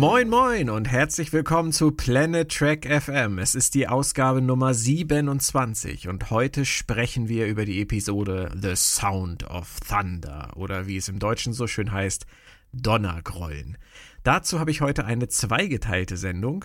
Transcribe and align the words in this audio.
Moin 0.00 0.30
moin 0.30 0.70
und 0.70 0.86
herzlich 0.88 1.30
willkommen 1.30 1.72
zu 1.72 1.90
Planet 1.90 2.50
Trek 2.50 2.86
FM. 2.90 3.38
Es 3.38 3.54
ist 3.54 3.74
die 3.74 3.86
Ausgabe 3.86 4.40
Nummer 4.40 4.72
27 4.72 6.08
und 6.08 6.30
heute 6.30 6.64
sprechen 6.64 7.28
wir 7.28 7.46
über 7.46 7.66
die 7.66 7.82
Episode 7.82 8.50
The 8.58 8.76
Sound 8.76 9.44
of 9.44 9.78
Thunder 9.86 10.52
oder 10.56 10.86
wie 10.86 10.96
es 10.96 11.10
im 11.10 11.18
Deutschen 11.18 11.52
so 11.52 11.66
schön 11.66 11.92
heißt, 11.92 12.24
Donnergrollen. 12.72 13.76
Dazu 14.22 14.58
habe 14.58 14.70
ich 14.70 14.80
heute 14.80 15.04
eine 15.04 15.28
zweigeteilte 15.28 16.16
Sendung. 16.16 16.64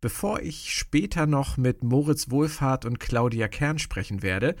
Bevor 0.00 0.40
ich 0.40 0.72
später 0.74 1.26
noch 1.26 1.56
mit 1.56 1.84
Moritz 1.84 2.30
Wohlfahrt 2.30 2.84
und 2.84 2.98
Claudia 2.98 3.46
Kern 3.46 3.78
sprechen 3.78 4.22
werde, 4.22 4.56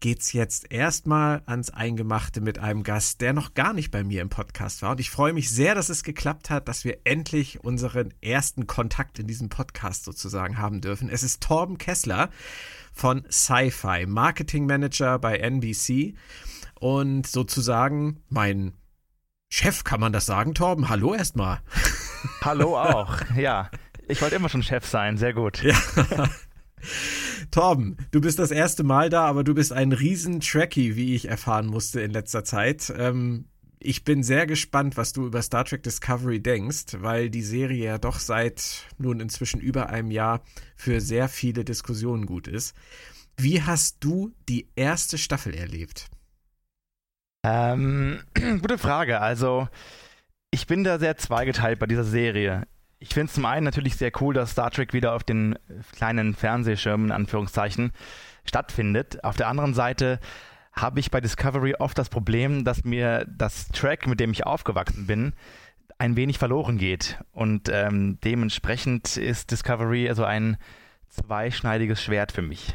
geht's 0.00 0.32
jetzt 0.32 0.70
erstmal 0.70 1.42
ans 1.46 1.70
Eingemachte 1.70 2.40
mit 2.40 2.58
einem 2.58 2.82
Gast, 2.82 3.20
der 3.20 3.32
noch 3.32 3.54
gar 3.54 3.72
nicht 3.72 3.90
bei 3.90 4.04
mir 4.04 4.22
im 4.22 4.28
Podcast 4.28 4.82
war. 4.82 4.92
Und 4.92 5.00
ich 5.00 5.10
freue 5.10 5.32
mich 5.32 5.50
sehr, 5.50 5.74
dass 5.74 5.88
es 5.88 6.04
geklappt 6.04 6.50
hat, 6.50 6.68
dass 6.68 6.84
wir 6.84 6.98
endlich 7.04 7.64
unseren 7.64 8.14
ersten 8.20 8.66
Kontakt 8.66 9.18
in 9.18 9.26
diesem 9.26 9.48
Podcast 9.48 10.04
sozusagen 10.04 10.58
haben 10.58 10.80
dürfen. 10.80 11.08
Es 11.08 11.22
ist 11.22 11.42
Torben 11.42 11.78
Kessler 11.78 12.30
von 12.92 13.24
Sci-Fi, 13.30 14.06
Marketing 14.06 14.66
Manager 14.66 15.18
bei 15.18 15.36
NBC 15.38 16.14
und 16.78 17.26
sozusagen 17.26 18.22
mein 18.28 18.74
Chef, 19.50 19.82
kann 19.82 20.00
man 20.00 20.12
das 20.12 20.26
sagen, 20.26 20.54
Torben? 20.54 20.88
Hallo 20.88 21.14
erstmal. 21.14 21.60
Hallo 22.42 22.78
auch, 22.78 23.16
ja. 23.36 23.70
Ich 24.08 24.20
wollte 24.20 24.36
immer 24.36 24.48
schon 24.48 24.62
Chef 24.62 24.86
sein, 24.86 25.16
sehr 25.16 25.32
gut. 25.32 25.62
Ja. 25.62 25.76
Torben, 27.50 27.96
du 28.10 28.20
bist 28.20 28.38
das 28.38 28.50
erste 28.50 28.84
Mal 28.84 29.10
da, 29.10 29.24
aber 29.26 29.44
du 29.44 29.54
bist 29.54 29.72
ein 29.72 29.92
riesen 29.92 30.40
Trekkie, 30.40 30.96
wie 30.96 31.14
ich 31.14 31.28
erfahren 31.28 31.66
musste 31.66 32.00
in 32.00 32.10
letzter 32.10 32.44
Zeit. 32.44 32.92
Ähm, 32.96 33.46
ich 33.80 34.04
bin 34.04 34.22
sehr 34.22 34.46
gespannt, 34.46 34.96
was 34.96 35.12
du 35.12 35.26
über 35.26 35.40
Star 35.40 35.64
Trek 35.64 35.82
Discovery 35.82 36.40
denkst, 36.40 36.96
weil 36.98 37.30
die 37.30 37.42
Serie 37.42 37.84
ja 37.84 37.98
doch 37.98 38.18
seit 38.18 38.86
nun 38.98 39.20
inzwischen 39.20 39.60
über 39.60 39.88
einem 39.88 40.10
Jahr 40.10 40.42
für 40.76 41.00
sehr 41.00 41.28
viele 41.28 41.64
Diskussionen 41.64 42.26
gut 42.26 42.48
ist. 42.48 42.74
Wie 43.36 43.62
hast 43.62 43.98
du 44.00 44.32
die 44.48 44.68
erste 44.74 45.16
Staffel 45.16 45.54
erlebt? 45.54 46.08
Ähm, 47.44 48.20
gute 48.34 48.78
Frage. 48.78 49.20
Also, 49.20 49.68
ich 50.50 50.66
bin 50.66 50.82
da 50.82 50.98
sehr 50.98 51.16
zweigeteilt 51.16 51.78
bei 51.78 51.86
dieser 51.86 52.04
Serie 52.04 52.66
ich 53.00 53.14
finde 53.14 53.26
es 53.26 53.34
zum 53.34 53.44
einen 53.44 53.64
natürlich 53.64 53.96
sehr 53.96 54.10
cool, 54.20 54.34
dass 54.34 54.52
Star 54.52 54.70
Trek 54.70 54.92
wieder 54.92 55.14
auf 55.14 55.22
den 55.22 55.58
kleinen 55.92 56.34
Fernsehschirmen, 56.34 57.06
in 57.06 57.12
Anführungszeichen, 57.12 57.92
stattfindet. 58.44 59.22
Auf 59.24 59.36
der 59.36 59.48
anderen 59.48 59.74
Seite 59.74 60.20
habe 60.72 61.00
ich 61.00 61.10
bei 61.10 61.20
Discovery 61.20 61.74
oft 61.78 61.98
das 61.98 62.08
Problem, 62.08 62.64
dass 62.64 62.84
mir 62.84 63.24
das 63.28 63.68
Track, 63.68 64.06
mit 64.06 64.20
dem 64.20 64.32
ich 64.32 64.46
aufgewachsen 64.46 65.06
bin, 65.06 65.32
ein 65.98 66.16
wenig 66.16 66.38
verloren 66.38 66.78
geht. 66.78 67.18
Und 67.32 67.68
ähm, 67.70 68.18
dementsprechend 68.24 69.16
ist 69.16 69.50
Discovery 69.50 70.08
also 70.08 70.24
ein 70.24 70.56
zweischneidiges 71.08 72.02
Schwert 72.02 72.32
für 72.32 72.42
mich. 72.42 72.74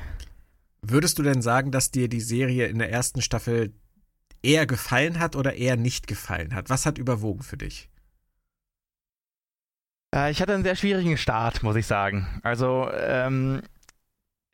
Würdest 0.82 1.18
du 1.18 1.24
denn 1.24 1.42
sagen, 1.42 1.72
dass 1.72 1.92
dir 1.92 2.10
die 2.10 2.22
Serie 2.22 2.68
in 2.68 2.80
der 2.80 2.92
ersten 2.92 3.22
Staffel 3.22 3.74
eher 4.42 4.66
gefallen 4.66 5.20
hat 5.20 5.36
oder 5.38 5.54
eher 5.54 5.78
nicht 5.78 6.08
gefallen 6.08 6.54
hat? 6.54 6.70
Was 6.70 6.86
hat 6.86 6.98
überwogen 6.98 7.42
für 7.42 7.58
dich? 7.58 7.90
Äh, 10.14 10.32
ich 10.32 10.42
hatte 10.42 10.54
einen 10.54 10.64
sehr 10.64 10.76
schwierigen 10.76 11.18
Start, 11.18 11.64
muss 11.64 11.76
ich 11.76 11.88
sagen. 11.88 12.28
Also 12.44 12.90
ähm, 12.94 13.62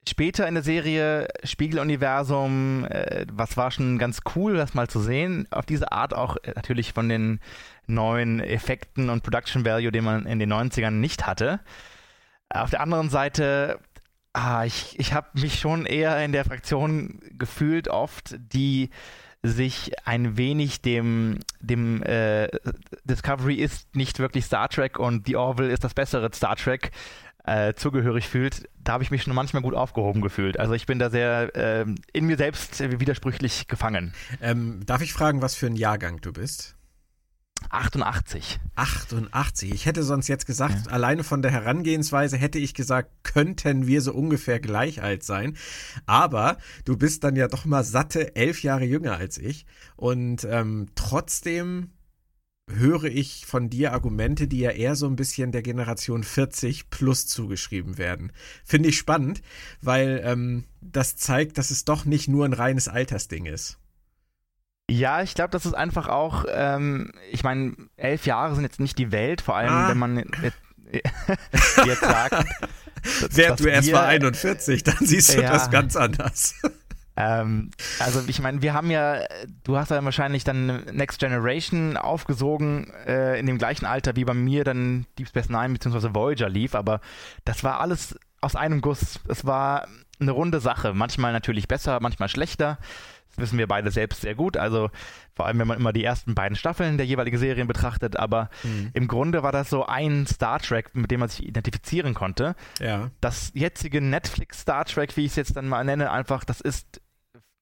später 0.08 0.48
in 0.48 0.56
der 0.56 0.64
Serie 0.64 1.28
Spiegeluniversum, 1.44 2.86
äh, 2.86 3.26
was 3.32 3.58
war 3.58 3.72
schon 3.72 3.98
ganz 3.98 4.22
cool, 4.36 4.56
das 4.56 4.74
mal 4.74 4.88
zu 4.88 5.02
sehen. 5.02 5.48
Auf 5.52 5.66
diese 5.66 5.92
Art 5.92 6.14
auch 6.14 6.38
äh, 6.38 6.54
natürlich 6.56 6.94
von 6.94 7.10
den 7.10 7.40
neuen 7.88 8.40
Effekten 8.40 9.10
und 9.10 9.24
Production 9.24 9.66
Value, 9.66 9.92
den 9.92 10.04
man 10.04 10.26
in 10.26 10.40
den 10.40 10.52
90ern 10.52 10.92
nicht 10.92 11.28
hatte. 11.28 11.60
Auf 12.50 12.70
der 12.70 12.82
anderen 12.82 13.10
Seite, 13.10 13.80
ah, 14.34 14.64
ich, 14.64 14.98
ich 15.00 15.14
habe 15.14 15.28
mich 15.34 15.60
schon 15.60 15.86
eher 15.86 16.24
in 16.24 16.32
der 16.32 16.46
Fraktion 16.46 17.20
gefühlt 17.38 17.88
oft, 17.90 18.36
die 18.54 18.90
sich 19.44 19.92
ein 20.06 20.38
wenig 20.38 20.82
dem, 20.82 21.40
dem 21.62 22.04
äh, 22.04 22.50
Discovery 23.06 23.56
ist 23.56 23.96
nicht 23.96 24.20
wirklich 24.20 24.46
Star 24.46 24.68
Trek 24.70 25.00
und 25.00 25.28
The 25.28 25.38
Orville 25.38 25.72
ist 25.72 25.84
das 25.84 25.94
bessere 25.94 26.30
Star 26.34 26.56
Trek 26.56 26.92
äh, 27.46 27.74
zugehörig 27.74 28.28
fühlt, 28.28 28.70
da 28.84 28.94
habe 28.94 29.04
ich 29.04 29.12
mich 29.12 29.24
schon 29.24 29.34
manchmal 29.34 29.64
gut 29.64 29.74
aufgehoben 29.74 30.22
gefühlt. 30.22 30.60
Also 30.60 30.74
ich 30.74 30.86
bin 30.86 31.00
da 31.00 31.10
sehr 31.10 31.56
äh, 31.56 31.86
in 32.14 32.26
mir 32.26 32.38
selbst 32.38 32.80
widersprüchlich 32.80 33.68
gefangen. 33.68 34.14
Ähm, 34.42 34.86
darf 34.86 35.02
ich 35.02 35.14
fragen, 35.14 35.42
was 35.42 35.56
für 35.56 35.68
ein 35.68 35.76
Jahrgang 35.76 36.22
du 36.22 36.34
bist? 36.34 36.76
88. 37.70 38.60
88. 38.76 39.72
Ich 39.74 39.86
hätte 39.86 40.04
sonst 40.04 40.28
jetzt 40.28 40.46
gesagt, 40.46 40.88
ja. 40.88 40.92
alleine 40.92 41.24
von 41.24 41.42
der 41.42 41.52
Herangehensweise 41.52 42.38
hätte 42.38 42.60
ich 42.60 42.74
gesagt, 42.74 43.12
könnten 43.24 43.88
wir 43.88 44.02
so 44.02 44.14
ungefähr 44.14 44.60
gleich 44.60 45.02
alt 45.02 45.24
sein. 45.24 45.58
Aber 46.06 46.58
du 46.86 46.98
bist 46.98 47.24
dann 47.24 47.36
ja 47.36 47.48
doch 47.48 47.66
mal 47.66 47.84
satte 47.84 48.36
elf 48.36 48.64
Jahre 48.64 48.86
jünger 48.86 49.18
als 49.18 49.38
ich. 49.38 49.66
Und 49.96 50.48
ähm, 50.50 50.88
trotzdem 50.96 51.92
höre 52.70 53.06
ich 53.06 53.46
von 53.46 53.70
dir 53.70 53.94
Argumente, 53.94 54.48
die 54.48 54.60
ja 54.60 54.72
eher 54.72 54.96
so 54.96 55.08
ein 55.08 55.16
bisschen 55.16 55.52
der 55.52 55.62
Generation 55.62 56.24
40 56.24 56.90
plus 56.90 57.28
zugeschrieben 57.28 57.98
werden. 57.98 58.32
Finde 58.64 58.90
ich 58.90 58.98
spannend, 58.98 59.42
weil 59.82 60.22
ähm, 60.24 60.66
das 60.82 61.16
zeigt, 61.16 61.58
dass 61.58 61.72
es 61.72 61.86
doch 61.86 62.06
nicht 62.06 62.28
nur 62.28 62.46
ein 62.46 62.54
reines 62.54 62.88
Altersding 62.88 63.46
ist. 63.46 63.79
Ja, 64.90 65.22
ich 65.22 65.36
glaube, 65.36 65.52
das 65.52 65.66
ist 65.66 65.74
einfach 65.74 66.08
auch, 66.08 66.46
ähm, 66.50 67.12
ich 67.32 67.44
meine, 67.44 67.74
elf 67.98 68.26
Jahre 68.26 68.56
sind 68.56 68.64
jetzt 68.64 68.80
nicht 68.80 68.98
die 68.98 69.12
Welt, 69.12 69.42
vor 69.42 69.56
allem 69.56 69.70
ah. 69.70 69.90
wenn 69.90 69.98
man 69.98 70.18
jetzt, 70.18 70.58
jetzt 71.86 72.02
sagt. 72.02 72.46
Wär 73.32 73.56
du 73.56 73.66
erst 73.66 73.92
mal 73.92 74.06
41, 74.06 74.84
dann 74.84 74.98
siehst 75.00 75.36
du 75.36 75.42
ja, 75.42 75.52
das 75.52 75.70
ganz 75.72 75.96
anders. 75.96 76.56
Ähm, 77.16 77.72
also 78.00 78.22
ich 78.28 78.42
meine, 78.42 78.62
wir 78.62 78.74
haben 78.74 78.90
ja, 78.90 79.26
du 79.64 79.78
hast 79.78 79.92
ja 79.92 80.04
wahrscheinlich 80.04 80.46
dann 80.46 80.86
Next 80.86 81.20
Generation 81.20 81.98
aufgesogen 81.98 82.94
äh, 83.06 83.38
in 83.38 83.46
dem 83.46 83.58
gleichen 83.58 83.86
Alter 83.86 84.16
wie 84.16 84.24
bei 84.24 84.34
mir 84.34 84.64
dann 84.64 85.06
Deep 85.18 85.28
Space 85.28 85.50
Nine 85.50 85.74
bzw. 85.74 86.14
Voyager 86.14 86.48
lief, 86.48 86.76
aber 86.76 87.02
das 87.44 87.64
war 87.66 87.82
alles 87.82 88.18
aus 88.40 88.56
einem 88.56 88.80
Guss. 88.80 89.20
Es 89.28 89.46
war 89.46 89.88
eine 90.20 90.32
runde 90.32 90.60
Sache. 90.60 90.94
Manchmal 90.94 91.34
natürlich 91.34 91.68
besser, 91.68 92.00
manchmal 92.02 92.30
schlechter 92.30 92.78
wissen 93.40 93.58
wir 93.58 93.68
beide 93.68 93.92
selbst 93.92 94.22
sehr 94.22 94.36
gut. 94.36 94.58
Also 94.58 94.90
vor 95.36 95.46
allem, 95.46 95.60
wenn 95.60 95.68
man 95.68 95.78
immer 95.78 95.94
die 95.94 96.04
ersten 96.04 96.36
beiden 96.36 96.56
Staffeln 96.56 96.98
der 96.98 97.06
jeweiligen 97.06 97.38
Serien 97.38 97.68
betrachtet. 97.68 98.18
Aber 98.18 98.50
mhm. 98.64 98.90
im 98.94 99.08
Grunde 99.08 99.44
war 99.44 99.52
das 99.52 99.70
so 99.70 99.86
ein 99.86 100.28
Star 100.28 100.60
Trek, 100.60 100.96
mit 100.96 101.12
dem 101.12 101.22
man 101.22 101.30
sich 101.30 101.46
identifizieren 101.46 102.14
konnte. 102.14 102.56
Ja. 102.80 103.12
Das 103.22 103.52
jetzige 103.54 104.02
Netflix 104.02 104.62
Star 104.62 104.86
Trek, 104.86 105.16
wie 105.18 105.26
ich 105.26 105.32
es 105.32 105.36
jetzt 105.36 105.56
dann 105.56 105.68
mal 105.68 105.84
nenne, 105.84 106.12
einfach, 106.12 106.44
das 106.44 106.62
ist 106.62 107.02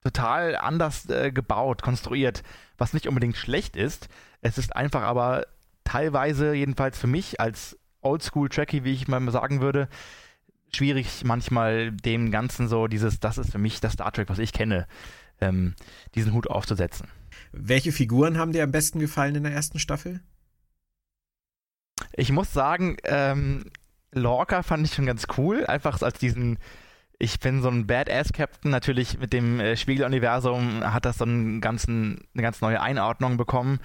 total 0.03 0.55
anders 0.55 1.09
äh, 1.09 1.31
gebaut, 1.31 1.81
konstruiert, 1.81 2.43
was 2.77 2.93
nicht 2.93 3.07
unbedingt 3.07 3.35
schlecht 3.35 3.75
ist. 3.75 4.07
Es 4.41 4.57
ist 4.57 4.75
einfach 4.75 5.01
aber 5.01 5.45
teilweise, 5.83 6.53
jedenfalls 6.53 6.97
für 6.97 7.07
mich 7.07 7.39
als 7.39 7.77
Oldschool-Trekkie, 8.01 8.83
wie 8.83 8.93
ich 8.93 9.07
mal 9.07 9.29
sagen 9.31 9.61
würde, 9.61 9.89
schwierig 10.73 11.23
manchmal 11.23 11.91
dem 11.91 12.31
Ganzen 12.31 12.67
so 12.67 12.87
dieses, 12.87 13.19
das 13.19 13.37
ist 13.37 13.51
für 13.51 13.57
mich 13.57 13.79
das 13.79 13.93
Star 13.93 14.11
Trek, 14.11 14.29
was 14.29 14.39
ich 14.39 14.53
kenne, 14.53 14.87
ähm, 15.39 15.75
diesen 16.15 16.33
Hut 16.33 16.47
aufzusetzen. 16.47 17.07
Welche 17.51 17.91
Figuren 17.91 18.37
haben 18.37 18.51
dir 18.51 18.63
am 18.63 18.71
besten 18.71 18.99
gefallen 18.99 19.35
in 19.35 19.43
der 19.43 19.53
ersten 19.53 19.79
Staffel? 19.79 20.21
Ich 22.13 22.31
muss 22.31 22.53
sagen, 22.53 22.97
ähm, 23.03 23.71
Lorca 24.11 24.63
fand 24.63 24.85
ich 24.85 24.93
schon 24.93 25.05
ganz 25.05 25.25
cool, 25.37 25.65
einfach 25.65 26.01
als 26.01 26.19
diesen 26.19 26.57
ich 27.19 27.39
bin 27.39 27.61
so 27.61 27.69
ein 27.69 27.87
Badass-Captain. 27.87 28.69
Natürlich 28.71 29.19
mit 29.19 29.33
dem 29.33 29.59
äh, 29.59 29.75
Spiegeluniversum 29.75 30.83
hat 30.83 31.05
das 31.05 31.17
so 31.17 31.25
einen 31.25 31.61
ganzen, 31.61 32.27
eine 32.33 32.43
ganz 32.43 32.61
neue 32.61 32.81
Einordnung 32.81 33.37
bekommen. 33.37 33.79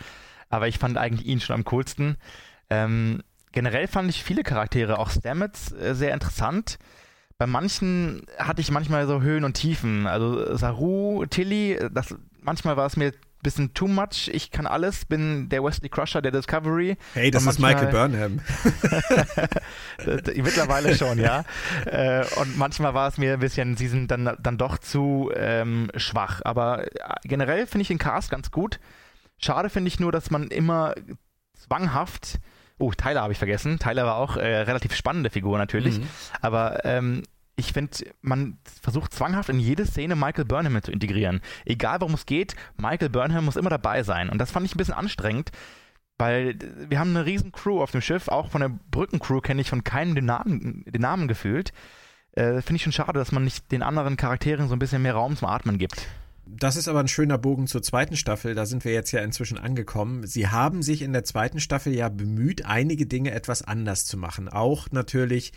Aber 0.49 0.69
ich 0.69 0.78
fand 0.78 0.99
eigentlich 0.99 1.26
ihn 1.26 1.40
schon 1.40 1.55
am 1.55 1.64
coolsten. 1.64 2.17
Ähm, 2.69 3.23
generell 3.52 3.87
fand 3.87 4.10
ich 4.10 4.25
viele 4.25 4.43
Charaktere, 4.43 4.99
auch 4.99 5.10
Stamets, 5.10 5.72
äh, 5.72 5.94
sehr 5.94 6.14
interessant 6.14 6.78
bei 7.43 7.46
manchen 7.49 8.22
hatte 8.38 8.60
ich 8.60 8.70
manchmal 8.70 9.08
so 9.08 9.20
Höhen 9.20 9.43
und 9.43 9.54
Tiefen. 9.54 10.06
Also 10.06 10.54
Saru, 10.56 11.26
Tilly, 11.26 11.76
das, 11.90 12.14
manchmal 12.40 12.76
war 12.76 12.87
es 12.87 12.96
mir 12.96 13.06
ein 13.06 13.14
bisschen 13.43 13.75
too 13.75 13.88
much. 13.88 14.31
Ich 14.32 14.52
kann 14.52 14.64
alles, 14.64 15.06
bin 15.06 15.49
der 15.49 15.64
Wesley 15.64 15.88
Crusher 15.88 16.22
der 16.22 16.31
Discovery. 16.31 16.96
Hey, 17.14 17.32
das 17.32 17.44
ist 17.44 17.58
Michael 17.58 17.88
Burnham. 17.88 18.40
Mittlerweile 20.37 20.94
schon, 20.94 21.19
ja. 21.19 21.43
Äh, 21.87 22.25
und 22.37 22.56
manchmal 22.56 22.94
war 22.94 23.08
es 23.08 23.19
mir 23.19 23.32
ein 23.32 23.40
bisschen, 23.40 23.76
sie 23.76 23.88
sind 23.88 24.12
dann, 24.12 24.37
dann 24.40 24.56
doch 24.56 24.78
zu 24.78 25.32
ähm, 25.34 25.90
schwach. 25.96 26.43
Aber 26.44 26.84
äh, 26.84 26.88
generell 27.25 27.66
finde 27.66 27.82
ich 27.82 27.88
den 27.88 27.99
Cast 27.99 28.31
ganz 28.31 28.52
gut. 28.52 28.78
Schade 29.38 29.69
finde 29.69 29.88
ich 29.88 29.99
nur, 29.99 30.12
dass 30.12 30.31
man 30.31 30.46
immer 30.46 30.94
zwanghaft 31.54 32.38
Oh, 32.82 32.90
Tyler 32.90 33.23
habe 33.23 33.32
ich 33.32 33.38
vergessen. 33.38 33.79
Tyler 33.79 34.05
war 34.06 34.17
auch 34.17 34.37
äh, 34.37 34.56
relativ 34.62 34.94
spannende 34.96 35.31
Figur 35.31 35.56
natürlich. 35.56 36.00
Mhm. 36.00 36.06
Aber 36.40 36.84
ähm, 36.84 37.23
ich 37.55 37.73
finde, 37.73 37.96
man 38.23 38.58
versucht 38.82 39.14
zwanghaft 39.14 39.49
in 39.50 39.61
jede 39.61 39.87
Szene 39.87 40.17
Michael 40.17 40.46
Burnham 40.46 40.73
mit 40.73 40.87
zu 40.87 40.90
integrieren. 40.90 41.40
Egal 41.64 42.00
worum 42.00 42.14
es 42.14 42.26
geht, 42.26 42.56
Michael 42.76 43.08
Burnham 43.08 43.44
muss 43.44 43.55
immer 43.55 43.70
dabei 43.70 44.02
sein. 44.02 44.31
Und 44.31 44.38
das 44.38 44.50
fand 44.50 44.67
ich 44.67 44.75
ein 44.75 44.79
bisschen 44.79 44.94
anstrengend, 44.94 45.52
Weil 46.19 46.58
wir 46.88 46.99
haben 46.99 47.11
eine 47.11 47.25
riesen 47.25 47.52
Crew 47.52 47.81
auf 47.81 47.93
dem 47.93 48.00
Schiff, 48.00 48.26
auch 48.26 48.50
von 48.50 48.61
der 48.61 48.70
Brückencrew 48.90 49.40
kenne 49.40 49.61
ich 49.61 49.70
von 49.70 49.85
keinem 49.85 50.17
den 50.17 50.25
Namen, 50.25 50.85
den 50.87 51.02
Namen 51.02 51.28
gefühlt. 51.28 51.73
Äh, 52.32 52.62
Finde 52.62 52.76
ich 52.76 52.82
schon 52.82 52.93
schade, 52.93 53.12
dass 53.12 53.31
man 53.31 53.44
nicht 53.44 53.70
den 53.70 53.82
anderen 53.82 54.17
Charakteren 54.17 54.67
so 54.67 54.75
ein 54.75 54.81
bisschen 54.81 55.02
mehr 55.02 55.14
Raum 55.14 55.37
zum 55.37 55.49
Atmen 55.49 55.78
gibt. 55.78 56.08
Das 56.44 56.76
ist 56.76 56.88
aber 56.88 57.00
ein 57.00 57.08
schöner 57.08 57.38
Bogen 57.38 57.66
zur 57.66 57.82
zweiten 57.82 58.16
Staffel. 58.16 58.54
Da 58.54 58.66
sind 58.66 58.84
wir 58.84 58.92
jetzt 58.92 59.12
ja 59.12 59.20
inzwischen 59.20 59.58
angekommen. 59.58 60.26
Sie 60.26 60.48
haben 60.48 60.82
sich 60.82 61.02
in 61.02 61.12
der 61.12 61.24
zweiten 61.24 61.60
Staffel 61.60 61.94
ja 61.94 62.08
bemüht, 62.08 62.64
einige 62.64 63.06
Dinge 63.06 63.30
etwas 63.30 63.62
anders 63.62 64.06
zu 64.06 64.16
machen. 64.16 64.48
Auch 64.48 64.90
natürlich 64.90 65.52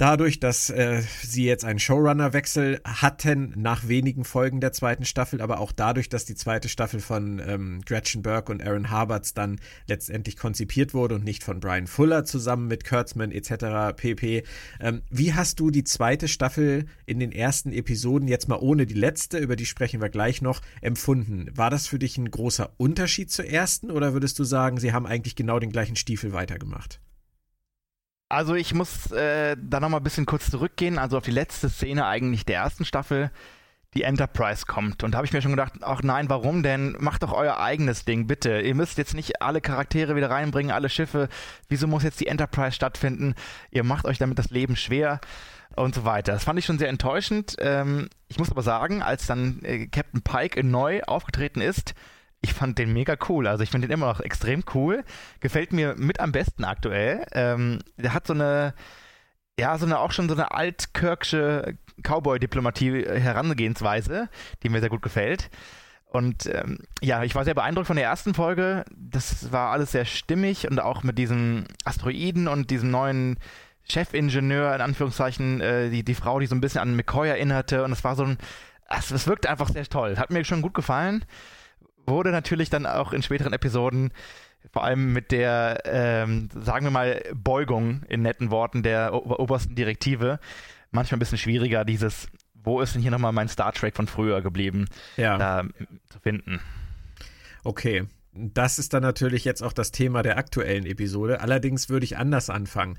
Dadurch, 0.00 0.40
dass 0.40 0.70
äh, 0.70 1.02
sie 1.22 1.44
jetzt 1.44 1.62
einen 1.62 1.78
Showrunner-Wechsel 1.78 2.80
hatten 2.84 3.52
nach 3.58 3.86
wenigen 3.86 4.24
Folgen 4.24 4.62
der 4.62 4.72
zweiten 4.72 5.04
Staffel, 5.04 5.42
aber 5.42 5.60
auch 5.60 5.72
dadurch, 5.72 6.08
dass 6.08 6.24
die 6.24 6.34
zweite 6.34 6.70
Staffel 6.70 7.00
von 7.00 7.38
ähm, 7.46 7.82
Gretchen 7.84 8.22
Burke 8.22 8.50
und 8.50 8.66
Aaron 8.66 8.88
Harberts 8.88 9.34
dann 9.34 9.60
letztendlich 9.86 10.38
konzipiert 10.38 10.94
wurde 10.94 11.16
und 11.16 11.24
nicht 11.24 11.44
von 11.44 11.60
Brian 11.60 11.86
Fuller 11.86 12.24
zusammen 12.24 12.66
mit 12.66 12.86
Kurtzman 12.88 13.30
etc. 13.30 13.94
pp. 13.94 14.42
Ähm, 14.80 15.02
wie 15.10 15.34
hast 15.34 15.60
du 15.60 15.70
die 15.70 15.84
zweite 15.84 16.28
Staffel 16.28 16.86
in 17.04 17.20
den 17.20 17.30
ersten 17.30 17.70
Episoden, 17.70 18.26
jetzt 18.26 18.48
mal 18.48 18.58
ohne 18.58 18.86
die 18.86 18.94
letzte, 18.94 19.36
über 19.36 19.54
die 19.54 19.66
sprechen 19.66 20.00
wir 20.00 20.08
gleich 20.08 20.40
noch, 20.40 20.62
empfunden? 20.80 21.50
War 21.54 21.68
das 21.68 21.86
für 21.86 21.98
dich 21.98 22.16
ein 22.16 22.30
großer 22.30 22.72
Unterschied 22.78 23.30
zur 23.30 23.44
ersten 23.44 23.90
oder 23.90 24.14
würdest 24.14 24.38
du 24.38 24.44
sagen, 24.44 24.78
sie 24.80 24.94
haben 24.94 25.04
eigentlich 25.04 25.36
genau 25.36 25.58
den 25.58 25.72
gleichen 25.72 25.96
Stiefel 25.96 26.32
weitergemacht? 26.32 27.00
Also 28.30 28.54
ich 28.54 28.72
muss 28.72 29.10
äh, 29.10 29.56
da 29.60 29.80
nochmal 29.80 29.98
ein 30.00 30.04
bisschen 30.04 30.24
kurz 30.24 30.50
zurückgehen, 30.50 30.98
also 30.98 31.18
auf 31.18 31.24
die 31.24 31.32
letzte 31.32 31.68
Szene 31.68 32.06
eigentlich 32.06 32.44
der 32.44 32.60
ersten 32.60 32.84
Staffel, 32.84 33.32
die 33.94 34.04
Enterprise 34.04 34.66
kommt. 34.66 35.02
Und 35.02 35.10
da 35.12 35.16
habe 35.16 35.26
ich 35.26 35.32
mir 35.32 35.42
schon 35.42 35.50
gedacht, 35.50 35.72
ach 35.80 36.02
nein, 36.04 36.28
warum 36.30 36.62
denn? 36.62 36.96
Macht 37.00 37.24
doch 37.24 37.32
euer 37.32 37.58
eigenes 37.58 38.04
Ding, 38.04 38.28
bitte. 38.28 38.60
Ihr 38.60 38.76
müsst 38.76 38.98
jetzt 38.98 39.14
nicht 39.14 39.42
alle 39.42 39.60
Charaktere 39.60 40.14
wieder 40.14 40.30
reinbringen, 40.30 40.70
alle 40.70 40.88
Schiffe. 40.88 41.28
Wieso 41.68 41.88
muss 41.88 42.04
jetzt 42.04 42.20
die 42.20 42.28
Enterprise 42.28 42.70
stattfinden? 42.70 43.34
Ihr 43.72 43.82
macht 43.82 44.04
euch 44.04 44.18
damit 44.18 44.38
das 44.38 44.50
Leben 44.50 44.76
schwer 44.76 45.20
und 45.74 45.96
so 45.96 46.04
weiter. 46.04 46.30
Das 46.30 46.44
fand 46.44 46.56
ich 46.60 46.64
schon 46.64 46.78
sehr 46.78 46.88
enttäuschend. 46.88 47.56
Ähm, 47.58 48.10
ich 48.28 48.38
muss 48.38 48.52
aber 48.52 48.62
sagen, 48.62 49.02
als 49.02 49.26
dann 49.26 49.58
äh, 49.64 49.88
Captain 49.88 50.22
Pike 50.22 50.62
neu 50.62 51.02
aufgetreten 51.02 51.62
ist, 51.62 51.94
ich 52.42 52.54
fand 52.54 52.78
den 52.78 52.92
mega 52.92 53.16
cool. 53.28 53.46
Also 53.46 53.62
ich 53.62 53.70
finde 53.70 53.86
den 53.86 53.94
immer 53.94 54.06
noch 54.06 54.20
extrem 54.20 54.64
cool. 54.74 55.04
Gefällt 55.40 55.72
mir 55.72 55.94
mit 55.96 56.20
am 56.20 56.32
besten 56.32 56.64
aktuell. 56.64 57.26
Ähm, 57.32 57.80
der 57.96 58.14
hat 58.14 58.26
so 58.26 58.32
eine, 58.32 58.74
ja, 59.58 59.76
so 59.76 59.86
eine 59.86 59.98
auch 59.98 60.12
schon 60.12 60.28
so 60.28 60.34
eine 60.34 60.52
altkirksche 60.52 61.76
Cowboy-Diplomatie 62.02 63.04
äh, 63.04 63.20
Herangehensweise, 63.20 64.28
die 64.62 64.70
mir 64.70 64.80
sehr 64.80 64.88
gut 64.88 65.02
gefällt. 65.02 65.50
Und 66.06 66.46
ähm, 66.46 66.78
ja, 67.02 67.22
ich 67.22 67.34
war 67.34 67.44
sehr 67.44 67.54
beeindruckt 67.54 67.86
von 67.86 67.96
der 67.96 68.06
ersten 68.06 68.34
Folge. 68.34 68.84
Das 68.96 69.52
war 69.52 69.70
alles 69.70 69.92
sehr 69.92 70.06
stimmig 70.06 70.68
und 70.68 70.80
auch 70.80 71.02
mit 71.02 71.18
diesen 71.18 71.68
Asteroiden 71.84 72.48
und 72.48 72.70
diesem 72.70 72.90
neuen 72.90 73.38
Chefingenieur, 73.84 74.74
in 74.74 74.80
Anführungszeichen, 74.80 75.60
äh, 75.60 75.90
die, 75.90 76.04
die 76.04 76.14
Frau, 76.14 76.40
die 76.40 76.46
so 76.46 76.54
ein 76.54 76.60
bisschen 76.60 76.80
an 76.80 76.96
McCoy 76.96 77.28
erinnerte. 77.28 77.84
Und 77.84 77.92
es 77.92 78.02
war 78.02 78.16
so 78.16 78.24
ein, 78.24 78.38
es 78.88 79.26
wirkte 79.26 79.50
einfach 79.50 79.68
sehr 79.68 79.84
toll. 79.84 80.16
Hat 80.16 80.30
mir 80.30 80.44
schon 80.44 80.62
gut 80.62 80.74
gefallen 80.74 81.24
wurde 82.10 82.30
natürlich 82.30 82.68
dann 82.68 82.84
auch 82.84 83.12
in 83.14 83.22
späteren 83.22 83.54
Episoden 83.54 84.12
vor 84.72 84.84
allem 84.84 85.12
mit 85.12 85.32
der, 85.32 85.82
ähm, 85.86 86.48
sagen 86.54 86.84
wir 86.84 86.90
mal, 86.90 87.22
Beugung 87.34 88.02
in 88.08 88.22
netten 88.22 88.50
Worten 88.50 88.82
der 88.82 89.14
obersten 89.14 89.74
Direktive 89.74 90.38
manchmal 90.90 91.16
ein 91.16 91.20
bisschen 91.20 91.38
schwieriger, 91.38 91.84
dieses, 91.84 92.28
wo 92.54 92.80
ist 92.80 92.94
denn 92.94 93.02
hier 93.02 93.10
nochmal 93.10 93.32
mein 93.32 93.48
Star 93.48 93.72
Trek 93.72 93.96
von 93.96 94.06
früher 94.06 94.42
geblieben, 94.42 94.86
ja. 95.16 95.38
da 95.38 95.64
zu 96.08 96.18
finden. 96.20 96.60
Okay. 97.64 98.06
Das 98.32 98.78
ist 98.78 98.94
dann 98.94 99.02
natürlich 99.02 99.44
jetzt 99.44 99.60
auch 99.60 99.72
das 99.72 99.90
Thema 99.90 100.22
der 100.22 100.38
aktuellen 100.38 100.86
Episode. 100.86 101.40
Allerdings 101.40 101.88
würde 101.88 102.04
ich 102.04 102.16
anders 102.16 102.48
anfangen. 102.48 102.96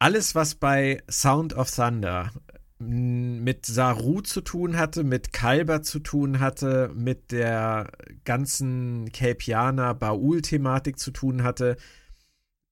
Alles, 0.00 0.34
was 0.34 0.56
bei 0.56 1.00
Sound 1.08 1.54
of 1.54 1.70
Thunder 1.70 2.32
mit 2.88 3.66
Saru 3.66 4.20
zu 4.20 4.40
tun 4.40 4.76
hatte, 4.76 5.04
mit 5.04 5.32
Kalber 5.32 5.82
zu 5.82 5.98
tun 6.00 6.40
hatte, 6.40 6.90
mit 6.94 7.32
der 7.32 7.92
ganzen 8.24 9.10
Kelpianer 9.12 9.94
Baul-Thematik 9.94 10.98
zu 10.98 11.10
tun 11.10 11.42
hatte, 11.42 11.76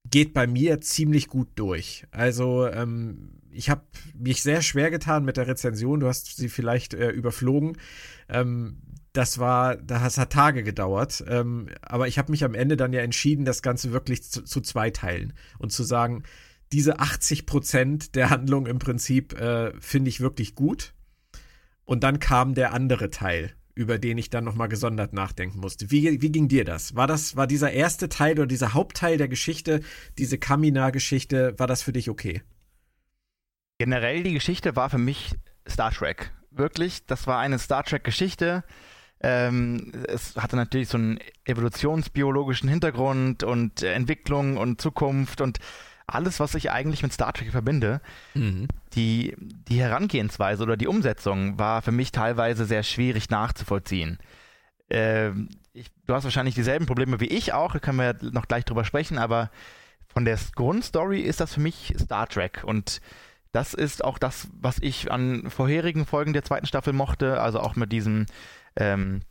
geht 0.05 0.33
bei 0.33 0.47
mir 0.47 0.81
ziemlich 0.81 1.29
gut 1.29 1.49
durch. 1.55 2.07
Also 2.11 2.67
ähm, 2.67 3.41
ich 3.51 3.71
habe 3.71 3.83
mich 4.15 4.43
sehr 4.43 4.63
schwer 4.63 4.91
getan 4.91 5.25
mit 5.25 5.37
der 5.37 5.47
Rezension. 5.47 6.01
Du 6.01 6.09
hast 6.09 6.37
sie 6.37 6.49
vielleicht 6.49 6.95
äh, 6.95 7.11
überflogen. 7.11 7.77
Ähm, 8.29 8.79
das 9.13 9.39
war, 9.39 9.77
das 9.77 10.19
hat 10.19 10.33
Tage 10.33 10.63
gedauert. 10.63 11.25
Ähm, 11.27 11.69
aber 11.83 12.09
ich 12.09 12.19
habe 12.19 12.31
mich 12.31 12.45
am 12.45 12.55
Ende 12.55 12.77
dann 12.77 12.93
ja 12.93 13.01
entschieden, 13.01 13.45
das 13.45 13.63
Ganze 13.63 13.93
wirklich 13.93 14.23
zu, 14.23 14.43
zu 14.43 14.61
zweiteilen 14.61 15.33
und 15.59 15.73
zu 15.73 15.83
sagen, 15.83 16.23
diese 16.73 17.01
80 17.01 17.47
Prozent 17.47 18.15
der 18.15 18.31
Handlung 18.31 18.67
im 18.67 18.79
Prinzip 18.79 19.39
äh, 19.39 19.73
finde 19.81 20.09
ich 20.09 20.21
wirklich 20.21 20.55
gut. 20.55 20.95
Und 21.85 22.05
dann 22.05 22.21
kam 22.21 22.55
der 22.55 22.73
andere 22.73 23.11
Teil, 23.11 23.53
über 23.75 23.99
den 23.99 24.19
ich 24.19 24.31
dann 24.31 24.45
nochmal 24.45 24.69
gesondert 24.69 25.13
nachdenken 25.13 25.59
musste. 25.59 25.91
Wie, 25.91 26.23
wie 26.23 26.31
ging 26.31 26.47
dir 26.47 26.65
das? 26.65 26.95
War 26.95 27.09
das, 27.09 27.35
war 27.35 27.49
dieser 27.49 27.73
erste 27.73 28.09
Teil 28.09 28.35
oder 28.35 28.47
dieser 28.47 28.75
Hauptteil 28.75 29.17
der 29.17 29.27
Geschichte, 29.27 29.81
diese 30.17 30.39
Kamina-Geschichte, 30.39 31.59
war 31.59 31.67
das 31.67 31.83
für 31.83 31.93
dich 31.93 32.09
okay? 32.09 32.43
Generell 33.79 34.23
die 34.23 34.35
Geschichte 34.35 34.77
war 34.77 34.91
für 34.91 34.99
mich 34.99 35.35
Star 35.69 35.91
Trek. 35.91 36.31
Wirklich, 36.51 37.07
das 37.07 37.27
war 37.27 37.39
eine 37.39 37.59
Star 37.59 37.83
Trek-Geschichte. 37.83 38.63
Ähm, 39.23 39.93
es 40.07 40.37
hatte 40.37 40.57
natürlich 40.57 40.89
so 40.89 40.99
einen 40.99 41.19
evolutionsbiologischen 41.45 42.69
Hintergrund 42.69 43.43
und 43.43 43.83
Entwicklung 43.83 44.57
und 44.57 44.81
Zukunft 44.81 45.41
und 45.41 45.59
alles, 46.15 46.41
was 46.41 46.55
ich 46.55 46.71
eigentlich 46.71 47.03
mit 47.03 47.13
Star 47.13 47.33
Trek 47.33 47.51
verbinde. 47.51 48.01
Mhm. 48.35 48.69
Die, 48.95 49.37
die 49.39 49.81
Herangehensweise 49.81 50.63
oder 50.63 50.77
die 50.77 50.87
Umsetzung 50.87 51.59
war 51.59 51.83
für 51.83 51.93
mich 51.93 52.13
teilweise 52.13 52.65
sehr 52.65 52.83
schwierig 52.83 53.31
nachzuvollziehen. 53.31 54.19
Ähm, 54.91 55.49
ich, 55.73 55.87
du 56.07 56.15
hast 56.15 56.25
wahrscheinlich 56.25 56.55
dieselben 56.55 56.87
Probleme 56.87 57.21
wie 57.21 57.29
ich 57.29 57.53
auch, 57.53 57.73
da 57.73 57.79
können 57.79 57.99
wir 57.99 58.17
noch 58.33 58.49
gleich 58.49 58.65
drüber 58.65 58.85
sprechen, 58.85 59.19
aber 59.19 59.51
von 60.13 60.25
der 60.25 60.39
Grundstory 60.57 61.21
ist 61.21 61.41
das 61.41 61.55
für 61.55 61.61
mich 61.61 61.95
Star 61.99 62.29
Trek 62.29 62.63
und 62.65 63.01
das 63.53 63.75
ist 63.75 64.05
auch 64.05 64.19
das, 64.19 64.49
was 64.53 64.79
ich 64.81 65.11
an 65.11 65.51
vorherigen 65.51 66.07
Folgen 66.07 66.33
der 66.33 66.45
zweiten 66.45 66.67
Staffel 66.67 66.93
mochte, 66.93 67.41
also 67.41 67.61
auch 67.61 67.77
mit 67.77 67.93
diesem 67.93 68.27
ähm, 68.77 69.23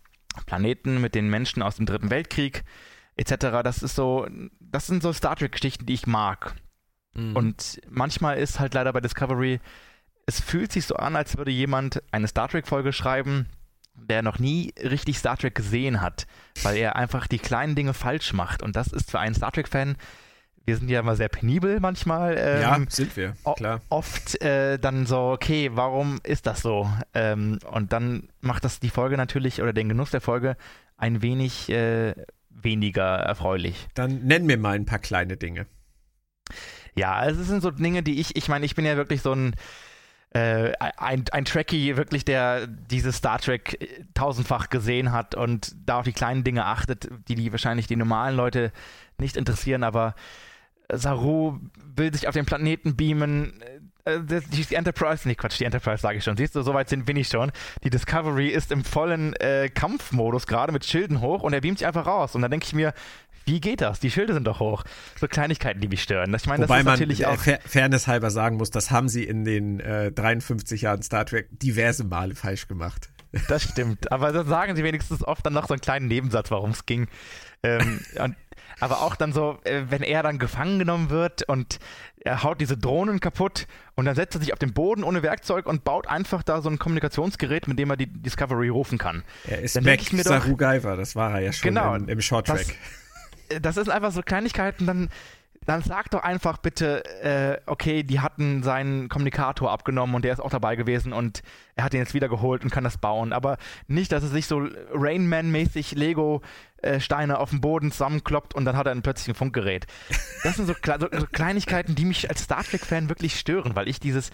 Planeten, 0.45 1.01
mit 1.01 1.15
den 1.15 1.29
Menschen 1.29 1.61
aus 1.61 1.75
dem 1.75 1.85
Dritten 1.85 2.09
Weltkrieg 2.09 2.63
etc. 3.15 3.61
Das 3.63 3.83
ist 3.83 3.95
so, 3.95 4.27
das 4.59 4.87
sind 4.87 5.03
so 5.03 5.13
Star 5.13 5.35
Trek-Geschichten, 5.35 5.85
die 5.85 5.93
ich 5.93 6.07
mag. 6.07 6.55
Mhm. 7.13 7.35
Und 7.35 7.81
manchmal 7.89 8.37
ist 8.37 8.59
halt 8.59 8.73
leider 8.73 8.93
bei 8.93 9.01
Discovery, 9.01 9.59
es 10.25 10.39
fühlt 10.39 10.71
sich 10.71 10.85
so 10.85 10.95
an, 10.95 11.15
als 11.15 11.37
würde 11.37 11.51
jemand 11.51 12.03
eine 12.11 12.27
Star 12.27 12.47
Trek-Folge 12.47 12.93
schreiben, 12.93 13.47
der 13.95 14.21
noch 14.21 14.39
nie 14.39 14.73
richtig 14.81 15.17
Star 15.17 15.37
Trek 15.37 15.55
gesehen 15.55 16.01
hat, 16.01 16.27
weil 16.63 16.77
er 16.77 16.95
einfach 16.95 17.27
die 17.27 17.39
kleinen 17.39 17.75
Dinge 17.75 17.93
falsch 17.93 18.33
macht. 18.33 18.61
Und 18.61 18.75
das 18.75 18.87
ist 18.87 19.11
für 19.11 19.19
einen 19.19 19.35
Star 19.35 19.51
Trek-Fan, 19.51 19.97
wir 20.65 20.77
sind 20.77 20.89
ja 20.89 20.99
immer 20.99 21.15
sehr 21.15 21.29
penibel 21.29 21.79
manchmal. 21.79 22.35
Ähm, 22.37 22.61
ja, 22.61 22.79
sind 22.89 23.17
wir, 23.17 23.33
klar. 23.55 23.81
Oft 23.89 24.39
äh, 24.43 24.77
dann 24.77 25.07
so, 25.07 25.31
okay, 25.31 25.71
warum 25.73 26.19
ist 26.23 26.45
das 26.45 26.61
so? 26.61 26.87
Ähm, 27.15 27.57
und 27.71 27.91
dann 27.91 28.29
macht 28.41 28.63
das 28.65 28.79
die 28.79 28.91
Folge 28.91 29.17
natürlich 29.17 29.63
oder 29.63 29.73
den 29.73 29.89
Genuss 29.89 30.11
der 30.11 30.21
Folge 30.21 30.57
ein 30.95 31.23
wenig 31.23 31.69
äh, 31.69 32.13
weniger 32.49 33.15
erfreulich. 33.15 33.87
Dann 33.95 34.25
nenn 34.25 34.45
mir 34.45 34.57
mal 34.57 34.75
ein 34.75 34.85
paar 34.85 34.99
kleine 34.99 35.37
Dinge. 35.37 35.65
Ja, 36.99 37.13
also 37.13 37.39
es 37.39 37.47
sind 37.47 37.61
so 37.61 37.71
Dinge, 37.71 38.03
die 38.03 38.19
ich, 38.19 38.35
ich 38.35 38.49
meine, 38.49 38.65
ich 38.65 38.75
bin 38.75 38.83
ja 38.83 38.97
wirklich 38.97 39.21
so 39.21 39.31
ein, 39.31 39.55
äh, 40.31 40.73
ein, 40.97 41.23
ein 41.31 41.45
Trekkie, 41.45 41.95
wirklich, 41.95 42.25
der 42.25 42.67
dieses 42.67 43.15
Star 43.15 43.39
Trek 43.39 44.05
tausendfach 44.13 44.69
gesehen 44.69 45.13
hat 45.13 45.33
und 45.33 45.73
da 45.85 45.99
auf 45.99 46.03
die 46.03 46.11
kleinen 46.11 46.43
Dinge 46.43 46.65
achtet, 46.65 47.07
die, 47.29 47.35
die 47.35 47.53
wahrscheinlich 47.53 47.87
die 47.87 47.95
normalen 47.95 48.35
Leute 48.35 48.73
nicht 49.17 49.37
interessieren, 49.37 49.83
aber 49.83 50.13
Saru 50.91 51.59
will 51.95 52.13
sich 52.13 52.27
auf 52.27 52.33
den 52.33 52.45
Planeten 52.45 52.97
beamen. 52.97 53.53
Äh, 54.03 54.19
die 54.51 54.75
Enterprise, 54.75 55.25
nee, 55.25 55.35
Quatsch, 55.35 55.57
die 55.57 55.65
Enterprise 55.65 56.01
sage 56.01 56.17
ich 56.17 56.25
schon. 56.25 56.35
Siehst 56.35 56.53
du, 56.53 56.63
soweit 56.63 56.89
sind 56.89 57.05
bin 57.05 57.15
ich 57.15 57.29
schon. 57.29 57.53
Die 57.85 57.89
Discovery 57.89 58.49
ist 58.49 58.73
im 58.73 58.83
vollen 58.83 59.37
äh, 59.37 59.69
Kampfmodus, 59.69 60.47
gerade 60.47 60.73
mit 60.73 60.83
Schilden 60.83 61.21
hoch 61.21 61.43
und 61.43 61.53
er 61.53 61.61
beamt 61.61 61.77
sich 61.77 61.87
einfach 61.87 62.05
raus. 62.05 62.35
Und 62.35 62.41
da 62.41 62.49
denke 62.49 62.65
ich 62.65 62.73
mir, 62.73 62.93
wie 63.49 63.59
geht 63.59 63.81
das? 63.81 63.99
Die 63.99 64.11
Schilde 64.11 64.33
sind 64.33 64.45
doch 64.45 64.59
hoch. 64.59 64.83
So 65.19 65.27
Kleinigkeiten, 65.27 65.81
die 65.81 65.87
mich 65.87 66.03
stören. 66.03 66.33
Ich 66.35 66.45
meine, 66.45 66.63
Wobei 66.63 66.83
das 66.83 66.93
ist 66.93 66.99
natürlich 66.99 67.21
man, 67.21 67.31
auch. 67.31 67.37
Fair, 67.39 67.59
Fairness 67.65 68.07
halber 68.07 68.29
sagen 68.29 68.57
muss, 68.57 68.69
das 68.69 68.91
haben 68.91 69.09
sie 69.09 69.23
in 69.23 69.43
den 69.43 69.79
äh, 69.79 70.11
53 70.11 70.83
Jahren 70.83 71.01
Star 71.01 71.25
Trek 71.25 71.47
diverse 71.51 72.03
Male 72.03 72.35
falsch 72.35 72.67
gemacht. 72.67 73.09
Das 73.47 73.61
stimmt. 73.61 74.11
Aber 74.11 74.31
dann 74.31 74.47
sagen 74.47 74.75
sie 74.75 74.83
wenigstens 74.83 75.23
oft 75.23 75.45
dann 75.45 75.53
noch 75.53 75.67
so 75.67 75.75
einen 75.75 75.81
kleinen 75.81 76.07
Nebensatz, 76.07 76.49
warum 76.49 76.71
es 76.71 76.87
ging. 76.87 77.07
Ähm, 77.61 77.99
und, 78.19 78.35
aber 78.79 79.01
auch 79.01 79.15
dann 79.15 79.33
so, 79.33 79.59
äh, 79.65 79.83
wenn 79.89 80.01
er 80.01 80.23
dann 80.23 80.39
gefangen 80.39 80.79
genommen 80.79 81.11
wird 81.11 81.47
und 81.47 81.77
er 82.21 82.41
haut 82.41 82.59
diese 82.59 82.75
Drohnen 82.75 83.19
kaputt 83.19 83.67
und 83.95 84.05
dann 84.05 84.15
setzt 84.15 84.35
er 84.35 84.41
sich 84.41 84.51
auf 84.51 84.57
den 84.57 84.73
Boden 84.73 85.03
ohne 85.03 85.21
Werkzeug 85.21 85.67
und 85.67 85.83
baut 85.83 86.07
einfach 86.07 86.41
da 86.41 86.61
so 86.61 86.69
ein 86.69 86.79
Kommunikationsgerät, 86.79 87.67
mit 87.67 87.77
dem 87.77 87.89
er 87.91 87.97
die 87.97 88.07
Discovery 88.07 88.69
rufen 88.69 88.97
kann. 88.97 89.23
Er 89.47 89.61
ist 89.61 89.75
dann 89.75 89.83
Mac 89.83 90.01
Sarugaiva, 90.01 90.95
das 90.95 91.15
war 91.15 91.35
er 91.35 91.39
ja 91.41 91.53
schon 91.53 91.69
genau, 91.69 91.95
im, 91.95 92.09
im 92.09 92.21
Short 92.21 92.47
Track. 92.47 92.65
Das, 92.65 92.75
das 93.61 93.77
ist 93.77 93.89
einfach 93.89 94.11
so 94.11 94.21
Kleinigkeiten, 94.21 94.85
dann 94.85 95.09
dann 95.69 95.83
sag 95.83 96.09
doch 96.09 96.23
einfach 96.23 96.57
bitte, 96.57 97.03
äh, 97.21 97.61
okay, 97.67 98.01
die 98.01 98.19
hatten 98.19 98.63
seinen 98.63 99.07
Kommunikator 99.07 99.71
abgenommen 99.71 100.15
und 100.15 100.25
der 100.25 100.33
ist 100.33 100.39
auch 100.39 100.49
dabei 100.49 100.75
gewesen 100.75 101.13
und 101.13 101.43
er 101.75 101.83
hat 101.83 101.93
ihn 101.93 101.99
jetzt 101.99 102.15
wieder 102.15 102.27
geholt 102.27 102.63
und 102.63 102.71
kann 102.71 102.83
das 102.83 102.97
bauen. 102.97 103.33
Aber 103.33 103.57
nicht, 103.87 104.11
dass 104.11 104.23
es 104.23 104.31
sich 104.31 104.47
so 104.47 104.67
Rainman-mäßig 104.93 105.95
Lego-Steine 105.95 107.37
auf 107.37 107.51
dem 107.51 107.61
Boden 107.61 107.91
zusammenkloppt 107.91 108.55
und 108.55 108.65
dann 108.65 108.77
hat 108.77 108.87
er 108.87 108.93
ein 108.93 109.03
plötzlich 109.03 109.27
ein 109.27 109.35
Funkgerät. 109.35 109.85
Das 110.43 110.55
sind 110.55 110.65
so, 110.65 110.73
so, 110.73 111.07
so 111.11 111.27
Kleinigkeiten, 111.31 111.93
die 111.95 112.05
mich 112.05 112.29
als 112.29 112.43
Star 112.43 112.63
Trek-Fan 112.63 113.09
wirklich 113.09 113.37
stören, 113.37 113.75
weil 113.75 113.87
ich 113.89 113.99
dieses 113.99 114.31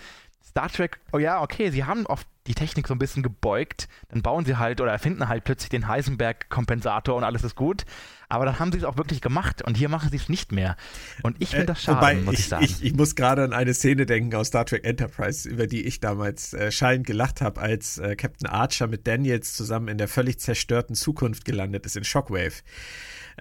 Star 0.56 0.70
Trek, 0.70 1.02
oh 1.12 1.18
ja, 1.18 1.42
okay, 1.42 1.70
sie 1.70 1.84
haben 1.84 2.06
oft 2.06 2.26
die 2.48 2.54
Technik 2.54 2.88
so 2.88 2.96
ein 2.96 2.98
bisschen 2.98 3.24
gebeugt, 3.24 3.90
dann 4.08 4.22
bauen 4.22 4.46
sie 4.46 4.56
halt 4.56 4.80
oder 4.80 4.90
erfinden 4.90 5.28
halt 5.28 5.44
plötzlich 5.44 5.68
den 5.70 5.90
Heisenberg-Kompensator 5.90 7.14
und 7.14 7.26
alles 7.26 7.44
ist 7.44 7.58
gut. 7.58 7.84
Aber 8.30 8.46
dann 8.46 8.58
haben 8.58 8.72
sie 8.72 8.78
es 8.78 8.86
auch 8.86 8.96
wirklich 8.96 9.20
gemacht 9.20 9.64
und 9.64 9.76
hier 9.76 9.90
machen 9.90 10.10
sie 10.10 10.16
es 10.16 10.30
nicht 10.30 10.54
mehr. 10.54 10.78
Und 11.24 11.36
ich 11.42 11.50
finde 11.50 11.64
äh, 11.64 11.68
das 11.68 11.84
schade, 11.84 11.98
Wobei, 11.98 12.16
muss 12.16 12.36
ich, 12.36 12.40
ich 12.40 12.48
sagen. 12.48 12.64
Ich, 12.64 12.82
ich, 12.86 12.94
muss 12.94 13.16
gerade 13.16 13.44
an 13.44 13.52
eine 13.52 13.74
Szene 13.74 14.06
denken 14.06 14.34
aus 14.34 14.48
Star 14.48 14.66
Trek 14.66 14.86
Enterprise, 14.86 15.48
über 15.48 15.68
die 15.68 15.86
ich 15.86 16.00
damals 16.00 16.54
äh, 16.54 16.72
schallend 16.72 17.06
gelacht 17.06 17.42
habe, 17.42 17.60
als 17.60 17.98
äh, 17.98 18.16
Captain 18.16 18.48
Archer 18.48 18.88
mit 18.88 19.06
Daniels 19.08 19.56
zusammen 19.56 19.90
in 19.90 19.98
der 19.98 20.08
völlig 20.08 20.40
zerstörten 20.40 20.96
Zukunft 20.96 21.44
gelandet 21.44 21.86
ist 21.86 21.98
in 21.98 22.06
Shockwave. 22.06 22.62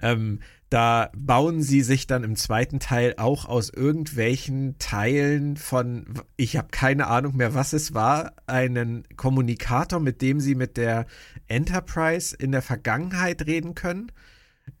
Ähm, 0.01 0.41
da 0.69 1.11
bauen 1.15 1.61
sie 1.61 1.81
sich 1.81 2.07
dann 2.07 2.23
im 2.23 2.35
zweiten 2.35 2.79
Teil 2.79 3.15
auch 3.17 3.45
aus 3.45 3.69
irgendwelchen 3.69 4.77
Teilen 4.79 5.57
von, 5.57 6.05
ich 6.37 6.57
habe 6.57 6.69
keine 6.71 7.07
Ahnung 7.07 7.37
mehr, 7.37 7.53
was 7.53 7.73
es 7.73 7.93
war, 7.93 8.33
einen 8.47 9.03
Kommunikator, 9.15 9.99
mit 9.99 10.21
dem 10.21 10.39
sie 10.39 10.55
mit 10.55 10.77
der 10.77 11.05
Enterprise 11.47 12.35
in 12.35 12.51
der 12.51 12.61
Vergangenheit 12.61 13.45
reden 13.45 13.75
können. 13.75 14.11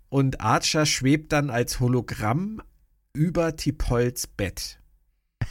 Und 0.09 0.41
Archer 0.41 0.85
schwebt 0.85 1.31
dann 1.31 1.49
als 1.49 1.79
Hologramm 1.79 2.61
über 3.13 3.55
Tipols 3.55 4.27
Bett. 4.27 4.79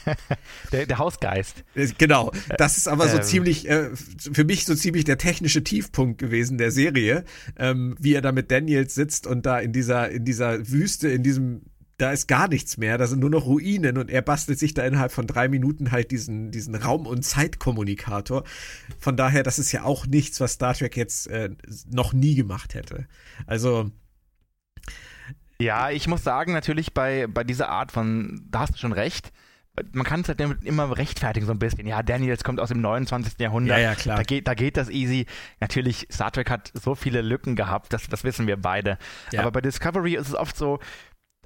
der, 0.72 0.86
der, 0.86 0.98
Hausgeist. 0.98 1.64
Äh, 1.74 1.88
genau. 1.98 2.32
Das 2.56 2.78
ist 2.78 2.88
aber 2.88 3.08
so 3.08 3.18
ähm. 3.18 3.22
ziemlich, 3.22 3.68
äh, 3.68 3.90
für 3.94 4.44
mich 4.44 4.64
so 4.64 4.74
ziemlich 4.74 5.04
der 5.04 5.18
technische 5.18 5.64
Tiefpunkt 5.64 6.18
gewesen 6.18 6.58
der 6.58 6.70
Serie, 6.70 7.24
ähm, 7.58 7.96
wie 7.98 8.14
er 8.14 8.22
da 8.22 8.32
mit 8.32 8.50
Daniels 8.50 8.94
sitzt 8.94 9.26
und 9.26 9.46
da 9.46 9.58
in 9.58 9.72
dieser, 9.72 10.10
in 10.10 10.24
dieser 10.24 10.68
Wüste, 10.68 11.08
in 11.08 11.22
diesem, 11.22 11.62
da 11.96 12.12
ist 12.12 12.26
gar 12.26 12.48
nichts 12.48 12.76
mehr, 12.76 12.98
da 12.98 13.06
sind 13.06 13.20
nur 13.20 13.30
noch 13.30 13.46
Ruinen 13.46 13.98
und 13.98 14.10
er 14.10 14.22
bastelt 14.22 14.58
sich 14.58 14.74
da 14.74 14.84
innerhalb 14.84 15.12
von 15.12 15.26
drei 15.26 15.48
Minuten 15.48 15.92
halt 15.92 16.10
diesen, 16.10 16.50
diesen 16.50 16.74
Raum- 16.74 17.06
und 17.06 17.24
Zeitkommunikator. 17.24 18.44
Von 18.98 19.16
daher, 19.16 19.42
das 19.42 19.58
ist 19.58 19.72
ja 19.72 19.84
auch 19.84 20.06
nichts, 20.06 20.40
was 20.40 20.52
Star 20.52 20.74
Trek 20.74 20.96
jetzt 20.96 21.28
äh, 21.28 21.50
noch 21.90 22.12
nie 22.12 22.34
gemacht 22.34 22.74
hätte. 22.74 23.06
Also, 23.46 23.90
ja, 25.60 25.90
ich 25.90 26.08
muss 26.08 26.24
sagen, 26.24 26.52
natürlich 26.52 26.94
bei, 26.94 27.26
bei 27.26 27.44
dieser 27.44 27.68
Art 27.68 27.92
von, 27.92 28.42
da 28.50 28.60
hast 28.60 28.74
du 28.74 28.78
schon 28.78 28.92
recht, 28.92 29.32
man 29.92 30.04
kann 30.04 30.20
es 30.20 30.28
halt 30.28 30.40
immer 30.40 30.96
rechtfertigen 30.96 31.46
so 31.46 31.52
ein 31.52 31.58
bisschen. 31.58 31.86
Ja, 31.86 32.02
Daniels 32.02 32.44
kommt 32.44 32.60
aus 32.60 32.68
dem 32.68 32.80
29. 32.80 33.34
Jahrhundert. 33.38 33.78
Ja, 33.78 33.82
ja, 33.90 33.94
klar. 33.94 34.16
Da 34.16 34.22
geht, 34.22 34.46
da 34.46 34.54
geht 34.54 34.76
das 34.76 34.88
easy. 34.88 35.26
Natürlich, 35.60 36.06
Star 36.12 36.30
Trek 36.30 36.48
hat 36.48 36.70
so 36.74 36.94
viele 36.94 37.22
Lücken 37.22 37.56
gehabt, 37.56 37.92
das, 37.92 38.08
das 38.08 38.22
wissen 38.22 38.46
wir 38.46 38.56
beide. 38.56 38.98
Ja. 39.32 39.40
Aber 39.40 39.50
bei 39.50 39.60
Discovery 39.60 40.14
ist 40.14 40.28
es 40.28 40.34
oft 40.34 40.56
so, 40.56 40.78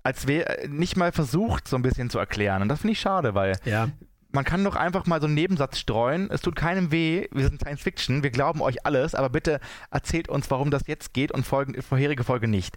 als 0.03 0.27
wäre 0.27 0.69
nicht 0.69 0.97
mal 0.97 1.13
versucht, 1.13 1.69
so 1.69 1.77
ein 1.77 1.83
bisschen 1.83 2.11
zu 2.11 2.19
erklären. 2.19 2.61
Und 2.61 2.69
das 2.69 2.81
finde 2.81 2.93
ich 2.93 3.01
schade, 3.01 3.35
weil 3.35 3.59
ja. 3.65 3.89
man 4.31 4.45
kann 4.45 4.63
doch 4.63 4.77
einfach 4.77 5.07
mal 5.07 5.21
so 5.21 5.27
einen 5.27 5.35
Nebensatz 5.35 5.79
streuen. 5.79 6.31
Es 6.31 6.43
tut 6.43 6.55
keinem 6.55 6.93
weh. 6.93 7.29
Wir 7.33 7.49
sind 7.49 7.63
Science 7.63 7.83
Fiction. 7.83 8.23
Wir 8.23 8.31
glauben 8.31 8.61
euch 8.61 8.85
alles. 8.85 9.15
Aber 9.15 9.31
bitte 9.31 9.59
erzählt 9.91 10.29
uns, 10.29 10.51
warum 10.51 10.71
das 10.71 10.87
jetzt 10.87 11.15
geht 11.15 11.33
und 11.33 11.47
Folgen, 11.47 11.81
vorherige 11.81 12.25
Folge 12.25 12.47
nicht. 12.47 12.77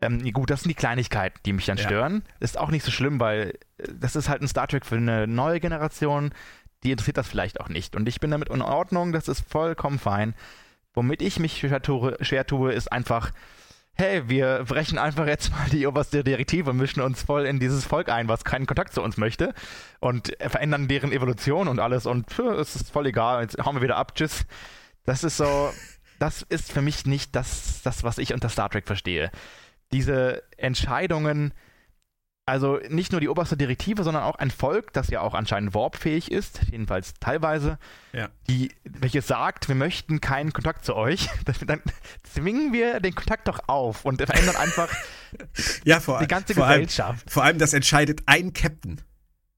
Ähm, 0.00 0.30
gut, 0.32 0.50
das 0.50 0.62
sind 0.62 0.68
die 0.68 0.74
Kleinigkeiten, 0.74 1.40
die 1.46 1.52
mich 1.52 1.66
dann 1.66 1.78
stören. 1.78 2.22
Ja. 2.26 2.34
Ist 2.40 2.58
auch 2.58 2.70
nicht 2.70 2.84
so 2.84 2.90
schlimm, 2.90 3.18
weil 3.18 3.54
äh, 3.78 3.88
das 3.98 4.16
ist 4.16 4.28
halt 4.28 4.42
ein 4.42 4.48
Star 4.48 4.68
Trek 4.68 4.84
für 4.84 4.96
eine 4.96 5.26
neue 5.26 5.60
Generation. 5.60 6.32
Die 6.82 6.90
interessiert 6.90 7.16
das 7.16 7.28
vielleicht 7.28 7.60
auch 7.60 7.68
nicht. 7.68 7.96
Und 7.96 8.08
ich 8.08 8.20
bin 8.20 8.30
damit 8.30 8.50
in 8.50 8.62
Ordnung, 8.62 9.12
das 9.12 9.28
ist 9.28 9.48
vollkommen 9.48 9.98
fein. 9.98 10.34
Womit 10.92 11.22
ich 11.22 11.38
mich 11.38 11.58
schwer 11.58 11.80
tue, 11.82 12.16
schwer 12.20 12.46
tue 12.46 12.72
ist 12.72 12.92
einfach, 12.92 13.30
hey, 13.94 14.28
wir 14.28 14.64
brechen 14.64 14.98
einfach 14.98 15.26
jetzt 15.26 15.50
mal 15.50 15.68
die 15.70 15.86
oberste 15.86 16.22
Direktive 16.22 16.70
und 16.70 16.76
mischen 16.76 17.00
uns 17.00 17.22
voll 17.22 17.46
in 17.46 17.58
dieses 17.58 17.86
Volk 17.86 18.10
ein, 18.10 18.28
was 18.28 18.44
keinen 18.44 18.66
Kontakt 18.66 18.92
zu 18.92 19.02
uns 19.02 19.16
möchte 19.16 19.54
und 20.00 20.36
verändern 20.38 20.88
deren 20.88 21.12
Evolution 21.12 21.68
und 21.68 21.80
alles 21.80 22.04
und 22.04 22.30
pff, 22.30 22.40
es 22.40 22.76
ist 22.76 22.90
voll 22.90 23.06
egal, 23.06 23.42
jetzt 23.42 23.58
hauen 23.64 23.76
wir 23.76 23.82
wieder 23.82 23.96
ab, 23.96 24.14
tschüss. 24.14 24.44
Das 25.04 25.24
ist 25.24 25.38
so, 25.38 25.72
das 26.18 26.42
ist 26.42 26.72
für 26.72 26.82
mich 26.82 27.06
nicht 27.06 27.34
das, 27.34 27.82
das 27.82 28.04
was 28.04 28.18
ich 28.18 28.34
unter 28.34 28.50
Star 28.50 28.68
Trek 28.68 28.86
verstehe 28.86 29.30
diese 29.92 30.42
Entscheidungen, 30.56 31.52
also 32.46 32.78
nicht 32.88 33.10
nur 33.10 33.20
die 33.20 33.28
oberste 33.28 33.56
Direktive, 33.56 34.04
sondern 34.04 34.22
auch 34.22 34.36
ein 34.36 34.50
Volk, 34.50 34.92
das 34.92 35.08
ja 35.08 35.20
auch 35.20 35.34
anscheinend 35.34 35.74
warpfähig 35.74 36.30
ist, 36.30 36.60
jedenfalls 36.70 37.14
teilweise, 37.14 37.78
ja. 38.12 38.28
die, 38.48 38.72
welches 38.84 39.26
sagt, 39.26 39.68
wir 39.68 39.74
möchten 39.74 40.20
keinen 40.20 40.52
Kontakt 40.52 40.84
zu 40.84 40.94
euch, 40.94 41.28
dann 41.66 41.82
zwingen 42.22 42.72
wir 42.72 43.00
den 43.00 43.14
Kontakt 43.14 43.48
doch 43.48 43.60
auf 43.66 44.04
und 44.04 44.22
verändern 44.22 44.56
einfach 44.56 44.88
ja, 45.84 45.98
vor, 45.98 46.20
die 46.20 46.28
ganze 46.28 46.54
vor 46.54 46.68
Gesellschaft. 46.68 47.24
Allem, 47.24 47.30
vor 47.30 47.42
allem, 47.42 47.58
das 47.58 47.72
entscheidet 47.72 48.22
ein 48.26 48.52
Captain. 48.52 49.00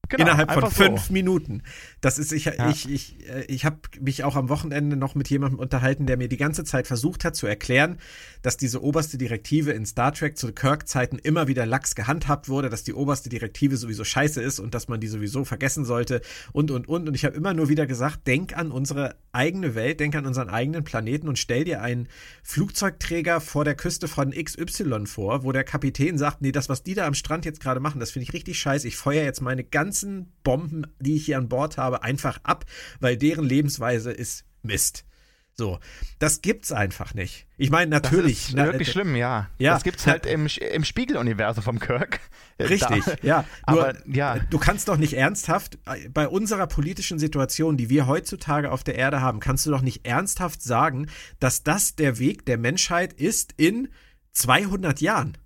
Genau, 0.09 0.23
Innerhalb 0.23 0.51
von 0.51 0.71
fünf 0.71 1.05
so. 1.05 1.13
Minuten. 1.13 1.61
Das 2.01 2.17
ist, 2.17 2.31
ich, 2.31 2.45
ja. 2.45 2.69
ich, 2.69 2.89
ich, 2.89 3.29
äh, 3.29 3.45
ich 3.47 3.63
habe 3.63 3.77
mich 4.01 4.23
auch 4.23 4.35
am 4.35 4.49
Wochenende 4.49 4.95
noch 4.95 5.13
mit 5.13 5.29
jemandem 5.29 5.59
unterhalten, 5.59 6.07
der 6.07 6.17
mir 6.17 6.27
die 6.27 6.37
ganze 6.37 6.63
Zeit 6.63 6.87
versucht 6.87 7.23
hat 7.23 7.35
zu 7.35 7.45
erklären, 7.45 7.99
dass 8.41 8.57
diese 8.57 8.81
oberste 8.81 9.19
Direktive 9.19 9.71
in 9.71 9.85
Star 9.85 10.11
Trek 10.11 10.35
zu 10.35 10.51
Kirk-Zeiten 10.51 11.19
immer 11.19 11.47
wieder 11.47 11.67
lax 11.67 11.93
gehandhabt 11.93 12.49
wurde, 12.49 12.69
dass 12.69 12.83
die 12.83 12.93
oberste 12.93 13.29
Direktive 13.29 13.77
sowieso 13.77 14.03
scheiße 14.03 14.41
ist 14.41 14.59
und 14.59 14.73
dass 14.73 14.87
man 14.87 14.99
die 14.99 15.07
sowieso 15.07 15.45
vergessen 15.45 15.85
sollte 15.85 16.21
und, 16.53 16.71
und, 16.71 16.87
und. 16.87 17.07
Und 17.07 17.13
ich 17.13 17.23
habe 17.23 17.35
immer 17.35 17.53
nur 17.53 17.69
wieder 17.69 17.85
gesagt, 17.85 18.25
denk 18.25 18.57
an 18.57 18.71
unsere 18.71 19.15
eigene 19.31 19.75
Welt, 19.75 19.99
denk 19.99 20.15
an 20.15 20.25
unseren 20.25 20.49
eigenen 20.49 20.83
Planeten 20.83 21.27
und 21.27 21.37
stell 21.37 21.65
dir 21.65 21.83
einen 21.83 22.07
Flugzeugträger 22.41 23.41
vor 23.41 23.63
der 23.63 23.75
Küste 23.75 24.07
von 24.07 24.31
XY 24.31 25.05
vor, 25.05 25.43
wo 25.43 25.51
der 25.51 25.63
Kapitän 25.63 26.17
sagt, 26.17 26.41
nee, 26.41 26.51
das, 26.51 26.67
was 26.67 26.81
die 26.81 26.95
da 26.95 27.05
am 27.05 27.13
Strand 27.13 27.45
jetzt 27.45 27.59
gerade 27.59 27.79
machen, 27.79 27.99
das 27.99 28.09
finde 28.09 28.23
ich 28.23 28.33
richtig 28.33 28.57
scheiße. 28.57 28.87
Ich 28.87 28.97
feuer 28.97 29.23
jetzt 29.23 29.41
meine 29.41 29.63
ganze 29.63 29.98
ganzen 29.99 30.31
Bomben, 30.43 30.87
die 30.99 31.15
ich 31.15 31.25
hier 31.25 31.37
an 31.37 31.49
Bord 31.49 31.77
habe, 31.77 32.03
einfach 32.03 32.39
ab, 32.43 32.65
weil 32.99 33.17
deren 33.17 33.45
Lebensweise 33.45 34.11
ist 34.11 34.45
Mist. 34.61 35.05
So, 35.53 35.79
das 36.19 36.41
gibt's 36.41 36.71
einfach 36.71 37.13
nicht. 37.13 37.45
Ich 37.57 37.69
meine, 37.69 37.91
natürlich. 37.91 38.43
Das 38.43 38.49
ist 38.49 38.55
wirklich 38.55 38.87
na, 38.87 38.93
schlimm, 38.93 39.15
ja. 39.17 39.49
ja. 39.57 39.73
Das 39.73 39.83
gibt's 39.83 40.07
halt 40.07 40.25
im, 40.25 40.47
im 40.47 40.85
Spiegeluniversum 40.85 41.63
vom 41.63 41.79
Kirk. 41.79 42.21
Richtig, 42.59 43.03
da. 43.03 43.15
ja. 43.23 43.45
Nur, 43.69 43.87
Aber 43.87 44.07
ja. 44.07 44.39
du 44.49 44.57
kannst 44.57 44.87
doch 44.87 44.95
nicht 44.95 45.15
ernsthaft, 45.15 45.77
bei 46.13 46.29
unserer 46.29 46.67
politischen 46.67 47.19
Situation, 47.19 47.75
die 47.75 47.89
wir 47.89 48.07
heutzutage 48.07 48.71
auf 48.71 48.85
der 48.85 48.95
Erde 48.95 49.19
haben, 49.19 49.41
kannst 49.41 49.65
du 49.65 49.71
doch 49.71 49.81
nicht 49.81 50.05
ernsthaft 50.07 50.63
sagen, 50.63 51.07
dass 51.41 51.63
das 51.63 51.95
der 51.95 52.19
Weg 52.19 52.45
der 52.45 52.57
Menschheit 52.57 53.11
ist 53.11 53.53
in 53.57 53.89
200 54.31 55.01
Jahren. 55.01 55.37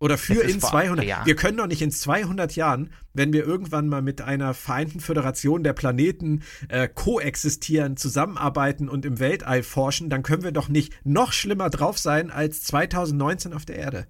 Oder 0.00 0.16
für 0.16 0.42
in 0.42 0.60
200. 0.60 1.04
Ja. 1.04 1.26
Wir 1.26 1.34
können 1.34 1.56
doch 1.56 1.66
nicht 1.66 1.82
in 1.82 1.90
200 1.90 2.54
Jahren, 2.54 2.90
wenn 3.14 3.32
wir 3.32 3.44
irgendwann 3.44 3.88
mal 3.88 4.00
mit 4.00 4.20
einer 4.20 4.54
vereinten 4.54 5.00
Föderation 5.00 5.64
der 5.64 5.72
Planeten 5.72 6.42
äh, 6.68 6.88
koexistieren, 6.88 7.96
zusammenarbeiten 7.96 8.88
und 8.88 9.04
im 9.04 9.18
Weltall 9.18 9.64
forschen, 9.64 10.08
dann 10.08 10.22
können 10.22 10.44
wir 10.44 10.52
doch 10.52 10.68
nicht 10.68 10.94
noch 11.04 11.32
schlimmer 11.32 11.68
drauf 11.68 11.98
sein 11.98 12.30
als 12.30 12.62
2019 12.62 13.52
auf 13.52 13.64
der 13.64 13.76
Erde. 13.76 14.06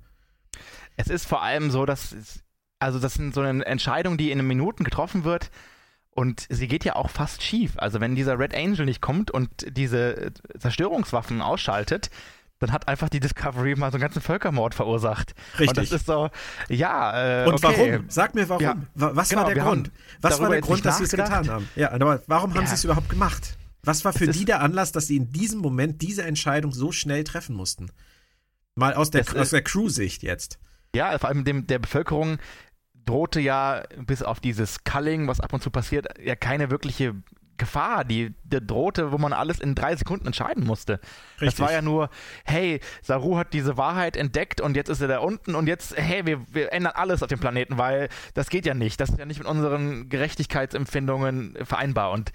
Es 0.97 1.09
ist 1.09 1.27
vor 1.27 1.43
allem 1.43 1.71
so, 1.71 1.87
dass, 1.87 2.15
also 2.81 2.99
das 2.99 3.15
sind 3.15 3.35
so 3.35 3.41
eine 3.41 3.65
Entscheidung, 3.65 4.19
die 4.19 4.31
in 4.31 4.47
Minuten 4.47 4.85
getroffen 4.85 5.25
wird. 5.25 5.51
Und 6.11 6.47
sie 6.51 6.67
geht 6.67 6.85
ja 6.85 6.97
auch 6.97 7.11
fast 7.11 7.43
schief. 7.45 7.75
Also 7.77 8.01
wenn 8.01 8.17
dieser 8.17 8.39
Red 8.41 8.53
Angel 8.53 8.85
nicht 8.85 9.01
kommt 9.01 9.31
und 9.31 9.49
diese 9.77 10.33
Zerstörungswaffen 10.59 11.41
ausschaltet, 11.41 12.11
dann 12.59 12.73
hat 12.73 12.89
einfach 12.89 13.09
die 13.09 13.21
Discovery 13.21 13.77
mal 13.77 13.91
so 13.91 13.97
einen 13.97 14.03
ganzen 14.03 14.21
Völkermord 14.21 14.75
verursacht. 14.75 15.35
Richtig. 15.59 15.69
Und 15.69 15.79
das 15.79 15.93
ist 15.93 16.07
so, 16.07 16.29
ja. 16.69 17.45
Äh, 17.45 17.49
Und 17.49 17.65
okay. 17.65 17.93
warum? 17.93 18.05
Sag 18.09 18.35
mir 18.35 18.49
warum. 18.49 18.63
Ja, 18.63 18.77
was 18.95 19.29
genau, 19.29 19.43
war 19.43 19.55
der 19.55 19.63
Grund? 19.63 19.91
Was 20.21 20.41
war 20.41 20.51
der 20.51 20.61
Grund, 20.61 20.85
dass 20.85 20.99
sie 20.99 21.05
es 21.05 21.11
getan 21.11 21.49
haben? 21.49 21.69
Ja, 21.77 21.93
aber 21.93 22.23
warum 22.27 22.55
haben 22.55 22.63
ja. 22.63 22.67
sie 22.67 22.75
es 22.75 22.85
überhaupt 22.85 23.09
gemacht? 23.09 23.57
Was 23.83 24.05
war 24.05 24.13
für 24.13 24.27
die 24.27 24.45
der 24.45 24.61
Anlass, 24.61 24.93
dass 24.93 25.07
sie 25.07 25.17
in 25.17 25.31
diesem 25.31 25.61
Moment 25.61 26.03
diese 26.03 26.25
Entscheidung 26.25 26.73
so 26.73 26.93
schnell 26.93 27.25
treffen 27.25 27.55
mussten? 27.55 27.91
Mal 28.75 28.95
aus 28.95 29.11
der, 29.11 29.25
aus 29.37 29.51
der 29.51 29.63
Crew-Sicht 29.63 30.23
jetzt. 30.23 30.59
Ja, 30.95 31.17
vor 31.19 31.29
allem 31.29 31.45
dem, 31.45 31.67
der 31.67 31.79
Bevölkerung 31.79 32.39
drohte 33.07 33.41
ja 33.41 33.85
bis 34.05 34.23
auf 34.23 34.41
dieses 34.41 34.85
Culling, 34.85 35.29
was 35.29 35.41
ab 35.41 35.53
und 35.53 35.63
zu 35.63 35.71
passiert, 35.71 36.07
ja 36.23 36.37
keine 36.37 36.71
wirkliche 36.71 37.15
Gefahr, 37.59 38.05
die, 38.05 38.35
die 38.45 38.65
drohte, 38.65 39.13
wo 39.13 39.19
man 39.19 39.33
alles 39.33 39.61
in 39.61 39.75
drei 39.75 39.95
Sekunden 39.97 40.27
entscheiden 40.27 40.65
musste. 40.65 41.01
Richtig. 41.41 41.59
Das 41.59 41.61
war 41.61 41.73
ja 41.73 41.83
nur, 41.83 42.11
hey, 42.45 42.81
Saru 43.03 43.37
hat 43.37 43.53
diese 43.53 43.77
Wahrheit 43.77 44.17
entdeckt 44.17 44.61
und 44.61 44.77
jetzt 44.77 44.89
ist 44.89 45.01
er 45.01 45.09
da 45.09 45.19
unten 45.19 45.55
und 45.55 45.67
jetzt, 45.67 45.97
hey, 45.97 46.25
wir, 46.25 46.41
wir 46.53 46.73
ändern 46.73 46.93
alles 46.95 47.23
auf 47.23 47.29
dem 47.29 47.41
Planeten, 47.41 47.79
weil 47.79 48.09
das 48.35 48.49
geht 48.49 48.65
ja 48.65 48.75
nicht. 48.75 49.01
Das 49.01 49.11
ist 49.11 49.19
ja 49.19 49.27
nicht 49.27 49.39
mit 49.39 49.49
unseren 49.49 50.09
Gerechtigkeitsempfindungen 50.09 51.59
vereinbar. 51.65 52.13
Und 52.13 52.33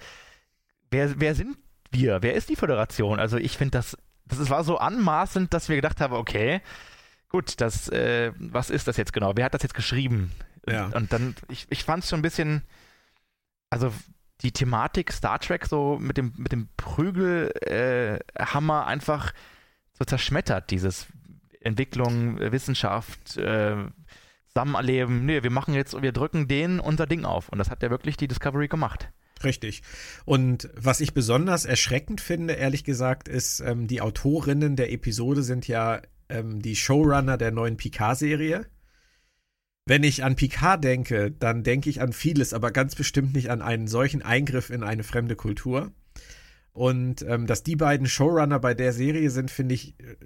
wer, 0.90 1.20
wer 1.20 1.34
sind 1.34 1.56
wir? 1.90 2.22
Wer 2.22 2.34
ist 2.34 2.48
die 2.48 2.56
Föderation? 2.56 3.18
Also 3.18 3.36
ich 3.38 3.56
finde 3.56 3.78
das, 3.78 3.96
das 4.26 4.50
war 4.50 4.64
so 4.64 4.78
anmaßend, 4.78 5.52
dass 5.52 5.68
wir 5.68 5.76
gedacht 5.76 6.00
haben, 6.00 6.14
okay, 6.14 6.60
gut, 7.28 7.60
das, 7.60 7.88
äh, 7.88 8.32
was 8.38 8.70
ist 8.70 8.86
das 8.86 8.96
jetzt 8.96 9.12
genau? 9.12 9.32
Wer 9.36 9.46
hat 9.46 9.54
das 9.54 9.62
jetzt 9.62 9.74
geschrieben? 9.74 10.32
Ja. 10.68 10.86
Und 10.86 11.12
dann, 11.12 11.34
ich, 11.48 11.66
ich 11.70 11.84
fand 11.84 12.04
es 12.04 12.10
schon 12.10 12.20
ein 12.20 12.22
bisschen, 12.22 12.62
also 13.70 13.92
die 14.42 14.52
Thematik 14.52 15.12
Star 15.12 15.38
Trek 15.38 15.66
so 15.66 15.98
mit 16.00 16.16
dem, 16.16 16.32
mit 16.36 16.52
dem 16.52 16.68
Prügelhammer 16.76 18.82
äh, 18.82 18.86
einfach 18.86 19.32
so 19.92 20.04
zerschmettert, 20.04 20.70
dieses 20.70 21.06
Entwicklung, 21.60 22.38
Wissenschaft, 22.38 23.36
äh, 23.36 23.76
Zusammenleben. 24.48 25.26
Nee, 25.26 25.42
wir 25.42 25.50
machen 25.50 25.74
jetzt, 25.74 26.00
wir 26.00 26.12
drücken 26.12 26.46
denen 26.46 26.78
unser 26.78 27.06
Ding 27.06 27.24
auf. 27.24 27.48
Und 27.48 27.58
das 27.58 27.70
hat 27.70 27.82
ja 27.82 27.90
wirklich 27.90 28.16
die 28.16 28.28
Discovery 28.28 28.68
gemacht. 28.68 29.08
Richtig. 29.42 29.82
Und 30.24 30.70
was 30.74 31.00
ich 31.00 31.12
besonders 31.12 31.64
erschreckend 31.64 32.20
finde, 32.20 32.54
ehrlich 32.54 32.84
gesagt, 32.84 33.28
ist, 33.28 33.60
ähm, 33.60 33.88
die 33.88 34.00
Autorinnen 34.00 34.76
der 34.76 34.92
Episode 34.92 35.42
sind 35.42 35.66
ja 35.66 36.00
ähm, 36.28 36.62
die 36.62 36.76
Showrunner 36.76 37.36
der 37.36 37.50
neuen 37.50 37.76
Picard-Serie. 37.76 38.66
Wenn 39.86 40.02
ich 40.02 40.24
an 40.24 40.34
Picard 40.34 40.82
denke, 40.82 41.30
dann 41.30 41.62
denke 41.62 41.90
ich 41.90 42.00
an 42.00 42.12
vieles, 42.14 42.54
aber 42.54 42.70
ganz 42.70 42.94
bestimmt 42.94 43.34
nicht 43.34 43.50
an 43.50 43.60
einen 43.60 43.86
solchen 43.86 44.22
Eingriff 44.22 44.70
in 44.70 44.82
eine 44.82 45.04
fremde 45.04 45.36
Kultur. 45.36 45.92
Und 46.72 47.22
ähm, 47.22 47.46
dass 47.46 47.62
die 47.62 47.76
beiden 47.76 48.06
Showrunner 48.06 48.58
bei 48.58 48.74
der 48.74 48.92
Serie 48.92 49.30
sind, 49.30 49.50
finde 49.50 49.74
ich 49.74 50.00
äh, 50.00 50.16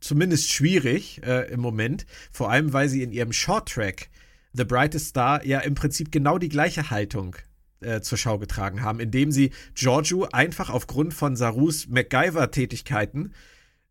zumindest 0.00 0.52
schwierig 0.52 1.22
äh, 1.24 1.50
im 1.50 1.60
Moment. 1.60 2.06
Vor 2.30 2.50
allem, 2.50 2.72
weil 2.74 2.88
sie 2.88 3.02
in 3.02 3.12
ihrem 3.12 3.32
Shorttrack 3.32 4.10
The 4.52 4.64
Brightest 4.64 5.08
Star 5.08 5.44
ja 5.44 5.60
im 5.60 5.74
Prinzip 5.74 6.12
genau 6.12 6.36
die 6.36 6.50
gleiche 6.50 6.90
Haltung 6.90 7.36
äh, 7.80 8.02
zur 8.02 8.18
Schau 8.18 8.38
getragen 8.38 8.82
haben, 8.82 9.00
indem 9.00 9.32
sie 9.32 9.52
Giorgio 9.74 10.28
einfach 10.32 10.68
aufgrund 10.68 11.14
von 11.14 11.34
Sarus 11.34 11.88
MacGyver-Tätigkeiten 11.88 13.32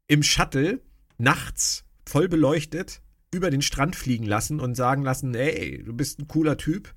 im 0.07 0.21
Shuttle 0.21 0.79
nachts 1.17 1.85
voll 2.05 2.27
beleuchtet 2.27 3.01
über 3.31 3.49
den 3.49 3.61
Strand 3.61 3.95
fliegen 3.95 4.25
lassen 4.25 4.59
und 4.59 4.75
sagen 4.75 5.03
lassen, 5.03 5.33
ey, 5.33 5.83
du 5.83 5.93
bist 5.93 6.19
ein 6.19 6.27
cooler 6.27 6.57
Typ, 6.57 6.93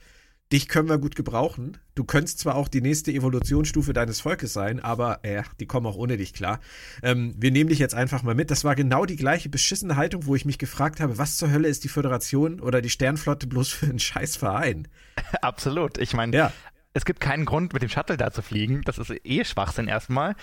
dich 0.53 0.69
können 0.69 0.89
wir 0.89 0.99
gut 0.99 1.17
gebrauchen. 1.17 1.79
Du 1.95 2.05
könntest 2.05 2.39
zwar 2.41 2.57
auch 2.57 2.69
die 2.69 2.81
nächste 2.81 3.13
Evolutionsstufe 3.13 3.93
deines 3.93 4.21
Volkes 4.21 4.53
sein, 4.53 4.81
aber 4.81 5.25
äh, 5.25 5.43
die 5.59 5.67
kommen 5.67 5.87
auch 5.87 5.97
ohne 5.97 6.17
dich 6.17 6.35
klar. 6.35 6.61
Ähm, 7.03 7.35
wir 7.37 7.51
nehmen 7.51 7.71
dich 7.71 7.79
jetzt 7.79 7.95
einfach 7.95 8.23
mal 8.23 8.35
mit. 8.35 8.51
Das 8.51 8.65
war 8.65 8.75
genau 8.75 9.07
die 9.07 9.17
gleiche 9.17 9.49
beschissene 9.49 9.97
Haltung, 9.97 10.27
wo 10.27 10.35
ich 10.35 10.45
mich 10.45 10.59
gefragt 10.59 11.01
habe, 11.01 11.19
was 11.19 11.37
zur 11.37 11.51
Hölle 11.51 11.69
ist 11.69 11.85
die 11.85 11.89
Föderation 11.89 12.61
oder 12.61 12.83
die 12.83 12.91
Sternflotte 12.91 13.47
bloß 13.47 13.71
für 13.71 13.87
einen 13.87 13.99
Scheißverein? 13.99 14.89
Absolut. 15.41 15.99
Ich 15.99 16.15
meine, 16.15 16.37
ja. 16.37 16.53
es 16.93 17.05
gibt 17.05 17.21
keinen 17.21 17.47
Grund, 17.47 17.73
mit 17.73 17.83
dem 17.83 17.89
Shuttle 17.89 18.17
da 18.17 18.31
zu 18.31 18.43
fliegen. 18.43 18.83
Das 18.85 18.99
ist 18.99 19.13
eh 19.25 19.45
Schwachsinn 19.45 19.89
erstmal. 19.89 20.37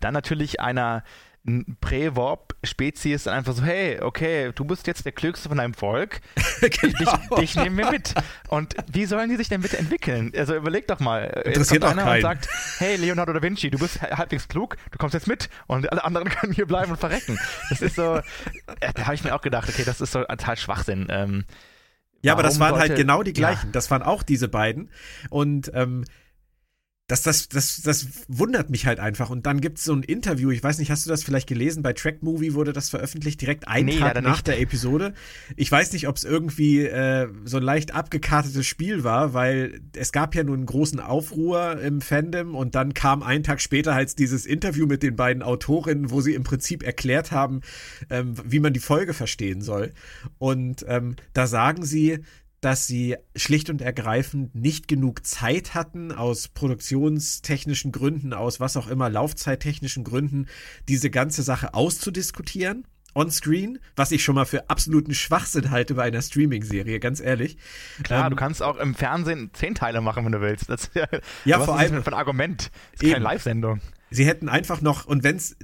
Dann 0.00 0.14
natürlich 0.14 0.60
einer 0.60 1.04
Prä-Warp-Spezies 1.80 3.24
dann 3.24 3.34
einfach 3.34 3.54
so, 3.54 3.62
hey, 3.62 4.00
okay, 4.00 4.52
du 4.54 4.64
bist 4.64 4.86
jetzt 4.86 5.04
der 5.04 5.12
Klügste 5.12 5.48
von 5.48 5.58
deinem 5.58 5.74
Volk, 5.74 6.20
genau. 6.60 6.98
dich, 6.98 7.38
dich, 7.38 7.56
nehmen 7.56 7.78
wir 7.78 7.90
mit. 7.90 8.14
Und 8.48 8.74
wie 8.92 9.06
sollen 9.06 9.30
die 9.30 9.36
sich 9.36 9.48
denn 9.48 9.62
bitte 9.62 9.78
entwickeln? 9.78 10.32
Also 10.36 10.54
überleg 10.54 10.86
doch 10.86 11.00
mal. 11.00 11.24
Interessiert 11.44 11.82
jetzt 11.82 11.90
kommt 11.90 12.00
einer 12.00 12.12
und 12.16 12.20
sagt, 12.20 12.48
hey, 12.78 12.96
Leonardo 12.96 13.32
da 13.32 13.42
Vinci, 13.42 13.70
du 13.70 13.78
bist 13.78 14.02
halbwegs 14.02 14.48
klug, 14.48 14.76
du 14.90 14.98
kommst 14.98 15.14
jetzt 15.14 15.26
mit 15.26 15.48
und 15.66 15.90
alle 15.90 16.04
anderen 16.04 16.28
können 16.30 16.52
hier 16.52 16.66
bleiben 16.66 16.90
und 16.90 16.98
verrecken. 16.98 17.38
Das 17.70 17.80
ist 17.80 17.96
so, 17.96 18.16
äh, 18.16 18.92
da 18.94 19.06
habe 19.06 19.14
ich 19.14 19.24
mir 19.24 19.34
auch 19.34 19.42
gedacht, 19.42 19.68
okay, 19.68 19.84
das 19.84 20.00
ist 20.00 20.12
so 20.12 20.24
total 20.24 20.56
Schwachsinn. 20.56 21.06
Ähm, 21.10 21.44
ja, 22.22 22.32
aber 22.32 22.42
das 22.42 22.58
waren 22.58 22.72
halt 22.72 22.90
halt 22.90 22.98
genau 22.98 23.22
die 23.22 23.32
gleichen. 23.32 23.66
Ja. 23.66 23.72
Das 23.72 23.90
waren 23.90 24.02
auch 24.02 24.22
diese 24.22 24.48
beiden. 24.48 24.90
Und 25.30 25.70
ähm, 25.74 26.04
das, 27.08 27.22
das, 27.22 27.48
das, 27.48 27.80
das 27.80 28.06
wundert 28.28 28.68
mich 28.68 28.86
halt 28.86 29.00
einfach. 29.00 29.30
Und 29.30 29.46
dann 29.46 29.62
gibt 29.62 29.78
es 29.78 29.84
so 29.84 29.94
ein 29.94 30.02
Interview, 30.02 30.50
ich 30.50 30.62
weiß 30.62 30.78
nicht, 30.78 30.90
hast 30.90 31.06
du 31.06 31.10
das 31.10 31.24
vielleicht 31.24 31.48
gelesen? 31.48 31.82
Bei 31.82 31.94
Track 31.94 32.22
Movie 32.22 32.52
wurde 32.52 32.74
das 32.74 32.90
veröffentlicht, 32.90 33.40
direkt 33.40 33.66
einen 33.66 33.86
nee, 33.86 33.98
Tag 33.98 34.20
nach 34.22 34.36
nicht. 34.36 34.46
der 34.46 34.60
Episode. 34.60 35.14
Ich 35.56 35.72
weiß 35.72 35.94
nicht, 35.94 36.06
ob 36.06 36.16
es 36.16 36.24
irgendwie 36.24 36.82
äh, 36.82 37.28
so 37.46 37.56
ein 37.56 37.62
leicht 37.62 37.94
abgekartetes 37.94 38.66
Spiel 38.66 39.04
war, 39.04 39.32
weil 39.32 39.80
es 39.96 40.12
gab 40.12 40.34
ja 40.34 40.44
nur 40.44 40.54
einen 40.54 40.66
großen 40.66 41.00
Aufruhr 41.00 41.80
im 41.80 42.02
Fandom 42.02 42.54
und 42.54 42.74
dann 42.74 42.92
kam 42.92 43.22
einen 43.22 43.42
Tag 43.42 43.62
später 43.62 43.94
halt 43.94 44.18
dieses 44.18 44.44
Interview 44.44 44.86
mit 44.86 45.02
den 45.02 45.16
beiden 45.16 45.42
Autorinnen, 45.42 46.10
wo 46.10 46.20
sie 46.20 46.34
im 46.34 46.44
Prinzip 46.44 46.82
erklärt 46.82 47.32
haben, 47.32 47.62
ähm, 48.10 48.34
wie 48.44 48.60
man 48.60 48.74
die 48.74 48.80
Folge 48.80 49.14
verstehen 49.14 49.62
soll. 49.62 49.92
Und 50.36 50.84
ähm, 50.86 51.16
da 51.32 51.46
sagen 51.46 51.86
sie, 51.86 52.18
dass 52.60 52.86
sie 52.86 53.16
schlicht 53.36 53.70
und 53.70 53.80
ergreifend 53.80 54.54
nicht 54.54 54.88
genug 54.88 55.24
Zeit 55.24 55.74
hatten, 55.74 56.12
aus 56.12 56.48
produktionstechnischen 56.48 57.92
Gründen, 57.92 58.32
aus 58.32 58.60
was 58.60 58.76
auch 58.76 58.88
immer, 58.88 59.08
laufzeittechnischen 59.08 60.04
Gründen, 60.04 60.46
diese 60.88 61.10
ganze 61.10 61.42
Sache 61.42 61.74
auszudiskutieren. 61.74 62.86
On-Screen, 63.14 63.78
was 63.96 64.12
ich 64.12 64.22
schon 64.22 64.34
mal 64.34 64.44
für 64.44 64.68
absoluten 64.70 65.14
Schwachsinn 65.14 65.70
halte 65.70 65.94
bei 65.94 66.04
einer 66.04 66.22
Streaming-Serie, 66.22 67.00
ganz 67.00 67.20
ehrlich. 67.20 67.56
Klar, 68.02 68.26
ähm, 68.26 68.30
du 68.30 68.36
kannst 68.36 68.62
auch 68.62 68.76
im 68.76 68.94
Fernsehen 68.94 69.50
zehn 69.54 69.74
Teile 69.74 70.00
machen, 70.00 70.24
wenn 70.24 70.32
du 70.32 70.40
willst. 70.40 70.68
Das, 70.68 70.90
ja, 71.44 71.58
vor 71.58 71.76
allem. 71.78 71.94
Das 71.94 72.04
für 72.04 72.12
ein 72.12 72.18
Argument. 72.18 72.70
Das 72.92 73.02
ist 73.02 73.12
keine 73.12 73.24
Live-Sendung. 73.24 73.80
Sie 74.10 74.26
hätten 74.26 74.48
einfach 74.48 74.82
noch, 74.82 75.06
und 75.06 75.24
wenn 75.24 75.36
es 75.36 75.56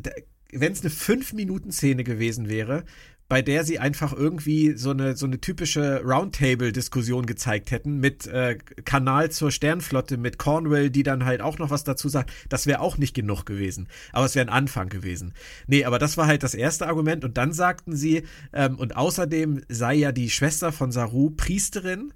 wenn 0.54 0.72
es 0.72 0.82
eine 0.82 0.90
5-Minuten-Szene 0.90 2.04
gewesen 2.04 2.48
wäre, 2.48 2.84
bei 3.28 3.40
der 3.40 3.64
sie 3.64 3.78
einfach 3.78 4.12
irgendwie 4.12 4.76
so 4.76 4.90
eine, 4.90 5.16
so 5.16 5.26
eine 5.26 5.40
typische 5.40 6.02
Roundtable-Diskussion 6.04 7.24
gezeigt 7.24 7.70
hätten 7.70 7.98
mit 7.98 8.26
äh, 8.26 8.58
Kanal 8.84 9.30
zur 9.30 9.50
Sternflotte, 9.50 10.18
mit 10.18 10.38
Cornwell, 10.38 10.90
die 10.90 11.02
dann 11.02 11.24
halt 11.24 11.40
auch 11.40 11.58
noch 11.58 11.70
was 11.70 11.84
dazu 11.84 12.08
sagt. 12.08 12.30
Das 12.50 12.66
wäre 12.66 12.80
auch 12.80 12.98
nicht 12.98 13.14
genug 13.14 13.46
gewesen. 13.46 13.88
Aber 14.12 14.26
es 14.26 14.34
wäre 14.34 14.46
ein 14.46 14.52
Anfang 14.52 14.90
gewesen. 14.90 15.32
Nee, 15.66 15.84
aber 15.84 15.98
das 15.98 16.16
war 16.16 16.26
halt 16.26 16.42
das 16.42 16.54
erste 16.54 16.86
Argument. 16.86 17.24
Und 17.24 17.38
dann 17.38 17.52
sagten 17.52 17.96
sie, 17.96 18.24
ähm, 18.52 18.78
und 18.78 18.96
außerdem 18.96 19.62
sei 19.68 19.94
ja 19.94 20.12
die 20.12 20.28
Schwester 20.28 20.70
von 20.70 20.92
Saru 20.92 21.30
Priesterin. 21.30 22.12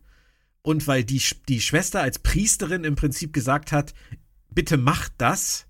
Und 0.60 0.86
weil 0.86 1.04
die, 1.04 1.22
die 1.48 1.60
Schwester 1.60 2.02
als 2.02 2.18
Priesterin 2.18 2.84
im 2.84 2.96
Prinzip 2.96 3.32
gesagt 3.32 3.72
hat, 3.72 3.94
bitte 4.50 4.76
macht 4.76 5.12
das, 5.16 5.67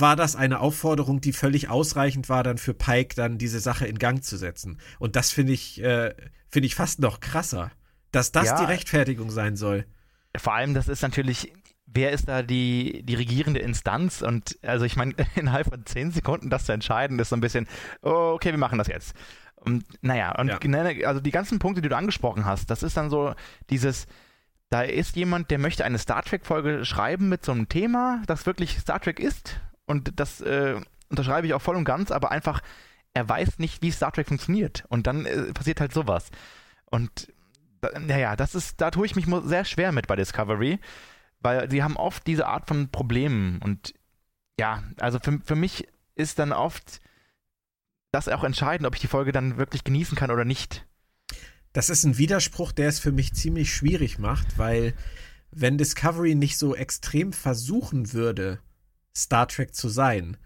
war 0.00 0.16
das 0.16 0.36
eine 0.36 0.60
Aufforderung, 0.60 1.20
die 1.20 1.32
völlig 1.32 1.68
ausreichend 1.68 2.28
war, 2.28 2.42
dann 2.42 2.58
für 2.58 2.74
Pike 2.74 3.14
dann 3.14 3.38
diese 3.38 3.60
Sache 3.60 3.86
in 3.86 3.98
Gang 3.98 4.22
zu 4.22 4.36
setzen. 4.36 4.78
Und 4.98 5.16
das 5.16 5.30
finde 5.30 5.52
ich, 5.52 5.82
äh, 5.82 6.14
finde 6.48 6.66
ich 6.66 6.74
fast 6.74 7.00
noch 7.00 7.20
krasser, 7.20 7.70
dass 8.12 8.32
das 8.32 8.46
ja, 8.46 8.58
die 8.58 8.64
Rechtfertigung 8.64 9.30
sein 9.30 9.56
soll. 9.56 9.86
Vor 10.36 10.54
allem, 10.54 10.74
das 10.74 10.88
ist 10.88 11.02
natürlich, 11.02 11.52
wer 11.86 12.12
ist 12.12 12.28
da 12.28 12.42
die, 12.42 13.02
die 13.04 13.14
regierende 13.14 13.60
Instanz? 13.60 14.22
Und 14.22 14.58
also 14.62 14.84
ich 14.84 14.96
meine, 14.96 15.14
innerhalb 15.34 15.68
von 15.68 15.86
zehn 15.86 16.10
Sekunden 16.10 16.50
das 16.50 16.66
zu 16.66 16.72
entscheiden, 16.72 17.18
ist 17.18 17.30
so 17.30 17.36
ein 17.36 17.40
bisschen, 17.40 17.66
oh, 18.02 18.32
okay, 18.34 18.50
wir 18.50 18.58
machen 18.58 18.78
das 18.78 18.88
jetzt. 18.88 19.14
Und 19.56 19.84
naja, 20.02 20.38
und 20.38 20.48
ja. 20.48 21.08
also 21.08 21.20
die 21.20 21.30
ganzen 21.30 21.58
Punkte, 21.58 21.80
die 21.80 21.88
du 21.88 21.96
angesprochen 21.96 22.44
hast, 22.44 22.70
das 22.70 22.82
ist 22.82 22.96
dann 22.96 23.10
so 23.10 23.34
dieses, 23.70 24.06
da 24.68 24.82
ist 24.82 25.16
jemand, 25.16 25.50
der 25.50 25.58
möchte 25.58 25.84
eine 25.84 25.98
Star 25.98 26.22
Trek-Folge 26.22 26.84
schreiben 26.84 27.28
mit 27.28 27.44
so 27.44 27.52
einem 27.52 27.68
Thema, 27.68 28.22
das 28.26 28.46
wirklich 28.46 28.78
Star 28.78 29.00
Trek 29.00 29.18
ist 29.18 29.60
und 29.86 30.18
das 30.20 30.40
äh, 30.40 30.80
unterschreibe 31.08 31.46
ich 31.46 31.54
auch 31.54 31.62
voll 31.62 31.76
und 31.76 31.84
ganz, 31.84 32.10
aber 32.10 32.30
einfach, 32.30 32.60
er 33.14 33.28
weiß 33.28 33.58
nicht, 33.58 33.82
wie 33.82 33.90
Star 33.90 34.12
Trek 34.12 34.28
funktioniert. 34.28 34.84
Und 34.88 35.06
dann 35.06 35.26
äh, 35.26 35.52
passiert 35.52 35.80
halt 35.80 35.92
sowas. 35.92 36.30
Und 36.86 37.32
naja, 38.00 38.36
das 38.36 38.54
ist, 38.54 38.80
da 38.80 38.90
tue 38.90 39.06
ich 39.06 39.16
mich 39.16 39.26
sehr 39.44 39.64
schwer 39.64 39.92
mit 39.92 40.06
bei 40.06 40.16
Discovery, 40.16 40.78
weil 41.40 41.70
sie 41.70 41.82
haben 41.82 41.96
oft 41.96 42.26
diese 42.26 42.46
Art 42.46 42.68
von 42.68 42.90
Problemen. 42.90 43.60
Und 43.62 43.94
ja, 44.58 44.82
also 44.98 45.18
für, 45.18 45.40
für 45.44 45.56
mich 45.56 45.86
ist 46.14 46.38
dann 46.38 46.52
oft 46.52 47.00
das 48.10 48.28
auch 48.28 48.44
entscheidend, 48.44 48.86
ob 48.86 48.94
ich 48.94 49.00
die 49.00 49.06
Folge 49.08 49.32
dann 49.32 49.58
wirklich 49.58 49.84
genießen 49.84 50.16
kann 50.16 50.30
oder 50.30 50.44
nicht. 50.44 50.86
Das 51.72 51.90
ist 51.90 52.04
ein 52.04 52.16
Widerspruch, 52.16 52.72
der 52.72 52.88
es 52.88 52.98
für 52.98 53.12
mich 53.12 53.34
ziemlich 53.34 53.74
schwierig 53.74 54.18
macht, 54.18 54.58
weil 54.58 54.94
wenn 55.50 55.78
Discovery 55.78 56.34
nicht 56.34 56.58
so 56.58 56.74
extrem 56.74 57.32
versuchen 57.32 58.12
würde, 58.12 58.60
Star 59.16 59.48
Trek 59.48 59.74
zu 59.74 59.88
sein 59.88 60.36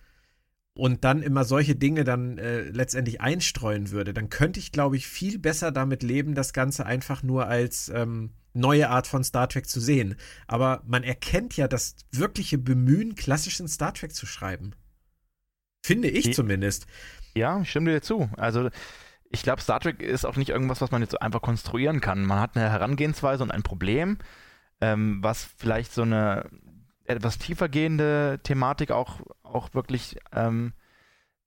und 0.74 1.04
dann 1.04 1.22
immer 1.22 1.44
solche 1.44 1.74
Dinge 1.74 2.04
dann 2.04 2.38
äh, 2.38 2.62
letztendlich 2.62 3.20
einstreuen 3.20 3.90
würde, 3.90 4.14
dann 4.14 4.30
könnte 4.30 4.60
ich, 4.60 4.72
glaube 4.72 4.96
ich, 4.96 5.06
viel 5.06 5.38
besser 5.38 5.72
damit 5.72 6.02
leben, 6.02 6.34
das 6.34 6.52
Ganze 6.52 6.86
einfach 6.86 7.22
nur 7.22 7.46
als 7.46 7.88
ähm, 7.88 8.30
neue 8.54 8.88
Art 8.88 9.06
von 9.06 9.24
Star 9.24 9.48
Trek 9.48 9.68
zu 9.68 9.80
sehen. 9.80 10.16
Aber 10.46 10.82
man 10.86 11.02
erkennt 11.02 11.56
ja 11.56 11.68
das 11.68 11.96
wirkliche 12.12 12.58
Bemühen, 12.58 13.14
klassischen 13.14 13.68
Star 13.68 13.92
Trek 13.92 14.14
zu 14.14 14.26
schreiben. 14.26 14.74
Finde 15.84 16.08
ich 16.08 16.24
Die, 16.26 16.30
zumindest. 16.30 16.86
Ja, 17.34 17.60
ich 17.60 17.70
stimme 17.70 17.90
dir 17.90 18.02
zu. 18.02 18.30
Also 18.36 18.70
ich 19.30 19.42
glaube, 19.42 19.62
Star 19.62 19.80
Trek 19.80 20.02
ist 20.02 20.24
auch 20.24 20.36
nicht 20.36 20.50
irgendwas, 20.50 20.80
was 20.80 20.90
man 20.90 21.02
jetzt 21.02 21.12
so 21.12 21.18
einfach 21.18 21.42
konstruieren 21.42 22.00
kann. 22.00 22.24
Man 22.24 22.40
hat 22.40 22.56
eine 22.56 22.70
Herangehensweise 22.70 23.42
und 23.42 23.50
ein 23.50 23.62
Problem, 23.62 24.18
ähm, 24.80 25.18
was 25.22 25.48
vielleicht 25.56 25.92
so 25.92 26.02
eine 26.02 26.48
etwas 27.10 27.38
tiefer 27.38 27.68
gehende 27.68 28.40
Thematik 28.42 28.90
auch, 28.90 29.20
auch 29.42 29.74
wirklich 29.74 30.18
ähm, 30.32 30.72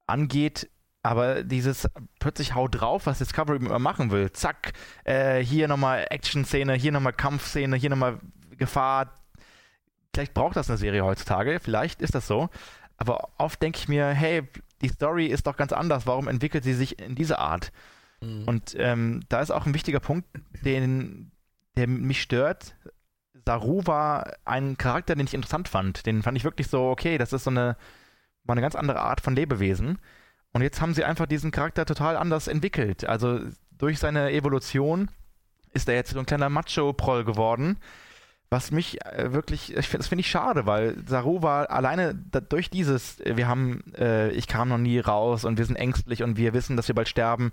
angeht. 0.08 0.70
Aber 1.02 1.44
dieses 1.44 1.90
plötzlich 2.20 2.56
Hau 2.56 2.70
drauf, 2.70 3.06
was 3.06 3.18
Discovery 3.18 3.58
immer 3.58 3.80
machen 3.80 4.10
will, 4.10 4.32
zack, 4.32 4.72
äh, 5.04 5.40
hier 5.40 5.68
nochmal 5.68 6.08
Action-Szene, 6.10 6.76
hier 6.76 6.94
nochmal 6.94 7.12
Kampfszene, 7.12 7.76
hier 7.76 7.90
nochmal 7.90 8.20
Gefahr. 8.58 9.20
Vielleicht 10.14 10.34
braucht 10.34 10.56
das 10.56 10.70
eine 10.70 10.78
Serie 10.78 11.04
heutzutage, 11.04 11.60
vielleicht 11.60 12.02
ist 12.02 12.16
das 12.16 12.26
so. 12.26 12.50
Aber 12.98 13.30
oft 13.38 13.62
denke 13.62 13.80
ich 13.80 13.90
mir, 13.90 14.08
hey, 14.08 14.48
die 14.82 14.88
Story 14.88 15.26
ist 15.26 15.48
doch 15.48 15.58
ganz 15.58 15.74
anders. 15.74 16.08
Warum 16.08 16.28
entwickelt 16.28 16.64
sie 16.64 16.74
sich 16.74 17.00
in 17.00 17.16
diese 17.16 17.40
Art? 17.40 17.74
Mhm. 18.22 18.44
Und 18.46 18.76
ähm, 18.78 19.22
da 19.28 19.42
ist 19.42 19.52
auch 19.52 19.66
ein 19.66 19.74
wichtiger 19.74 20.00
Punkt, 20.00 20.28
den, 20.64 21.32
der 21.76 21.88
mich 21.88 22.22
stört. 22.22 22.76
Saru 23.46 23.82
war 23.86 24.34
ein 24.46 24.78
Charakter, 24.78 25.16
den 25.16 25.26
ich 25.26 25.34
interessant 25.34 25.68
fand. 25.68 26.06
Den 26.06 26.24
fand 26.24 26.38
ich 26.38 26.44
wirklich 26.44 26.68
so, 26.68 26.90
okay, 26.90 27.18
das 27.18 27.34
ist 27.34 27.44
so 27.44 27.50
eine, 27.50 27.78
war 28.44 28.54
eine 28.54 28.62
ganz 28.62 28.76
andere 28.76 29.02
Art 29.02 29.22
von 29.22 29.36
Lebewesen. 29.36 30.00
Und 30.54 30.62
jetzt 30.62 30.82
haben 30.82 30.94
sie 30.94 31.04
einfach 31.04 31.26
diesen 31.26 31.52
Charakter 31.52 31.86
total 31.86 32.16
anders 32.16 32.48
entwickelt. 32.48 33.06
Also 33.06 33.40
durch 33.78 34.00
seine 34.00 34.32
Evolution 34.32 35.10
ist 35.74 35.90
er 35.90 35.96
jetzt 35.96 36.12
so 36.12 36.20
ein 36.20 36.26
kleiner 36.26 36.50
Macho-Proll 36.50 37.26
geworden. 37.26 37.78
Was 38.50 38.72
mich 38.72 39.04
äh, 39.06 39.34
wirklich, 39.34 39.74
das 39.76 40.08
finde 40.08 40.22
ich 40.22 40.30
schade, 40.30 40.68
weil 40.68 40.96
Saru 41.08 41.42
war 41.42 41.72
alleine 41.72 42.14
durch 42.14 42.70
dieses, 42.70 43.18
wir 43.26 43.48
haben, 43.48 43.84
äh, 43.98 44.30
ich 44.30 44.48
kam 44.48 44.70
noch 44.70 44.78
nie 44.78 45.00
raus 45.00 45.44
und 45.44 45.58
wir 45.58 45.66
sind 45.66 45.76
ängstlich 45.76 46.22
und 46.22 46.38
wir 46.38 46.54
wissen, 46.54 46.78
dass 46.78 46.88
wir 46.88 46.94
bald 46.94 47.10
sterben. 47.10 47.52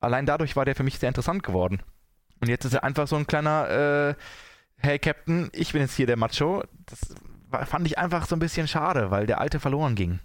Allein 0.00 0.24
dadurch 0.24 0.56
war 0.56 0.64
der 0.64 0.74
für 0.74 0.84
mich 0.84 0.98
sehr 0.98 1.10
interessant 1.10 1.42
geworden. 1.42 1.82
Und 2.40 2.48
jetzt 2.48 2.64
ist 2.64 2.72
er 2.72 2.82
einfach 2.82 3.06
so 3.06 3.16
ein 3.16 3.26
kleiner, 3.26 3.68
äh, 3.68 4.14
hey 4.82 4.98
Captain, 4.98 5.50
ich 5.52 5.72
bin 5.72 5.82
jetzt 5.82 5.96
hier 5.96 6.06
der 6.06 6.16
Macho. 6.16 6.64
Das 6.86 7.68
fand 7.68 7.86
ich 7.86 7.98
einfach 7.98 8.26
so 8.26 8.36
ein 8.36 8.40
bisschen 8.40 8.68
schade, 8.68 9.10
weil 9.10 9.26
der 9.26 9.40
Alte 9.40 9.60
verloren 9.60 9.94
ging 9.94 10.20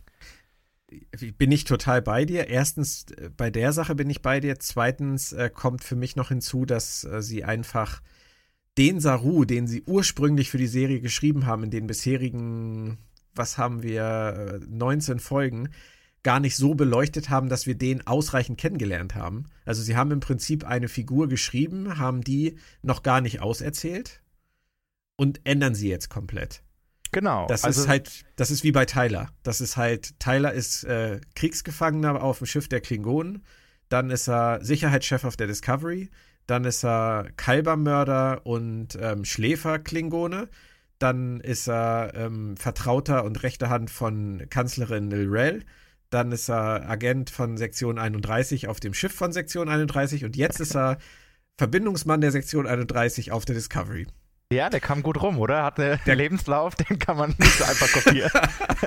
bin 1.37 1.51
ich 1.51 1.65
total 1.65 2.01
bei 2.01 2.25
dir. 2.25 2.47
Erstens, 2.47 3.05
äh, 3.11 3.29
bei 3.35 3.49
der 3.49 3.73
Sache 3.73 3.95
bin 3.95 4.09
ich 4.09 4.21
bei 4.21 4.39
dir. 4.39 4.59
Zweitens 4.59 5.33
äh, 5.33 5.49
kommt 5.53 5.83
für 5.83 5.95
mich 5.95 6.15
noch 6.15 6.29
hinzu, 6.29 6.65
dass 6.65 7.03
äh, 7.03 7.21
sie 7.21 7.43
einfach 7.43 8.01
den 8.77 8.99
Saru, 8.99 9.43
den 9.45 9.67
sie 9.67 9.83
ursprünglich 9.83 10.49
für 10.49 10.57
die 10.57 10.67
Serie 10.67 11.01
geschrieben 11.01 11.45
haben, 11.45 11.63
in 11.63 11.71
den 11.71 11.87
bisherigen, 11.87 12.97
was 13.33 13.57
haben 13.57 13.83
wir, 13.83 14.61
19 14.69 15.17
äh, 15.17 15.19
Folgen, 15.19 15.69
gar 16.23 16.39
nicht 16.39 16.55
so 16.55 16.75
beleuchtet 16.75 17.29
haben, 17.29 17.49
dass 17.49 17.65
wir 17.65 17.75
den 17.75 18.05
ausreichend 18.05 18.59
kennengelernt 18.59 19.15
haben. 19.15 19.45
Also 19.65 19.81
sie 19.81 19.95
haben 19.95 20.11
im 20.11 20.19
Prinzip 20.19 20.65
eine 20.65 20.89
Figur 20.89 21.27
geschrieben, 21.27 21.97
haben 21.97 22.21
die 22.21 22.57
noch 22.81 23.03
gar 23.03 23.21
nicht 23.21 23.41
auserzählt 23.41 24.21
und 25.17 25.41
ändern 25.43 25.75
sie 25.75 25.89
jetzt 25.89 26.10
komplett. 26.10 26.63
Genau. 27.12 27.47
Das 27.47 27.63
also, 27.63 27.82
ist 27.82 27.88
halt, 27.88 28.25
das 28.36 28.51
ist 28.51 28.63
wie 28.63 28.71
bei 28.71 28.86
Tyler. 28.86 29.30
Das 29.43 29.62
ist 29.62 29.77
halt, 29.77 30.19
Tyler 30.19 30.53
ist 30.53 30.84
äh, 30.84 31.19
Kriegsgefangener 31.36 32.21
auf 32.21 32.39
dem 32.39 32.47
Schiff 32.47 32.67
der 32.67 32.82
Klingonen. 32.82 33.43
Dann 33.89 34.10
ist 34.10 34.27
er 34.27 34.63
Sicherheitschef 34.63 35.23
auf 35.23 35.38
der 35.38 35.47
Discovery. 35.47 36.10
Dann 36.45 36.65
ist 36.65 36.84
er 36.84 37.30
Kalbermörder 37.36 38.45
und 38.45 38.97
ähm, 39.01 39.25
Schläfer-Klingone. 39.25 40.49
Dann 40.99 41.39
ist 41.39 41.67
er 41.67 42.13
ähm, 42.15 42.58
Vertrauter 42.58 43.23
und 43.23 43.43
rechte 43.43 43.69
Hand 43.69 43.89
von 43.89 44.45
Kanzlerin 44.49 45.10
Lilrel. 45.10 45.63
Dann 46.10 46.32
ist 46.32 46.49
er 46.49 46.89
Agent 46.89 47.30
von 47.30 47.58
Sektion 47.58 47.99
31 47.99 48.67
auf 48.67 48.80
dem 48.80 48.93
Schiff 48.93 49.13
von 49.13 49.32
Sektion 49.32 49.69
31. 49.69 50.25
Und 50.25 50.36
jetzt 50.36 50.60
ist 50.60 50.75
er 50.75 50.97
Verbindungsmann 51.58 52.21
der 52.21 52.32
Sektion 52.32 52.65
31 52.65 53.32
auf 53.32 53.45
der 53.45 53.56
Discovery. 53.56 54.08
Ja, 54.51 54.69
der 54.69 54.79
kam 54.79 55.03
gut 55.03 55.21
rum, 55.21 55.39
oder? 55.39 55.63
Hat 55.63 55.77
einen 55.77 55.99
Lebenslauf, 56.05 56.75
den 56.75 56.97
kann 56.99 57.17
man 57.17 57.36
nicht 57.38 57.57
so 57.57 57.65
einfach 57.65 57.91
kopieren. 57.91 58.31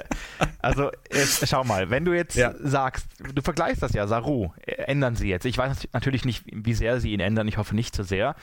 also, 0.59 0.91
jetzt, 1.13 1.47
schau 1.47 1.65
mal, 1.65 1.91
wenn 1.91 2.07
du 2.07 2.15
jetzt 2.15 2.37
ja. 2.37 2.55
sagst, 2.59 3.07
du 3.35 3.43
vergleichst 3.43 3.83
das 3.83 3.93
ja, 3.93 4.07
Saru, 4.07 4.53
ändern 4.65 5.17
sie 5.17 5.29
jetzt. 5.29 5.45
Ich 5.45 5.59
weiß 5.59 5.89
natürlich 5.93 6.25
nicht, 6.25 6.45
wie 6.47 6.73
sehr 6.73 6.99
sie 6.99 7.13
ihn 7.13 7.21
ändern, 7.21 7.47
ich 7.47 7.59
hoffe 7.59 7.75
nicht 7.75 7.95
zu 7.95 8.05
so 8.05 8.09
sehr. 8.09 8.37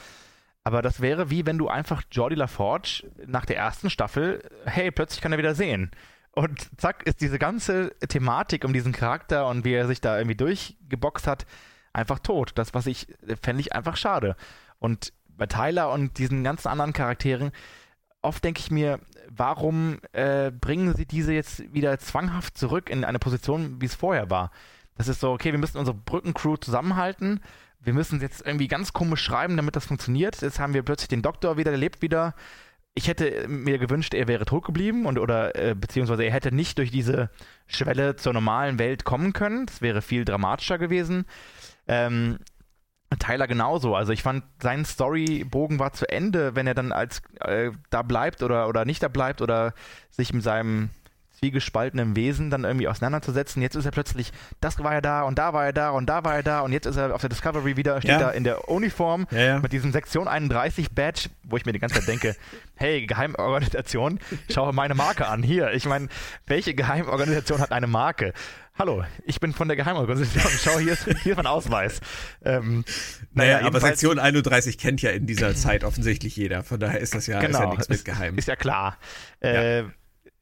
Aber 0.64 0.84
das 0.84 1.02
wäre 1.02 1.32
wie 1.32 1.46
wenn 1.46 1.58
du 1.58 1.70
einfach 1.70 2.04
Jordi 2.12 2.36
LaForge 2.36 3.10
nach 3.26 3.46
der 3.46 3.58
ersten 3.58 3.90
Staffel, 3.90 4.44
hey, 4.66 4.92
plötzlich 4.92 5.22
kann 5.22 5.32
er 5.32 5.38
wieder 5.40 5.56
sehen. 5.56 5.90
Und 6.34 6.70
zack, 6.80 7.08
ist 7.08 7.22
diese 7.22 7.40
ganze 7.40 7.96
Thematik 8.10 8.64
um 8.64 8.74
diesen 8.74 8.92
Charakter 8.92 9.48
und 9.48 9.66
wie 9.66 9.74
er 9.74 9.88
sich 9.88 10.02
da 10.02 10.18
irgendwie 10.18 10.36
durchgeboxt 10.36 11.26
hat, 11.26 11.48
einfach 11.94 12.20
tot. 12.20 12.52
Das, 12.56 12.76
was 12.76 12.86
ich, 12.86 13.08
fände 13.42 13.62
ich 13.62 13.74
einfach 13.74 13.98
schade. 13.98 14.36
Und 14.78 15.14
bei 15.38 15.46
Tyler 15.46 15.92
und 15.92 16.18
diesen 16.18 16.44
ganzen 16.44 16.68
anderen 16.68 16.94
Charakteren, 16.94 17.52
oft 18.22 18.44
denke 18.44 18.60
ich 18.60 18.72
mir, 18.72 19.00
warum 19.30 20.00
äh, 20.12 20.52
bringen 20.52 20.94
sie 20.96 21.06
diese 21.06 21.34
jetzt 21.34 21.74
wieder 21.74 21.98
zwanghaft 22.00 22.58
zurück 22.58 22.90
in 22.90 23.04
eine 23.04 23.20
Position, 23.20 23.82
wie 23.82 23.86
es 23.86 23.96
vorher 23.96 24.30
war? 24.30 24.52
Das 24.98 25.08
ist 25.08 25.20
so, 25.20 25.32
okay, 25.32 25.52
wir 25.52 25.60
müssen 25.60 25.78
unsere 25.78 25.96
Brückencrew 25.96 26.58
zusammenhalten. 26.58 27.42
Wir 27.80 27.94
müssen 27.94 28.20
jetzt 28.20 28.46
irgendwie 28.46 28.68
ganz 28.68 28.94
komisch 28.94 29.22
schreiben, 29.22 29.56
damit 29.56 29.76
das 29.76 29.86
funktioniert. 29.86 30.42
Jetzt 30.42 30.60
haben 30.60 30.74
wir 30.74 30.84
plötzlich 30.84 31.10
den 31.10 31.22
Doktor 31.22 31.58
wieder, 31.58 31.72
der 31.72 31.80
lebt 31.80 32.02
wieder. 32.02 32.34
Ich 32.96 33.08
hätte 33.08 33.48
mir 33.48 33.78
gewünscht, 33.78 34.16
er 34.16 34.28
wäre 34.28 34.46
tot 34.46 34.66
geblieben 34.66 35.06
und 35.06 35.20
oder 35.20 35.56
äh, 35.56 35.76
beziehungsweise 35.76 36.24
er 36.24 36.32
hätte 36.32 36.52
nicht 36.52 36.80
durch 36.80 36.90
diese 36.90 37.30
Schwelle 37.68 38.16
zur 38.16 38.34
normalen 38.34 38.80
Welt 38.80 39.04
kommen 39.04 39.34
können. 39.34 39.68
Das 39.68 39.82
wäre 39.82 40.02
viel 40.02 40.26
dramatischer 40.26 40.80
gewesen. 40.80 41.26
Ähm, 41.88 42.40
Tyler 43.20 43.48
genauso. 43.48 43.96
Also 43.96 44.12
ich 44.12 44.22
fand, 44.22 44.44
sein 44.62 44.84
Storybogen 44.84 45.80
war 45.80 45.94
zu 45.94 46.10
Ende, 46.10 46.56
wenn 46.56 46.68
er 46.68 46.74
dann 46.74 46.92
als 46.92 47.22
äh, 47.40 47.72
da 47.90 48.02
bleibt 48.02 48.44
oder, 48.44 48.68
oder 48.68 48.84
nicht 48.84 49.02
da 49.02 49.08
bleibt 49.08 49.42
oder 49.42 49.74
sich 50.10 50.34
mit 50.34 50.44
seinem 50.44 50.90
zwiegespaltenen 51.40 52.16
Wesen 52.16 52.50
dann 52.50 52.64
irgendwie 52.64 52.88
auseinanderzusetzen. 52.88 53.62
Jetzt 53.62 53.76
ist 53.76 53.86
er 53.86 53.92
plötzlich, 53.92 54.32
das 54.60 54.80
war 54.84 54.94
er 54.94 55.02
da 55.02 55.22
und 55.24 55.38
da 55.38 55.54
war 55.54 55.66
er 55.66 55.74
da 55.74 55.92
und 55.92 56.08
da 56.08 56.24
war 56.24 56.36
er 56.36 56.44
da 56.44 56.62
und 56.62 56.72
jetzt 56.72 56.86
ist 56.86 56.98
er 56.98 57.14
auf 57.14 57.22
der 57.22 57.30
Discovery 57.30 57.78
wieder, 57.78 58.00
steht 58.02 58.12
ja. 58.12 58.20
da 58.20 58.30
in 58.32 58.44
der 58.44 58.70
Uniform 58.70 59.28
ja, 59.32 59.40
ja. 59.40 59.60
mit 59.60 59.72
diesem 59.72 59.92
Sektion 59.92 60.28
31 60.28 60.92
Badge, 60.92 61.30
wo 61.44 61.58
ich 61.58 61.66
mir 61.66 61.74
die 61.74 61.80
ganze 61.80 61.96
Zeit 61.96 62.08
denke, 62.08 62.36
hey, 62.76 63.06
Geheimorganisation, 63.06 64.20
schau 64.50 64.72
meine 64.72 64.96
Marke 64.96 65.28
an. 65.28 65.44
Hier, 65.44 65.74
ich 65.74 65.86
meine, 65.86 66.08
welche 66.48 66.74
Geheimorganisation 66.74 67.60
hat 67.60 67.72
eine 67.72 67.88
Marke? 67.88 68.34
Hallo, 68.80 69.04
ich 69.26 69.40
bin 69.40 69.54
von 69.54 69.68
der 69.68 69.76
Geheimorganisation. 69.76 70.52
Schau, 70.64 70.78
hier 70.78 70.94
ist, 70.94 71.06
hier 71.24 71.32
ist 71.32 71.38
mein 71.38 71.48
Ausweis. 71.48 72.00
Ähm, 72.46 72.86
naja, 73.34 73.56
naja 73.56 73.68
aber 73.68 73.80
Sektion 73.80 74.20
31 74.20 74.78
kennt 74.78 75.02
ja 75.02 75.10
in 75.10 75.26
dieser 75.26 75.56
Zeit 75.56 75.84
offensichtlich 75.84 76.36
jeder. 76.36 76.62
Von 76.62 76.80
daher 76.80 77.00
ist 77.00 77.16
das 77.16 77.26
ja, 77.26 77.40
genau, 77.40 77.48
ist 77.48 77.54
ja 77.56 77.60
genau, 77.62 77.72
nichts 77.72 77.90
mit 77.90 78.06
geheim. 78.06 78.38
Ist 78.38 78.48
ja 78.48 78.56
klar. 78.56 78.98
Äh, 79.40 79.86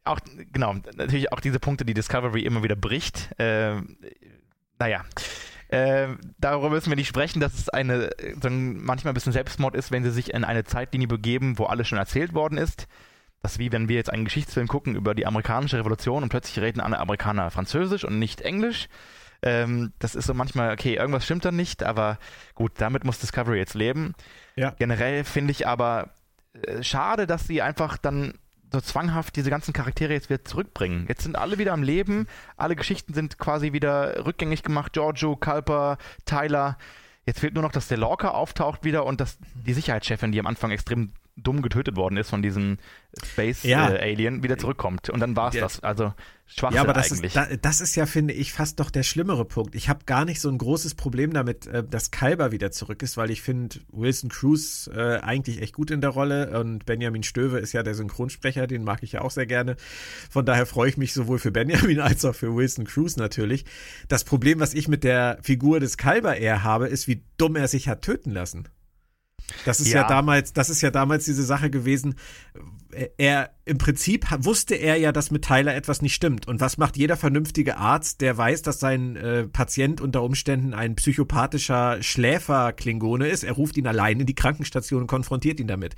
auch, 0.05 0.19
genau, 0.53 0.75
natürlich 0.95 1.31
auch 1.31 1.39
diese 1.39 1.59
Punkte, 1.59 1.85
die 1.85 1.93
Discovery 1.93 2.41
immer 2.41 2.63
wieder 2.63 2.75
bricht. 2.75 3.29
Äh, 3.39 3.75
naja. 4.79 5.05
Äh, 5.67 6.09
darüber 6.37 6.69
müssen 6.69 6.89
wir 6.89 6.95
nicht 6.95 7.07
sprechen, 7.07 7.39
dass 7.39 7.55
es 7.55 7.69
eine, 7.69 8.11
so 8.41 8.47
ein, 8.47 8.83
manchmal 8.83 9.11
ein 9.11 9.15
bisschen 9.15 9.33
Selbstmord 9.33 9.75
ist, 9.75 9.91
wenn 9.91 10.03
sie 10.03 10.11
sich 10.11 10.33
in 10.33 10.43
eine 10.43 10.63
Zeitlinie 10.63 11.07
begeben, 11.07 11.57
wo 11.57 11.65
alles 11.65 11.87
schon 11.87 11.97
erzählt 11.97 12.33
worden 12.33 12.57
ist. 12.57 12.87
Das 13.41 13.53
ist 13.53 13.59
wie 13.59 13.71
wenn 13.71 13.89
wir 13.89 13.95
jetzt 13.95 14.11
einen 14.11 14.25
Geschichtsfilm 14.25 14.67
gucken 14.67 14.95
über 14.95 15.13
die 15.13 15.25
amerikanische 15.25 15.77
Revolution 15.77 16.23
und 16.23 16.29
plötzlich 16.29 16.63
reden 16.63 16.79
alle 16.81 16.99
Amerikaner 16.99 17.51
Französisch 17.51 18.03
und 18.03 18.19
nicht 18.19 18.41
Englisch. 18.41 18.87
Ähm, 19.41 19.93
das 19.99 20.15
ist 20.15 20.25
so 20.25 20.33
manchmal, 20.33 20.71
okay, 20.71 20.95
irgendwas 20.95 21.25
stimmt 21.25 21.45
da 21.45 21.51
nicht, 21.51 21.83
aber 21.83 22.17
gut, 22.55 22.73
damit 22.77 23.03
muss 23.03 23.19
Discovery 23.19 23.57
jetzt 23.57 23.75
leben. 23.75 24.13
Ja. 24.55 24.71
Generell 24.71 25.23
finde 25.23 25.51
ich 25.51 25.67
aber 25.67 26.11
äh, 26.53 26.81
schade, 26.83 27.27
dass 27.27 27.45
sie 27.45 27.61
einfach 27.61 27.97
dann 27.97 28.33
so 28.71 28.82
zwanghaft 28.82 29.36
diese 29.36 29.49
ganzen 29.49 29.73
Charaktere 29.73 30.13
jetzt 30.13 30.30
wieder 30.30 30.43
zurückbringen. 30.43 31.06
Jetzt 31.08 31.23
sind 31.23 31.38
alle 31.38 31.58
wieder 31.58 31.73
am 31.73 31.84
Leben, 31.84 32.28
alle 32.58 32.75
Geschichten 32.75 33.13
sind 33.13 33.38
quasi 33.38 33.73
wieder 33.73 34.25
rückgängig 34.25 34.63
gemacht. 34.63 34.93
Giorgio, 34.93 35.36
Culper, 35.36 35.97
Tyler. 36.25 36.78
Jetzt 37.25 37.39
fehlt 37.39 37.54
nur 37.54 37.63
noch, 37.63 37.71
dass 37.71 37.88
der 37.88 37.97
Lorca 37.97 38.30
auftaucht 38.30 38.84
wieder 38.84 39.06
und 39.06 39.19
dass 39.19 39.38
die 39.54 39.73
Sicherheitschefin, 39.73 40.32
die 40.32 40.39
am 40.39 40.47
Anfang 40.47 40.71
extrem 40.71 41.12
dumm 41.37 41.61
getötet 41.61 41.95
worden 41.95 42.17
ist 42.17 42.29
von 42.29 42.41
diesem 42.41 42.77
Space 43.23 43.63
ja. 43.63 43.89
äh, 43.93 44.11
Alien, 44.11 44.43
wieder 44.43 44.57
zurückkommt. 44.57 45.09
Und 45.09 45.19
dann 45.19 45.35
war 45.35 45.49
es 45.49 45.59
das. 45.59 45.83
Also 45.83 46.13
Schwachsinn 46.47 46.75
ja, 46.75 46.81
aber 46.81 46.93
das 46.93 47.11
eigentlich. 47.11 47.35
Ist, 47.35 47.59
das 47.61 47.81
ist 47.81 47.95
ja, 47.95 48.05
finde 48.05 48.33
ich, 48.33 48.53
fast 48.53 48.79
doch 48.79 48.89
der 48.91 49.03
schlimmere 49.03 49.45
Punkt. 49.45 49.73
Ich 49.73 49.89
habe 49.89 50.05
gar 50.05 50.25
nicht 50.25 50.39
so 50.39 50.49
ein 50.49 50.57
großes 50.57 50.95
Problem 50.95 51.33
damit, 51.33 51.65
äh, 51.67 51.83
dass 51.83 52.11
Kalber 52.11 52.51
wieder 52.51 52.71
zurück 52.71 53.01
ist, 53.03 53.17
weil 53.17 53.31
ich 53.31 53.41
finde 53.41 53.79
Wilson 53.91 54.29
Cruz 54.29 54.89
äh, 54.93 55.17
eigentlich 55.17 55.61
echt 55.61 55.73
gut 55.73 55.91
in 55.91 56.01
der 56.01 56.11
Rolle 56.11 56.59
und 56.59 56.85
Benjamin 56.85 57.23
Stöwe 57.23 57.59
ist 57.59 57.73
ja 57.73 57.83
der 57.83 57.95
Synchronsprecher, 57.95 58.67
den 58.67 58.83
mag 58.83 59.01
ich 59.03 59.13
ja 59.13 59.21
auch 59.21 59.31
sehr 59.31 59.47
gerne. 59.47 59.75
Von 60.29 60.45
daher 60.45 60.65
freue 60.65 60.89
ich 60.89 60.97
mich 60.97 61.13
sowohl 61.13 61.39
für 61.39 61.51
Benjamin 61.51 61.99
als 62.01 62.23
auch 62.23 62.35
für 62.35 62.55
Wilson 62.55 62.85
Cruz 62.85 63.17
natürlich. 63.17 63.65
Das 64.07 64.23
Problem, 64.23 64.59
was 64.59 64.73
ich 64.73 64.87
mit 64.87 65.03
der 65.03 65.39
Figur 65.41 65.79
des 65.79 65.97
Kalber 65.97 66.37
eher 66.37 66.63
habe, 66.63 66.87
ist, 66.87 67.07
wie 67.07 67.23
dumm 67.37 67.55
er 67.55 67.67
sich 67.67 67.87
hat 67.89 68.03
töten 68.03 68.31
lassen. 68.31 68.69
Das 69.65 69.79
ist 69.79 69.89
ja. 69.89 70.01
ja. 70.01 70.08
damals, 70.08 70.53
das 70.53 70.69
ist 70.69 70.81
ja 70.81 70.91
damals 70.91 71.25
diese 71.25 71.43
Sache 71.43 71.69
gewesen. 71.69 72.15
Er 73.17 73.51
im 73.67 73.79
Prinzip 73.79 74.27
wusste 74.38 74.75
er 74.75 74.97
ja, 74.97 75.12
dass 75.12 75.31
mit 75.31 75.43
Tyler 75.43 75.75
etwas 75.75 76.03
nicht 76.03 76.13
stimmt. 76.13 76.47
Und 76.47 76.62
was 76.62 76.77
macht 76.77 76.97
jeder 76.97 77.17
vernünftige 77.17 77.77
Arzt, 77.77 78.21
der 78.21 78.38
weiß, 78.38 78.62
dass 78.62 78.79
sein 78.79 79.15
äh, 79.15 79.47
Patient 79.47 80.01
unter 80.01 80.21
Umständen 80.21 80.75
ein 80.75 80.95
psychopathischer 80.95 82.01
Schläfer-Klingone 82.01 83.27
ist? 83.27 83.43
Er 83.43 83.53
ruft 83.53 83.75
ihn 83.77 83.88
allein 83.88 84.19
in 84.19 84.27
die 84.27 84.36
Krankenstation 84.36 85.01
und 85.01 85.08
konfrontiert 85.08 85.60
ihn 85.60 85.67
damit. 85.67 85.95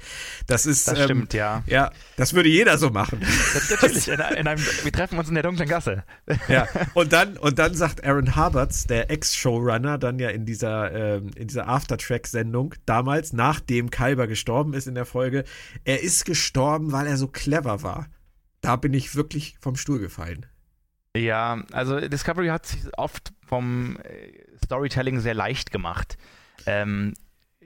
Das 0.47 0.65
ist. 0.65 0.87
Das 0.87 0.97
ähm, 0.97 1.03
stimmt, 1.03 1.33
ja. 1.33 1.63
Ja, 1.67 1.91
das 2.15 2.33
würde 2.33 2.47
jeder 2.47 2.77
so 2.77 2.89
machen. 2.89 3.19
Das 3.53 3.69
natürlich. 3.69 4.07
In, 4.07 4.13
in 4.13 4.47
einem, 4.47 4.63
wir 4.83 4.91
treffen 4.93 5.19
uns 5.19 5.27
in 5.27 5.33
der 5.33 5.43
dunklen 5.43 5.67
Gasse. 5.67 6.03
Ja. 6.47 6.67
Und 6.93 7.11
dann, 7.11 7.35
und 7.35 7.59
dann 7.59 7.73
sagt 7.73 8.05
Aaron 8.05 8.35
Harberts, 8.35 8.87
der 8.87 9.11
Ex-Showrunner, 9.11 9.97
dann 9.97 10.19
ja 10.19 10.29
in 10.29 10.45
dieser, 10.45 10.93
ähm, 10.93 11.31
in 11.35 11.47
dieser 11.47 11.67
Aftertrack-Sendung 11.67 12.75
damals, 12.85 13.33
nachdem 13.33 13.91
Kalber 13.91 14.27
gestorben 14.27 14.73
ist 14.73 14.87
in 14.87 14.95
der 14.95 15.05
Folge, 15.05 15.43
er 15.83 16.01
ist 16.01 16.23
gestorben, 16.23 16.86
weil 16.91 17.07
er 17.07 17.17
so 17.17 17.27
clever 17.27 17.57
clever 17.67 17.83
war. 17.83 18.07
Da 18.61 18.75
bin 18.75 18.93
ich 18.93 19.15
wirklich 19.15 19.57
vom 19.59 19.75
Stuhl 19.75 19.99
gefallen. 19.99 20.45
Ja, 21.15 21.63
also 21.71 21.99
Discovery 21.99 22.47
hat 22.47 22.65
sich 22.65 22.81
oft 22.97 23.33
vom 23.45 23.97
äh, 24.03 24.33
Storytelling 24.63 25.19
sehr 25.19 25.33
leicht 25.33 25.71
gemacht. 25.71 26.17
Ähm, 26.65 27.13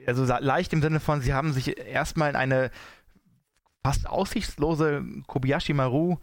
also 0.06 0.24
leicht 0.24 0.72
im 0.72 0.82
Sinne 0.82 1.00
von, 1.00 1.20
sie 1.20 1.34
haben 1.34 1.52
sich 1.52 1.78
erstmal 1.78 2.30
in 2.30 2.36
eine 2.36 2.70
fast 3.84 4.06
aussichtslose 4.06 5.04
Kobayashi 5.26 5.74
Maru 5.74 6.18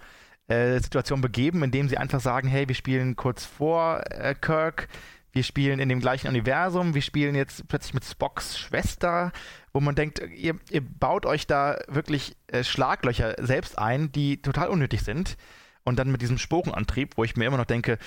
äh, 0.48 0.80
Situation 0.80 1.22
begeben, 1.22 1.64
indem 1.64 1.88
sie 1.88 1.98
einfach 1.98 2.20
sagen, 2.20 2.48
hey, 2.48 2.68
wir 2.68 2.76
spielen 2.76 3.16
kurz 3.16 3.46
vor 3.46 4.02
äh, 4.10 4.34
Kirk, 4.34 4.88
wir 5.32 5.44
spielen 5.44 5.80
in 5.80 5.90
dem 5.90 6.00
gleichen 6.00 6.28
Universum, 6.28 6.96
wir 6.96 7.02
spielen 7.02 7.36
jetzt 7.36 7.68
plötzlich 7.68 7.94
mit 7.94 8.06
Spocks 8.06 8.58
Schwester, 8.58 9.32
wo 9.74 9.80
man 9.80 9.96
denkt, 9.96 10.22
ihr, 10.36 10.56
ihr 10.70 10.82
baut 10.82 11.26
euch 11.26 11.48
da 11.48 11.78
wirklich 11.88 12.36
äh, 12.48 12.64
Schlaglöcher 12.64 13.36
selbst 13.40 13.78
ein, 13.78 14.12
die 14.12 14.42
total 14.42 14.70
unnötig 14.70 15.02
sind. 15.02 15.38
Und 15.84 15.98
dann 15.98 16.12
mit 16.12 16.22
diesem 16.22 16.38
Sporenantrieb, 16.38 17.18
wo 17.18 17.24
ich 17.24 17.36
mir 17.36 17.46
immer 17.46 17.58
noch 17.58 17.66
denke, 17.66 17.98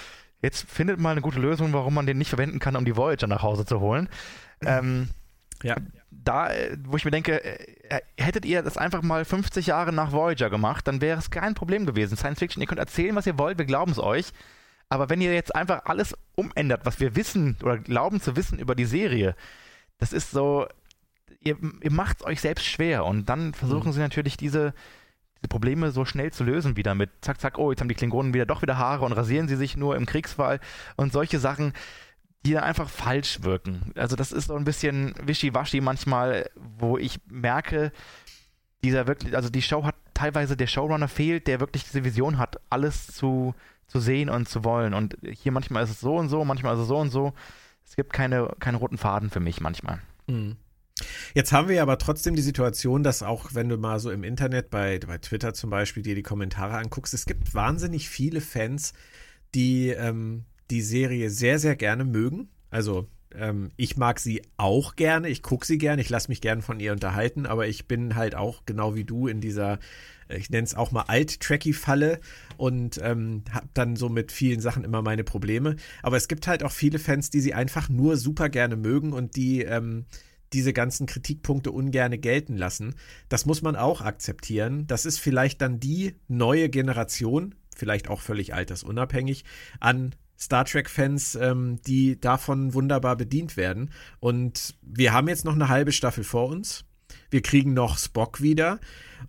jetzt 0.41 0.69
findet 0.69 1.01
mal 1.01 1.11
eine 1.11 1.21
gute 1.21 1.41
Lösung, 1.41 1.73
warum 1.73 1.95
man 1.95 2.07
den 2.07 2.19
nicht 2.19 2.29
verwenden 2.29 2.59
kann, 2.59 2.77
um 2.77 2.85
die 2.85 2.97
Voyager 2.97 3.27
nach 3.27 3.43
Hause 3.43 3.65
zu 3.65 3.81
holen. 3.81 4.09
Ähm, 4.65 5.09
ja. 5.65 5.75
Da, 6.13 6.53
äh, 6.53 6.79
wo 6.85 6.97
ich 6.97 7.05
mir 7.05 7.11
denke, 7.11 7.43
äh, 7.43 8.01
hättet 8.17 8.45
ihr 8.45 8.63
das 8.63 8.77
einfach 8.77 9.03
mal 9.03 9.25
50 9.25 9.67
Jahre 9.67 9.93
nach 9.93 10.13
Voyager 10.13 10.51
gemacht, 10.51 10.87
dann 10.87 11.01
wäre 11.01 11.19
es 11.19 11.33
kein 11.33 11.55
Problem 11.55 11.85
gewesen. 11.85 12.17
Science 12.17 12.39
Fiction, 12.39 12.61
ihr 12.61 12.69
könnt 12.69 12.79
erzählen, 12.79 13.17
was 13.17 13.27
ihr 13.27 13.39
wollt, 13.39 13.59
wir 13.59 13.65
glauben 13.65 13.91
es 13.91 13.99
euch. 13.99 14.33
Aber 14.89 15.11
wenn 15.11 15.21
ihr 15.21 15.35
jetzt 15.35 15.53
einfach 15.57 15.87
alles 15.87 16.17
umändert, 16.37 16.87
was 16.87 17.01
wir 17.01 17.17
wissen 17.17 17.57
oder 17.61 17.77
glauben 17.77 18.21
zu 18.21 18.37
wissen 18.37 18.61
über 18.61 18.77
die 18.77 18.85
Serie, 18.85 19.35
das 19.99 20.13
ist 20.13 20.31
so, 20.31 20.69
ihr, 21.43 21.57
ihr 21.81 21.93
macht 21.93 22.21
es 22.21 22.27
euch 22.27 22.41
selbst 22.41 22.65
schwer. 22.65 23.05
Und 23.05 23.29
dann 23.29 23.55
versuchen 23.55 23.89
mhm. 23.89 23.93
sie 23.93 24.01
natürlich 24.01 24.37
diese, 24.37 24.75
diese 25.39 25.49
Probleme 25.49 25.91
so 25.91 26.05
schnell 26.05 26.33
zu 26.33 26.45
lösen 26.45 26.77
wieder 26.77 26.95
mit 26.95 27.11
zack, 27.21 27.41
zack, 27.41 27.59
oh, 27.59 27.71
jetzt 27.71 27.81
haben 27.81 27.89
die 27.89 27.95
Klingonen 27.95 28.35
wieder 28.35 28.47
doch 28.47 28.63
wieder 28.63 28.79
Haare 28.79 29.05
und 29.05 29.13
rasieren 29.13 29.49
sie 29.49 29.57
sich 29.57 29.77
nur 29.77 29.97
im 29.97 30.07
Kriegsfall 30.07 30.61
und 30.97 31.13
solche 31.13 31.39
Sachen 31.39 31.73
die 32.45 32.53
dann 32.53 32.65
einfach 32.65 32.89
falsch 32.89 33.43
wirken. 33.43 33.93
Also 33.95 34.17
das 34.17 34.33
ist 34.33 34.49
so 34.49 34.57
ein 34.57 34.65
bisschen 34.65 35.15
wischiwaschi 35.23 35.81
manchmal, 35.81 36.51
wo 36.57 36.99
ich 36.99 37.21
merke, 37.29 37.93
dieser 38.83 39.07
wirklich, 39.07 39.37
also 39.37 39.49
die 39.49 39.63
Show 39.63 39.85
hat 39.85 39.95
teilweise 40.13 40.57
der 40.57 40.67
Showrunner 40.67 41.09
fehlt, 41.09 41.47
der 41.47 41.61
wirklich 41.61 41.85
diese 41.85 42.05
Vision 42.05 42.39
hat, 42.39 42.61
alles 42.69 43.07
zu, 43.07 43.55
zu 43.87 44.01
sehen 44.01 44.29
und 44.29 44.49
zu 44.49 44.65
wollen. 44.65 44.93
Und 44.93 45.17
hier 45.23 45.53
manchmal 45.53 45.85
ist 45.85 45.91
es 45.91 46.01
so 46.01 46.17
und 46.17 46.29
so, 46.29 46.45
manchmal 46.45 46.75
ist 46.75 46.81
es 46.81 46.89
so 46.89 46.99
und 46.99 47.11
so. 47.11 47.33
Es 47.85 47.95
gibt 47.95 48.13
keine, 48.13 48.49
keine 48.59 48.79
roten 48.79 48.99
Faden 48.99 49.31
für 49.31 49.41
mich 49.41 49.61
manchmal. 49.61 50.01
Mhm. 50.27 50.57
Jetzt 51.35 51.53
haben 51.53 51.69
wir 51.69 51.83
aber 51.83 51.99
trotzdem 51.99 52.37
die 52.37 52.43
Situation, 52.43 53.03
dass 53.03 53.23
auch 53.23 53.55
wenn 53.55 53.69
du 53.69 53.77
mal 53.77 54.01
so 54.01 54.11
im 54.11 54.25
Internet 54.25 54.71
bei, 54.71 54.99
bei 54.99 55.19
Twitter 55.19 55.55
zum 55.55 55.71
Beispiel 55.71 56.03
dir 56.03 56.15
die 56.15 56.23
Kommentare 56.23 56.77
anguckst, 56.77 57.15
es 57.15 57.27
gibt 57.27 57.55
wahnsinnig 57.55 58.09
viele 58.09 58.41
Fans, 58.41 58.93
die 59.55 59.89
ähm, 59.89 60.45
die 60.71 60.83
Serie 60.83 61.31
sehr, 61.31 61.59
sehr 61.59 61.77
gerne 61.77 62.05
mögen. 62.05 62.49
Also 62.71 63.09
ähm, 63.35 63.71
ich 63.77 63.97
mag 63.97 64.21
sie 64.21 64.43
auch 64.57 64.97
gerne, 64.97 65.29
ich 65.29 65.43
gucke 65.43 65.67
sie 65.67 65.79
gerne, 65.79 66.03
ich 66.03 66.11
lasse 66.11 66.29
mich 66.29 66.41
gerne 66.41 66.63
von 66.63 66.81
ihr 66.81 66.93
unterhalten, 66.93 67.47
aber 67.47 67.67
ich 67.67 67.87
bin 67.87 68.15
halt 68.15 68.35
auch 68.35 68.63
genau 68.67 68.95
wie 68.95 69.05
du 69.05 69.27
in 69.27 69.41
dieser, 69.41 69.79
äh, 70.29 70.39
ich 70.39 70.51
nenne 70.51 70.65
es 70.65 70.75
auch 70.75 70.93
mal 70.93 71.03
Alt-Tracky-Falle 71.03 72.21
und 72.57 72.99
ähm, 73.03 73.45
habe 73.51 73.69
dann 73.75 73.97
so 73.97 74.09
mit 74.09 74.33
vielen 74.33 74.61
Sachen 74.61 74.85
immer 74.85 75.03
meine 75.03 75.25
Probleme. 75.25 75.77
Aber 76.03 76.17
es 76.17 76.29
gibt 76.29 76.47
halt 76.47 76.63
auch 76.63 76.73
viele 76.73 76.99
Fans, 76.99 77.31
die 77.31 77.41
sie 77.41 77.55
einfach 77.55 77.89
nur 77.89 78.17
super 78.17 78.49
gerne 78.49 78.77
mögen 78.77 79.13
und 79.13 79.37
die 79.37 79.63
ähm, 79.63 80.07
diese 80.53 80.73
ganzen 80.73 81.07
Kritikpunkte 81.07 81.73
ungerne 81.73 82.19
gelten 82.19 82.57
lassen. 82.57 82.95
Das 83.29 83.47
muss 83.47 83.63
man 83.63 83.77
auch 83.77 84.01
akzeptieren. 84.01 84.87
Das 84.87 85.07
ist 85.07 85.19
vielleicht 85.19 85.61
dann 85.63 85.81
die 85.81 86.15
neue 86.29 86.69
Generation, 86.69 87.55
vielleicht 87.75 88.09
auch 88.09 88.21
völlig 88.21 88.55
altersunabhängig, 88.55 89.45
an 89.81 90.15
Star 90.39 90.65
Trek-Fans, 90.65 91.37
ähm, 91.37 91.81
die 91.87 92.21
davon 92.21 92.75
wunderbar 92.75 93.17
bedient 93.17 93.57
werden. 93.57 93.91
Und 94.19 94.75
wir 94.83 95.13
haben 95.13 95.29
jetzt 95.29 95.45
noch 95.45 95.55
eine 95.55 95.69
halbe 95.69 95.93
Staffel 95.93 96.25
vor 96.25 96.49
uns. 96.49 96.85
Wir 97.31 97.43
kriegen 97.43 97.75
noch 97.75 97.99
Spock 97.99 98.41
wieder. 98.41 98.81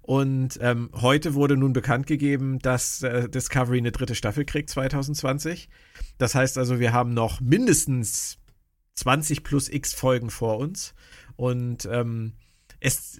Und 0.02 0.58
ähm, 0.62 0.90
heute 0.94 1.36
wurde 1.36 1.56
nun 1.56 1.74
bekannt 1.74 2.08
gegeben, 2.08 2.60
dass 2.60 3.04
äh, 3.04 3.30
Discovery 3.30 3.78
eine 3.78 3.92
dritte 3.92 4.16
Staffel 4.16 4.44
kriegt 4.44 4.70
2020. 4.70 5.70
Das 6.18 6.34
heißt 6.34 6.58
also, 6.58 6.80
wir 6.80 6.94
haben 6.94 7.14
noch 7.14 7.42
mindestens 7.42 8.40
20 8.96 9.44
plus 9.44 9.70
x 9.70 9.94
Folgen 9.94 10.30
vor 10.30 10.58
uns. 10.58 10.94
Und 11.36 11.88
ähm, 11.92 12.34
es, 12.80 13.20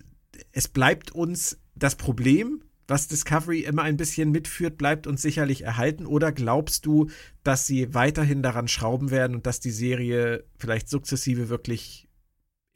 es 0.52 0.68
bleibt 0.68 1.12
uns 1.12 1.60
das 1.76 1.96
Problem, 1.96 2.64
was 2.88 3.08
Discovery 3.08 3.62
immer 3.62 3.84
ein 3.84 3.98
bisschen 3.98 4.32
mitführt, 4.32 4.78
bleibt 4.78 5.08
uns 5.08 5.22
sicherlich 5.22 5.64
erhalten? 5.64 6.06
Oder 6.06 6.32
glaubst 6.32 6.86
du, 6.86 7.10
dass 7.44 7.66
sie 7.66 7.94
weiterhin 7.94 8.44
daran 8.44 8.68
schrauben 8.68 9.10
werden 9.10 9.36
und 9.36 9.46
dass 9.46 9.60
die 9.60 9.72
Serie 9.72 10.44
vielleicht 10.58 10.90
sukzessive 10.90 11.50
wirklich 11.50 12.10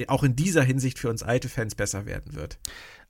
auch 0.08 0.24
in 0.24 0.36
dieser 0.36 0.64
Hinsicht 0.64 1.00
für 1.00 1.10
uns 1.10 1.24
alte 1.24 1.50
Fans 1.50 1.76
besser 1.76 2.06
werden 2.06 2.36
wird? 2.36 2.60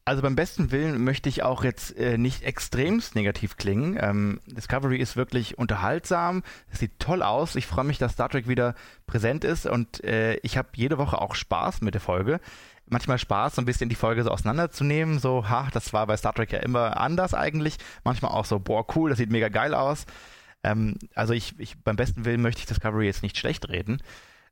Also 0.08 0.22
beim 0.22 0.38
besten 0.38 0.72
Willen 0.72 1.04
möchte 1.04 1.28
ich 1.28 1.44
auch 1.44 1.66
jetzt 1.66 1.98
äh, 1.98 2.18
nicht 2.18 2.44
extremst 2.44 3.14
negativ 3.14 3.58
klingen. 3.58 3.98
Ähm, 4.00 4.40
Discovery 4.46 4.96
ist 5.00 5.18
wirklich 5.18 5.58
unterhaltsam, 5.58 6.44
es 6.72 6.80
sieht 6.80 6.98
toll 6.98 7.22
aus. 7.22 7.58
Ich 7.58 7.68
freue 7.68 7.84
mich, 7.84 7.98
dass 7.98 8.14
Star 8.14 8.30
Trek 8.30 8.48
wieder 8.48 8.74
präsent 9.06 9.44
ist 9.44 9.66
und 9.66 10.02
äh, 10.06 10.36
ich 10.44 10.58
habe 10.58 10.70
jede 10.76 10.98
Woche 10.98 11.22
auch 11.22 11.36
Spaß 11.36 11.82
mit 11.82 11.94
der 11.94 12.00
Folge 12.00 12.40
manchmal 12.86 13.18
Spaß, 13.18 13.56
so 13.56 13.62
ein 13.62 13.66
bisschen 13.66 13.90
die 13.90 13.96
Folge 13.96 14.24
so 14.24 14.32
auseinanderzunehmen. 14.32 15.20
So, 15.20 15.50
ha, 15.50 15.68
das 15.74 15.92
war 15.92 16.08
bei 16.08 16.16
Star 16.16 16.34
Trek 16.34 16.54
ja 16.54 16.60
immer 16.60 16.96
anders 16.96 17.34
eigentlich. 17.34 17.76
Manchmal 18.06 18.32
auch 18.32 18.46
so, 18.46 18.60
boah, 18.60 18.86
cool, 18.96 19.10
das 19.10 19.18
sieht 19.18 19.30
mega 19.30 19.50
geil 19.50 19.74
aus. 19.74 20.06
Ähm, 20.64 20.96
also 21.16 21.34
ich, 21.34 21.60
ich, 21.60 21.84
beim 21.84 21.98
besten 21.98 22.24
Willen 22.24 22.42
möchte 22.42 22.60
ich 22.60 22.66
Discovery 22.66 23.08
jetzt 23.08 23.24
nicht 23.24 23.38
schlecht 23.38 23.68
reden. 23.68 24.02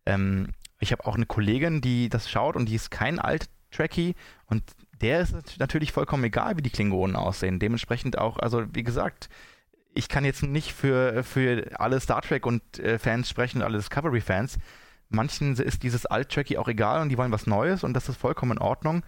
Ähm, 0.06 0.50
ich 0.82 0.92
habe 0.92 1.06
auch 1.06 1.16
eine 1.16 1.26
Kollegin, 1.26 1.80
die 1.80 2.10
das 2.10 2.30
schaut 2.30 2.58
und 2.58 2.66
die 2.66 2.76
ist 2.76 2.92
kein 2.92 3.20
Alt-Trekkie 3.20 4.16
und 4.48 4.64
der 5.02 5.22
ist 5.22 5.60
natürlich 5.60 5.92
vollkommen 5.92 6.24
egal, 6.24 6.58
wie 6.58 6.62
die 6.62 6.70
Klingonen 6.70 7.16
aussehen. 7.16 7.60
Dementsprechend 7.60 8.18
auch, 8.18 8.38
also 8.38 8.64
wie 8.74 8.84
gesagt, 8.84 9.30
ich 9.94 10.10
kann 10.10 10.26
jetzt 10.26 10.44
nicht 10.44 10.74
für, 10.74 11.24
für 11.24 11.80
alle 11.80 12.00
Star 12.00 12.22
Trek 12.22 12.46
und 12.46 12.80
äh, 12.80 13.00
Fans 13.00 13.30
sprechen, 13.30 13.62
alle 13.62 13.78
Discovery-Fans 13.78 14.58
manchen 15.10 15.56
ist 15.56 15.84
dieses 15.84 16.06
Alt-Tracky 16.06 16.58
auch 16.58 16.68
egal 16.68 17.02
und 17.02 17.10
die 17.10 17.18
wollen 17.18 17.32
was 17.32 17.48
Neues 17.48 17.84
und 17.84 17.94
das 17.94 18.10
ist 18.10 18.18
vollkommen 18.18 18.54
in 18.54 18.58
Ordnung. 18.60 19.04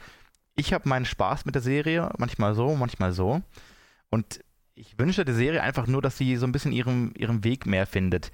Ich 0.56 0.74
habe 0.74 0.90
meinen 0.90 1.06
Spaß 1.06 1.46
mit 1.46 1.56
der 1.56 1.62
Serie, 1.62 2.10
manchmal 2.18 2.56
so, 2.56 2.76
manchmal 2.76 3.12
so. 3.12 3.42
Und 4.10 4.44
ich 4.74 4.98
wünsche 4.98 5.26
der 5.26 5.36
Serie 5.36 5.62
einfach 5.62 5.88
nur, 5.88 6.02
dass 6.02 6.18
sie 6.18 6.36
so 6.38 6.46
ein 6.46 6.52
bisschen 6.52 6.72
ihren, 6.72 7.14
ihren 7.16 7.44
Weg 7.44 7.66
mehr 7.66 7.86
findet. 7.86 8.32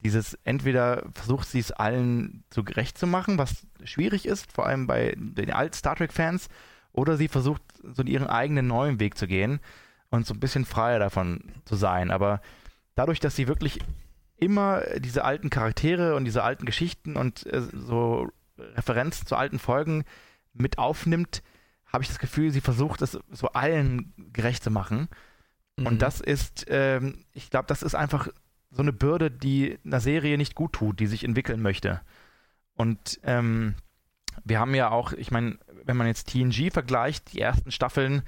Dieses, 0.00 0.34
entweder 0.44 1.04
versucht 1.14 1.48
sie 1.48 1.58
es 1.58 1.72
allen 1.72 2.44
so 2.52 2.62
gerecht 2.62 2.98
zu 2.98 3.06
machen, 3.06 3.38
was 3.38 3.66
schwierig 3.84 4.26
ist, 4.26 4.52
vor 4.52 4.66
allem 4.66 4.86
bei 4.86 5.14
den 5.16 5.50
Alt-Star 5.50 5.96
Trek-Fans, 5.96 6.48
oder 6.94 7.16
sie 7.16 7.28
versucht 7.28 7.60
so 7.82 8.02
ihren 8.02 8.28
eigenen 8.28 8.66
neuen 8.66 9.00
Weg 9.00 9.18
zu 9.18 9.26
gehen 9.26 9.60
und 10.10 10.26
so 10.26 10.32
ein 10.32 10.40
bisschen 10.40 10.64
freier 10.64 10.98
davon 10.98 11.52
zu 11.66 11.76
sein. 11.76 12.10
Aber 12.10 12.40
dadurch, 12.94 13.20
dass 13.20 13.36
sie 13.36 13.48
wirklich 13.48 13.80
immer 14.36 14.82
diese 14.98 15.24
alten 15.24 15.50
Charaktere 15.50 16.14
und 16.14 16.24
diese 16.24 16.42
alten 16.42 16.64
Geschichten 16.64 17.16
und 17.16 17.46
äh, 17.46 17.60
so 17.60 18.30
Referenzen 18.58 19.26
zu 19.26 19.36
alten 19.36 19.58
Folgen 19.58 20.04
mit 20.52 20.78
aufnimmt, 20.78 21.42
habe 21.86 22.02
ich 22.02 22.08
das 22.08 22.18
Gefühl, 22.18 22.50
sie 22.50 22.60
versucht 22.60 23.02
es 23.02 23.18
so 23.30 23.48
allen 23.48 24.12
gerecht 24.32 24.62
zu 24.62 24.70
machen. 24.70 25.08
Mhm. 25.76 25.86
Und 25.86 26.02
das 26.02 26.20
ist, 26.20 26.66
ähm, 26.68 27.24
ich 27.32 27.50
glaube, 27.50 27.66
das 27.66 27.82
ist 27.82 27.94
einfach 27.94 28.28
so 28.70 28.82
eine 28.82 28.92
Bürde, 28.92 29.30
die 29.30 29.78
einer 29.84 30.00
Serie 30.00 30.36
nicht 30.38 30.54
gut 30.54 30.72
tut, 30.72 31.00
die 31.00 31.06
sich 31.06 31.24
entwickeln 31.24 31.60
möchte. 31.60 32.00
Und 32.74 33.20
ähm, 33.22 33.74
wir 34.44 34.58
haben 34.58 34.74
ja 34.74 34.90
auch, 34.90 35.12
ich 35.12 35.30
meine, 35.30 35.58
wenn 35.84 35.96
man 35.96 36.06
jetzt 36.06 36.28
TNG 36.30 36.72
vergleicht, 36.72 37.32
die 37.32 37.40
ersten 37.40 37.70
Staffeln, 37.70 38.22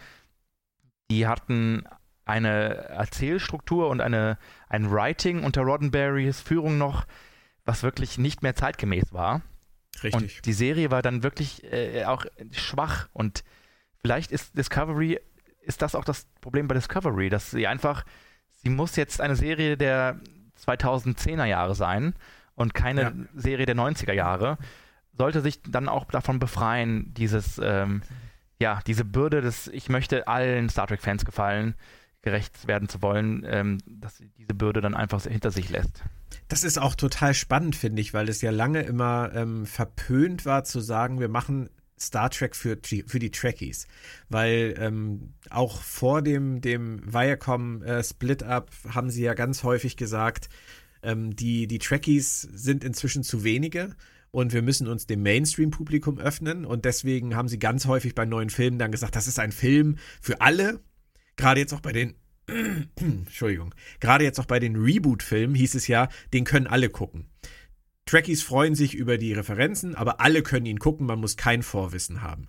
die 1.10 1.26
hatten 1.26 1.84
eine 2.24 2.74
Erzählstruktur 2.88 3.88
und 3.88 4.00
eine, 4.00 4.38
ein 4.68 4.90
Writing 4.90 5.44
unter 5.44 5.62
Roddenberrys 5.62 6.40
Führung 6.40 6.76
noch, 6.76 7.06
was 7.64 7.82
wirklich 7.82 8.18
nicht 8.18 8.42
mehr 8.42 8.54
zeitgemäß 8.54 9.12
war. 9.12 9.42
Richtig. 10.02 10.14
Und 10.14 10.46
die 10.46 10.52
Serie 10.52 10.90
war 10.90 11.02
dann 11.02 11.22
wirklich 11.22 11.64
äh, 11.72 12.04
auch 12.04 12.26
schwach 12.50 13.08
und 13.12 13.44
vielleicht 13.98 14.32
ist 14.32 14.56
Discovery, 14.56 15.20
ist 15.60 15.82
das 15.82 15.94
auch 15.94 16.04
das 16.04 16.26
Problem 16.40 16.68
bei 16.68 16.74
Discovery, 16.74 17.28
dass 17.30 17.50
sie 17.50 17.66
einfach, 17.66 18.04
sie 18.50 18.70
muss 18.70 18.96
jetzt 18.96 19.20
eine 19.20 19.36
Serie 19.36 19.76
der 19.76 20.20
2010er 20.64 21.44
Jahre 21.44 21.74
sein 21.74 22.14
und 22.54 22.74
keine 22.74 23.02
ja. 23.02 23.12
Serie 23.34 23.66
der 23.66 23.76
90er 23.76 24.12
Jahre, 24.12 24.58
sollte 25.16 25.40
sich 25.40 25.62
dann 25.62 25.88
auch 25.88 26.04
davon 26.06 26.38
befreien, 26.38 27.12
dieses, 27.14 27.60
ähm, 27.62 28.02
ja, 28.58 28.80
diese 28.86 29.04
Bürde 29.04 29.40
des, 29.40 29.68
ich 29.68 29.88
möchte 29.88 30.28
allen 30.28 30.68
Star 30.68 30.86
Trek-Fans 30.86 31.24
gefallen, 31.24 31.74
gerecht 32.22 32.66
werden 32.66 32.88
zu 32.88 33.02
wollen, 33.02 33.44
ähm, 33.48 33.78
dass 33.86 34.16
sie 34.16 34.28
diese 34.36 34.54
Bürde 34.54 34.80
dann 34.80 34.94
einfach 34.94 35.22
hinter 35.22 35.50
sich 35.50 35.70
lässt. 35.70 36.02
Das 36.48 36.64
ist 36.64 36.78
auch 36.78 36.94
total 36.94 37.34
spannend, 37.34 37.76
finde 37.76 38.02
ich, 38.02 38.14
weil 38.14 38.28
es 38.28 38.42
ja 38.42 38.50
lange 38.50 38.82
immer 38.82 39.30
ähm, 39.34 39.64
verpönt 39.64 40.44
war 40.44 40.64
zu 40.64 40.80
sagen, 40.80 41.20
wir 41.20 41.28
machen 41.28 41.70
Star 41.98 42.30
Trek 42.30 42.54
für, 42.56 42.78
für 42.82 43.18
die 43.18 43.30
Trekkies. 43.30 43.86
Weil 44.28 44.74
ähm, 44.78 45.34
auch 45.50 45.80
vor 45.80 46.20
dem, 46.20 46.60
dem 46.60 47.00
Viacom 47.12 47.82
äh, 47.82 48.02
haben 48.88 49.10
sie 49.10 49.22
ja 49.22 49.34
ganz 49.34 49.62
häufig 49.62 49.96
gesagt, 49.96 50.48
ähm, 51.02 51.34
die, 51.36 51.66
die 51.66 51.78
Trekkies 51.78 52.40
sind 52.40 52.84
inzwischen 52.84 53.22
zu 53.22 53.44
wenige 53.44 53.94
und 54.36 54.52
wir 54.52 54.60
müssen 54.60 54.86
uns 54.86 55.06
dem 55.06 55.22
Mainstream-Publikum 55.22 56.18
öffnen 56.18 56.66
und 56.66 56.84
deswegen 56.84 57.34
haben 57.34 57.48
sie 57.48 57.58
ganz 57.58 57.86
häufig 57.86 58.14
bei 58.14 58.26
neuen 58.26 58.50
Filmen 58.50 58.78
dann 58.78 58.92
gesagt, 58.92 59.16
das 59.16 59.28
ist 59.28 59.38
ein 59.38 59.50
Film 59.50 59.96
für 60.20 60.42
alle. 60.42 60.80
Gerade 61.36 61.60
jetzt 61.60 61.72
auch 61.72 61.80
bei 61.80 61.92
den 61.92 62.16
Entschuldigung. 62.96 63.74
Gerade 63.98 64.24
jetzt 64.24 64.38
auch 64.38 64.44
bei 64.44 64.58
den 64.58 64.76
Reboot-Filmen 64.76 65.54
hieß 65.54 65.74
es 65.74 65.88
ja, 65.88 66.10
den 66.34 66.44
können 66.44 66.66
alle 66.66 66.90
gucken. 66.90 67.30
Trekkies 68.04 68.42
freuen 68.42 68.74
sich 68.74 68.94
über 68.94 69.16
die 69.16 69.32
Referenzen, 69.32 69.94
aber 69.94 70.20
alle 70.20 70.42
können 70.42 70.66
ihn 70.66 70.80
gucken, 70.80 71.06
man 71.06 71.18
muss 71.18 71.38
kein 71.38 71.62
Vorwissen 71.62 72.20
haben. 72.20 72.48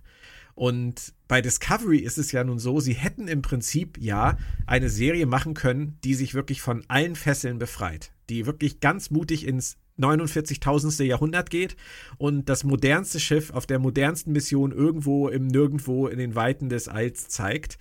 Und 0.54 1.14
bei 1.26 1.40
Discovery 1.40 2.00
ist 2.00 2.18
es 2.18 2.32
ja 2.32 2.44
nun 2.44 2.58
so, 2.58 2.80
sie 2.80 2.96
hätten 2.96 3.28
im 3.28 3.40
Prinzip 3.40 3.96
ja 3.98 4.36
eine 4.66 4.90
Serie 4.90 5.24
machen 5.24 5.54
können, 5.54 5.96
die 6.04 6.12
sich 6.12 6.34
wirklich 6.34 6.60
von 6.60 6.84
allen 6.88 7.16
Fesseln 7.16 7.58
befreit, 7.58 8.12
die 8.28 8.44
wirklich 8.44 8.80
ganz 8.80 9.10
mutig 9.10 9.46
ins 9.46 9.78
49.000. 9.98 11.02
Jahrhundert 11.04 11.50
geht 11.50 11.76
und 12.18 12.48
das 12.48 12.64
modernste 12.64 13.20
Schiff 13.20 13.50
auf 13.50 13.66
der 13.66 13.78
modernsten 13.78 14.32
Mission 14.32 14.72
irgendwo 14.72 15.28
im 15.28 15.46
Nirgendwo 15.46 16.06
in 16.06 16.18
den 16.18 16.34
Weiten 16.34 16.68
des 16.68 16.88
Alls 16.88 17.28
zeigt. 17.28 17.78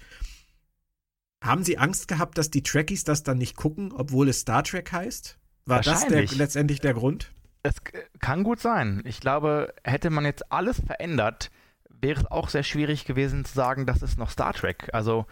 Haben 1.44 1.64
Sie 1.64 1.78
Angst 1.78 2.08
gehabt, 2.08 2.38
dass 2.38 2.50
die 2.50 2.64
Trekkies 2.64 3.04
das 3.04 3.24
dann 3.24 3.38
nicht 3.38 3.56
gucken, 3.56 3.92
obwohl 3.92 4.30
es 4.30 4.40
Star 4.40 4.64
Trek 4.64 4.92
heißt? 4.92 5.38
War 5.66 5.82
das 5.82 6.08
der, 6.08 6.26
letztendlich 6.26 6.80
der 6.80 6.94
Grund? 6.94 7.32
Es 7.62 7.76
kann 8.20 8.44
gut 8.44 8.60
sein. 8.60 9.04
Ich 9.06 9.20
glaube, 9.20 9.74
hätte 9.84 10.10
man 10.10 10.26
jetzt 10.26 10.52
alles 10.52 10.80
verändert, 10.80 11.52
wäre 11.90 12.22
es 12.22 12.26
auch 12.32 12.50
sehr 12.50 12.64
schwierig 12.64 13.06
gewesen 13.06 13.46
zu 13.46 13.54
sagen, 13.54 13.86
das 13.86 14.02
ist 14.02 14.18
noch 14.18 14.30
Star 14.30 14.54
Trek. 14.54 14.90
Also 14.94 15.26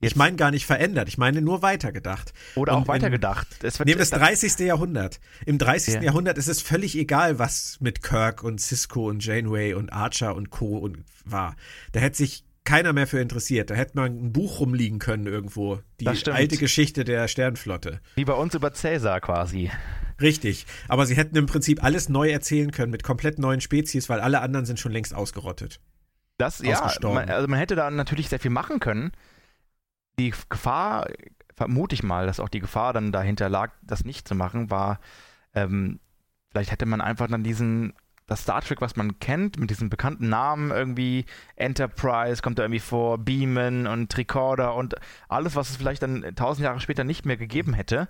ich 0.00 0.16
meine 0.16 0.36
gar 0.36 0.50
nicht 0.50 0.66
verändert, 0.66 1.08
ich 1.08 1.18
meine 1.18 1.40
nur 1.40 1.62
weitergedacht. 1.62 2.32
Oder 2.56 2.76
Und 2.76 2.82
auch 2.82 2.88
weitergedacht. 2.88 3.46
Es 3.62 3.78
nehmen 3.80 3.98
das 3.98 4.10
30. 4.10 4.58
Jahrhundert. 4.60 5.20
Im 5.46 5.58
30. 5.58 5.94
Ja. 5.94 6.02
Jahrhundert 6.02 6.38
ist 6.38 6.48
es 6.48 6.60
völlig 6.60 6.96
egal, 6.96 7.38
was 7.38 7.78
mit 7.80 8.02
Kirk 8.02 8.42
und 8.42 8.60
Cisco 8.60 9.08
und 9.08 9.24
Janeway 9.24 9.74
und 9.74 9.92
Archer 9.92 10.34
und 10.34 10.50
Co. 10.50 10.76
Und 10.78 11.04
war. 11.24 11.56
Da 11.92 12.00
hätte 12.00 12.18
sich 12.18 12.44
keiner 12.64 12.92
mehr 12.92 13.06
für 13.06 13.20
interessiert. 13.20 13.70
Da 13.70 13.74
hätte 13.74 13.96
man 13.96 14.26
ein 14.26 14.32
Buch 14.32 14.60
rumliegen 14.60 14.98
können 14.98 15.26
irgendwo. 15.26 15.80
Die 16.00 16.08
alte 16.08 16.56
Geschichte 16.56 17.04
der 17.04 17.28
Sternflotte. 17.28 18.00
Wie 18.16 18.24
bei 18.24 18.32
uns 18.32 18.54
über 18.54 18.72
Cäsar 18.72 19.20
quasi. 19.20 19.70
Richtig. 20.20 20.66
Aber 20.88 21.06
sie 21.06 21.16
hätten 21.16 21.36
im 21.36 21.46
Prinzip 21.46 21.82
alles 21.82 22.08
neu 22.08 22.30
erzählen 22.30 22.70
können 22.70 22.90
mit 22.90 23.02
komplett 23.02 23.38
neuen 23.38 23.60
Spezies, 23.60 24.08
weil 24.08 24.20
alle 24.20 24.40
anderen 24.40 24.64
sind 24.64 24.80
schon 24.80 24.92
längst 24.92 25.14
ausgerottet. 25.14 25.80
Das, 26.38 26.60
ja, 26.60 26.90
man, 27.02 27.30
also 27.30 27.46
man 27.46 27.58
hätte 27.60 27.76
da 27.76 27.90
natürlich 27.90 28.28
sehr 28.28 28.40
viel 28.40 28.50
machen 28.50 28.80
können. 28.80 29.12
Die 30.18 30.32
Gefahr, 30.48 31.06
vermute 31.54 31.94
ich 31.94 32.02
mal, 32.02 32.26
dass 32.26 32.40
auch 32.40 32.48
die 32.48 32.60
Gefahr 32.60 32.92
dann 32.92 33.12
dahinter 33.12 33.48
lag, 33.48 33.72
das 33.82 34.04
nicht 34.04 34.28
zu 34.28 34.34
machen, 34.34 34.70
war, 34.70 35.00
ähm, 35.54 36.00
vielleicht 36.50 36.70
hätte 36.70 36.86
man 36.86 37.00
einfach 37.00 37.28
dann 37.28 37.42
diesen 37.42 37.94
das 38.26 38.42
Star 38.42 38.62
Trek, 38.62 38.80
was 38.80 38.96
man 38.96 39.18
kennt, 39.18 39.58
mit 39.58 39.70
diesen 39.70 39.90
bekannten 39.90 40.28
Namen 40.28 40.70
irgendwie, 40.70 41.26
Enterprise 41.56 42.40
kommt 42.40 42.58
da 42.58 42.62
irgendwie 42.62 42.80
vor, 42.80 43.18
Beamen 43.18 43.86
und 43.86 44.10
Tricorder 44.10 44.74
und 44.74 44.94
alles, 45.28 45.56
was 45.56 45.70
es 45.70 45.76
vielleicht 45.76 46.02
dann 46.02 46.34
tausend 46.34 46.64
Jahre 46.64 46.80
später 46.80 47.04
nicht 47.04 47.26
mehr 47.26 47.36
gegeben 47.36 47.74
hätte, 47.74 48.08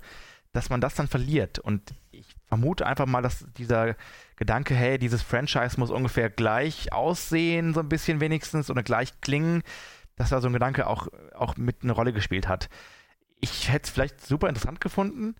dass 0.53 0.71
man 0.71 0.81
das 0.81 0.95
dann 0.95 1.09
verliert. 1.09 1.59
Und 1.59 1.95
ich 2.13 2.37
vermute 2.47 2.87
einfach 2.87 3.07
mal, 3.07 3.23
dass 3.23 3.45
dieser 3.57 3.97
Gedanke, 4.37 4.75
hey, 4.75 4.99
dieses 4.99 5.23
Franchise 5.23 5.81
muss 5.81 5.91
ungefähr 5.91 6.31
gleich 6.31 6.93
aussehen, 6.93 7.75
so 7.75 7.81
ein 7.81 7.89
bisschen 7.89 8.21
wenigstens, 8.21 8.71
oder 8.71 8.85
gleich 8.85 9.21
klingen, 9.21 9.65
dass 10.17 10.31
da 10.31 10.41
so 10.41 10.49
ein 10.49 10.53
Gedanke 10.53 10.87
auch, 10.87 11.09
auch 11.35 11.57
mit 11.57 11.83
eine 11.83 11.93
Rolle 11.93 12.13
gespielt 12.13 12.49
hat. 12.49 12.69
Ich 13.41 13.71
hätte 13.71 13.85
es 13.85 13.91
vielleicht 13.91 14.21
super 14.25 14.49
interessant 14.49 14.81
gefunden. 14.81 15.35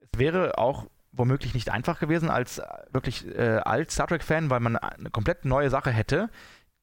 Es 0.00 0.18
wäre 0.18 0.58
auch 0.58 0.86
womöglich 1.12 1.54
nicht 1.54 1.70
einfach 1.70 2.00
gewesen 2.00 2.28
als 2.28 2.58
äh, 2.58 2.64
wirklich 2.92 3.26
äh, 3.26 3.60
als 3.64 3.94
Star 3.94 4.08
Trek-Fan, 4.08 4.50
weil 4.50 4.60
man 4.60 4.76
eine 4.76 5.10
komplett 5.10 5.44
neue 5.44 5.70
Sache 5.70 5.90
hätte, 5.90 6.28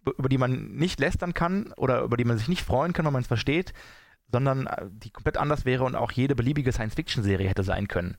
über 0.06 0.30
die 0.30 0.38
man 0.38 0.72
nicht 0.72 1.00
lästern 1.00 1.34
kann 1.34 1.74
oder 1.74 2.02
über 2.02 2.18
die 2.18 2.26
man 2.26 2.38
sich 2.38 2.48
nicht 2.48 2.64
freuen 2.64 2.94
kann, 2.94 3.06
wenn 3.06 3.14
man 3.14 3.22
es 3.22 3.28
versteht, 3.28 3.74
sondern 4.32 4.68
äh, 4.68 4.86
die 4.90 5.12
komplett 5.12 5.38
anders 5.38 5.66
wäre 5.66 5.84
und 5.84 5.96
auch 5.96 6.12
jede 6.12 6.36
beliebige 6.36 6.72
Science-Fiction-Serie 6.72 7.50
hätte 7.50 7.64
sein 7.64 7.88
können. 7.88 8.16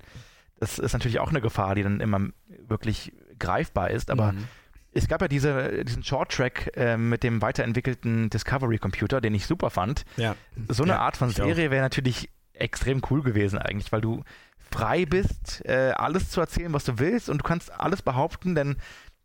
Das 0.61 0.79
ist 0.79 0.93
natürlich 0.93 1.19
auch 1.19 1.31
eine 1.31 1.41
Gefahr, 1.41 1.75
die 1.75 1.83
dann 1.83 2.01
immer 2.01 2.29
wirklich 2.69 3.13
greifbar 3.39 3.91
ist, 3.91 4.11
aber 4.11 4.33
mhm. 4.33 4.49
Es 4.95 5.09
gab 5.09 5.23
ja 5.23 5.29
diese, 5.29 5.85
diesen 5.85 6.05
Short-Track 6.05 6.77
äh, 6.77 6.97
mit 6.97 7.23
dem 7.23 7.41
weiterentwickelten 7.41 8.31
Discovery-Computer, 8.31 9.21
den 9.21 9.35
ich 9.35 9.47
super 9.47 9.71
fand. 9.71 10.05
Ja. 10.17 10.37
So 10.69 10.83
eine 10.83 10.93
ja, 10.93 10.99
Art 11.01 11.17
von 11.17 11.31
Serie 11.31 11.71
wäre 11.71 11.83
natürlich 11.83 12.29
extrem 12.53 13.01
cool 13.11 13.23
gewesen 13.23 13.59
eigentlich, 13.59 13.91
weil 13.93 14.03
du 14.03 14.23
frei 14.71 15.05
bist, 15.05 15.65
äh, 15.65 15.93
alles 15.97 16.31
zu 16.31 16.41
erzählen, 16.41 16.73
was 16.73 16.85
du 16.85 16.99
willst 16.99 17.29
und 17.29 17.39
du 17.39 17.45
kannst 17.45 17.73
alles 17.73 18.03
behaupten, 18.03 18.55
denn 18.55 18.77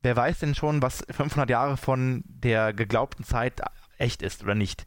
wer 0.01 0.15
weiß 0.15 0.39
denn 0.39 0.55
schon, 0.55 0.81
was 0.81 1.05
500 1.09 1.49
Jahre 1.49 1.77
von 1.77 2.23
der 2.27 2.73
geglaubten 2.73 3.23
Zeit 3.23 3.61
echt 3.97 4.21
ist 4.21 4.43
oder 4.43 4.55
nicht. 4.55 4.85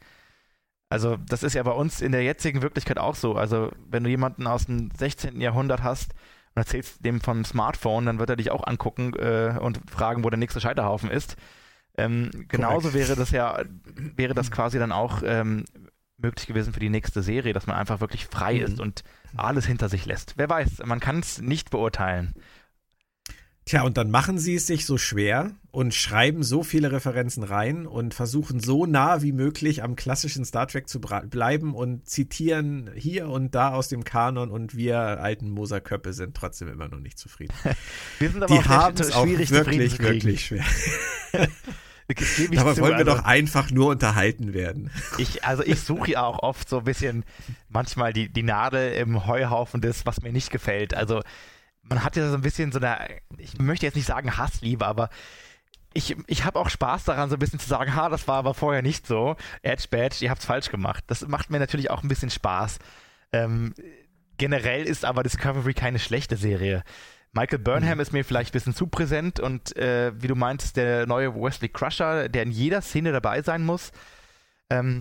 Also 0.88 1.16
das 1.16 1.42
ist 1.42 1.54
ja 1.54 1.62
bei 1.62 1.70
uns 1.72 2.00
in 2.00 2.12
der 2.12 2.24
jetzigen 2.24 2.62
Wirklichkeit 2.62 2.98
auch 2.98 3.14
so. 3.14 3.36
Also 3.36 3.70
wenn 3.88 4.02
du 4.02 4.10
jemanden 4.10 4.46
aus 4.46 4.66
dem 4.66 4.90
16. 4.90 5.40
Jahrhundert 5.40 5.82
hast 5.82 6.14
und 6.54 6.60
erzählst 6.60 7.04
dem 7.04 7.20
vom 7.20 7.44
Smartphone, 7.44 8.06
dann 8.06 8.18
wird 8.18 8.30
er 8.30 8.36
dich 8.36 8.50
auch 8.50 8.66
angucken 8.66 9.12
äh, 9.14 9.56
und 9.60 9.80
fragen, 9.90 10.24
wo 10.24 10.30
der 10.30 10.38
nächste 10.38 10.60
Scheiterhaufen 10.60 11.10
ist. 11.10 11.36
Ähm, 11.96 12.30
genauso 12.48 12.94
wäre 12.94 13.16
das 13.16 13.30
ja, 13.30 13.62
wäre 14.16 14.34
das 14.34 14.50
quasi 14.50 14.78
dann 14.78 14.92
auch 14.92 15.22
ähm, 15.24 15.64
möglich 16.18 16.46
gewesen 16.46 16.72
für 16.72 16.80
die 16.80 16.90
nächste 16.90 17.22
Serie, 17.22 17.52
dass 17.52 17.66
man 17.66 17.76
einfach 17.76 18.00
wirklich 18.00 18.26
frei 18.26 18.54
mhm. 18.54 18.62
ist 18.62 18.80
und 18.80 19.04
alles 19.36 19.66
hinter 19.66 19.88
sich 19.88 20.06
lässt. 20.06 20.34
Wer 20.36 20.48
weiß, 20.48 20.82
man 20.84 21.00
kann 21.00 21.20
es 21.20 21.40
nicht 21.40 21.70
beurteilen. 21.70 22.34
Tja, 23.70 23.83
und 23.83 23.96
dann 23.96 24.11
machen 24.11 24.37
sie 24.37 24.56
es 24.56 24.66
sich 24.66 24.85
so 24.85 24.98
schwer 24.98 25.52
und 25.70 25.94
schreiben 25.94 26.42
so 26.42 26.64
viele 26.64 26.90
Referenzen 26.90 27.44
rein 27.44 27.87
und 27.87 28.14
versuchen 28.14 28.59
so 28.59 28.85
nah 28.85 29.22
wie 29.22 29.30
möglich 29.30 29.85
am 29.85 29.94
klassischen 29.94 30.44
Star 30.44 30.66
Trek 30.66 30.88
zu 30.88 31.00
bleiben 31.00 31.76
und 31.76 32.04
zitieren 32.04 32.90
hier 32.96 33.28
und 33.28 33.54
da 33.54 33.72
aus 33.72 33.87
dem 33.87 34.02
Kanon 34.02 34.50
und 34.50 34.76
wir 34.76 34.98
alten 34.98 35.50
Moserköppe 35.50 36.12
sind 36.14 36.37
trotzdem 36.37 36.66
immer 36.66 36.88
noch 36.88 36.98
nicht 36.98 37.16
zufrieden. 37.16 37.54
wir 38.18 38.30
sind 38.30 38.42
aber 38.42 38.52
Die 38.52 38.64
haben 38.64 38.96
es 38.98 39.12
auch 39.12 39.24
wirklich, 39.24 40.00
wirklich 40.00 40.46
schwer. 40.46 40.64
Aber 42.56 42.76
wollen 42.78 42.98
wir 42.98 43.06
also, 43.06 43.18
doch 43.18 43.24
einfach 43.24 43.70
nur 43.70 43.90
unterhalten 43.90 44.52
werden. 44.52 44.90
Ich, 45.18 45.44
also 45.44 45.62
ich 45.62 45.78
suche 45.78 46.11
ja 46.11 46.24
auch 46.24 46.42
oft 46.42 46.68
so 46.68 46.78
ein 46.78 46.85
bisschen 46.85 47.24
manchmal 47.68 48.12
die, 48.12 48.28
die 48.28 48.42
Nadel 48.42 48.94
im 48.94 49.26
Heuhaufen 49.26 49.80
des, 49.80 50.06
was 50.06 50.22
mir 50.22 50.33
nicht 50.33 50.50
gefällt. 50.50 50.92
Also 50.92 51.22
man 51.90 52.05
hat 52.05 52.16
ja 52.16 52.29
so 52.29 52.35
ein 52.35 52.40
bisschen 52.40 52.72
so 52.72 52.79
eine, 52.79 53.20
ich 53.37 53.59
möchte 53.59 53.85
jetzt 53.85 53.96
nicht 53.96 54.07
sagen 54.07 54.38
Hassliebe, 54.38 54.87
aber 54.87 55.11
ich, 55.92 56.16
ich 56.29 56.44
habe 56.44 56.59
auch 56.59 56.70
Spaß 56.70 57.05
daran, 57.05 57.29
so 57.29 57.37
ein 57.37 57.40
bisschen 57.40 57.59
zu 57.59 57.68
sagen, 57.68 57.94
ha, 57.96 58.09
das 58.09 58.29
war 58.29 58.37
aber 58.37 58.55
vorher 58.55 58.81
nicht 58.81 59.07
so. 59.07 59.37
Edge 59.62 59.87
Badge, 59.90 60.18
ihr 60.20 60.31
habt's 60.31 60.44
falsch 60.46 60.70
gemacht. 60.70 61.03
Das 61.09 61.26
macht 61.26 61.50
mir 61.50 61.59
natürlich 61.59 61.90
auch 61.90 62.05
ein 62.05 62.09
bisschen 62.09 62.31
Spaß. 62.31 62.79
Ähm, 63.33 63.74
generell 64.38 64.85
ist 64.85 65.05
aber 65.05 65.24
Discovery 65.24 65.74
keine 65.74 65.98
schlechte 65.98 66.37
Serie. 66.37 66.85
Michael 67.33 67.59
Burnham 67.59 67.94
mhm. 67.94 68.00
ist 68.00 68.12
mir 68.12 68.24
vielleicht 68.24 68.50
ein 68.50 68.53
bisschen 68.53 68.74
zu 68.74 68.87
präsent 68.87 69.40
und 69.40 69.76
äh, 69.76 70.12
wie 70.14 70.29
du 70.29 70.37
meintest, 70.37 70.76
der 70.76 71.07
neue 71.07 71.35
Wesley 71.35 71.68
Crusher, 71.68 72.29
der 72.29 72.44
in 72.44 72.53
jeder 72.53 72.83
Szene 72.83 73.11
dabei 73.11 73.42
sein 73.42 73.64
muss. 73.64 73.90
Ähm, 74.68 75.00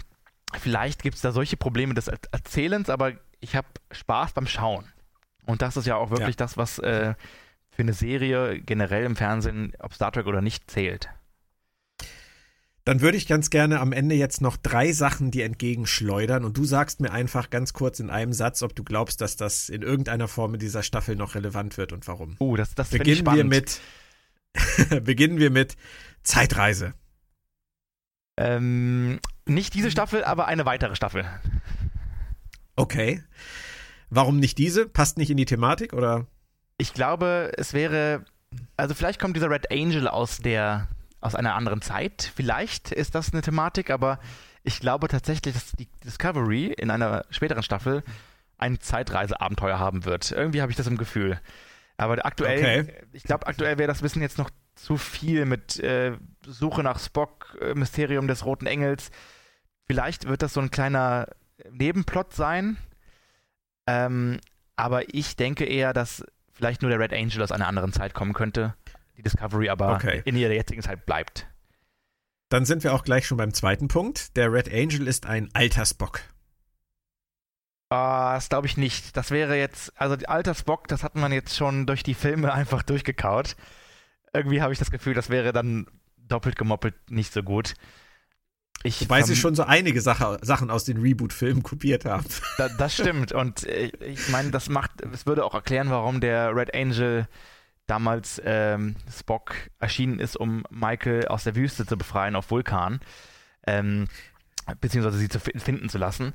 vielleicht 0.59 1.03
gibt 1.03 1.15
es 1.15 1.21
da 1.21 1.31
solche 1.31 1.57
Probleme 1.57 1.93
des 1.93 2.07
Erzählens, 2.07 2.89
aber 2.89 3.13
ich 3.41 3.55
habe 3.55 3.67
Spaß 3.91 4.33
beim 4.33 4.47
Schauen. 4.47 4.91
Und 5.49 5.63
das 5.63 5.77
ist 5.77 5.87
ja 5.87 5.95
auch 5.95 6.11
wirklich 6.11 6.35
ja. 6.35 6.45
das, 6.45 6.57
was 6.57 6.77
äh, 6.77 7.15
für 7.71 7.81
eine 7.81 7.93
Serie 7.93 8.59
generell 8.59 9.03
im 9.03 9.15
Fernsehen, 9.15 9.73
ob 9.79 9.95
Star 9.95 10.11
Trek 10.11 10.27
oder 10.27 10.41
nicht, 10.41 10.69
zählt. 10.69 11.09
Dann 12.83 13.01
würde 13.01 13.17
ich 13.17 13.27
ganz 13.27 13.49
gerne 13.49 13.79
am 13.79 13.91
Ende 13.91 14.13
jetzt 14.13 14.41
noch 14.41 14.57
drei 14.57 14.91
Sachen 14.91 15.31
dir 15.31 15.45
entgegenschleudern 15.45 16.45
und 16.45 16.55
du 16.55 16.65
sagst 16.65 17.01
mir 17.01 17.11
einfach 17.11 17.49
ganz 17.49 17.73
kurz 17.73 17.99
in 17.99 18.11
einem 18.11 18.31
Satz, 18.31 18.61
ob 18.61 18.75
du 18.75 18.83
glaubst, 18.83 19.21
dass 19.21 19.37
das 19.37 19.69
in 19.69 19.81
irgendeiner 19.81 20.27
Form 20.27 20.53
in 20.53 20.59
dieser 20.59 20.83
Staffel 20.83 21.15
noch 21.15 21.33
relevant 21.33 21.77
wird 21.77 21.93
und 21.93 22.07
warum. 22.07 22.35
Oh, 22.37 22.55
das, 22.55 22.75
das 22.75 22.89
beginnen 22.89 23.25
wir 23.25 23.43
mit 23.43 23.81
beginnen 25.03 25.39
wir 25.39 25.49
mit 25.49 25.77
Zeitreise. 26.21 26.93
Ähm, 28.37 29.19
nicht 29.45 29.73
diese 29.73 29.89
Staffel, 29.89 30.23
aber 30.23 30.47
eine 30.47 30.65
weitere 30.65 30.95
Staffel. 30.95 31.25
Okay. 32.75 33.23
Warum 34.09 34.39
nicht 34.39 34.57
diese? 34.57 34.87
Passt 34.87 35.17
nicht 35.17 35.29
in 35.29 35.37
die 35.37 35.45
Thematik 35.45 35.93
oder? 35.93 36.27
Ich 36.77 36.93
glaube, 36.93 37.51
es 37.57 37.73
wäre 37.73 38.25
also 38.77 38.93
vielleicht 38.93 39.19
kommt 39.19 39.35
dieser 39.35 39.49
Red 39.49 39.71
Angel 39.71 40.07
aus 40.07 40.37
der 40.37 40.87
aus 41.21 41.35
einer 41.35 41.55
anderen 41.55 41.81
Zeit. 41.81 42.31
Vielleicht 42.33 42.91
ist 42.91 43.13
das 43.13 43.33
eine 43.33 43.41
Thematik, 43.41 43.89
aber 43.89 44.19
ich 44.63 44.79
glaube 44.79 45.07
tatsächlich, 45.09 45.53
dass 45.53 45.73
die 45.73 45.89
Discovery 46.03 46.67
in 46.67 46.91
einer 46.91 47.25
späteren 47.29 47.63
Staffel 47.63 48.03
ein 48.57 48.79
Zeitreiseabenteuer 48.79 49.79
haben 49.79 50.05
wird. 50.05 50.31
Irgendwie 50.31 50.61
habe 50.61 50.71
ich 50.71 50.77
das 50.77 50.87
im 50.87 50.97
Gefühl. 50.97 51.39
Aber 51.97 52.25
aktuell, 52.25 52.83
okay. 52.83 52.93
ich 53.11 53.23
glaube, 53.23 53.47
aktuell 53.47 53.77
wäre 53.77 53.87
das 53.87 54.01
Wissen 54.01 54.21
jetzt 54.21 54.37
noch 54.37 54.49
zu 54.75 54.95
viel 54.95 55.43
mit 55.43 55.79
äh, 55.79 56.13
Suche 56.45 56.83
nach 56.83 56.99
Spock, 56.99 57.57
äh, 57.59 57.73
Mysterium 57.73 58.27
des 58.27 58.45
Roten 58.45 58.65
Engels. 58.65 59.11
Vielleicht 59.87 60.27
wird 60.27 60.41
das 60.41 60.53
so 60.53 60.61
ein 60.61 60.71
kleiner 60.71 61.27
Nebenplot 61.69 62.33
sein. 62.33 62.77
Ähm, 63.89 64.39
aber 64.75 65.13
ich 65.13 65.35
denke 65.35 65.65
eher, 65.65 65.93
dass 65.93 66.23
vielleicht 66.53 66.81
nur 66.81 66.91
der 66.91 66.99
Red 66.99 67.13
Angel 67.13 67.41
aus 67.41 67.51
einer 67.51 67.67
anderen 67.67 67.91
Zeit 67.93 68.13
kommen 68.13 68.33
könnte. 68.33 68.75
Die 69.17 69.23
Discovery 69.23 69.69
aber 69.69 69.95
Okay. 69.95 70.21
in 70.25 70.35
ihrer 70.35 70.53
jetzigen 70.53 70.81
Zeit 70.81 71.05
bleibt. 71.05 71.47
Dann 72.49 72.65
sind 72.65 72.83
wir 72.83 72.93
auch 72.93 73.03
gleich 73.03 73.27
schon 73.27 73.37
beim 73.37 73.53
zweiten 73.53 73.87
Punkt. 73.87 74.35
Der 74.37 74.51
Red 74.51 74.71
Angel 74.73 75.07
ist 75.07 75.25
ein 75.25 75.49
alter 75.53 75.85
Spock. 75.85 76.21
Ah, 77.89 78.35
das 78.35 78.49
glaube 78.49 78.67
ich 78.67 78.77
nicht. 78.77 79.17
Das 79.17 79.31
wäre 79.31 79.57
jetzt, 79.57 79.91
also 79.99 80.15
die 80.15 80.29
alter 80.29 80.53
Spock, 80.53 80.87
das 80.87 81.03
hat 81.03 81.15
man 81.15 81.31
jetzt 81.31 81.55
schon 81.55 81.85
durch 81.87 82.03
die 82.03 82.13
Filme 82.13 82.53
einfach 82.53 82.83
durchgekaut. 82.83 83.55
Irgendwie 84.33 84.61
habe 84.61 84.73
ich 84.73 84.79
das 84.79 84.91
Gefühl, 84.91 85.15
das 85.15 85.29
wäre 85.29 85.51
dann 85.53 85.87
doppelt 86.17 86.55
gemoppelt 86.55 86.95
nicht 87.09 87.33
so 87.33 87.41
gut. 87.41 87.73
Ich 88.83 89.01
Wobei 89.01 89.23
sie 89.23 89.35
schon 89.35 89.55
so 89.55 89.63
einige 89.63 89.99
Sache, 89.99 90.39
Sachen 90.41 90.71
aus 90.71 90.85
den 90.85 91.01
Reboot-Filmen 91.01 91.63
kopiert 91.63 92.05
haben. 92.05 92.25
Da, 92.57 92.69
das 92.69 92.93
stimmt. 92.93 93.33
Und 93.33 93.65
äh, 93.65 93.91
ich 93.99 94.29
meine, 94.29 94.51
das 94.51 94.69
macht, 94.69 95.01
es 95.01 95.25
würde 95.25 95.43
auch 95.43 95.53
erklären, 95.53 95.89
warum 95.89 96.21
der 96.21 96.55
Red 96.55 96.73
Angel 96.73 97.27
damals 97.87 98.41
ähm, 98.45 98.95
Spock 99.13 99.55
erschienen 99.79 100.19
ist, 100.19 100.37
um 100.37 100.63
Michael 100.69 101.27
aus 101.27 101.43
der 101.43 101.55
Wüste 101.55 101.85
zu 101.85 101.97
befreien 101.97 102.35
auf 102.37 102.51
Vulkan. 102.51 103.01
Ähm, 103.67 104.07
beziehungsweise 104.79 105.17
sie 105.17 105.27
zu 105.27 105.39
fi- 105.39 105.59
finden 105.59 105.89
zu 105.89 105.97
lassen. 105.97 106.33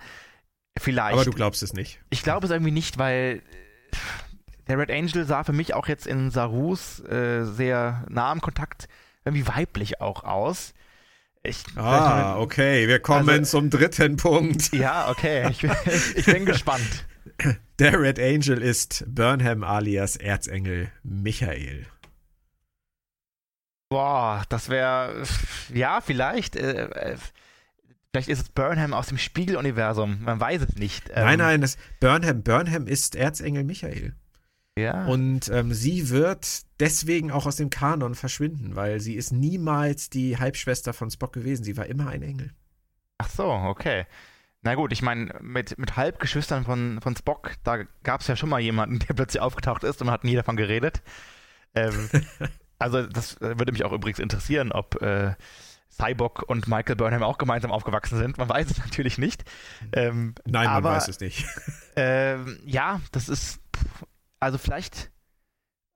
Vielleicht. 0.77 1.15
Aber 1.15 1.25
du 1.25 1.31
glaubst 1.31 1.63
es 1.63 1.73
nicht. 1.73 2.01
Ich 2.11 2.23
glaube 2.23 2.47
es 2.47 2.51
irgendwie 2.51 2.73
nicht, 2.73 2.99
weil 2.99 3.43
der 4.67 4.79
Red 4.79 4.91
Angel 4.91 5.25
sah 5.25 5.45
für 5.45 5.53
mich 5.53 5.73
auch 5.73 5.87
jetzt 5.89 6.07
in 6.07 6.31
Sarus 6.31 7.01
äh, 7.01 7.45
sehr 7.45 8.05
nah 8.11 8.31
am 8.31 8.41
Kontakt 8.41 8.89
irgendwie 9.25 9.47
weiblich 9.47 10.01
auch 10.01 10.25
aus. 10.25 10.75
Ich, 11.47 11.63
Ah, 11.77 12.39
okay. 12.39 12.89
Wir 12.89 13.01
kommen 13.01 13.29
Also- 13.29 13.59
zum 13.59 13.71
dritten 13.71 14.17
Punkt. 14.17 14.73
Ja, 14.73 15.11
okay. 15.11 15.49
Ich, 15.51 15.61
bin- 15.61 15.73
ich 16.17 16.25
bin 16.27 16.47
gespannt. 16.47 17.05
Der 17.79 18.01
Red 18.01 18.19
Angel 18.19 18.63
ist 18.63 19.05
Burnham 19.07 19.63
alias 19.63 20.17
Erzengel 20.17 20.91
Michael. 21.03 21.87
Boah, 23.91 24.45
das 24.49 24.69
wäre. 24.69 25.25
Ja, 25.73 26.01
vielleicht. 26.01 26.57
Äh, 26.57 26.85
äh, 26.87 27.17
vielleicht 28.13 28.29
ist 28.29 28.41
es 28.43 28.49
Burnham 28.49 28.95
aus 28.95 29.09
dem 29.09 29.19
Spiegeluniversum. 29.19 30.23
Man 30.23 30.41
weiß 30.41 30.63
es 30.63 30.77
nicht. 30.77 31.11
Ähm, 31.11 31.25
nein, 31.25 31.39
nein, 31.39 31.61
das 31.61 31.77
Burnham, 32.01 32.43
Burnham 32.43 32.87
ist 32.87 33.15
Erzengel 33.17 33.65
Michael. 33.65 34.15
Ja. 34.77 35.07
Und 35.07 35.49
ähm, 35.51 35.73
sie 35.73 36.11
wird 36.11 36.63
deswegen 36.81 37.31
auch 37.31 37.47
aus 37.47 37.57
dem 37.57 37.71
Kanon 37.71 38.15
verschwinden, 38.15 38.75
weil 38.75 38.99
sie 39.01 39.15
ist 39.15 39.33
niemals 39.33 40.11
die 40.11 40.39
Halbschwester 40.39 40.93
von 40.93 41.11
Spock 41.11 41.33
gewesen. 41.33 41.63
Sie 41.63 41.77
war 41.77 41.87
immer 41.87 42.09
ein 42.09 42.23
Engel. 42.23 42.53
Ach 43.19 43.29
so, 43.29 43.45
okay. 43.45 44.07
Na 44.63 44.75
gut, 44.75 44.93
ich 44.93 45.03
meine, 45.03 45.39
mit, 45.43 45.79
mit 45.79 45.97
Halbgeschwistern 45.97 46.65
von, 46.65 46.99
von 47.03 47.15
Spock, 47.15 47.53
da 47.63 47.85
gab 48.03 48.23
es 48.23 48.27
ja 48.27 48.35
schon 48.35 48.49
mal 48.49 48.61
jemanden, 48.61 48.99
der 49.09 49.15
plötzlich 49.15 49.41
aufgetaucht 49.41 49.85
ist 49.85 50.01
und 50.01 50.07
man 50.07 50.15
hat 50.15 50.25
nie 50.25 50.35
davon 50.35 50.57
geredet. 50.57 51.03
Ähm, 51.75 52.11
also, 52.79 53.07
das 53.07 53.37
äh, 53.37 53.59
würde 53.59 53.73
mich 53.73 53.85
auch 53.85 53.93
übrigens 53.93 54.19
interessieren, 54.19 54.73
ob 54.73 55.01
äh, 55.03 55.35
Cyborg 55.91 56.43
und 56.49 56.67
Michael 56.67 56.97
Burnham 56.97 57.23
auch 57.23 57.39
gemeinsam 57.39 57.71
aufgewachsen 57.71 58.19
sind. 58.19 58.39
Man 58.39 58.49
weiß 58.49 58.71
es 58.71 58.79
natürlich 58.79 59.19
nicht. 59.19 59.45
Ähm, 59.93 60.35
Nein, 60.45 60.67
Aber- 60.67 60.89
man 60.89 60.97
weiß 60.97 61.09
es 61.09 61.21
nicht. 61.21 61.47
Ähm, 61.95 62.59
ja, 62.65 63.01
das 63.13 63.29
ist. 63.29 63.61
Also 64.45 64.59
vielleicht. 64.59 65.11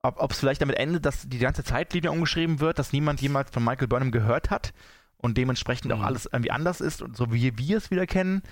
Ob 0.03 0.31
es 0.31 0.39
vielleicht 0.39 0.63
damit 0.63 0.77
endet, 0.77 1.05
dass 1.05 1.29
die 1.29 1.39
ganze 1.39 1.65
Zeitlinie 1.65 2.13
umgeschrieben 2.13 2.61
wird, 2.61 2.79
dass 2.79 2.93
niemand 2.93 3.21
jemals 3.21 3.51
von 3.51 3.65
Michael 3.65 3.89
Burnham 3.89 4.13
gehört 4.13 4.49
hat 4.49 4.73
und 5.17 5.37
dementsprechend 5.37 5.93
auch 5.93 5.99
Mhm. 5.99 6.05
alles 6.05 6.27
irgendwie 6.27 6.53
anders 6.53 6.81
ist 6.81 7.03
und 7.03 7.17
so 7.17 7.33
wie 7.33 7.59
wir 7.59 7.77
es 7.77 7.91
wieder 7.91 8.07
kennen. 8.07 8.43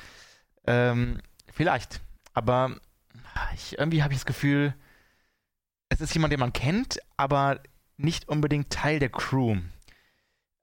Ähm, 0.67 1.21
vielleicht. 1.53 2.01
Aber 2.35 2.77
ich, 3.55 3.79
irgendwie 3.79 4.03
habe 4.03 4.13
ich 4.13 4.19
das 4.19 4.27
Gefühl, 4.27 4.75
es 5.89 6.01
ist 6.01 6.13
jemand, 6.15 6.33
den 6.33 6.41
man 6.41 6.53
kennt, 6.53 6.99
aber 7.17 7.61
nicht 7.97 8.29
unbedingt 8.29 8.71
Teil 8.71 8.99
der 8.99 9.09
Crew. 9.09 9.57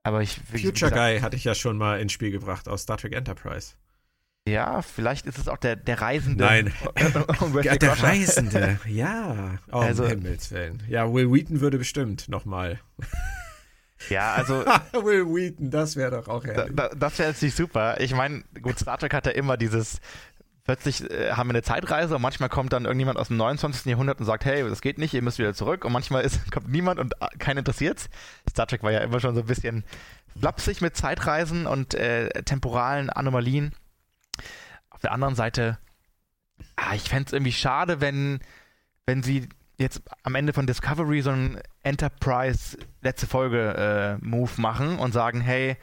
Aber 0.03 0.21
ich. 0.21 0.35
Future 0.35 0.73
gesagt, 0.73 0.95
Guy 0.95 1.21
hatte 1.21 1.37
ich 1.37 1.45
ja 1.45 1.55
schon 1.55 1.77
mal 1.77 2.01
ins 2.01 2.11
Spiel 2.11 2.29
gebracht 2.31 2.67
aus 2.67 2.81
Star 2.83 2.97
Trek 2.97 3.13
Enterprise. 3.13 3.75
Ja, 4.47 4.81
vielleicht 4.81 5.25
ist 5.25 5.37
es 5.37 5.47
auch 5.47 5.57
der, 5.57 5.75
der 5.77 6.01
Reisende. 6.01 6.43
Nein. 6.43 6.73
der 6.95 7.21
Crusher. 7.77 8.03
Reisende, 8.03 8.79
ja. 8.87 9.59
Oh, 9.71 9.79
Also- 9.79 10.03
um 10.03 10.09
Himmels 10.09 10.51
Willen. 10.51 10.83
Ja, 10.89 11.11
Will 11.13 11.31
Wheaton 11.31 11.61
würde 11.61 11.77
bestimmt 11.77 12.27
nochmal. 12.27 12.79
Ja, 14.09 14.33
also 14.33 14.65
Will 14.91 15.25
Wheaton, 15.25 15.71
das 15.71 15.95
wäre 15.95 16.11
doch 16.11 16.27
auch 16.27 16.43
Da, 16.43 16.51
herrlich. 16.53 16.75
da, 16.75 16.89
das 16.89 17.19
wäre 17.19 17.29
jetzt 17.29 17.41
nicht 17.41 17.55
super. 17.55 18.01
Ich 18.01 18.13
meine, 18.13 18.43
gut, 18.61 18.77
Star 18.77 18.97
Trek 18.97 19.13
hat 19.13 19.25
ja 19.27 19.31
immer 19.31 19.55
dieses, 19.55 20.01
plötzlich 20.65 21.09
äh, 21.09 21.31
haben 21.31 21.47
wir 21.47 21.53
eine 21.53 21.61
Zeitreise 21.61 22.17
und 22.17 22.21
manchmal 22.21 22.49
kommt 22.49 22.73
dann 22.73 22.83
irgendjemand 22.83 23.17
aus 23.17 23.29
dem 23.29 23.37
29. 23.37 23.85
Jahrhundert 23.85 24.19
und 24.19 24.25
sagt, 24.25 24.43
hey, 24.43 24.67
das 24.67 24.81
geht 24.81 24.97
nicht, 24.97 25.13
ihr 25.13 25.21
müsst 25.21 25.39
wieder 25.39 25.53
zurück. 25.53 25.85
Und 25.85 25.93
manchmal 25.93 26.25
ist, 26.25 26.51
kommt 26.51 26.67
niemand 26.69 26.99
und 26.99 27.13
äh, 27.21 27.37
keinen 27.37 27.59
interessiert's. 27.59 28.09
Star 28.49 28.67
Trek 28.67 28.83
war 28.83 28.91
ja 28.91 28.99
immer 28.99 29.21
schon 29.21 29.35
so 29.35 29.41
ein 29.41 29.47
bisschen 29.47 29.85
flapsig 30.37 30.81
mit 30.81 30.97
Zeitreisen 30.97 31.65
und 31.65 31.93
äh, 31.93 32.27
temporalen 32.43 33.09
Anomalien. 33.09 33.73
Auf 35.03 35.09
der 35.09 35.15
anderen 35.15 35.35
Seite, 35.35 35.77
ah, 36.77 36.95
ich 36.95 37.09
fände 37.09 37.25
es 37.25 37.33
irgendwie 37.33 37.51
schade, 37.51 37.99
wenn, 37.99 38.39
wenn 39.05 39.21
sie 39.21 39.49
jetzt 39.77 40.01
am 40.23 40.35
Ende 40.35 40.53
von 40.53 40.65
Discovery 40.65 41.21
so 41.21 41.31
einen 41.31 41.59
Enterprise 41.81 42.77
letzte 43.01 43.27
Folge 43.27 44.17
äh, 44.21 44.25
Move 44.25 44.51
machen 44.61 44.99
und 44.99 45.11
sagen, 45.11 45.41
hey, 45.41 45.75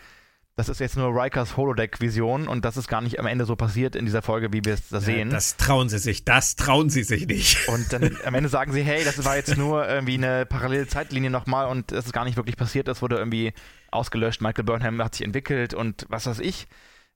das 0.57 0.71
ist 0.71 0.81
jetzt 0.81 0.97
nur 0.97 1.15
Rikers 1.15 1.59
Holodeck-Vision 1.59 2.49
und 2.49 2.65
das 2.65 2.79
ist 2.79 2.89
gar 2.89 3.03
nicht 3.03 3.21
am 3.21 3.27
Ende 3.27 3.45
so 3.45 3.57
passiert 3.57 3.95
in 3.95 4.07
dieser 4.07 4.23
Folge, 4.23 4.55
wie 4.55 4.65
wir 4.65 4.73
es 4.73 4.89
da 4.89 5.03
sehen. 5.03 5.29
Das 5.29 5.59
trauen 5.59 5.91
sie 5.91 5.99
sich, 5.99 6.25
das 6.25 6.57
trauen 6.57 6.89
sie 6.89 7.03
sich 7.03 7.27
nicht. 7.27 7.69
und 7.69 7.93
dann 7.93 8.17
am 8.25 8.35
Ende 8.35 8.49
sagen 8.49 8.73
sie, 8.73 8.83
hey, 8.83 9.05
das 9.05 9.23
war 9.27 9.37
jetzt 9.37 9.59
nur 9.59 9.87
irgendwie 9.87 10.15
eine 10.15 10.47
parallele 10.47 10.87
Zeitlinie 10.87 11.29
nochmal 11.29 11.67
und 11.67 11.93
es 11.93 12.07
ist 12.07 12.15
gar 12.15 12.25
nicht 12.25 12.39
wirklich 12.39 12.57
passiert, 12.57 12.89
das 12.89 13.03
wurde 13.03 13.17
irgendwie 13.19 13.53
ausgelöscht, 13.91 14.41
Michael 14.41 14.65
Burnham 14.65 15.05
hat 15.05 15.15
sich 15.15 15.27
entwickelt 15.27 15.75
und 15.75 16.07
was 16.09 16.25
weiß 16.25 16.39
ich, 16.39 16.69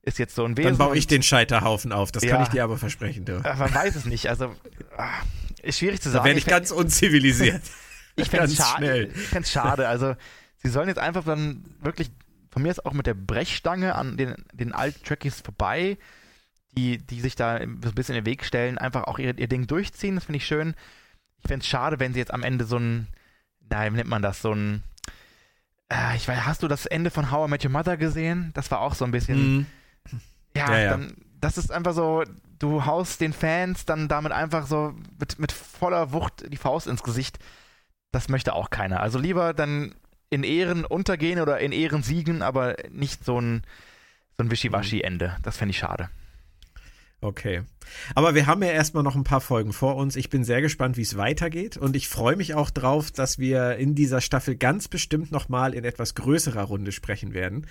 ist 0.04 0.18
jetzt 0.18 0.34
so 0.34 0.44
ein 0.44 0.56
Wesen. 0.56 0.70
Dann 0.70 0.78
baue 0.78 0.96
ich 0.96 1.06
den 1.06 1.22
Scheiterhaufen 1.22 1.92
auf, 1.92 2.12
das 2.12 2.22
kann 2.22 2.30
Ja. 2.30 2.42
ich 2.42 2.48
dir 2.48 2.64
aber 2.64 2.76
versprechen, 2.78 3.24
du. 3.24 3.38
Man 3.58 3.74
weiß 3.74 3.96
es 3.96 4.04
nicht, 4.04 4.28
also 4.28 4.54
ah, 4.96 5.10
ist 5.62 5.78
schwierig 5.78 6.00
zu 6.00 6.08
Da 6.08 6.14
sagen. 6.14 6.24
werde 6.26 6.38
ich 6.38 6.44
fänd- 6.44 6.50
ganz 6.50 6.70
unzivilisiert. 6.70 7.62
Ich 8.16 8.30
fände 8.30 8.46
es 8.46 8.56
schade. 8.56 9.06
Ich 9.12 9.22
fänd's 9.26 9.50
schade. 9.50 9.88
Also, 9.88 10.14
sie 10.62 10.68
sollen 10.68 10.86
jetzt 10.86 11.00
einfach 11.00 11.24
dann 11.24 11.64
wirklich, 11.80 12.12
von 12.52 12.62
mir 12.62 12.70
ist 12.70 12.86
auch 12.86 12.92
mit 12.92 13.08
der 13.08 13.14
Brechstange 13.14 13.96
an 13.96 14.16
den, 14.16 14.36
den 14.52 14.72
Alt-Trackies 14.72 15.40
vorbei, 15.40 15.98
die, 16.78 16.98
die 16.98 17.20
sich 17.20 17.34
da 17.34 17.58
so 17.58 17.64
ein 17.64 17.80
bisschen 17.96 18.14
in 18.14 18.22
den 18.22 18.30
Weg 18.30 18.44
stellen, 18.44 18.78
einfach 18.78 19.02
auch 19.08 19.18
ihr, 19.18 19.36
ihr 19.36 19.48
Ding 19.48 19.66
durchziehen. 19.66 20.14
Das 20.14 20.26
finde 20.26 20.36
ich 20.36 20.46
schön. 20.46 20.74
Ich 21.42 21.48
fände 21.48 21.64
es 21.64 21.66
schade, 21.68 21.98
wenn 21.98 22.12
sie 22.12 22.20
jetzt 22.20 22.32
am 22.32 22.44
Ende 22.44 22.66
so 22.66 22.76
ein, 22.78 23.08
nein, 23.68 23.92
wie 23.92 23.96
nennt 23.96 24.08
man 24.10 24.22
das, 24.22 24.40
so 24.40 24.52
ein, 24.52 24.84
äh, 25.90 26.14
ich 26.14 26.28
weiß, 26.28 26.44
hast 26.46 26.62
du 26.62 26.68
das 26.68 26.86
Ende 26.86 27.10
von 27.10 27.32
How 27.32 27.48
I 27.48 27.50
Met 27.50 27.64
Your 27.64 27.72
Mother 27.72 27.96
gesehen? 27.96 28.52
Das 28.54 28.70
war 28.70 28.80
auch 28.80 28.94
so 28.94 29.04
ein 29.04 29.10
bisschen, 29.10 29.56
Mhm. 29.56 29.66
Ja, 30.56 30.72
Ja, 30.72 30.78
ja. 30.78 30.90
Dann, 30.90 31.16
das 31.40 31.58
ist 31.58 31.70
einfach 31.70 31.94
so, 31.94 32.24
du 32.58 32.86
haust 32.86 33.20
den 33.20 33.32
Fans 33.32 33.84
dann 33.84 34.08
damit 34.08 34.32
einfach 34.32 34.66
so 34.66 34.94
mit, 35.18 35.38
mit 35.38 35.52
voller 35.52 36.12
Wucht 36.12 36.50
die 36.50 36.56
Faust 36.56 36.86
ins 36.86 37.02
Gesicht. 37.02 37.38
Das 38.12 38.28
möchte 38.28 38.54
auch 38.54 38.70
keiner. 38.70 39.00
Also 39.00 39.18
lieber 39.18 39.52
dann 39.52 39.94
in 40.30 40.42
Ehren 40.42 40.84
untergehen 40.84 41.40
oder 41.40 41.60
in 41.60 41.72
Ehren 41.72 42.02
siegen, 42.02 42.42
aber 42.42 42.76
nicht 42.90 43.24
so 43.24 43.40
ein, 43.40 43.62
so 44.36 44.44
ein 44.44 44.50
Wischiwaschi-Ende. 44.50 45.36
Das 45.42 45.56
fände 45.56 45.70
ich 45.70 45.78
schade. 45.78 46.08
Okay. 47.20 47.62
Aber 48.14 48.34
wir 48.34 48.46
haben 48.46 48.62
ja 48.62 48.68
erstmal 48.68 49.02
noch 49.02 49.14
ein 49.14 49.24
paar 49.24 49.40
Folgen 49.40 49.72
vor 49.72 49.96
uns. 49.96 50.14
Ich 50.14 50.28
bin 50.28 50.44
sehr 50.44 50.60
gespannt, 50.60 50.98
wie 50.98 51.02
es 51.02 51.16
weitergeht. 51.16 51.78
Und 51.78 51.96
ich 51.96 52.08
freue 52.08 52.36
mich 52.36 52.54
auch 52.54 52.68
drauf, 52.68 53.10
dass 53.10 53.38
wir 53.38 53.76
in 53.76 53.94
dieser 53.94 54.20
Staffel 54.20 54.56
ganz 54.56 54.88
bestimmt 54.88 55.32
nochmal 55.32 55.72
in 55.72 55.84
etwas 55.84 56.14
größerer 56.14 56.64
Runde 56.64 56.92
sprechen 56.92 57.32
werden. 57.32 57.66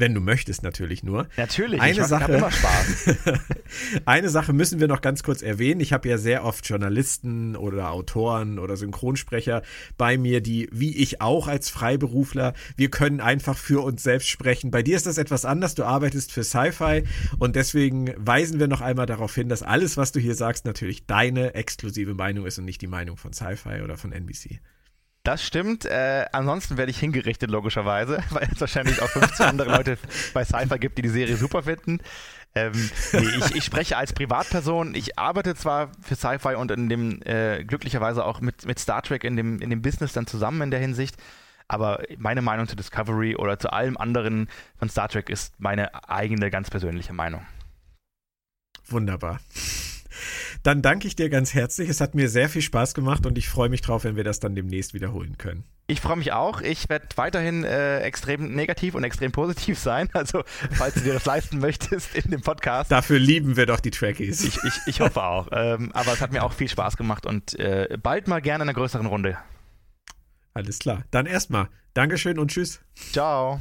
Wenn 0.00 0.14
du 0.14 0.20
möchtest, 0.20 0.62
natürlich 0.62 1.02
nur. 1.02 1.28
Natürlich, 1.36 1.80
Eine 1.80 2.00
ich 2.00 2.06
Sache- 2.06 2.32
immer 2.32 2.50
Spaß. 2.50 3.16
Eine 4.06 4.30
Sache 4.30 4.54
müssen 4.54 4.80
wir 4.80 4.88
noch 4.88 5.02
ganz 5.02 5.22
kurz 5.22 5.42
erwähnen. 5.42 5.80
Ich 5.80 5.92
habe 5.92 6.08
ja 6.08 6.16
sehr 6.16 6.44
oft 6.44 6.66
Journalisten 6.66 7.54
oder 7.54 7.90
Autoren 7.90 8.58
oder 8.58 8.76
Synchronsprecher 8.78 9.62
bei 9.98 10.16
mir, 10.16 10.40
die, 10.40 10.68
wie 10.72 10.96
ich 10.96 11.20
auch 11.20 11.48
als 11.48 11.68
Freiberufler, 11.68 12.54
wir 12.76 12.90
können 12.90 13.20
einfach 13.20 13.58
für 13.58 13.84
uns 13.84 14.02
selbst 14.02 14.28
sprechen. 14.28 14.70
Bei 14.70 14.82
dir 14.82 14.96
ist 14.96 15.04
das 15.06 15.18
etwas 15.18 15.44
anders. 15.44 15.74
Du 15.74 15.84
arbeitest 15.84 16.32
für 16.32 16.44
Sci-Fi 16.44 17.04
und 17.38 17.54
deswegen 17.54 18.12
weisen 18.16 18.58
wir 18.58 18.68
noch 18.68 18.80
einmal 18.80 19.06
darauf 19.06 19.34
hin, 19.34 19.50
dass 19.50 19.62
alles, 19.62 19.98
was 19.98 20.12
du 20.12 20.18
hier 20.20 20.34
sagst, 20.34 20.64
natürlich 20.64 21.04
deine 21.06 21.54
exklusive 21.54 22.14
Meinung 22.14 22.46
ist 22.46 22.58
und 22.58 22.64
nicht 22.64 22.80
die 22.80 22.86
Meinung 22.86 23.18
von 23.18 23.34
Sci-Fi 23.34 23.82
oder 23.84 23.98
von 23.98 24.12
NBC. 24.12 24.60
Das 25.22 25.44
stimmt. 25.44 25.84
Äh, 25.84 26.26
ansonsten 26.32 26.76
werde 26.76 26.90
ich 26.90 26.98
hingerichtet, 26.98 27.50
logischerweise, 27.50 28.22
weil 28.30 28.48
es 28.52 28.60
wahrscheinlich 28.60 29.02
auch 29.02 29.08
15 29.08 29.46
andere 29.46 29.70
Leute 29.70 29.98
bei 30.32 30.44
Sci-Fi 30.44 30.78
gibt, 30.78 30.98
die 30.98 31.02
die 31.02 31.08
Serie 31.08 31.36
super 31.36 31.62
finden. 31.64 32.00
Ähm, 32.54 32.90
nee, 33.12 33.28
ich, 33.38 33.54
ich 33.56 33.64
spreche 33.64 33.96
als 33.96 34.12
Privatperson. 34.12 34.94
Ich 34.94 35.18
arbeite 35.18 35.54
zwar 35.54 35.92
für 36.02 36.16
Sci-Fi 36.16 36.56
und 36.56 36.70
in 36.70 36.88
dem 36.88 37.22
äh, 37.22 37.62
glücklicherweise 37.64 38.24
auch 38.24 38.40
mit, 38.40 38.66
mit 38.66 38.78
Star 38.78 39.02
Trek 39.02 39.22
in 39.22 39.36
dem, 39.36 39.60
in 39.60 39.70
dem 39.70 39.82
Business 39.82 40.12
dann 40.12 40.26
zusammen 40.26 40.62
in 40.62 40.70
der 40.70 40.80
Hinsicht. 40.80 41.16
Aber 41.68 42.02
meine 42.18 42.42
Meinung 42.42 42.66
zu 42.66 42.74
Discovery 42.74 43.36
oder 43.36 43.60
zu 43.60 43.72
allem 43.72 43.96
anderen 43.96 44.48
von 44.78 44.88
Star 44.88 45.08
Trek 45.08 45.30
ist 45.30 45.54
meine 45.60 46.08
eigene, 46.08 46.50
ganz 46.50 46.70
persönliche 46.70 47.12
Meinung. 47.12 47.46
Wunderbar. 48.88 49.38
Dann 50.62 50.82
danke 50.82 51.06
ich 51.06 51.16
dir 51.16 51.30
ganz 51.30 51.54
herzlich. 51.54 51.88
Es 51.88 52.00
hat 52.00 52.14
mir 52.14 52.28
sehr 52.28 52.48
viel 52.48 52.62
Spaß 52.62 52.94
gemacht 52.94 53.26
und 53.26 53.38
ich 53.38 53.48
freue 53.48 53.68
mich 53.68 53.80
drauf, 53.80 54.04
wenn 54.04 54.16
wir 54.16 54.24
das 54.24 54.40
dann 54.40 54.54
demnächst 54.54 54.94
wiederholen 54.94 55.38
können. 55.38 55.64
Ich 55.86 56.00
freue 56.00 56.16
mich 56.16 56.32
auch. 56.32 56.60
Ich 56.60 56.88
werde 56.88 57.06
weiterhin 57.16 57.64
äh, 57.64 58.00
extrem 58.00 58.54
negativ 58.54 58.94
und 58.94 59.02
extrem 59.02 59.32
positiv 59.32 59.78
sein. 59.78 60.08
Also, 60.20 60.42
falls 60.72 60.94
du 60.94 61.00
dir 61.00 61.14
das 61.14 61.24
leisten 61.24 61.60
möchtest 61.60 62.14
in 62.14 62.30
dem 62.30 62.42
Podcast. 62.42 62.92
Dafür 62.92 63.18
lieben 63.18 63.56
wir 63.56 63.64
doch 63.64 63.80
die 63.80 63.90
Trackies. 63.90 64.44
Ich, 64.44 64.62
ich, 64.62 64.74
ich 64.86 65.00
hoffe 65.00 65.22
auch. 65.22 65.48
Ähm, 65.50 65.90
aber 65.94 66.12
es 66.12 66.20
hat 66.20 66.30
mir 66.30 66.42
auch 66.42 66.52
viel 66.52 66.68
Spaß 66.68 66.98
gemacht 66.98 67.24
und 67.24 67.58
äh, 67.58 67.96
bald 68.00 68.28
mal 68.28 68.40
gerne 68.42 68.64
in 68.64 68.68
einer 68.68 68.74
größeren 68.76 69.06
Runde. 69.06 69.38
Alles 70.52 70.78
klar. 70.78 71.04
Dann 71.10 71.24
erstmal. 71.24 71.68
Dankeschön 71.94 72.38
und 72.38 72.50
tschüss. 72.50 72.80
Ciao. 73.12 73.60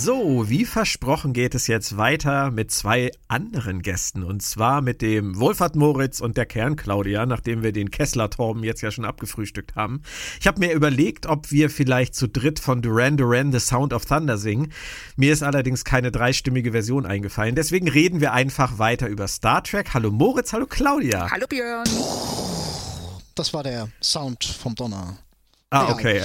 So, 0.00 0.48
wie 0.48 0.64
versprochen 0.64 1.32
geht 1.32 1.56
es 1.56 1.66
jetzt 1.66 1.96
weiter 1.96 2.52
mit 2.52 2.70
zwei 2.70 3.10
anderen 3.26 3.82
Gästen 3.82 4.22
und 4.22 4.42
zwar 4.42 4.80
mit 4.80 5.02
dem 5.02 5.40
Wolfhard 5.40 5.74
Moritz 5.74 6.20
und 6.20 6.36
der 6.36 6.46
Kern 6.46 6.76
Claudia, 6.76 7.26
nachdem 7.26 7.64
wir 7.64 7.72
den 7.72 7.90
Kessler 7.90 8.30
Torben 8.30 8.62
jetzt 8.62 8.80
ja 8.80 8.92
schon 8.92 9.04
abgefrühstückt 9.04 9.74
haben. 9.74 10.02
Ich 10.40 10.46
habe 10.46 10.60
mir 10.60 10.72
überlegt, 10.72 11.26
ob 11.26 11.50
wir 11.50 11.68
vielleicht 11.68 12.14
zu 12.14 12.28
dritt 12.28 12.60
von 12.60 12.80
Duran 12.80 13.16
Duran 13.16 13.50
The 13.50 13.58
Sound 13.58 13.92
of 13.92 14.04
Thunder 14.04 14.38
singen. 14.38 14.72
Mir 15.16 15.32
ist 15.32 15.42
allerdings 15.42 15.84
keine 15.84 16.12
dreistimmige 16.12 16.70
Version 16.70 17.04
eingefallen, 17.04 17.56
deswegen 17.56 17.88
reden 17.88 18.20
wir 18.20 18.32
einfach 18.32 18.78
weiter 18.78 19.08
über 19.08 19.26
Star 19.26 19.64
Trek. 19.64 19.94
Hallo 19.94 20.12
Moritz, 20.12 20.52
hallo 20.52 20.66
Claudia. 20.66 21.28
Hallo 21.28 21.46
Björn. 21.48 21.88
Das 23.34 23.52
war 23.52 23.64
der 23.64 23.88
Sound 24.00 24.44
vom 24.44 24.76
Donner. 24.76 25.18
Ah, 25.70 25.92
okay. 25.92 26.22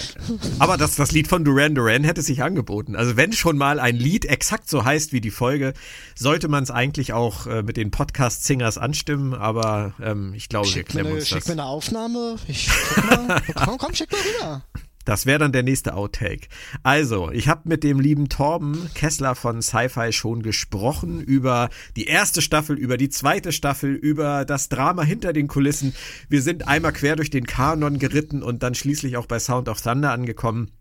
Aber 0.59 0.77
das, 0.77 0.95
das 0.95 1.11
Lied 1.11 1.27
von 1.27 1.43
Duran 1.43 1.75
Duran 1.75 2.05
hätte 2.05 2.21
sich 2.21 2.43
angeboten. 2.43 2.95
Also 2.95 3.17
wenn 3.17 3.33
schon 3.33 3.57
mal 3.57 3.77
ein 3.79 3.97
Lied 3.97 4.23
exakt 4.23 4.69
so 4.69 4.85
heißt 4.85 5.11
wie 5.11 5.19
die 5.19 5.31
Folge, 5.31 5.73
sollte 6.15 6.47
man 6.47 6.63
es 6.63 6.71
eigentlich 6.71 7.11
auch 7.11 7.45
äh, 7.47 7.61
mit 7.61 7.75
den 7.75 7.91
Podcast-Singers 7.91 8.77
anstimmen. 8.77 9.33
Aber 9.33 9.95
ähm, 10.01 10.33
ich 10.33 10.47
glaube, 10.47 10.67
schick 10.67 10.87
wir 10.87 10.91
klemmen 10.91 11.11
mir, 11.11 11.19
uns 11.19 11.27
Schick 11.27 11.39
das. 11.39 11.47
mir 11.47 11.53
eine 11.53 11.65
Aufnahme. 11.65 12.37
Ich 12.47 12.69
guck 12.95 13.05
mal. 13.05 13.41
komm, 13.55 13.77
komm, 13.77 13.93
schick 13.93 14.11
mal 14.13 14.21
rüber. 14.21 14.63
Das 15.05 15.25
wäre 15.25 15.39
dann 15.39 15.51
der 15.51 15.63
nächste 15.63 15.95
Outtake. 15.95 16.47
Also, 16.81 17.31
ich 17.31 17.47
habe 17.47 17.67
mit 17.67 17.83
dem 17.83 17.99
lieben 17.99 18.29
Torben 18.29 18.89
Kessler 18.93 19.35
von 19.35 19.61
Sci-Fi 19.61 20.13
schon 20.13 20.43
gesprochen 20.43 21.21
über 21.21 21.69
die 21.95 22.05
erste 22.05 22.41
Staffel, 22.41 22.77
über 22.77 22.97
die 22.97 23.09
zweite 23.09 23.51
Staffel, 23.51 23.93
über 23.93 24.45
das 24.45 24.69
Drama 24.69 25.03
hinter 25.03 25.33
den 25.33 25.47
Kulissen. 25.47 25.93
Wir 26.29 26.41
sind 26.41 26.67
einmal 26.67 26.93
quer 26.93 27.15
durch 27.15 27.29
den 27.29 27.45
Kanon 27.45 27.99
geritten 27.99 28.43
und 28.43 28.63
dann 28.63 28.75
schließlich 28.75 29.17
auch 29.17 29.25
bei 29.25 29.39
Sound 29.39 29.69
of 29.69 29.81
Thunder 29.81 30.11
angekommen 30.11 30.71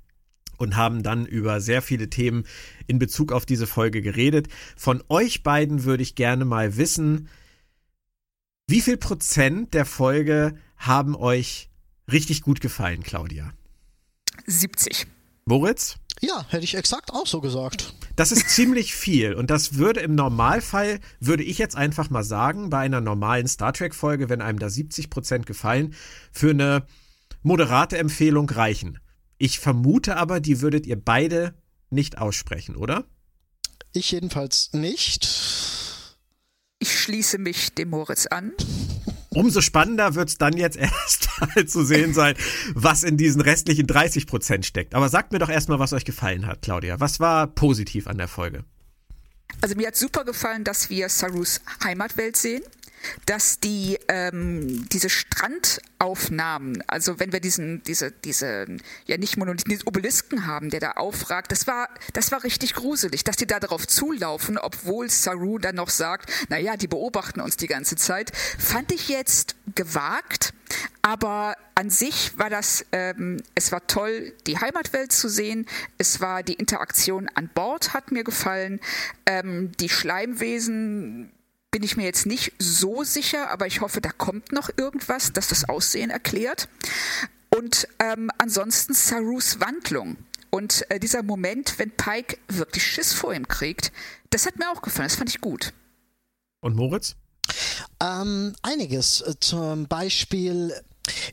und 0.57 0.77
haben 0.77 1.03
dann 1.03 1.27
über 1.27 1.61
sehr 1.61 1.83
viele 1.83 2.09
Themen 2.09 2.45
in 2.87 2.99
Bezug 2.99 3.33
auf 3.33 3.45
diese 3.45 3.67
Folge 3.67 4.01
geredet. 4.01 4.49
Von 4.77 5.03
euch 5.09 5.43
beiden 5.43 5.85
würde 5.85 6.03
ich 6.03 6.15
gerne 6.15 6.45
mal 6.45 6.77
wissen, 6.77 7.29
wie 8.69 8.81
viel 8.81 8.97
Prozent 8.97 9.75
der 9.75 9.85
Folge 9.85 10.55
haben 10.77 11.17
euch 11.17 11.69
richtig 12.11 12.43
gut 12.43 12.61
gefallen, 12.61 13.03
Claudia? 13.03 13.53
70. 14.47 15.07
Moritz? 15.45 15.97
Ja, 16.21 16.47
hätte 16.51 16.65
ich 16.65 16.77
exakt 16.77 17.13
auch 17.13 17.27
so 17.27 17.41
gesagt. 17.41 17.95
Das 18.15 18.31
ist 18.31 18.51
ziemlich 18.51 18.95
viel 18.95 19.35
und 19.35 19.51
das 19.51 19.75
würde 19.75 20.01
im 20.01 20.15
Normalfall, 20.15 21.01
würde 21.19 21.43
ich 21.43 21.59
jetzt 21.59 21.77
einfach 21.77 22.11
mal 22.11 22.23
sagen, 22.23 22.71
bei 22.71 22.79
einer 22.79 23.01
normalen 23.01 23.49
Star 23.49 23.73
Trek 23.73 23.95
Folge, 23.95 24.29
wenn 24.29 24.41
einem 24.41 24.59
da 24.59 24.69
70 24.69 25.11
Prozent 25.11 25.47
gefallen, 25.47 25.95
für 26.31 26.51
eine 26.51 26.87
moderate 27.43 27.99
Empfehlung 27.99 28.49
reichen. 28.49 28.99
Ich 29.39 29.59
vermute 29.59 30.17
aber, 30.17 30.41
die 30.41 30.61
würdet 30.61 30.87
ihr 30.87 30.97
beide 30.97 31.55
nicht 31.91 32.19
aussprechen, 32.19 32.77
oder? 32.77 33.05
Ich 33.93 34.13
jedenfalls 34.13 34.73
nicht. 34.73 35.25
Ich 36.79 37.01
schließe 37.01 37.39
mich 37.39 37.75
dem 37.75 37.91
Moritz 37.91 38.27
an. 38.27 38.53
Umso 39.35 39.63
spannender 39.63 40.15
wird 40.15 40.29
es 40.29 40.39
dann 40.39 40.57
jetzt 40.57 40.77
erst 40.77 41.29
mal 41.41 41.67
zu 41.67 41.85
sehen 41.85 42.13
sein, 42.13 42.35
was 42.75 43.03
in 43.03 43.17
diesen 43.17 43.41
restlichen 43.41 43.87
30 43.87 44.27
Prozent 44.27 44.67
steckt. 44.67 44.95
Aber 44.95 45.09
sagt 45.09 45.33
mir 45.33 45.39
doch 45.39 45.49
erstmal, 45.49 45.79
was 45.79 45.93
euch 45.93 46.05
gefallen 46.05 46.47
hat, 46.47 46.63
Claudia. 46.63 47.01
Was 47.01 47.19
war 47.19 47.47
positiv 47.47 48.07
an 48.07 48.19
der 48.19 48.29
Folge? 48.29 48.65
Also 49.61 49.75
mir 49.77 49.87
hat 49.89 49.97
super 49.97 50.25
gefallen, 50.25 50.65
dass 50.65 50.91
wir 50.91 51.09
Sarus 51.09 51.61
Heimatwelt 51.83 52.37
sehen. 52.37 52.63
Dass 53.27 53.61
die 53.61 53.99
ähm, 54.09 54.89
diese 54.91 55.09
Strandaufnahmen, 55.09 56.83
also 56.87 57.19
wenn 57.19 57.33
wir 57.33 57.41
diesen 57.41 57.83
diese 57.85 58.11
diese 58.11 58.67
ja 59.07 59.17
nicht 59.17 59.37
Monolithen, 59.37 59.71
diesen 59.71 59.87
Obelisken 59.87 60.47
haben, 60.47 60.71
der 60.71 60.81
da 60.81 60.93
aufragt, 60.93 61.53
das 61.53 61.67
war 61.67 61.89
das 62.13 62.33
war 62.33 62.45
richtig 62.45 62.75
gruselig, 62.75 63.25
dass 63.25 63.37
die 63.37 63.47
da 63.47 63.61
darauf 63.61 63.87
zulaufen, 63.87 64.59
obwohl 64.59 65.11
Saru 65.11 65.59
dann 65.59 65.77
noch 65.77 65.91
sagt, 65.91 66.31
na 66.49 66.59
ja, 66.59 66.77
die 66.77 66.89
beobachten 66.89 67.41
uns 67.41 67.57
die 67.57 67.67
ganze 67.67 67.97
Zeit, 67.97 68.33
fand 68.59 68.93
ich 68.93 69.09
jetzt 69.09 69.57
gewagt, 69.75 70.53
aber 71.03 71.57
an 71.75 71.91
sich 71.91 72.39
war 72.39 72.51
das, 72.51 72.87
ähm, 72.93 73.43
es 73.55 73.73
war 73.73 73.87
toll, 73.87 74.33
die 74.47 74.59
Heimatwelt 74.59 75.13
zu 75.13 75.29
sehen. 75.29 75.67
Es 75.99 76.21
war 76.21 76.43
die 76.43 76.55
Interaktion 76.55 77.29
an 77.35 77.49
Bord 77.53 77.95
hat 77.95 78.13
mir 78.13 78.25
gefallen. 78.25 78.81
Ähm, 79.27 79.73
die 79.81 79.89
Schleimwesen 79.89 81.33
bin 81.73 81.83
ich 81.83 81.97
mir 81.97 82.05
jetzt 82.05 82.27
nicht 82.27 82.53
so 82.59 83.03
sicher, 83.03 83.51
aber 83.51 83.67
ich 83.67 83.81
hoffe, 83.81 84.01
da 84.01 84.11
kommt 84.11 84.53
noch 84.53 84.71
irgendwas, 84.77 85.33
das 85.33 85.49
das 85.49 85.69
Aussehen 85.69 86.11
erklärt. 86.11 86.69
Und 87.51 87.89
ähm, 87.99 88.31
ansonsten 88.39 88.95
Sarus 88.95 89.59
Wandlung. 89.59 90.17
Und 90.51 90.89
äh, 90.91 91.01
dieser 91.01 91.23
Moment, 91.23 91.79
wenn 91.79 91.91
Pike 91.91 92.39
wirklich 92.47 92.87
Schiss 92.87 93.15
vor 93.15 93.35
ihm 93.35 93.49
kriegt, 93.49 93.91
das 94.31 94.47
hat 94.47 94.59
mir 94.59 94.71
auch 94.71 94.83
gefallen, 94.83 95.09
das 95.09 95.17
fand 95.17 95.31
ich 95.31 95.41
gut. 95.41 95.73
Und 96.61 96.77
Moritz? 96.77 97.17
Ähm, 98.01 98.55
einiges. 98.63 99.25
Zum 99.41 99.89
Beispiel, 99.89 100.75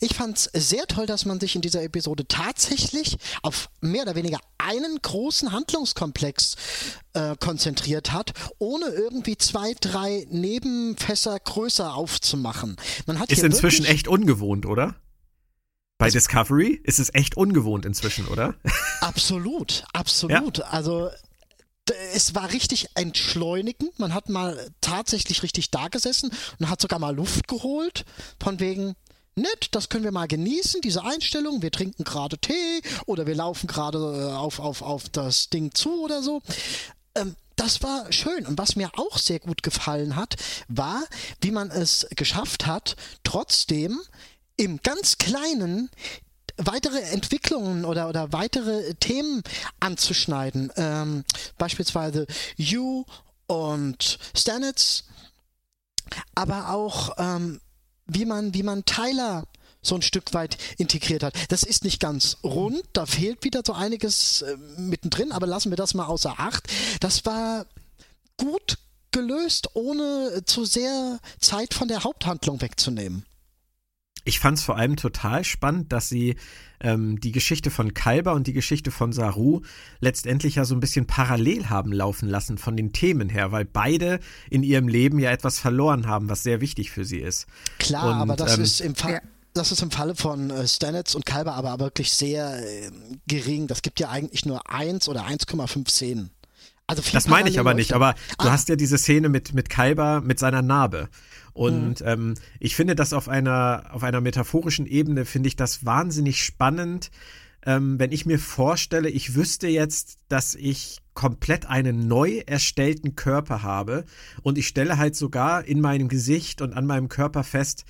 ich 0.01 0.15
fand 0.15 0.37
es 0.37 0.49
sehr 0.53 0.85
toll, 0.87 1.05
dass 1.05 1.25
man 1.25 1.39
sich 1.39 1.55
in 1.55 1.61
dieser 1.61 1.83
Episode 1.83 2.27
tatsächlich 2.27 3.17
auf 3.43 3.69
mehr 3.81 4.03
oder 4.03 4.15
weniger 4.15 4.39
einen 4.57 4.97
großen 5.01 5.51
Handlungskomplex 5.51 6.55
äh, 7.13 7.35
konzentriert 7.39 8.11
hat, 8.11 8.33
ohne 8.57 8.87
irgendwie 8.87 9.37
zwei, 9.37 9.73
drei 9.79 10.25
Nebenfässer 10.29 11.39
größer 11.39 11.93
aufzumachen. 11.93 12.75
Man 13.05 13.19
hat 13.19 13.31
Ist 13.31 13.43
inzwischen 13.43 13.85
echt 13.85 14.07
ungewohnt, 14.07 14.65
oder? 14.65 14.95
Bei 15.97 16.09
Discovery 16.09 16.79
ist 16.83 16.99
es 16.99 17.13
echt 17.13 17.35
ungewohnt 17.35 17.85
inzwischen, 17.85 18.25
oder? 18.27 18.55
Absolut, 19.01 19.83
absolut. 19.93 20.61
Also 20.61 21.09
d- 21.89 21.93
es 22.13 22.35
war 22.35 22.53
richtig 22.53 22.87
entschleunigend. 22.95 23.99
Man 23.99 24.13
hat 24.13 24.29
mal 24.29 24.71
tatsächlich 24.79 25.43
richtig 25.43 25.71
da 25.71 25.89
gesessen 25.89 26.31
und 26.59 26.69
hat 26.69 26.79
sogar 26.81 26.99
mal 26.99 27.13
Luft 27.15 27.47
geholt. 27.49 28.05
Von 28.41 28.59
wegen, 28.61 28.95
nett, 29.39 29.69
das 29.71 29.89
können 29.89 30.03
wir 30.03 30.11
mal 30.11 30.27
genießen, 30.27 30.81
diese 30.81 31.03
Einstellung. 31.03 31.61
Wir 31.61 31.71
trinken 31.71 32.03
gerade 32.03 32.37
Tee 32.37 32.81
oder 33.05 33.25
wir 33.25 33.35
laufen 33.35 33.67
gerade 33.67 33.97
äh, 33.97 34.33
auf, 34.33 34.59
auf, 34.59 34.81
auf 34.81 35.09
das 35.09 35.49
Ding 35.49 35.73
zu 35.73 36.03
oder 36.03 36.21
so. 36.21 36.41
Ähm, 37.15 37.35
das 37.55 37.83
war 37.83 38.11
schön. 38.11 38.45
Und 38.45 38.57
was 38.57 38.75
mir 38.75 38.91
auch 38.97 39.17
sehr 39.17 39.39
gut 39.39 39.63
gefallen 39.63 40.15
hat, 40.15 40.35
war, 40.69 41.03
wie 41.41 41.51
man 41.51 41.71
es 41.71 42.07
geschafft 42.15 42.65
hat, 42.65 42.95
trotzdem 43.23 43.99
im 44.55 44.79
ganz 44.81 45.17
Kleinen 45.17 45.89
weitere 46.57 46.99
Entwicklungen 46.99 47.85
oder, 47.85 48.09
oder 48.09 48.31
weitere 48.33 48.93
Themen 48.95 49.43
anzuschneiden. 49.79 50.71
Ähm, 50.75 51.23
beispielsweise 51.57 52.27
You 52.55 53.05
und 53.47 54.19
Stanitz, 54.35 55.05
aber 56.35 56.69
auch 56.69 57.15
ähm, 57.17 57.61
wie 58.09 58.25
man, 58.25 58.53
wie 58.53 58.63
man 58.63 58.85
Tyler 58.85 59.45
so 59.81 59.95
ein 59.95 60.01
Stück 60.01 60.33
weit 60.33 60.57
integriert 60.77 61.23
hat. 61.23 61.33
Das 61.49 61.63
ist 61.63 61.83
nicht 61.83 61.99
ganz 61.99 62.37
rund, 62.43 62.83
da 62.93 63.05
fehlt 63.05 63.43
wieder 63.43 63.61
so 63.65 63.73
einiges 63.73 64.41
äh, 64.41 64.57
mittendrin, 64.77 65.31
aber 65.31 65.47
lassen 65.47 65.69
wir 65.71 65.77
das 65.77 65.93
mal 65.93 66.05
außer 66.05 66.35
Acht. 66.37 66.67
Das 66.99 67.25
war 67.25 67.65
gut 68.37 68.77
gelöst, 69.11 69.69
ohne 69.75 70.43
zu 70.45 70.65
sehr 70.65 71.19
Zeit 71.39 71.73
von 71.73 71.87
der 71.87 72.03
Haupthandlung 72.03 72.61
wegzunehmen. 72.61 73.25
Ich 74.29 74.39
fand 74.39 74.59
es 74.59 74.63
vor 74.63 74.77
allem 74.77 74.95
total 74.95 75.43
spannend, 75.43 75.91
dass 75.91 76.07
sie 76.07 76.35
ähm, 76.81 77.19
die 77.19 77.31
Geschichte 77.31 77.71
von 77.71 77.95
Kalber 77.95 78.33
und 78.33 78.45
die 78.45 78.53
Geschichte 78.53 78.91
von 78.91 79.11
Saru 79.11 79.61
letztendlich 80.01 80.53
ja 80.53 80.65
so 80.65 80.75
ein 80.75 80.79
bisschen 80.79 81.07
parallel 81.07 81.71
haben 81.71 81.91
laufen 81.91 82.29
lassen 82.29 82.59
von 82.59 82.77
den 82.77 82.93
Themen 82.93 83.29
her, 83.29 83.51
weil 83.51 83.65
beide 83.65 84.19
in 84.51 84.61
ihrem 84.61 84.87
Leben 84.87 85.17
ja 85.17 85.31
etwas 85.31 85.57
verloren 85.57 86.05
haben, 86.05 86.29
was 86.29 86.43
sehr 86.43 86.61
wichtig 86.61 86.91
für 86.91 87.05
sie 87.05 87.17
ist. 87.17 87.47
Klar, 87.79 88.21
Und, 88.21 88.21
aber 88.29 88.35
das 88.35 88.57
ähm, 88.57 88.63
ist 88.63 88.81
im 88.81 88.93
Fall. 88.95 89.13
Ja. 89.13 89.21
Das 89.55 89.71
ist 89.71 89.81
im 89.81 89.89
Falle 89.89 90.15
von 90.15 90.51
äh, 90.51 90.67
Stanitz 90.67 91.15
und 91.15 91.25
Kalber 91.25 91.55
aber 91.55 91.79
wirklich 91.79 92.11
sehr 92.11 92.59
äh, 92.63 92.91
gering. 93.27 93.65
Das 93.65 93.81
gibt 93.81 93.99
ja 93.99 94.09
eigentlich 94.09 94.45
nur 94.45 94.69
1 94.69 95.09
oder 95.09 95.25
1,5 95.25 95.89
Szenen. 95.89 96.29
Also 96.85 97.01
viel 97.01 97.13
das 97.13 97.27
meine 97.27 97.49
ich 97.49 97.59
aber 97.59 97.73
nicht, 97.73 97.93
aber 97.93 98.13
du 98.39 98.47
Ah. 98.47 98.51
hast 98.51 98.69
ja 98.69 98.75
diese 98.75 98.99
Szene 98.99 99.27
mit, 99.29 99.53
mit 99.55 99.69
Kalber, 99.69 100.21
mit 100.21 100.37
seiner 100.37 100.61
Narbe. 100.61 101.09
Mhm. 101.53 101.61
Und 101.61 102.03
ähm, 102.05 102.33
ich 102.59 102.75
finde 102.75 102.95
das 102.95 103.13
auf 103.13 103.27
einer, 103.27 103.89
auf 103.91 104.03
einer 104.03 104.21
metaphorischen 104.21 104.85
Ebene, 104.85 105.25
finde 105.25 105.47
ich 105.47 105.55
das 105.55 105.85
wahnsinnig 105.85 106.43
spannend, 106.43 107.11
ähm, 107.65 107.99
wenn 107.99 108.11
ich 108.11 108.25
mir 108.25 108.39
vorstelle, 108.39 109.09
ich 109.09 109.35
wüsste 109.35 109.67
jetzt, 109.67 110.17
dass 110.29 110.55
ich 110.55 110.99
komplett 111.13 111.65
einen 111.65 112.07
neu 112.07 112.41
erstellten 112.45 113.15
Körper 113.15 113.63
habe 113.63 114.05
und 114.41 114.57
ich 114.57 114.67
stelle 114.67 114.97
halt 114.97 115.15
sogar 115.15 115.65
in 115.65 115.81
meinem 115.81 116.07
Gesicht 116.07 116.61
und 116.61 116.73
an 116.73 116.85
meinem 116.85 117.09
Körper 117.09 117.43
fest, 117.43 117.83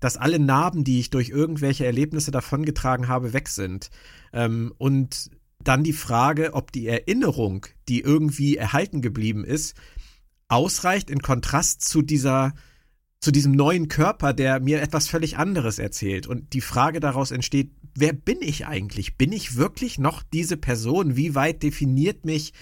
dass 0.00 0.18
alle 0.18 0.38
Narben, 0.38 0.84
die 0.84 1.00
ich 1.00 1.08
durch 1.08 1.30
irgendwelche 1.30 1.86
Erlebnisse 1.86 2.30
davongetragen 2.30 3.08
habe, 3.08 3.32
weg 3.32 3.48
sind. 3.48 3.88
Ähm, 4.34 4.74
und 4.76 5.30
dann 5.60 5.82
die 5.82 5.94
Frage, 5.94 6.52
ob 6.52 6.72
die 6.72 6.86
Erinnerung, 6.86 7.66
die 7.88 8.00
irgendwie 8.00 8.58
erhalten 8.58 9.00
geblieben 9.00 9.44
ist, 9.44 9.74
ausreicht 10.48 11.08
in 11.08 11.22
Kontrast 11.22 11.80
zu 11.80 12.02
dieser 12.02 12.52
zu 13.24 13.32
diesem 13.32 13.52
neuen 13.52 13.88
Körper, 13.88 14.34
der 14.34 14.60
mir 14.60 14.82
etwas 14.82 15.08
völlig 15.08 15.38
anderes 15.38 15.78
erzählt. 15.78 16.26
Und 16.26 16.52
die 16.52 16.60
Frage 16.60 17.00
daraus 17.00 17.30
entsteht, 17.30 17.70
wer 17.94 18.12
bin 18.12 18.36
ich 18.42 18.66
eigentlich? 18.66 19.16
Bin 19.16 19.32
ich 19.32 19.56
wirklich 19.56 19.98
noch 19.98 20.22
diese 20.22 20.58
Person? 20.58 21.16
Wie 21.16 21.34
weit 21.34 21.62
definiert 21.62 22.26
mich, 22.26 22.52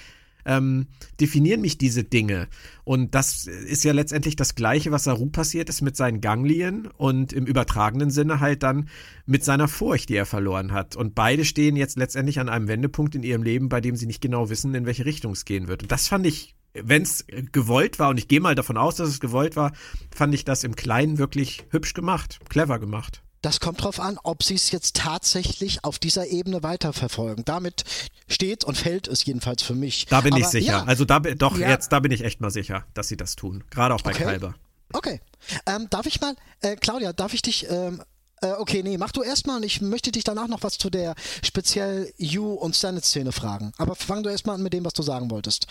ähm, 0.45 0.87
definieren 1.21 1.63
mich 1.63 1.79
diese 1.79 2.05
Dinge? 2.05 2.47
Und 2.85 3.17
das 3.17 3.49
ist 3.49 3.83
ja 3.83 3.93
letztendlich 3.93 4.37
das 4.37 4.55
Gleiche, 4.55 4.93
was 4.93 5.03
Saru 5.03 5.27
passiert 5.31 5.69
ist 5.69 5.83
mit 5.83 5.97
seinen 5.97 6.21
Ganglien 6.21 6.87
und 6.87 7.33
im 7.33 7.45
übertragenen 7.45 8.11
Sinne 8.11 8.39
halt 8.39 8.63
dann 8.63 8.89
mit 9.27 9.43
seiner 9.45 9.67
Furcht, 9.67 10.11
die 10.11 10.17
er 10.17 10.27
verloren 10.27 10.71
hat. 10.71 10.95
Und 10.95 11.17
beide 11.17 11.45
stehen 11.45 11.75
jetzt 11.75 11.99
letztendlich 11.99 12.39
an 12.39 12.49
einem 12.49 12.69
Wendepunkt 12.69 13.17
in 13.17 13.25
ihrem 13.25 13.43
Leben, 13.43 13.69
bei 13.69 13.81
dem 13.81 13.97
sie 13.97 14.07
nicht 14.07 14.21
genau 14.21 14.49
wissen, 14.49 14.77
in 14.77 14.87
welche 14.87 15.07
Richtung 15.07 15.33
es 15.33 15.45
gehen 15.45 15.67
wird. 15.67 15.83
Und 15.83 15.91
das 15.91 16.07
fand 16.07 16.25
ich 16.25 16.55
wenn 16.75 17.03
es 17.03 17.25
gewollt 17.53 17.99
war, 17.99 18.09
und 18.11 18.19
ich 18.19 18.29
gehe 18.29 18.41
mal 18.41 18.55
davon 18.55 18.77
aus, 18.77 18.97
dass 18.97 19.09
es 19.09 19.21
gewollt 19.21 19.57
war, 19.57 19.73
fand 20.15 20.35
ich 20.35 20.45
das 20.45 20.65
im 20.65 20.75
Kleinen 20.77 21.19
wirklich 21.19 21.65
hübsch 21.71 21.95
gemacht, 21.95 22.39
clever 22.49 22.79
gemacht. 22.79 23.23
Das 23.43 23.59
kommt 23.59 23.83
drauf 23.83 23.99
an, 23.99 24.19
ob 24.23 24.45
sie 24.45 24.55
es 24.55 24.71
jetzt 24.71 24.95
tatsächlich 24.97 25.83
auf 25.85 25.99
dieser 25.99 26.29
Ebene 26.29 26.63
weiterverfolgen. 26.63 27.45
Damit 27.45 27.83
steht 28.29 28.63
und 28.65 28.77
fällt 28.79 29.09
es 29.09 29.25
jedenfalls 29.25 29.63
für 29.65 29.75
mich. 29.75 30.07
Da 30.07 30.21
bin 30.21 30.37
ich 30.37 30.45
Aber 30.45 30.51
sicher. 30.53 30.73
Ja, 30.73 30.85
Also 30.85 31.05
da 31.05 31.19
bin 31.19 31.37
doch 31.39 31.59
Ja. 31.59 31.69
jetzt, 31.69 31.91
da 31.91 31.99
bin 31.99 32.13
ich 32.13 32.23
echt 32.23 32.41
mal 32.41 32.51
sicher, 32.53 32.85
dass 32.95 33.09
sie 33.09 33.17
das 33.17 33.35
tun. 33.35 33.65
Gerade 33.71 33.95
auch 33.97 34.03
bei 34.03 34.13
Okay. 34.13 34.23
Kalber. 34.25 34.55
okay. 34.93 35.21
Ähm, 35.67 35.89
darf 35.91 36.07
ich 36.07 36.21
mal, 36.21 36.37
äh, 36.61 36.77
Claudia, 36.77 37.13
darf 37.13 37.35
ich 37.35 37.43
dich, 37.43 37.67
ähm, 37.69 38.01
äh, 38.43 38.53
okay, 38.53 38.85
nee, 38.85 38.97
mach 38.97 39.11
du 39.11 39.23
erstmal 39.23 39.57
und 39.57 39.65
ich 39.65 39.81
möchte 39.81 40.13
dich 40.13 40.23
danach 40.23 40.47
noch 40.47 40.63
was 40.63 40.79
zu 40.79 40.89
der 40.89 41.17
speziell 41.45 42.13
You- 42.17 42.55
und 42.55 42.77
Stannet-Szene 42.77 43.33
fragen. 43.33 43.73
Aber 43.77 43.97
fang 43.97 44.23
du 44.23 44.29
erstmal 44.31 44.55
an 44.55 44.63
mit 44.63 44.73
dem, 44.73 44.85
was 44.85 44.93
du 44.93 45.03
sagen 45.03 45.31
wolltest. 45.33 45.67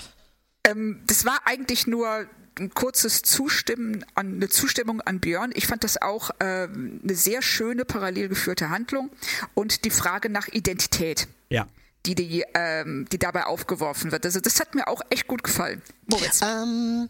Ähm, 0.68 1.02
das 1.08 1.26
war 1.26 1.40
eigentlich 1.46 1.88
nur 1.88 2.28
ein 2.60 2.74
kurzes 2.74 3.22
Zustimmen 3.22 4.06
an 4.14 4.36
eine 4.36 4.50
Zustimmung 4.50 5.02
an 5.02 5.20
Björn. 5.20 5.52
Ich 5.56 5.68
fand 5.68 5.84
das 5.84 6.02
auch 6.02 6.32
ähm, 6.40 7.00
eine 7.04 7.16
sehr 7.16 7.42
schöne 7.42 7.86
parallel 7.86 8.28
geführte 8.30 8.70
Handlung 8.70 9.10
und 9.54 9.86
die 9.86 9.90
Frage 9.90 10.30
nach 10.30 10.48
Identität, 10.48 11.28
Ja. 11.50 11.68
Die, 12.06 12.16
die, 12.16 12.44
ähm, 12.56 13.08
die 13.12 13.20
dabei 13.20 13.46
aufgeworfen 13.46 14.12
wird. 14.12 14.26
Also 14.26 14.40
das 14.40 14.60
hat 14.60 14.74
mir 14.76 14.88
auch 14.88 15.02
echt 15.10 15.28
gut 15.28 15.44
gefallen. 15.44 15.82
Moritz. 16.08 16.42
Ähm, 16.42 17.10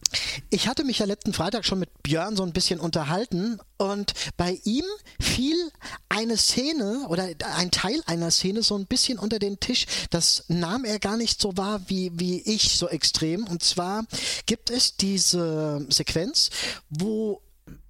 ich 0.49 0.67
hatte 0.67 0.83
mich 0.83 0.99
ja 0.99 1.05
letzten 1.05 1.33
Freitag 1.33 1.65
schon 1.65 1.79
mit 1.79 2.03
Björn 2.03 2.35
so 2.35 2.43
ein 2.43 2.53
bisschen 2.53 2.79
unterhalten 2.79 3.59
und 3.77 4.13
bei 4.37 4.59
ihm 4.63 4.83
fiel 5.19 5.71
eine 6.09 6.37
Szene 6.37 7.05
oder 7.07 7.29
ein 7.55 7.71
Teil 7.71 8.01
einer 8.05 8.31
Szene 8.31 8.63
so 8.63 8.77
ein 8.77 8.85
bisschen 8.85 9.17
unter 9.17 9.39
den 9.39 9.59
Tisch. 9.59 9.85
Das 10.09 10.43
nahm 10.49 10.85
er 10.85 10.99
gar 10.99 11.17
nicht 11.17 11.41
so 11.41 11.55
wahr 11.57 11.81
wie, 11.87 12.11
wie 12.15 12.41
ich 12.41 12.77
so 12.77 12.89
extrem. 12.89 13.47
Und 13.47 13.63
zwar 13.63 14.05
gibt 14.45 14.69
es 14.69 14.97
diese 14.97 15.85
Sequenz, 15.89 16.49
wo 16.89 17.41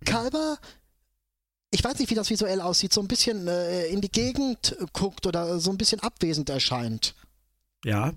Kalber 0.05 0.59
ich 1.71 1.83
weiß 1.83 1.97
nicht, 1.99 2.09
wie 2.09 2.15
das 2.15 2.29
visuell 2.29 2.61
aussieht, 2.61 2.93
so 2.93 3.01
ein 3.01 3.07
bisschen 3.07 3.47
äh, 3.47 3.85
in 3.87 4.01
die 4.01 4.11
Gegend 4.11 4.75
guckt 4.91 5.25
oder 5.25 5.59
so 5.59 5.71
ein 5.71 5.77
bisschen 5.77 6.01
abwesend 6.01 6.49
erscheint. 6.49 7.15
Ja. 7.85 8.13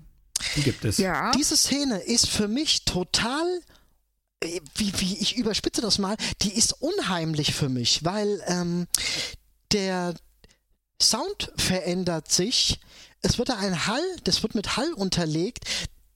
Die 0.55 0.61
gibt 0.61 0.83
es. 0.83 0.97
ja. 0.97 1.31
Diese 1.31 1.55
Szene 1.55 1.99
ist 1.99 2.27
für 2.27 2.49
mich 2.49 2.83
total, 2.83 3.61
äh, 4.41 4.59
wie, 4.75 4.93
wie 4.99 5.17
ich 5.17 5.37
überspitze 5.37 5.81
das 5.81 5.97
mal, 5.97 6.17
die 6.41 6.53
ist 6.53 6.73
unheimlich 6.81 7.53
für 7.53 7.69
mich, 7.69 8.03
weil 8.03 8.43
ähm, 8.47 8.87
der 9.71 10.13
Sound 11.01 11.51
verändert 11.55 12.31
sich. 12.31 12.79
Es 13.21 13.37
wird 13.37 13.49
da 13.49 13.57
ein 13.57 13.87
Hall, 13.87 14.03
das 14.25 14.43
wird 14.43 14.53
mit 14.53 14.75
Hall 14.75 14.91
unterlegt. 14.93 15.65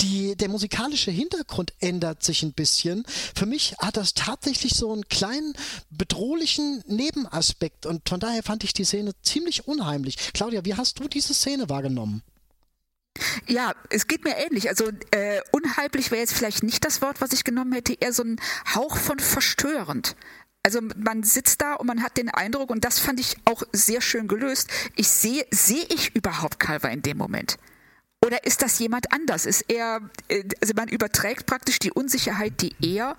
Die, 0.01 0.35
der 0.37 0.47
musikalische 0.47 1.11
Hintergrund 1.11 1.73
ändert 1.81 2.23
sich 2.23 2.43
ein 2.43 2.53
bisschen. 2.53 3.03
Für 3.35 3.45
mich 3.45 3.75
hat 3.79 3.97
das 3.97 4.13
tatsächlich 4.13 4.73
so 4.75 4.93
einen 4.93 5.07
kleinen 5.09 5.53
bedrohlichen 5.89 6.83
Nebenaspekt 6.87 7.85
und 7.85 8.07
von 8.07 8.19
daher 8.19 8.43
fand 8.43 8.63
ich 8.63 8.73
die 8.73 8.85
Szene 8.85 9.11
ziemlich 9.23 9.67
unheimlich. 9.67 10.31
Claudia, 10.33 10.63
wie 10.63 10.75
hast 10.75 10.99
du 10.99 11.07
diese 11.09 11.33
Szene 11.33 11.69
wahrgenommen? 11.69 12.23
Ja, 13.47 13.73
es 13.89 14.07
geht 14.07 14.23
mir 14.23 14.37
ähnlich. 14.37 14.69
Also 14.69 14.89
äh, 15.11 15.41
unheimlich 15.51 16.11
wäre 16.11 16.21
jetzt 16.21 16.33
vielleicht 16.33 16.63
nicht 16.63 16.85
das 16.85 17.01
Wort, 17.01 17.19
was 17.19 17.33
ich 17.33 17.43
genommen 17.43 17.73
hätte, 17.73 17.93
eher 17.99 18.13
so 18.13 18.23
ein 18.23 18.39
Hauch 18.73 18.95
von 18.95 19.19
verstörend. 19.19 20.15
Also 20.63 20.79
man 20.95 21.23
sitzt 21.23 21.61
da 21.61 21.75
und 21.75 21.87
man 21.87 22.03
hat 22.03 22.17
den 22.17 22.29
Eindruck, 22.29 22.69
und 22.69 22.83
das 22.83 22.99
fand 22.99 23.19
ich 23.19 23.37
auch 23.45 23.63
sehr 23.71 24.01
schön 24.01 24.27
gelöst, 24.27 24.69
ich 24.95 25.07
sehe, 25.07 25.45
sehe 25.51 25.85
ich 25.89 26.15
überhaupt 26.15 26.59
Calver 26.59 26.91
in 26.91 27.01
dem 27.01 27.17
Moment? 27.17 27.57
Oder 28.29 28.45
ist 28.45 28.61
das 28.61 28.77
jemand 28.77 29.11
anders? 29.11 29.47
Ist 29.47 29.65
er, 29.69 30.01
äh, 30.27 30.43
also 30.61 30.73
man 30.75 30.87
überträgt 30.87 31.47
praktisch 31.47 31.79
die 31.79 31.91
Unsicherheit, 31.91 32.61
die 32.61 32.75
er 32.79 33.17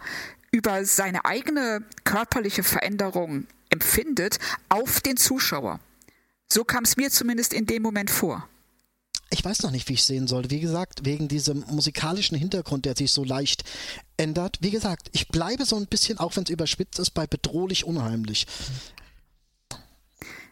über 0.52 0.84
seine 0.84 1.24
eigene 1.24 1.82
körperliche 2.04 2.62
Veränderung 2.62 3.48
empfindet, 3.70 4.38
auf 4.68 5.00
den 5.00 5.16
Zuschauer. 5.16 5.80
So 6.48 6.62
kam 6.62 6.84
es 6.84 6.96
mir 6.96 7.10
zumindest 7.10 7.52
in 7.52 7.66
dem 7.66 7.82
Moment 7.82 8.08
vor. 8.08 8.48
Ich 9.30 9.44
weiß 9.44 9.64
noch 9.64 9.72
nicht, 9.72 9.88
wie 9.88 9.94
ich 9.94 10.04
sehen 10.04 10.28
sollte. 10.28 10.50
Wie 10.50 10.60
gesagt, 10.60 11.04
wegen 11.04 11.26
diesem 11.26 11.64
musikalischen 11.66 12.38
Hintergrund, 12.38 12.84
der 12.84 12.96
sich 12.96 13.10
so 13.10 13.24
leicht 13.24 13.64
ändert. 14.16 14.58
Wie 14.60 14.70
gesagt, 14.70 15.08
ich 15.10 15.26
bleibe 15.26 15.64
so 15.64 15.74
ein 15.74 15.88
bisschen, 15.88 16.18
auch 16.18 16.36
wenn 16.36 16.44
es 16.44 16.50
überspitzt 16.50 17.00
ist, 17.00 17.10
bei 17.10 17.26
bedrohlich 17.26 17.84
unheimlich. 17.84 18.46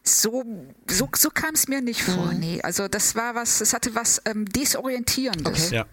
So, 0.08 0.44
so, 0.88 1.08
so 1.14 1.30
kam 1.30 1.54
es 1.54 1.68
mir 1.68 1.80
nicht 1.80 2.02
vor. 2.02 2.32
Nee, 2.32 2.60
also 2.62 2.88
das 2.88 3.14
war 3.14 3.34
was, 3.34 3.60
es 3.60 3.72
hatte 3.72 3.94
was 3.94 4.22
ähm, 4.24 4.46
Desorientierendes. 4.46 5.66
Okay. 5.66 5.76
Ja. 5.76 5.86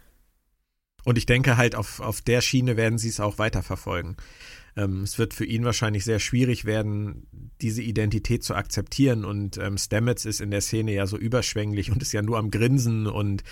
Und 1.04 1.18
ich 1.18 1.26
denke 1.26 1.58
halt, 1.58 1.76
auf, 1.76 2.00
auf 2.00 2.22
der 2.22 2.42
Schiene 2.42 2.78
werden 2.78 2.98
sie 2.98 3.10
es 3.10 3.20
auch 3.20 3.38
weiterverfolgen. 3.38 4.18
Ähm, 4.76 5.04
es 5.04 5.18
wird 5.18 5.34
für 5.34 5.46
ihn 5.46 5.64
wahrscheinlich 5.64 6.04
sehr 6.04 6.20
schwierig 6.20 6.66
werden, 6.66 7.28
diese 7.62 7.82
Identität 7.82 8.44
zu 8.44 8.56
akzeptieren. 8.56 9.24
Und 9.24 9.58
ähm, 9.58 9.78
Stamets 9.78 10.26
ist 10.26 10.42
in 10.42 10.52
der 10.52 10.62
Szene 10.62 10.94
ja 10.94 11.08
so 11.08 11.18
überschwänglich 11.18 11.92
und 11.92 12.02
ist 12.02 12.12
ja 12.12 12.22
nur 12.22 12.38
am 12.38 12.52
Grinsen. 12.52 13.08
Und 13.08 13.44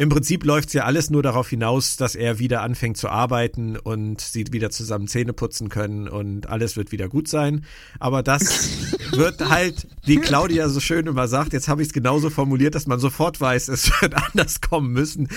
im 0.00 0.08
Prinzip 0.08 0.46
läuft 0.46 0.68
es 0.68 0.72
ja 0.72 0.84
alles 0.84 1.10
nur 1.10 1.22
darauf 1.22 1.50
hinaus, 1.50 1.98
dass 1.98 2.14
er 2.14 2.38
wieder 2.38 2.62
anfängt 2.62 2.96
zu 2.96 3.10
arbeiten 3.10 3.76
und 3.76 4.22
sie 4.22 4.46
wieder 4.50 4.70
zusammen 4.70 5.08
Zähne 5.08 5.34
putzen 5.34 5.68
können 5.68 6.08
und 6.08 6.48
alles 6.48 6.78
wird 6.78 6.90
wieder 6.90 7.10
gut 7.10 7.28
sein. 7.28 7.66
Aber 7.98 8.22
das 8.22 8.88
wird 9.12 9.46
halt, 9.50 9.86
wie 10.02 10.16
Claudia 10.16 10.70
so 10.70 10.80
schön 10.80 11.06
immer 11.06 11.28
sagt, 11.28 11.52
jetzt 11.52 11.68
habe 11.68 11.82
ich 11.82 11.88
es 11.88 11.92
genauso 11.92 12.30
formuliert, 12.30 12.74
dass 12.74 12.86
man 12.86 12.98
sofort 12.98 13.42
weiß, 13.42 13.68
es 13.68 13.90
wird 14.00 14.14
anders 14.14 14.62
kommen 14.62 14.90
müssen. 14.90 15.28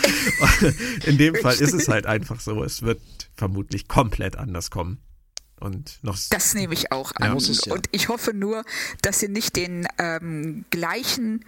In 1.05 1.17
dem 1.17 1.35
Fall 1.35 1.55
ist 1.55 1.73
es 1.73 1.89
halt 1.89 2.05
einfach 2.05 2.39
so. 2.39 2.63
Es 2.63 2.83
wird 2.83 3.01
vermutlich 3.35 3.89
komplett 3.89 4.37
anders 4.37 4.71
kommen. 4.71 4.99
Und 5.59 5.99
noch 6.03 6.17
Das 6.29 6.53
nehme 6.53 6.73
ich 6.73 6.93
auch 6.93 7.11
an. 7.15 7.27
Ja. 7.27 7.33
Muss 7.33 7.49
es 7.49 7.65
ja. 7.65 7.73
Und 7.73 7.87
ich 7.91 8.07
hoffe 8.07 8.33
nur, 8.33 8.63
dass 9.01 9.19
sie 9.19 9.27
nicht 9.27 9.57
den 9.57 9.87
ähm, 9.97 10.63
gleichen 10.69 11.43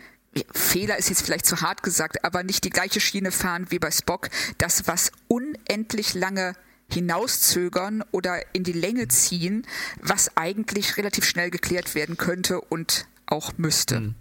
Fehler 0.51 0.97
ist 0.97 1.09
jetzt 1.09 1.21
vielleicht 1.21 1.45
zu 1.45 1.61
hart 1.61 1.83
gesagt, 1.83 2.23
aber 2.23 2.43
nicht 2.43 2.63
die 2.65 2.69
gleiche 2.69 2.99
Schiene 2.99 3.31
fahren 3.31 3.67
wie 3.69 3.79
bei 3.79 3.91
Spock, 3.91 4.29
das 4.57 4.87
was 4.87 5.11
unendlich 5.27 6.13
lange 6.13 6.53
hinauszögern 6.91 8.03
oder 8.11 8.41
in 8.53 8.63
die 8.63 8.73
Länge 8.73 9.07
ziehen, 9.07 9.65
was 10.01 10.35
eigentlich 10.37 10.97
relativ 10.97 11.25
schnell 11.25 11.49
geklärt 11.49 11.95
werden 11.95 12.17
könnte 12.17 12.61
und 12.61 13.07
auch 13.25 13.53
müsste. 13.57 14.13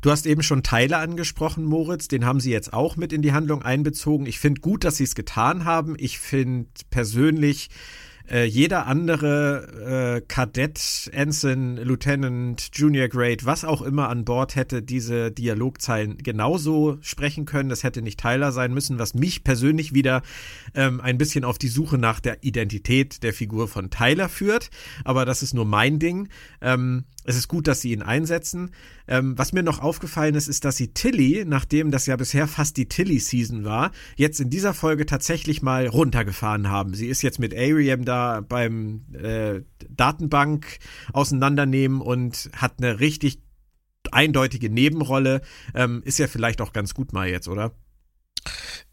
Du 0.00 0.10
hast 0.10 0.26
eben 0.26 0.42
schon 0.42 0.64
Tyler 0.64 0.98
angesprochen, 0.98 1.64
Moritz. 1.64 2.08
Den 2.08 2.24
haben 2.24 2.40
sie 2.40 2.50
jetzt 2.50 2.72
auch 2.72 2.96
mit 2.96 3.12
in 3.12 3.22
die 3.22 3.32
Handlung 3.32 3.62
einbezogen. 3.62 4.26
Ich 4.26 4.40
finde 4.40 4.60
gut, 4.60 4.82
dass 4.82 4.96
sie 4.96 5.04
es 5.04 5.14
getan 5.14 5.64
haben. 5.64 5.94
Ich 5.96 6.18
finde 6.18 6.66
persönlich, 6.90 7.70
äh, 8.30 8.44
jeder 8.44 8.86
andere 8.86 10.20
äh, 10.20 10.20
Kadett, 10.26 11.10
Ensign, 11.12 11.76
Lieutenant, 11.76 12.70
Junior 12.74 13.08
Grade, 13.08 13.44
was 13.44 13.64
auch 13.64 13.82
immer 13.82 14.08
an 14.08 14.24
Bord 14.24 14.56
hätte 14.56 14.82
diese 14.82 15.30
Dialogzeilen 15.30 16.18
genauso 16.18 16.98
sprechen 17.00 17.44
können. 17.44 17.68
Das 17.68 17.82
hätte 17.82 18.02
nicht 18.02 18.20
Tyler 18.20 18.52
sein 18.52 18.72
müssen, 18.74 18.98
was 18.98 19.14
mich 19.14 19.44
persönlich 19.44 19.94
wieder 19.94 20.22
ähm, 20.74 21.00
ein 21.00 21.18
bisschen 21.18 21.44
auf 21.44 21.58
die 21.58 21.68
Suche 21.68 21.98
nach 21.98 22.20
der 22.20 22.42
Identität 22.42 23.22
der 23.22 23.32
Figur 23.32 23.68
von 23.68 23.90
Tyler 23.90 24.28
führt. 24.28 24.70
Aber 25.04 25.24
das 25.24 25.42
ist 25.42 25.54
nur 25.54 25.64
mein 25.64 25.98
Ding. 25.98 26.28
Ähm, 26.60 27.04
es 27.24 27.36
ist 27.36 27.48
gut, 27.48 27.66
dass 27.66 27.80
sie 27.80 27.92
ihn 27.92 28.02
einsetzen. 28.02 28.70
Ähm, 29.06 29.36
was 29.38 29.52
mir 29.52 29.62
noch 29.62 29.80
aufgefallen 29.80 30.34
ist, 30.34 30.48
ist, 30.48 30.64
dass 30.64 30.76
sie 30.76 30.88
Tilly, 30.92 31.44
nachdem 31.46 31.90
das 31.90 32.06
ja 32.06 32.16
bisher 32.16 32.48
fast 32.48 32.76
die 32.76 32.88
Tilly-Season 32.88 33.64
war, 33.64 33.92
jetzt 34.16 34.40
in 34.40 34.50
dieser 34.50 34.74
Folge 34.74 35.06
tatsächlich 35.06 35.62
mal 35.62 35.86
runtergefahren 35.86 36.68
haben. 36.68 36.94
Sie 36.94 37.06
ist 37.06 37.22
jetzt 37.22 37.38
mit 37.38 37.54
Ariam 37.54 38.04
da 38.04 38.40
beim 38.40 39.04
äh, 39.12 39.62
Datenbank 39.88 40.78
auseinandernehmen 41.12 42.00
und 42.00 42.50
hat 42.56 42.74
eine 42.78 43.00
richtig 43.00 43.40
eindeutige 44.10 44.70
Nebenrolle. 44.70 45.42
Ähm, 45.74 46.02
ist 46.04 46.18
ja 46.18 46.26
vielleicht 46.26 46.60
auch 46.60 46.72
ganz 46.72 46.94
gut 46.94 47.12
mal 47.12 47.28
jetzt, 47.28 47.48
oder? 47.48 47.72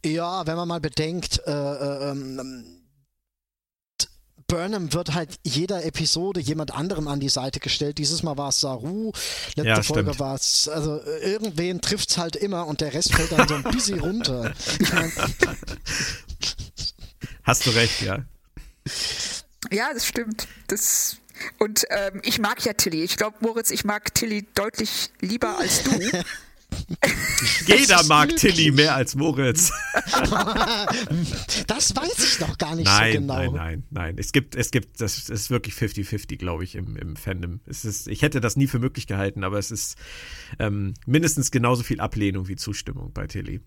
Ja, 0.06 0.46
wenn 0.46 0.56
man 0.56 0.68
mal 0.68 0.80
bedenkt, 0.80 1.42
äh, 1.46 1.52
äh, 1.52 2.12
ähm, 2.12 2.79
Burnham 4.50 4.92
wird 4.94 5.14
halt 5.14 5.40
jeder 5.44 5.86
Episode 5.86 6.42
jemand 6.42 6.74
anderem 6.74 7.08
an 7.08 7.22
die 7.22 7.30
Seite 7.30 7.62
gestellt. 7.62 7.98
Dieses 7.98 8.24
Mal 8.24 8.38
war 8.38 8.50
es 8.50 8.60
Saru, 8.60 9.14
letzte 9.56 9.64
ja, 9.64 9.84
Folge 9.84 10.20
war 10.20 10.36
es, 10.36 10.68
also 10.68 11.00
irgendwen 11.22 11.80
trifft 11.80 12.10
es 12.10 12.18
halt 12.18 12.36
immer 12.36 12.68
und 12.68 12.82
der 12.82 12.94
Rest 12.94 13.14
fällt 13.14 13.32
dann 13.32 13.48
so 13.48 13.56
ein 13.56 13.64
bisschen 13.64 14.00
runter. 14.02 14.54
Ich 14.80 14.94
mein, 14.94 15.12
Hast 17.44 17.66
du 17.66 17.70
recht, 17.70 18.02
ja. 18.02 18.26
Ja, 19.72 19.94
das 19.94 20.06
stimmt. 20.06 20.48
Das 20.68 21.18
und 21.58 21.86
ähm, 21.90 22.22
ich 22.24 22.40
mag 22.40 22.64
ja 22.66 22.74
Tilly. 22.74 23.04
Ich 23.04 23.18
glaube, 23.18 23.38
Moritz, 23.40 23.72
ich 23.72 23.86
mag 23.86 24.14
Tilly 24.14 24.46
deutlich 24.56 25.10
lieber 25.22 25.58
als 25.58 25.84
du. 25.84 25.92
Jeder 27.66 28.04
mag 28.06 28.36
Tilly 28.36 28.72
mehr 28.72 28.96
als 28.96 29.16
Moritz. 29.16 29.72
das 31.68 31.96
weiß 31.96 32.20
ich 32.20 32.40
noch 32.40 32.58
gar 32.58 32.76
nicht 32.76 32.86
nein, 32.86 33.14
so 33.14 33.20
genau. 33.20 33.36
Nein, 33.36 33.54
nein, 33.54 33.84
nein. 33.90 34.16
Es 34.18 34.32
gibt, 34.32 34.56
es 34.56 34.72
gibt, 34.72 35.00
das 35.02 35.30
ist 35.30 35.50
wirklich 35.50 35.76
50-50, 35.76 36.38
glaube 36.38 36.64
ich, 36.64 36.76
im, 36.76 36.96
im 36.98 37.16
Fandom. 37.16 37.62
Es 37.66 37.86
ist, 37.86 38.08
ich 38.08 38.22
hätte 38.22 38.42
das 38.42 38.56
nie 38.56 38.68
für 38.68 38.80
möglich 38.80 39.08
gehalten, 39.08 39.44
aber 39.44 39.58
es 39.58 39.72
ist 39.72 39.98
ähm, 40.58 40.94
mindestens 41.06 41.52
genauso 41.52 41.84
viel 41.84 42.00
Ablehnung 42.00 42.48
wie 42.48 42.56
Zustimmung 42.56 43.14
bei 43.14 43.28
Tilly. 43.28 43.62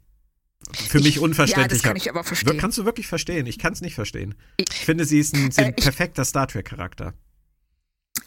Für 0.73 0.99
ich, 0.99 1.05
mich 1.05 1.19
unverständlich. 1.19 1.65
Ja, 1.65 1.69
das 1.69 1.83
kann 1.83 1.97
ich 1.97 2.11
aber 2.11 2.25
verstehen. 2.25 2.59
Kannst 2.59 2.79
du 2.79 2.85
wirklich 2.85 3.07
verstehen? 3.07 3.47
Ich 3.47 3.59
kann 3.59 3.73
es 3.73 3.81
nicht 3.81 3.95
verstehen. 3.95 4.35
Ich, 4.59 4.67
ich, 4.71 4.85
finde, 4.85 5.05
sie 5.05 5.19
ist 5.19 5.35
ein, 5.35 5.51
äh, 5.57 5.73
perfekter 5.73 6.25
Star 6.25 6.47
Trek-Charakter. 6.47 7.15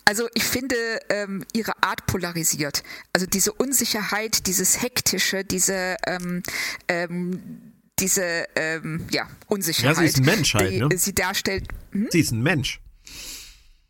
Also 0.07 0.27
ich 0.35 0.43
finde, 0.43 0.75
ähm, 1.09 1.43
ihre 1.53 1.81
Art 1.81 2.05
polarisiert. 2.05 2.83
Also 3.11 3.25
diese 3.25 3.51
Unsicherheit, 3.51 4.45
dieses 4.45 4.81
Hektische, 4.83 5.43
diese, 5.43 5.95
ähm, 6.05 6.43
ähm, 6.87 7.73
diese 7.99 8.45
ähm, 8.55 9.07
ja, 9.09 9.27
Unsicherheit, 9.47 9.95
ja, 9.95 10.01
sie 10.01 10.07
ist 10.07 10.17
ein 10.17 10.25
Mensch 10.25 10.53
halt, 10.53 10.71
die 10.71 10.79
ne? 10.79 10.89
sie 10.95 11.15
darstellt. 11.15 11.67
Hm? 11.91 12.07
Sie 12.11 12.19
ist 12.19 12.31
ein 12.31 12.43
Mensch. 12.43 12.79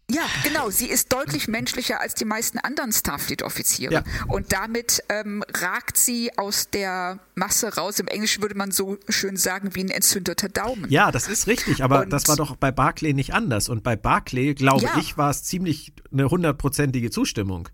Ja, 0.10 0.22
genau. 0.44 0.70
Sie 0.70 0.88
ist 0.88 1.12
deutlich 1.12 1.48
menschlicher 1.48 2.00
als 2.00 2.14
die 2.14 2.26
meisten 2.26 2.60
anderen 2.60 2.92
Starfleet-Offiziere. 2.92 3.94
Ja. 3.94 4.04
Und 4.28 4.54
damit 4.54 5.04
ähm, 5.10 5.44
ragt 5.52 5.98
sie 5.98 6.38
aus 6.38 6.70
der 6.70 7.20
Masse 7.34 7.76
raus. 7.76 8.00
Im 8.00 8.08
Englischen 8.08 8.44
würde 8.44 8.56
man 8.56 8.72
so 8.72 8.98
schön 9.10 9.36
sagen, 9.36 9.74
wie 9.74 9.84
ein 9.84 9.90
entzündeter 9.90 10.48
Daumen. 10.48 10.90
Ja, 10.92 11.12
das 11.12 11.28
ist 11.28 11.48
richtig. 11.48 11.84
Aber 11.84 12.02
Und, 12.02 12.14
das 12.14 12.28
war 12.28 12.36
doch 12.36 12.56
bei 12.56 12.72
Barclay 12.72 13.14
nicht 13.14 13.34
anders. 13.34 13.68
Und 13.68 13.84
bei 13.84 13.96
Barclay, 13.96 14.54
glaube 14.54 14.84
ja. 14.84 14.98
ich, 15.00 15.18
war 15.18 15.32
es 15.32 15.44
ziemlich 15.44 15.94
eine 16.12 16.30
hundertprozentige 16.30 17.10
Zustimmung. 17.10 17.70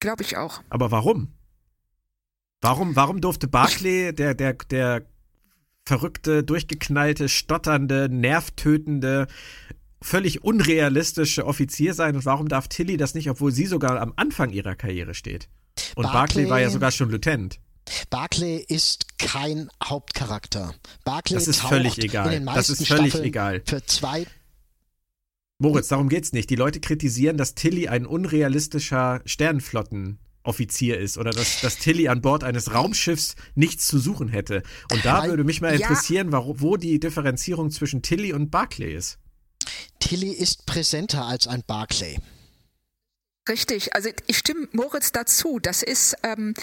Glaube 0.00 0.22
ich 0.22 0.36
auch. 0.36 0.62
Aber 0.68 0.90
warum? 0.90 1.32
Warum, 2.60 2.94
warum 2.94 3.22
durfte 3.22 3.48
Barclay, 3.48 4.12
der, 4.12 4.34
der, 4.34 4.54
der 4.54 5.06
verrückte, 5.86 6.44
durchgeknallte, 6.44 7.28
stotternde, 7.28 8.08
nervtötende, 8.10 9.28
völlig 10.02 10.44
unrealistische 10.44 11.46
Offizier 11.46 11.94
sein 11.94 12.16
und 12.16 12.24
warum 12.24 12.48
darf 12.48 12.68
Tilly 12.68 12.96
das 12.96 13.14
nicht, 13.14 13.30
obwohl 13.30 13.52
sie 13.52 13.66
sogar 13.66 14.00
am 14.00 14.12
Anfang 14.16 14.50
ihrer 14.50 14.74
Karriere 14.74 15.14
steht? 15.14 15.48
Und 15.94 16.04
Barclay, 16.04 16.12
Barclay 16.12 16.50
war 16.50 16.60
ja 16.60 16.70
sogar 16.70 16.90
schon 16.90 17.10
Lieutenant. 17.10 17.60
Barclay 18.10 18.64
ist 18.68 19.18
kein 19.18 19.68
Hauptcharakter. 19.82 20.74
Barclay 21.04 21.34
das 21.36 21.48
ist 21.48 21.60
völlig 21.60 21.98
egal. 21.98 22.40
das 22.44 22.70
ist 22.70 22.86
völlig 22.86 23.12
Staffeln 23.12 23.28
egal. 23.28 23.62
Für 23.64 23.84
zwei 23.84 24.26
Moritz, 25.58 25.88
darum 25.88 26.08
geht's 26.08 26.32
nicht. 26.32 26.50
Die 26.50 26.56
Leute 26.56 26.80
kritisieren, 26.80 27.38
dass 27.38 27.54
Tilly 27.54 27.88
ein 27.88 28.04
unrealistischer 28.04 29.22
Sternenflottenoffizier 29.24 30.98
ist 30.98 31.16
oder 31.16 31.30
dass, 31.30 31.62
dass 31.62 31.78
Tilly 31.78 32.08
an 32.08 32.20
Bord 32.20 32.44
eines 32.44 32.74
Raumschiffs 32.74 33.36
nichts 33.54 33.86
zu 33.86 33.98
suchen 33.98 34.28
hätte. 34.28 34.62
Und 34.92 35.04
da 35.04 35.22
Weil, 35.22 35.30
würde 35.30 35.44
mich 35.44 35.62
mal 35.62 35.74
interessieren, 35.74 36.30
ja. 36.30 36.44
wo, 36.44 36.60
wo 36.60 36.76
die 36.76 37.00
Differenzierung 37.00 37.70
zwischen 37.70 38.02
Tilly 38.02 38.34
und 38.34 38.50
Barclay 38.50 38.94
ist. 38.94 39.18
Tilly 40.00 40.32
ist 40.32 40.66
präsenter 40.66 41.24
als 41.24 41.46
ein 41.46 41.62
Barclay. 41.66 42.18
Richtig, 43.48 43.94
also 43.94 44.10
ich 44.26 44.38
stimme 44.38 44.68
Moritz 44.72 45.12
dazu. 45.12 45.60
Das 45.60 45.82
ist, 45.82 46.16
ähm, 46.22 46.54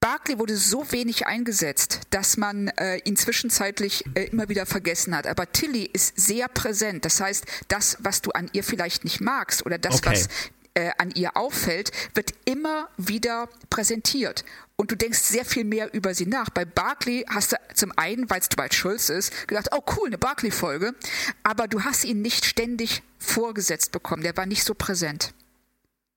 Barclay 0.00 0.38
wurde 0.38 0.56
so 0.56 0.90
wenig 0.92 1.26
eingesetzt, 1.26 2.00
dass 2.10 2.38
man 2.38 2.68
äh, 2.68 2.96
ihn 3.04 3.16
zwischenzeitlich 3.16 4.04
äh, 4.14 4.24
immer 4.24 4.48
wieder 4.48 4.64
vergessen 4.64 5.14
hat. 5.14 5.26
Aber 5.26 5.52
Tilly 5.52 5.84
ist 5.92 6.18
sehr 6.18 6.48
präsent. 6.48 7.04
Das 7.04 7.20
heißt, 7.20 7.44
das, 7.68 7.98
was 8.00 8.22
du 8.22 8.30
an 8.30 8.48
ihr 8.54 8.64
vielleicht 8.64 9.04
nicht 9.04 9.20
magst 9.20 9.66
oder 9.66 9.76
das, 9.76 9.96
okay. 9.96 10.12
was 10.12 10.28
äh, 10.74 10.90
an 10.98 11.10
ihr 11.12 11.36
auffällt, 11.36 11.90
wird 12.14 12.32
immer 12.44 12.88
wieder 12.96 13.48
präsentiert. 13.70 14.44
Und 14.76 14.90
du 14.90 14.96
denkst 14.96 15.18
sehr 15.18 15.44
viel 15.44 15.64
mehr 15.64 15.92
über 15.92 16.14
sie 16.14 16.26
nach. 16.26 16.48
Bei 16.48 16.64
Barclay 16.64 17.24
hast 17.28 17.52
du 17.52 17.56
zum 17.74 17.92
einen, 17.96 18.30
weil 18.30 18.40
es 18.40 18.48
Dwight 18.48 18.74
Schulz 18.74 19.10
ist, 19.10 19.46
gedacht, 19.46 19.68
oh 19.72 19.82
cool, 19.96 20.06
eine 20.06 20.16
Barclay-Folge. 20.16 20.94
Aber 21.42 21.68
du 21.68 21.82
hast 21.84 22.04
ihn 22.04 22.22
nicht 22.22 22.46
ständig 22.46 23.02
vorgesetzt 23.18 23.92
bekommen. 23.92 24.22
Der 24.22 24.36
war 24.36 24.46
nicht 24.46 24.64
so 24.64 24.74
präsent. 24.74 25.34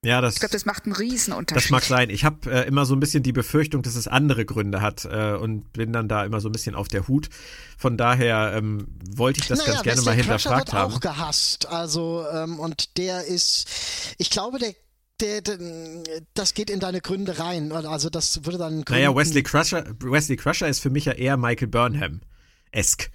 Ja, 0.04 0.20
das, 0.20 0.34
ich 0.34 0.40
glaube, 0.42 0.52
das 0.52 0.66
macht 0.66 0.86
einen 0.86 0.96
Riesenunterschied. 0.96 1.64
Das 1.64 1.72
mag 1.72 1.84
sein. 1.84 2.10
Ich 2.10 2.26
habe 2.26 2.52
äh, 2.52 2.68
immer 2.68 2.86
so 2.86 2.94
ein 2.94 3.00
bisschen 3.00 3.24
die 3.24 3.32
Befürchtung, 3.32 3.84
dass 3.84 3.96
es 3.96 4.08
andere 4.08 4.46
Gründe 4.46 4.82
hat 4.82 5.06
äh, 5.06 5.34
und 5.34 5.72
bin 5.72 5.94
dann 5.94 6.10
da 6.10 6.26
immer 6.26 6.42
so 6.42 6.50
ein 6.50 6.52
bisschen 6.52 6.76
auf 6.76 6.90
der 6.90 7.08
Hut. 7.08 7.30
Von 7.78 7.98
daher 7.98 8.54
ähm, 8.54 8.88
wollte 9.16 9.40
ich 9.40 9.48
das 9.48 9.60
naja, 9.60 9.72
ganz 9.72 9.84
gerne 9.84 10.02
mal 10.02 10.16
hinterfragt 10.16 10.68
wird 10.68 10.74
haben. 10.74 10.94
auch 10.94 11.00
gehasst. 11.00 11.70
Also 11.70 12.26
ähm, 12.34 12.60
und 12.60 12.98
der 12.98 13.24
ist, 13.24 14.16
ich 14.18 14.30
glaube, 14.30 14.60
der 14.60 14.74
der, 15.22 15.42
der, 15.42 15.58
das 16.34 16.54
geht 16.54 16.70
in 16.70 16.80
deine 16.80 17.00
Gründe 17.00 17.40
rein. 17.40 17.72
Also 17.72 18.10
das 18.10 18.46
würde 18.46 18.58
dann. 18.58 18.84
Gründen 18.84 18.94
naja, 18.94 19.16
Wesley 19.16 19.44
Crusher, 19.44 19.86
Wesley 20.00 20.36
Crusher 20.36 20.68
ist 20.68 20.80
für 20.80 20.90
mich 20.90 21.06
ja 21.06 21.14
eher 21.14 21.38
Michael 21.38 21.68
Burnham-esk. 21.68 23.10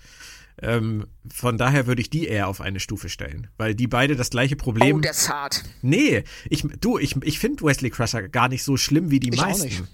Ähm, 0.61 1.07
von 1.33 1.57
daher 1.57 1.87
würde 1.87 2.01
ich 2.01 2.11
die 2.11 2.27
eher 2.27 2.49
auf 2.49 2.61
eine 2.61 2.81
Stufe 2.81 3.09
stellen, 3.09 3.49
weil 3.59 3.75
die 3.75 3.87
beide 3.87 4.17
das 4.17 4.31
gleiche 4.31 4.57
Problem. 4.57 4.97
Oh, 4.97 5.01
der 5.01 5.13
ist 5.13 5.29
hart. 5.29 5.63
Nee, 5.83 6.25
ich, 6.51 6.65
du, 6.81 6.99
ich, 6.99 7.15
ich 7.23 7.39
finde 7.39 7.63
Wesley 7.63 7.91
Crusher 7.91 8.29
gar 8.29 8.49
nicht 8.49 8.65
so 8.65 8.77
schlimm 8.77 9.11
wie 9.11 9.21
die 9.21 9.31
ich 9.31 9.41
meisten. 9.41 9.63
Auch 9.63 9.71
nicht. 9.71 9.85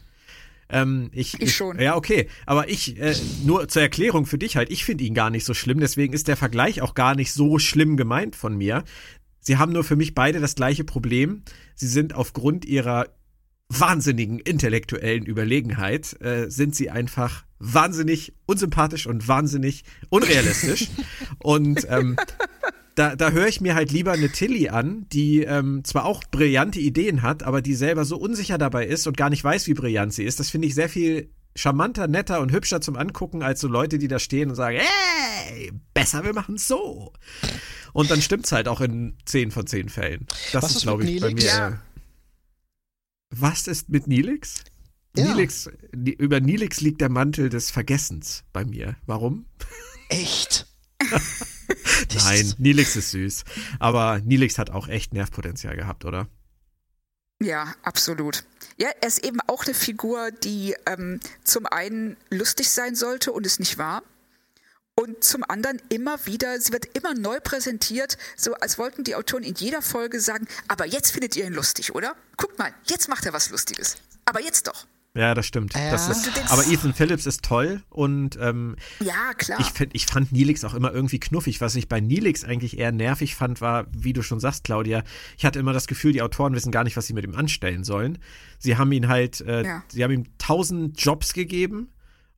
Ähm, 0.70 1.10
ich, 1.12 1.34
ich, 1.34 1.42
ich, 1.42 1.54
schon. 1.54 1.78
Ja, 1.78 1.96
okay. 1.96 2.28
Aber 2.46 2.68
ich, 2.68 2.98
äh, 2.98 3.14
nur 3.44 3.68
zur 3.68 3.82
Erklärung 3.82 4.26
für 4.26 4.38
dich 4.38 4.56
halt, 4.56 4.70
ich 4.70 4.84
finde 4.84 5.04
ihn 5.04 5.14
gar 5.14 5.30
nicht 5.30 5.44
so 5.44 5.54
schlimm. 5.54 5.80
Deswegen 5.80 6.14
ist 6.14 6.28
der 6.28 6.36
Vergleich 6.36 6.80
auch 6.80 6.94
gar 6.94 7.14
nicht 7.14 7.32
so 7.32 7.58
schlimm 7.58 7.96
gemeint 7.96 8.34
von 8.34 8.56
mir. 8.56 8.84
Sie 9.40 9.58
haben 9.58 9.72
nur 9.72 9.84
für 9.84 9.96
mich 9.96 10.14
beide 10.14 10.40
das 10.40 10.54
gleiche 10.54 10.84
Problem. 10.84 11.42
Sie 11.74 11.88
sind 11.88 12.14
aufgrund 12.14 12.64
ihrer 12.64 13.08
wahnsinnigen 13.68 14.38
intellektuellen 14.38 15.24
Überlegenheit, 15.24 16.20
äh, 16.20 16.48
sind 16.48 16.74
sie 16.74 16.90
einfach 16.90 17.44
wahnsinnig 17.58 18.34
unsympathisch 18.46 19.06
und 19.06 19.26
wahnsinnig 19.26 19.84
unrealistisch. 20.10 20.88
und 21.38 21.86
ähm, 21.88 22.16
da, 22.94 23.16
da 23.16 23.30
höre 23.30 23.48
ich 23.48 23.60
mir 23.60 23.74
halt 23.74 23.90
lieber 23.90 24.12
eine 24.12 24.30
Tilly 24.30 24.68
an, 24.68 25.06
die 25.12 25.42
ähm, 25.42 25.82
zwar 25.84 26.04
auch 26.04 26.22
brillante 26.30 26.78
Ideen 26.78 27.22
hat, 27.22 27.42
aber 27.42 27.62
die 27.62 27.74
selber 27.74 28.04
so 28.04 28.16
unsicher 28.16 28.58
dabei 28.58 28.86
ist 28.86 29.06
und 29.06 29.16
gar 29.16 29.30
nicht 29.30 29.42
weiß, 29.42 29.66
wie 29.66 29.74
brillant 29.74 30.12
sie 30.12 30.24
ist. 30.24 30.40
Das 30.40 30.50
finde 30.50 30.68
ich 30.68 30.74
sehr 30.74 30.88
viel 30.88 31.30
charmanter, 31.56 32.08
netter 32.08 32.40
und 32.40 32.52
hübscher 32.52 32.80
zum 32.80 32.96
Angucken 32.96 33.42
als 33.42 33.60
so 33.60 33.68
Leute, 33.68 33.98
die 33.98 34.08
da 34.08 34.18
stehen 34.18 34.50
und 34.50 34.56
sagen, 34.56 34.78
hey, 34.78 35.72
besser, 35.92 36.24
wir 36.24 36.34
machen 36.34 36.56
es 36.56 36.68
so. 36.68 37.12
Und 37.92 38.10
dann 38.10 38.20
stimmt's 38.20 38.52
halt 38.52 38.68
auch 38.68 38.80
in 38.80 39.16
10 39.24 39.52
von 39.52 39.66
10 39.66 39.88
Fällen. 39.88 40.26
Das 40.52 40.64
Was 40.64 40.76
ist, 40.76 40.82
glaube 40.82 41.04
ich, 41.04 41.20
bei 41.20 41.32
mir. 41.32 41.44
Ja. 41.44 41.78
Was 43.36 43.66
ist 43.66 43.88
mit 43.88 44.06
Nilix? 44.06 44.62
Ja. 45.16 45.24
Nilix, 45.24 45.68
über 45.92 46.40
Nilix 46.40 46.80
liegt 46.80 47.00
der 47.00 47.08
Mantel 47.08 47.48
des 47.48 47.70
Vergessens 47.70 48.44
bei 48.52 48.64
mir. 48.64 48.96
Warum? 49.06 49.46
Echt? 50.08 50.66
Nein, 52.14 52.54
Nilix 52.58 52.94
ist 52.96 53.10
süß. 53.10 53.44
Aber 53.80 54.20
Nilix 54.20 54.58
hat 54.58 54.70
auch 54.70 54.88
echt 54.88 55.12
Nervpotenzial 55.12 55.76
gehabt, 55.76 56.04
oder? 56.04 56.28
Ja, 57.42 57.74
absolut. 57.82 58.44
Ja, 58.76 58.88
er 59.00 59.08
ist 59.08 59.24
eben 59.24 59.40
auch 59.48 59.64
eine 59.64 59.74
Figur, 59.74 60.30
die 60.30 60.74
ähm, 60.86 61.20
zum 61.42 61.66
einen 61.66 62.16
lustig 62.30 62.70
sein 62.70 62.94
sollte 62.94 63.32
und 63.32 63.46
es 63.46 63.58
nicht 63.58 63.78
war. 63.78 64.02
Und 65.04 65.22
zum 65.22 65.44
anderen 65.46 65.82
immer 65.90 66.16
wieder, 66.24 66.58
sie 66.58 66.72
wird 66.72 66.86
immer 66.96 67.12
neu 67.12 67.38
präsentiert, 67.38 68.16
so 68.38 68.54
als 68.54 68.78
wollten 68.78 69.04
die 69.04 69.14
Autoren 69.16 69.42
in 69.42 69.54
jeder 69.54 69.82
Folge 69.82 70.18
sagen, 70.18 70.46
aber 70.66 70.86
jetzt 70.86 71.10
findet 71.10 71.36
ihr 71.36 71.44
ihn 71.44 71.52
lustig, 71.52 71.94
oder? 71.94 72.14
Guckt 72.38 72.58
mal, 72.58 72.72
jetzt 72.88 73.10
macht 73.10 73.26
er 73.26 73.34
was 73.34 73.50
Lustiges. 73.50 73.98
Aber 74.24 74.40
jetzt 74.40 74.66
doch. 74.66 74.86
Ja, 75.14 75.34
das 75.34 75.44
stimmt. 75.44 75.74
Ja. 75.74 75.90
Das 75.90 76.08
ist, 76.08 76.30
aber 76.50 76.66
Ethan 76.66 76.94
Phillips 76.94 77.26
ist 77.26 77.42
toll 77.44 77.82
und 77.90 78.38
ähm, 78.40 78.76
Ja, 79.00 79.34
klar. 79.36 79.60
ich, 79.60 79.66
find, 79.72 79.94
ich 79.94 80.06
fand 80.06 80.32
Neelix 80.32 80.64
auch 80.64 80.72
immer 80.72 80.90
irgendwie 80.90 81.20
knuffig. 81.20 81.60
Was 81.60 81.76
ich 81.76 81.86
bei 81.86 82.00
Neelix 82.00 82.42
eigentlich 82.42 82.78
eher 82.78 82.90
nervig 82.90 83.34
fand, 83.34 83.60
war, 83.60 83.86
wie 83.94 84.14
du 84.14 84.22
schon 84.22 84.40
sagst, 84.40 84.64
Claudia, 84.64 85.04
ich 85.36 85.44
hatte 85.44 85.58
immer 85.58 85.74
das 85.74 85.86
Gefühl, 85.86 86.12
die 86.14 86.22
Autoren 86.22 86.54
wissen 86.54 86.72
gar 86.72 86.82
nicht, 86.82 86.96
was 86.96 87.06
sie 87.06 87.12
mit 87.12 87.24
ihm 87.26 87.34
anstellen 87.34 87.84
sollen. 87.84 88.16
Sie 88.58 88.78
haben 88.78 88.90
ihn 88.90 89.06
halt, 89.08 89.42
äh, 89.42 89.64
Ja. 89.66 89.84
sie 89.88 90.02
haben 90.02 90.12
ihm 90.12 90.24
tausend 90.38 90.98
Jobs 90.98 91.34
gegeben 91.34 91.90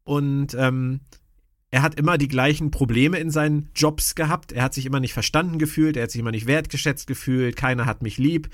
und 0.03 0.53
ähm, 0.55 0.99
er 1.71 1.83
hat 1.83 1.97
immer 1.97 2.17
die 2.17 2.29
gleichen 2.29 2.71
Probleme 2.71 3.19
in 3.19 3.31
seinen 3.31 3.71
Jobs 3.75 4.15
gehabt. 4.15 4.53
Er 4.53 4.63
hat 4.63 4.75
sich 4.75 4.87
immer 4.87 5.01
nicht 5.01 5.15
verstanden 5.15 5.59
gefühlt, 5.59 5.97
er 5.97 6.05
hat 6.05 6.11
sich 6.11 6.21
immer 6.21 6.31
nicht 6.31 6.47
wertgeschätzt 6.47 7.07
gefühlt, 7.07 7.57
keiner 7.57 7.87
hat 7.87 8.03
mich 8.03 8.19
lieb. 8.19 8.49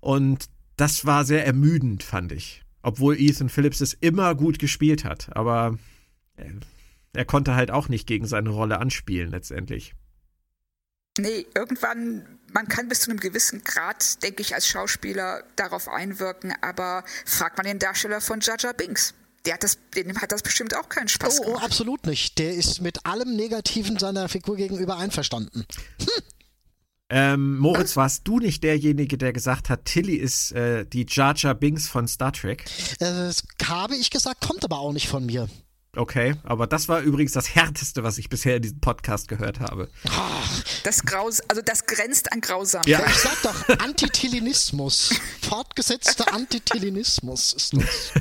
Und 0.00 0.46
das 0.76 1.06
war 1.06 1.24
sehr 1.24 1.46
ermüdend, 1.46 2.02
fand 2.02 2.32
ich. 2.32 2.62
Obwohl 2.82 3.18
Ethan 3.18 3.48
Phillips 3.48 3.80
es 3.80 3.94
immer 3.94 4.34
gut 4.34 4.58
gespielt 4.58 5.04
hat. 5.04 5.34
Aber 5.36 5.78
er, 6.36 6.52
er 7.12 7.24
konnte 7.24 7.54
halt 7.54 7.70
auch 7.70 7.88
nicht 7.88 8.06
gegen 8.06 8.26
seine 8.26 8.50
Rolle 8.50 8.78
anspielen, 8.78 9.30
letztendlich. 9.30 9.94
Nee, 11.18 11.46
irgendwann, 11.54 12.38
man 12.52 12.68
kann 12.68 12.88
bis 12.88 13.00
zu 13.00 13.10
einem 13.10 13.20
gewissen 13.20 13.62
Grad, 13.64 14.22
denke 14.22 14.42
ich, 14.42 14.54
als 14.54 14.66
Schauspieler 14.66 15.44
darauf 15.56 15.88
einwirken, 15.88 16.54
aber 16.62 17.04
fragt 17.26 17.58
man 17.58 17.66
den 17.66 17.78
Darsteller 17.78 18.20
von 18.20 18.40
Jaja 18.40 18.72
Binks. 18.72 19.14
Der 19.44 19.54
hat 19.54 19.64
das, 19.64 19.78
dem 19.96 20.16
hat 20.20 20.30
das 20.30 20.42
bestimmt 20.42 20.76
auch 20.76 20.88
keinen 20.88 21.08
Spaß 21.08 21.40
Oh, 21.40 21.42
oh, 21.42 21.46
gemacht. 21.46 21.64
absolut 21.64 22.06
nicht. 22.06 22.38
Der 22.38 22.54
ist 22.54 22.80
mit 22.80 23.04
allem 23.06 23.34
Negativen 23.34 23.98
seiner 23.98 24.28
Figur 24.28 24.56
gegenüber 24.56 24.96
einverstanden. 24.98 25.64
Ähm, 27.14 27.58
Moritz, 27.58 27.96
warst 27.96 28.26
du 28.26 28.38
nicht 28.38 28.62
derjenige, 28.64 29.18
der 29.18 29.34
gesagt 29.34 29.68
hat, 29.68 29.84
Tilly 29.84 30.14
ist 30.14 30.52
äh, 30.52 30.86
die 30.86 31.04
Jar 31.08 31.34
Jar 31.36 31.54
Binks 31.54 31.86
von 31.86 32.08
Star 32.08 32.32
Trek? 32.32 32.64
Äh, 32.94 32.96
Das 33.00 33.42
habe 33.64 33.96
ich 33.96 34.08
gesagt, 34.10 34.40
kommt 34.46 34.64
aber 34.64 34.78
auch 34.78 34.92
nicht 34.94 35.08
von 35.08 35.26
mir. 35.26 35.48
Okay, 35.94 36.36
aber 36.42 36.66
das 36.66 36.88
war 36.88 37.02
übrigens 37.02 37.32
das 37.32 37.54
Härteste, 37.54 38.02
was 38.02 38.16
ich 38.16 38.30
bisher 38.30 38.56
in 38.56 38.62
diesem 38.62 38.80
Podcast 38.80 39.28
gehört 39.28 39.60
habe. 39.60 39.90
Das 40.84 41.02
Graus, 41.02 41.40
also 41.48 41.60
das 41.62 41.84
grenzt 41.84 42.32
an 42.32 42.40
Grausamkeit. 42.40 42.88
Ja. 42.88 43.06
Ich 43.06 43.16
sag 43.16 43.42
doch, 43.42 43.78
Antitilinismus. 43.78 45.20
Fortgesetzter 45.42 46.32
Antitilinismus 46.32 47.52
ist 47.52 47.76
das. 47.76 48.12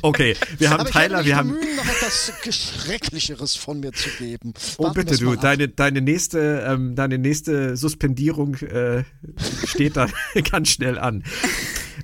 Okay, 0.00 0.36
wir 0.56 0.70
haben 0.70 0.80
Aber 0.80 0.88
ich 0.88 0.94
Tyler, 0.94 1.24
wir 1.26 1.36
haben. 1.36 1.50
bemühen, 1.50 1.76
noch 1.76 1.84
etwas 1.84 2.32
Schrecklicheres 2.48 3.56
von 3.56 3.80
mir 3.80 3.92
zu 3.92 4.08
geben. 4.18 4.54
Oh, 4.78 4.84
Warten 4.84 4.94
bitte, 4.94 5.10
wir's 5.10 5.18
du, 5.20 5.36
deine, 5.36 5.68
deine, 5.68 6.00
nächste, 6.00 6.64
ähm, 6.66 6.94
deine 6.94 7.18
nächste 7.18 7.76
Suspendierung 7.76 8.54
äh, 8.54 9.04
steht 9.66 9.98
da 9.98 10.08
ganz 10.50 10.70
schnell 10.70 10.98
an. 10.98 11.24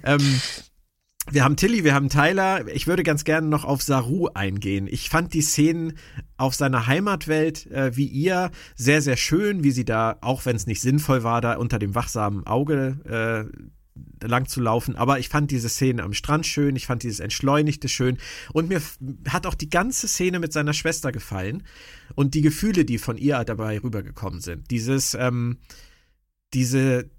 Ähm, 0.02 0.42
wir 1.30 1.42
haben 1.42 1.56
Tilly, 1.56 1.84
wir 1.84 1.94
haben 1.94 2.08
Tyler. 2.10 2.66
Ich 2.68 2.86
würde 2.86 3.02
ganz 3.02 3.24
gerne 3.24 3.48
noch 3.48 3.64
auf 3.64 3.82
Saru 3.82 4.28
eingehen. 4.34 4.86
Ich 4.90 5.08
fand 5.08 5.32
die 5.32 5.40
Szenen 5.40 5.94
auf 6.36 6.54
seiner 6.54 6.86
Heimatwelt 6.86 7.66
äh, 7.70 7.96
wie 7.96 8.06
ihr 8.06 8.50
sehr, 8.74 9.00
sehr 9.00 9.16
schön, 9.16 9.64
wie 9.64 9.70
sie 9.70 9.84
da, 9.84 10.18
auch 10.20 10.44
wenn 10.44 10.56
es 10.56 10.66
nicht 10.66 10.82
sinnvoll 10.82 11.22
war, 11.22 11.40
da 11.40 11.56
unter 11.56 11.78
dem 11.78 11.94
wachsamen 11.94 12.46
Auge 12.46 13.48
äh, 13.50 14.26
lang 14.26 14.46
zu 14.48 14.60
laufen. 14.60 14.96
Aber 14.96 15.18
ich 15.18 15.28
fand 15.28 15.50
diese 15.50 15.68
Szene 15.68 16.02
am 16.02 16.12
Strand 16.12 16.46
schön, 16.46 16.76
ich 16.76 16.86
fand 16.86 17.02
dieses 17.02 17.20
Entschleunigte 17.20 17.88
schön. 17.88 18.18
Und 18.52 18.68
mir 18.68 18.82
hat 19.28 19.46
auch 19.46 19.54
die 19.54 19.70
ganze 19.70 20.08
Szene 20.08 20.38
mit 20.40 20.52
seiner 20.52 20.74
Schwester 20.74 21.10
gefallen. 21.10 21.62
Und 22.14 22.34
die 22.34 22.42
Gefühle, 22.42 22.84
die 22.84 22.98
von 22.98 23.16
ihr 23.16 23.42
dabei 23.44 23.80
rübergekommen 23.80 24.40
sind. 24.40 24.70
Dieses, 24.70 25.14
ähm, 25.14 25.58
diese, 26.52 27.10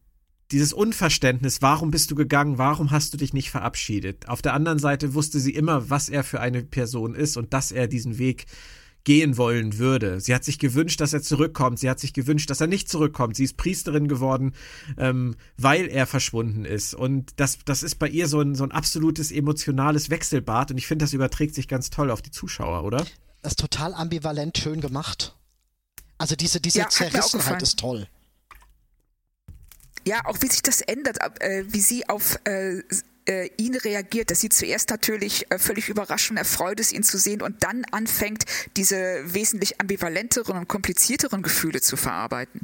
dieses 0.51 0.73
Unverständnis, 0.73 1.61
warum 1.61 1.91
bist 1.91 2.11
du 2.11 2.15
gegangen, 2.15 2.57
warum 2.57 2.91
hast 2.91 3.13
du 3.13 3.17
dich 3.17 3.33
nicht 3.33 3.49
verabschiedet? 3.49 4.29
Auf 4.29 4.41
der 4.41 4.53
anderen 4.53 4.79
Seite 4.79 5.13
wusste 5.13 5.39
sie 5.39 5.53
immer, 5.53 5.89
was 5.89 6.09
er 6.09 6.23
für 6.23 6.39
eine 6.39 6.63
Person 6.63 7.15
ist 7.15 7.37
und 7.37 7.53
dass 7.53 7.71
er 7.71 7.87
diesen 7.87 8.17
Weg 8.17 8.45
gehen 9.05 9.37
wollen 9.37 9.77
würde. 9.77 10.19
Sie 10.19 10.33
hat 10.33 10.43
sich 10.43 10.59
gewünscht, 10.59 10.99
dass 10.99 11.13
er 11.13 11.21
zurückkommt. 11.21 11.79
Sie 11.79 11.89
hat 11.89 11.99
sich 11.99 12.11
gewünscht, 12.11 12.49
dass 12.49 12.59
er 12.59 12.67
nicht 12.67 12.89
zurückkommt. 12.89 13.35
Sie 13.35 13.43
ist 13.43 13.55
Priesterin 13.55 14.07
geworden, 14.07 14.53
ähm, 14.97 15.35
weil 15.57 15.87
er 15.87 16.07
verschwunden 16.07 16.65
ist. 16.65 16.95
Und 16.95 17.33
das, 17.37 17.59
das 17.65 17.83
ist 17.83 17.95
bei 17.95 18.09
ihr 18.09 18.27
so 18.27 18.41
ein, 18.41 18.55
so 18.55 18.63
ein 18.63 18.71
absolutes 18.71 19.31
emotionales 19.31 20.09
Wechselbad. 20.09 20.71
Und 20.71 20.77
ich 20.77 20.87
finde, 20.87 21.05
das 21.05 21.13
überträgt 21.13 21.53
sich 21.55 21.67
ganz 21.67 21.91
toll 21.91 22.09
auf 22.09 22.23
die 22.23 22.31
Zuschauer, 22.31 22.83
oder? 22.83 23.05
Das 23.43 23.53
ist 23.53 23.59
total 23.59 23.93
ambivalent 23.93 24.57
schön 24.57 24.81
gemacht. 24.81 25.35
Also 26.17 26.35
diese, 26.35 26.59
diese 26.59 26.79
Ja, 26.79 26.89
Zerrissenheit 26.89 27.61
ist 27.61 27.79
toll. 27.79 28.07
Ja, 30.05 30.21
auch 30.25 30.37
wie 30.41 30.47
sich 30.47 30.61
das 30.61 30.81
ändert, 30.81 31.17
äh, 31.41 31.63
wie 31.67 31.81
sie 31.81 32.07
auf 32.07 32.39
äh, 32.45 32.81
äh, 33.27 33.49
ihn 33.57 33.75
reagiert, 33.75 34.29
dass 34.29 34.39
sie 34.41 34.49
zuerst 34.49 34.91
natürlich 34.91 35.49
äh, 35.49 35.57
völlig 35.57 35.89
überrascht 35.89 36.29
und 36.29 36.37
erfreut 36.37 36.79
ist, 36.79 36.91
ihn 36.93 37.01
zu 37.01 37.17
sehen 37.17 37.41
und 37.41 37.63
dann 37.63 37.83
anfängt, 37.91 38.45
diese 38.77 39.21
wesentlich 39.25 39.81
ambivalenteren 39.81 40.57
und 40.57 40.67
komplizierteren 40.67 41.41
Gefühle 41.41 41.81
zu 41.81 41.97
verarbeiten. 41.97 42.61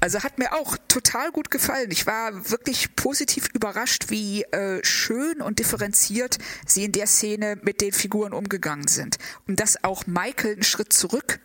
Also 0.00 0.22
hat 0.22 0.38
mir 0.38 0.54
auch 0.54 0.78
total 0.88 1.30
gut 1.30 1.50
gefallen. 1.50 1.90
Ich 1.90 2.06
war 2.06 2.50
wirklich 2.50 2.96
positiv 2.96 3.48
überrascht, 3.52 4.06
wie 4.08 4.44
äh, 4.44 4.82
schön 4.82 5.42
und 5.42 5.58
differenziert 5.58 6.38
sie 6.66 6.84
in 6.84 6.92
der 6.92 7.06
Szene 7.06 7.58
mit 7.62 7.82
den 7.82 7.92
Figuren 7.92 8.32
umgegangen 8.32 8.88
sind. 8.88 9.18
Und 9.46 9.60
dass 9.60 9.84
auch 9.84 10.06
Michael 10.06 10.54
einen 10.54 10.62
Schritt 10.62 10.92
zurück 10.94 11.38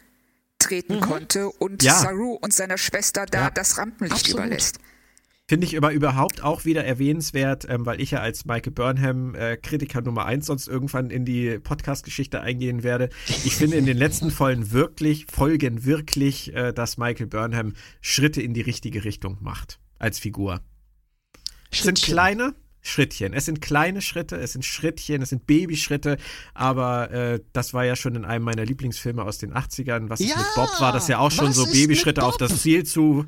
treten 0.57 1.01
konnte 1.01 1.49
und 1.49 1.83
Ja. 1.83 1.95
Saru 1.99 2.35
und 2.35 2.53
seiner 2.53 2.77
Schwester 2.77 3.25
da 3.25 3.41
Ja. 3.41 3.49
das 3.49 3.77
Rampenlicht 3.77 4.21
Absolut. 4.27 4.45
überlässt. 4.45 4.77
Finde 5.53 5.67
ich 5.67 5.77
aber 5.77 5.93
überhaupt 5.93 6.41
auch 6.41 6.65
wieder 6.65 6.83
erwähnenswert, 6.83 7.67
ähm, 7.69 7.85
weil 7.85 8.01
ich 8.01 8.09
ja 8.09 8.21
als 8.21 8.45
Michael 8.45 8.71
Burnham 8.71 9.35
äh, 9.35 9.55
Kritiker 9.55 10.01
Nummer 10.01 10.25
eins 10.25 10.47
sonst 10.47 10.67
irgendwann 10.67 11.11
in 11.11 11.25
die 11.25 11.59
Podcast-Geschichte 11.59 12.41
eingehen 12.41 12.81
werde. 12.81 13.09
Ich 13.45 13.55
finde 13.55 13.77
in 13.77 13.85
den 13.85 13.95
letzten 13.95 14.31
Folgen 14.31 14.71
wirklich, 14.71 15.27
Folgen 15.31 15.85
wirklich, 15.85 16.55
äh, 16.55 16.73
dass 16.73 16.97
Michael 16.97 17.27
Burnham 17.27 17.75
Schritte 18.01 18.41
in 18.41 18.55
die 18.55 18.61
richtige 18.61 19.03
Richtung 19.03 19.37
macht 19.41 19.77
als 19.99 20.17
Figur. 20.17 20.61
Es 21.69 21.83
sind 21.83 22.01
kleine 22.01 22.55
Schrittchen. 22.81 23.33
Es 23.33 23.45
sind 23.45 23.61
kleine 23.61 24.01
Schritte, 24.01 24.37
es 24.37 24.53
sind 24.53 24.65
Schrittchen, 24.65 25.21
es 25.21 25.29
sind 25.29 25.45
Babyschritte, 25.45 26.17
aber 26.55 27.11
äh, 27.11 27.39
das 27.53 27.75
war 27.75 27.85
ja 27.85 27.95
schon 27.95 28.15
in 28.15 28.25
einem 28.25 28.43
meiner 28.43 28.65
Lieblingsfilme 28.65 29.23
aus 29.23 29.37
den 29.37 29.53
80ern. 29.53 30.09
Was 30.09 30.19
ist 30.19 30.31
Ja, 30.31 30.37
mit 30.37 30.47
Bob? 30.55 30.69
War 30.79 30.93
das 30.93 31.07
ja 31.09 31.19
auch 31.19 31.29
schon 31.29 31.53
so 31.53 31.67
Babyschritte 31.67 32.23
auf 32.23 32.37
das 32.37 32.59
Ziel 32.63 32.85
zu. 32.85 33.27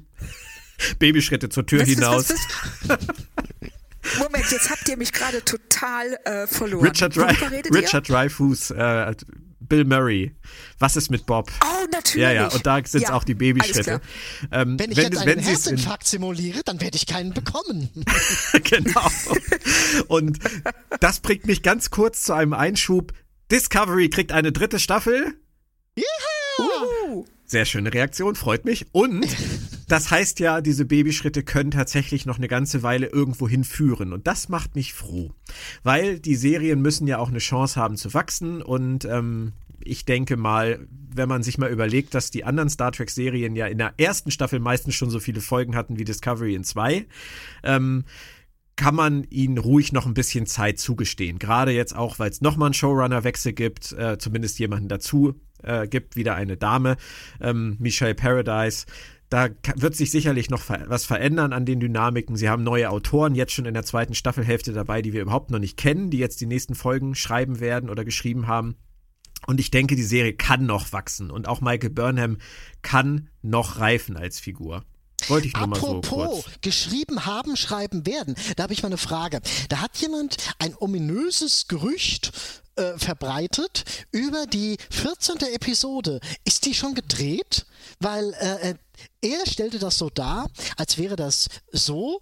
Babyschritte 0.99 1.49
zur 1.49 1.65
Tür 1.65 1.81
Was, 1.81 1.89
hinaus. 1.89 2.29
was, 2.29 2.39
was? 2.87 2.99
Moment, 4.19 4.51
jetzt 4.51 4.69
habt 4.69 4.87
ihr 4.87 4.97
mich 4.97 5.11
gerade 5.11 5.43
total 5.43 6.17
äh, 6.25 6.47
verloren. 6.47 6.87
Richard, 6.87 7.17
redet 7.17 7.73
Richard 7.73 8.07
Dreyfuss, 8.07 8.69
äh, 8.71 9.15
Bill 9.67 9.83
Murray. 9.85 10.35
Was 10.79 10.95
ist 10.95 11.09
mit 11.09 11.25
Bob? 11.25 11.51
Oh, 11.63 11.87
natürlich. 11.91 12.23
Ja, 12.23 12.31
ja, 12.31 12.47
und 12.47 12.65
da 12.65 12.79
sind 12.85 13.01
Ja, 13.01 13.13
auch 13.13 13.23
die 13.23 13.33
Babyschritte. 13.33 14.01
Ähm, 14.51 14.77
Wenn 14.79 14.91
ich 14.91 14.97
wenn, 14.97 15.05
jetzt 15.05 15.21
wenn 15.21 15.29
einen 15.29 15.39
in, 15.39 15.45
Herzinfarkt 15.45 16.07
simuliere, 16.07 16.61
dann 16.63 16.81
werde 16.81 16.97
ich 16.97 17.07
keinen 17.07 17.33
bekommen. 17.33 17.89
genau. 18.63 19.09
Und 20.07 20.39
das 20.99 21.19
bringt 21.19 21.45
mich 21.45 21.63
ganz 21.63 21.89
kurz 21.89 22.23
zu 22.23 22.33
einem 22.33 22.53
Einschub. 22.53 23.13
Discovery 23.51 24.09
kriegt 24.09 24.31
eine 24.31 24.51
dritte 24.51 24.79
Staffel. 24.79 25.39
Uh, 25.97 26.03
Sehr 27.47 27.65
schöne 27.65 27.93
Reaktion, 27.93 28.33
freut 28.35 28.65
mich. 28.65 28.87
Und 28.91 29.27
das 29.87 30.09
heißt 30.09 30.39
ja, 30.39 30.61
diese 30.61 30.85
Babyschritte 30.85 31.43
können 31.43 31.71
tatsächlich 31.71 32.25
noch 32.25 32.37
eine 32.37 32.47
ganze 32.47 32.81
Weile 32.81 33.07
irgendwo 33.07 33.47
hinführen. 33.47 34.13
Und 34.13 34.25
das 34.25 34.49
macht 34.49 34.75
mich 34.75 34.93
froh. 34.93 35.31
Weil 35.83 36.19
die 36.19 36.35
Serien 36.35 36.81
müssen 36.81 37.07
ja 37.07 37.19
auch 37.19 37.29
eine 37.29 37.39
Chance 37.39 37.79
haben 37.79 37.97
zu 37.97 38.13
wachsen. 38.15 38.63
Und 38.63 39.05
ähm, 39.05 39.53
ich 39.79 40.05
denke 40.05 40.37
mal, 40.37 40.87
wenn 41.13 41.29
man 41.29 41.43
sich 41.43 41.59
mal 41.59 41.69
überlegt, 41.69 42.15
dass 42.15 42.31
die 42.31 42.43
anderen 42.43 42.69
Star 42.69 42.91
Trek-Serien 42.91 43.55
ja 43.55 43.67
in 43.67 43.77
der 43.77 43.93
ersten 43.97 44.31
Staffel 44.31 44.59
meistens 44.59 44.95
schon 44.95 45.11
so 45.11 45.19
viele 45.19 45.39
Folgen 45.39 45.75
hatten 45.75 45.99
wie 45.99 46.03
Discovery 46.03 46.55
in 46.55 46.63
zwei, 46.63 47.05
ähm, 47.63 48.05
kann 48.75 48.95
man 48.95 49.23
ihnen 49.29 49.57
ruhig 49.57 49.93
noch 49.93 50.05
ein 50.05 50.15
bisschen 50.15 50.47
Zeit 50.47 50.79
zugestehen. 50.79 51.39
Gerade 51.39 51.71
jetzt 51.71 51.95
auch, 51.95 52.19
weil 52.19 52.29
es 52.29 52.41
nochmal 52.41 52.67
einen 52.67 52.73
Showrunner-Wechsel 52.73 53.53
gibt, 53.53 53.93
äh, 53.93 54.17
zumindest 54.17 54.59
jemanden 54.59 54.89
dazu 54.89 55.35
äh, 55.63 55.87
gibt, 55.87 56.15
wieder 56.15 56.35
eine 56.35 56.57
Dame, 56.57 56.97
ähm, 57.41 57.77
Michelle 57.79 58.15
Paradise. 58.15 58.85
Da 59.29 59.49
wird 59.75 59.95
sich 59.95 60.11
sicherlich 60.11 60.49
noch 60.49 60.61
was 60.87 61.05
verändern 61.05 61.51
an 61.51 61.65
den 61.65 61.79
Dynamiken. 61.79 62.35
Sie 62.35 62.47
haben 62.47 62.63
neue 62.63 62.89
Autoren 62.89 63.33
jetzt 63.33 63.53
schon 63.53 63.65
in 63.65 63.73
der 63.73 63.83
zweiten 63.83 64.13
Staffelhälfte 64.13 64.71
dabei, 64.71 65.01
die 65.01 65.13
wir 65.13 65.21
überhaupt 65.23 65.49
noch 65.49 65.59
nicht 65.59 65.77
kennen, 65.77 66.11
die 66.11 66.19
jetzt 66.19 66.41
die 66.41 66.45
nächsten 66.45 66.75
Folgen 66.75 67.15
schreiben 67.15 67.59
werden 67.59 67.89
oder 67.89 68.05
geschrieben 68.05 68.47
haben. 68.47 68.75
Und 69.47 69.59
ich 69.59 69.71
denke, 69.71 69.95
die 69.95 70.03
Serie 70.03 70.33
kann 70.33 70.65
noch 70.65 70.93
wachsen. 70.93 71.31
Und 71.31 71.47
auch 71.47 71.61
Michael 71.61 71.89
Burnham 71.89 72.37
kann 72.81 73.29
noch 73.41 73.79
reifen 73.79 74.15
als 74.15 74.39
Figur. 74.39 74.83
Wollte 75.27 75.47
ich 75.47 75.53
nur 75.55 75.67
mal 75.67 75.79
so 75.79 75.97
Apropos, 75.97 76.43
kurz. 76.43 76.61
geschrieben 76.61 77.25
haben, 77.25 77.55
schreiben 77.55 78.05
werden. 78.05 78.35
Da 78.55 78.63
habe 78.63 78.73
ich 78.73 78.83
mal 78.83 78.89
eine 78.89 78.97
Frage. 78.97 79.41
Da 79.69 79.79
hat 79.79 79.97
jemand 79.97 80.37
ein 80.59 80.75
ominöses 80.77 81.67
Gerücht 81.67 82.31
äh, 82.75 82.97
verbreitet 82.97 83.85
über 84.11 84.45
die 84.47 84.77
14. 84.91 85.37
Episode. 85.53 86.19
Ist 86.43 86.65
die 86.65 86.73
schon 86.73 86.93
gedreht? 86.93 87.65
Weil 87.99 88.33
äh, 88.33 88.71
äh, 88.71 88.75
er 89.21 89.45
stellte 89.47 89.79
das 89.79 89.97
so 89.97 90.09
dar, 90.09 90.49
als 90.77 90.97
wäre 90.97 91.15
das 91.15 91.47
so, 91.71 92.19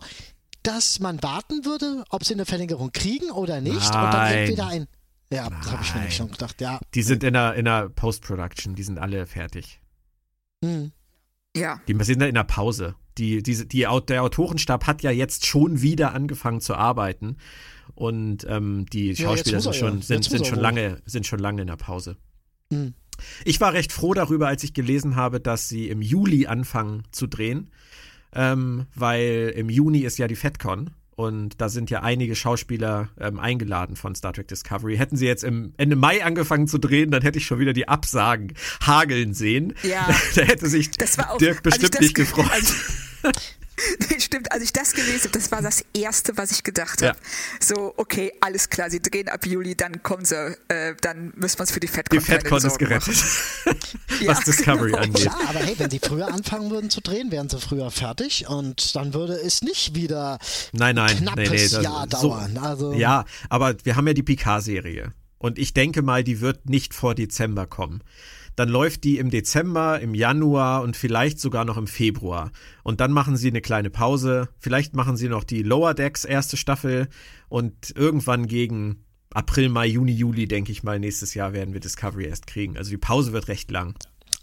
dass 0.61 0.99
man 0.99 1.21
warten 1.23 1.65
würde, 1.65 2.03
ob 2.09 2.23
sie 2.23 2.33
eine 2.33 2.45
Verlängerung 2.45 2.91
kriegen 2.91 3.31
oder 3.31 3.61
nicht. 3.61 3.75
Und 3.75 3.93
dann 3.93 4.11
Nein. 4.11 4.37
entweder 4.37 4.67
ein 4.67 4.87
Ja, 5.31 5.49
das 5.49 5.71
habe 5.71 5.83
ich 5.83 5.95
mir 5.95 6.11
schon 6.11 6.31
gedacht, 6.31 6.61
ja. 6.61 6.79
Die 6.93 7.03
sind 7.03 7.23
in 7.23 7.33
der, 7.33 7.55
in 7.55 7.65
der 7.65 7.89
Post-Production, 7.89 8.75
die 8.75 8.83
sind 8.83 8.99
alle 8.99 9.25
fertig. 9.25 9.79
Hm. 10.63 10.91
Ja. 11.55 11.81
Die 11.87 12.03
sind 12.03 12.21
in 12.21 12.35
der 12.35 12.43
Pause. 12.43 12.95
Die, 13.17 13.43
die, 13.43 13.67
die, 13.67 13.87
der 14.07 14.23
Autorenstab 14.23 14.87
hat 14.87 15.03
ja 15.03 15.11
jetzt 15.11 15.45
schon 15.45 15.81
wieder 15.81 16.13
angefangen 16.13 16.61
zu 16.61 16.75
arbeiten. 16.75 17.37
Und 17.95 18.45
ähm, 18.49 18.85
die 18.91 19.15
Schauspieler 19.15 19.57
jetzt 19.57 19.63
sind 19.63 19.75
schon, 19.75 19.95
ja. 19.97 20.01
sind, 20.01 20.23
sind, 20.23 20.47
schon 20.47 20.59
lange, 20.59 21.01
sind 21.05 21.27
schon 21.27 21.39
lange 21.39 21.61
in 21.61 21.67
der 21.67 21.75
Pause. 21.75 22.17
Hm. 22.71 22.93
Ich 23.45 23.61
war 23.61 23.73
recht 23.73 23.91
froh 23.91 24.13
darüber, 24.13 24.47
als 24.47 24.63
ich 24.63 24.73
gelesen 24.73 25.15
habe, 25.15 25.39
dass 25.39 25.69
sie 25.69 25.89
im 25.89 26.01
Juli 26.01 26.47
anfangen 26.47 27.03
zu 27.11 27.27
drehen, 27.27 27.69
ähm, 28.33 28.87
weil 28.95 29.53
im 29.55 29.69
Juni 29.69 29.99
ist 29.99 30.17
ja 30.17 30.27
die 30.27 30.35
FedCon 30.35 30.89
und 31.15 31.61
da 31.61 31.69
sind 31.69 31.89
ja 31.89 32.01
einige 32.01 32.35
Schauspieler 32.35 33.09
ähm, 33.19 33.39
eingeladen 33.39 33.95
von 33.95 34.15
Star 34.15 34.33
Trek 34.33 34.47
Discovery. 34.47 34.97
Hätten 34.97 35.15
sie 35.17 35.25
jetzt 35.27 35.43
im 35.43 35.73
Ende 35.77 35.95
Mai 35.95 36.23
angefangen 36.23 36.67
zu 36.67 36.77
drehen, 36.79 37.11
dann 37.11 37.21
hätte 37.21 37.37
ich 37.39 37.45
schon 37.45 37.59
wieder 37.59 37.73
die 37.73 37.87
Absagen 37.87 38.53
hageln 38.85 39.33
sehen. 39.33 39.73
Ja. 39.83 40.07
da 40.35 40.41
hätte 40.41 40.67
sich 40.67 40.91
Das 40.91 41.17
war 41.17 41.31
auch, 41.31 41.37
Dirk 41.37 41.63
bestimmt 41.63 41.93
das 41.95 42.01
nicht 42.01 42.15
ge- 42.15 42.25
gefreut. 42.25 42.51
als- 42.51 42.73
Nee, 43.23 43.31
Stimmt, 44.19 44.51
als 44.51 44.63
ich 44.63 44.71
das 44.73 44.93
gelesen 44.93 45.21
habe, 45.25 45.29
das 45.31 45.51
war 45.51 45.61
das 45.61 45.83
Erste, 45.93 46.37
was 46.37 46.51
ich 46.51 46.63
gedacht 46.63 47.01
Ja. 47.01 47.09
habe. 47.09 47.19
So, 47.59 47.93
okay, 47.97 48.31
alles 48.39 48.69
klar, 48.69 48.89
sie 48.89 49.01
drehen 49.01 49.27
ab 49.29 49.45
Juli, 49.45 49.75
dann 49.75 50.03
kommen 50.03 50.25
sie, 50.25 50.55
äh, 50.67 50.95
dann 51.01 51.33
müssen 51.35 51.57
wir 51.57 51.61
uns 51.61 51.71
für 51.71 51.79
die 51.79 51.87
FedCon 51.87 52.19
die 52.19 52.25
FedCon 52.25 52.63
ist 52.63 52.77
gerettet. 52.79 53.15
Ja, 54.21 54.27
was 54.31 54.41
Discovery 54.45 54.91
genau. 54.91 55.03
angeht. 55.03 55.25
Ja, 55.25 55.37
aber 55.47 55.59
hey, 55.59 55.75
wenn 55.77 55.89
sie 55.89 55.99
früher 55.99 56.27
anfangen 56.27 56.69
würden 56.71 56.89
zu 56.89 57.01
drehen, 57.01 57.31
wären 57.31 57.49
sie 57.49 57.59
früher 57.59 57.89
fertig 57.91 58.47
und 58.47 58.95
dann 58.95 59.13
würde 59.13 59.33
es 59.33 59.61
nicht 59.61 59.95
wieder 59.95 60.37
Nein, 60.71 60.95
nein, 60.95 61.17
knappes 61.17 61.49
nee, 61.49 61.55
nee, 61.57 61.67
das- 61.69 61.83
Jahr 61.83 62.07
so- 62.11 62.29
dauern. 62.29 62.57
Also, 62.57 62.93
Ja, 62.93 63.25
aber 63.49 63.75
wir 63.83 63.95
haben 63.95 64.07
ja 64.07 64.13
die 64.13 64.23
Picard-Serie. 64.23 65.13
Und 65.39 65.59
ich 65.59 65.73
denke 65.73 66.01
mal, 66.03 66.23
die 66.23 66.39
wird 66.39 66.69
nicht 66.69 66.93
vor 66.93 67.15
Dezember 67.15 67.67
kommen. 67.67 68.01
Dann 68.55 68.69
läuft 68.69 69.03
die 69.03 69.17
im 69.17 69.29
Dezember, 69.29 69.99
im 69.99 70.13
Januar 70.13 70.83
und 70.83 70.95
vielleicht 70.95 71.39
sogar 71.39 71.65
noch 71.65 71.77
im 71.77 71.87
Februar. 71.87 72.51
Und 72.83 73.01
dann 73.01 73.11
machen 73.11 73.37
sie 73.37 73.47
eine 73.47 73.61
kleine 73.61 73.89
Pause. 73.89 74.49
Vielleicht 74.59 74.95
machen 74.95 75.17
sie 75.17 75.29
noch 75.29 75.43
die 75.43 75.63
Lower 75.63 75.93
Decks 75.93 76.25
erste 76.25 76.57
Staffel. 76.57 77.07
Und 77.49 77.93
irgendwann 77.95 78.47
gegen 78.47 79.03
April, 79.33 79.69
Mai, 79.69 79.87
Juni, 79.87 80.11
Juli, 80.11 80.47
denke 80.47 80.71
ich 80.71 80.83
mal, 80.83 80.99
nächstes 80.99 81.33
Jahr 81.33 81.53
werden 81.53 81.73
wir 81.73 81.81
Discovery 81.81 82.25
erst 82.25 82.45
kriegen. 82.45 82.77
Also 82.77 82.91
die 82.91 82.97
Pause 82.97 83.33
wird 83.33 83.47
recht 83.47 83.71
lang. 83.71 83.95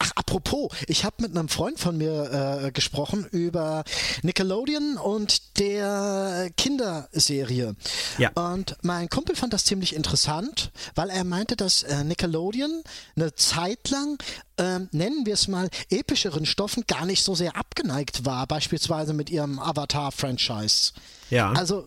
Ach, 0.03 0.13
apropos, 0.15 0.73
ich 0.87 1.05
habe 1.05 1.17
mit 1.19 1.37
einem 1.37 1.51
Freund 1.51 1.79
von 1.79 1.99
mir 1.99 2.63
äh, 2.65 2.73
gesprochen 2.73 3.27
über 3.27 3.85
Nickelodeon 4.23 4.97
und 4.97 5.59
der 5.59 6.51
Kinderserie. 6.57 7.77
Ja. 8.17 8.31
Und 8.31 8.79
mein 8.81 9.11
Kumpel 9.11 9.37
fand 9.37 9.53
das 9.53 9.67
ziemlich 9.67 9.95
interessant, 9.95 10.73
weil 10.95 11.11
er 11.11 11.23
meinte, 11.25 11.55
dass 11.55 11.83
äh, 11.83 12.03
Nickelodeon 12.03 12.83
eine 13.15 13.35
Zeit 13.35 13.91
lang, 13.91 14.17
ähm, 14.57 14.89
nennen 14.91 15.27
wir 15.27 15.35
es 15.35 15.49
mal, 15.49 15.69
epischeren 15.91 16.47
Stoffen 16.47 16.85
gar 16.87 17.05
nicht 17.05 17.23
so 17.23 17.35
sehr 17.35 17.57
abgeneigt 17.57 18.25
war, 18.25 18.47
beispielsweise 18.47 19.13
mit 19.13 19.29
ihrem 19.29 19.59
Avatar-Franchise. 19.59 20.93
Ja. 21.29 21.53
Also, 21.53 21.87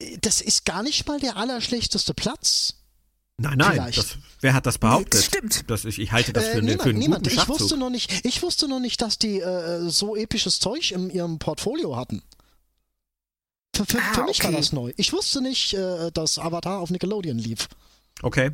äh, 0.00 0.18
das 0.20 0.40
ist 0.40 0.64
gar 0.64 0.82
nicht 0.82 1.06
mal 1.06 1.20
der 1.20 1.36
allerschlechteste 1.36 2.14
Platz. 2.14 2.81
Nein, 3.42 3.76
nein. 3.76 3.92
Das, 3.94 4.16
wer 4.40 4.54
hat 4.54 4.66
das 4.66 4.78
behauptet? 4.78 5.22
stimmt. 5.22 5.70
Das 5.70 5.84
ich, 5.84 5.98
ich 5.98 6.12
halte 6.12 6.32
das 6.32 6.44
für, 6.44 6.50
Äh, 6.50 6.52
eine, 6.58 6.62
niemand, 6.62 6.82
für 6.82 6.88
einen 6.90 6.98
niemand. 6.98 7.24
guten 7.24 7.36
Ich 7.38 7.48
wusste 7.48 7.76
noch 7.76 7.90
nicht, 7.90 8.24
ich 8.24 8.42
wusste 8.42 8.68
noch 8.68 8.80
nicht, 8.80 9.00
dass 9.02 9.18
die 9.18 9.40
äh, 9.40 9.88
so 9.88 10.16
episches 10.16 10.58
Zeug 10.60 10.90
in 10.92 11.10
ihrem 11.10 11.38
Portfolio 11.38 11.96
hatten. 11.96 12.22
Für, 13.74 13.84
für, 13.86 13.98
Ah, 13.98 14.14
für 14.14 14.24
mich 14.24 14.40
war 14.42 14.50
okay. 14.50 14.56
das 14.58 14.72
neu. 14.72 14.92
Ich 14.96 15.12
wusste 15.12 15.40
nicht, 15.40 15.74
äh, 15.74 16.10
dass 16.12 16.38
Avatar 16.38 16.78
auf 16.80 16.90
Nickelodeon 16.90 17.38
lief. 17.38 17.68
Okay. 18.22 18.50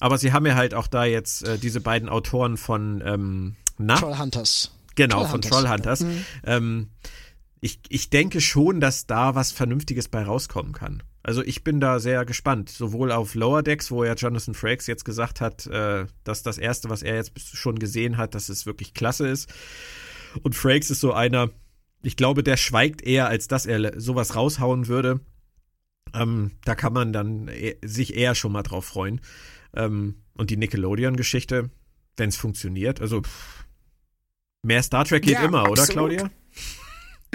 Aber 0.00 0.16
sie 0.18 0.32
haben 0.32 0.46
ja 0.46 0.54
halt 0.54 0.74
auch 0.74 0.86
da 0.86 1.04
jetzt 1.04 1.42
äh, 1.42 1.58
diese 1.58 1.80
beiden 1.80 2.08
Autoren 2.08 2.56
von, 2.56 3.02
ähm, 3.04 3.56
na? 3.78 3.96
Trollhunters. 3.96 4.70
Genau, 4.94 5.24
von 5.26 5.42
Trollhunters. 5.42 5.98
Trollhunters. 6.00 6.00
Mhm. 6.00 6.24
Ähm, 6.44 6.88
ich, 7.60 7.80
ich 7.88 8.08
denke 8.10 8.40
schon, 8.40 8.80
dass 8.80 9.06
da 9.06 9.34
was 9.34 9.50
Vernünftiges 9.52 10.08
bei 10.08 10.22
rauskommen 10.22 10.72
kann. 10.72 11.02
Also 11.28 11.42
ich 11.42 11.62
bin 11.62 11.78
da 11.78 11.98
sehr 11.98 12.24
gespannt, 12.24 12.70
sowohl 12.70 13.12
auf 13.12 13.34
Lower 13.34 13.62
Decks, 13.62 13.90
wo 13.90 14.02
ja 14.02 14.14
Jonathan 14.14 14.54
Frakes 14.54 14.86
jetzt 14.86 15.04
gesagt 15.04 15.42
hat, 15.42 15.66
äh, 15.66 16.06
dass 16.24 16.42
das 16.42 16.56
erste, 16.56 16.88
was 16.88 17.02
er 17.02 17.16
jetzt 17.16 17.38
schon 17.54 17.78
gesehen 17.78 18.16
hat, 18.16 18.34
dass 18.34 18.48
es 18.48 18.64
wirklich 18.64 18.94
klasse 18.94 19.28
ist. 19.28 19.52
Und 20.42 20.54
Frakes 20.54 20.90
ist 20.90 21.00
so 21.00 21.12
einer, 21.12 21.50
ich 22.00 22.16
glaube, 22.16 22.42
der 22.42 22.56
schweigt 22.56 23.02
eher, 23.02 23.28
als 23.28 23.46
dass 23.46 23.66
er 23.66 24.00
sowas 24.00 24.36
raushauen 24.36 24.88
würde. 24.88 25.20
Ähm, 26.14 26.52
da 26.64 26.74
kann 26.74 26.94
man 26.94 27.12
dann 27.12 27.48
e 27.48 27.76
sich 27.84 28.16
eher 28.16 28.34
schon 28.34 28.52
mal 28.52 28.62
drauf 28.62 28.86
freuen. 28.86 29.20
Ähm, 29.74 30.22
und 30.32 30.48
die 30.48 30.56
Nickelodeon-Geschichte, 30.56 31.68
wenn 32.16 32.30
es 32.30 32.38
funktioniert, 32.38 33.02
also 33.02 33.20
pff, 33.20 33.66
mehr 34.62 34.82
Star 34.82 35.04
Trek 35.04 35.24
geht 35.24 35.34
Ja, 35.34 35.44
immer, 35.44 35.68
oder 35.70 35.82
absolut. 35.82 36.08
Claudia? 36.08 36.30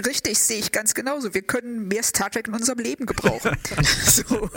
Richtig, 0.04 0.38
sehe 0.38 0.58
ich 0.58 0.72
ganz 0.72 0.94
genauso. 0.94 1.34
Wir 1.34 1.42
können 1.42 1.86
mehr 1.86 2.02
Star 2.02 2.30
Trek 2.30 2.48
in 2.48 2.54
unserem 2.54 2.78
Leben 2.78 3.06
gebrauchen. 3.06 3.56
so. 4.04 4.50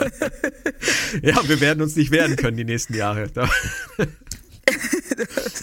Ja, 1.22 1.48
wir 1.48 1.60
werden 1.60 1.82
uns 1.82 1.94
nicht 1.96 2.10
wehren 2.10 2.36
können 2.36 2.56
die 2.56 2.64
nächsten 2.64 2.94
Jahre. 2.94 3.30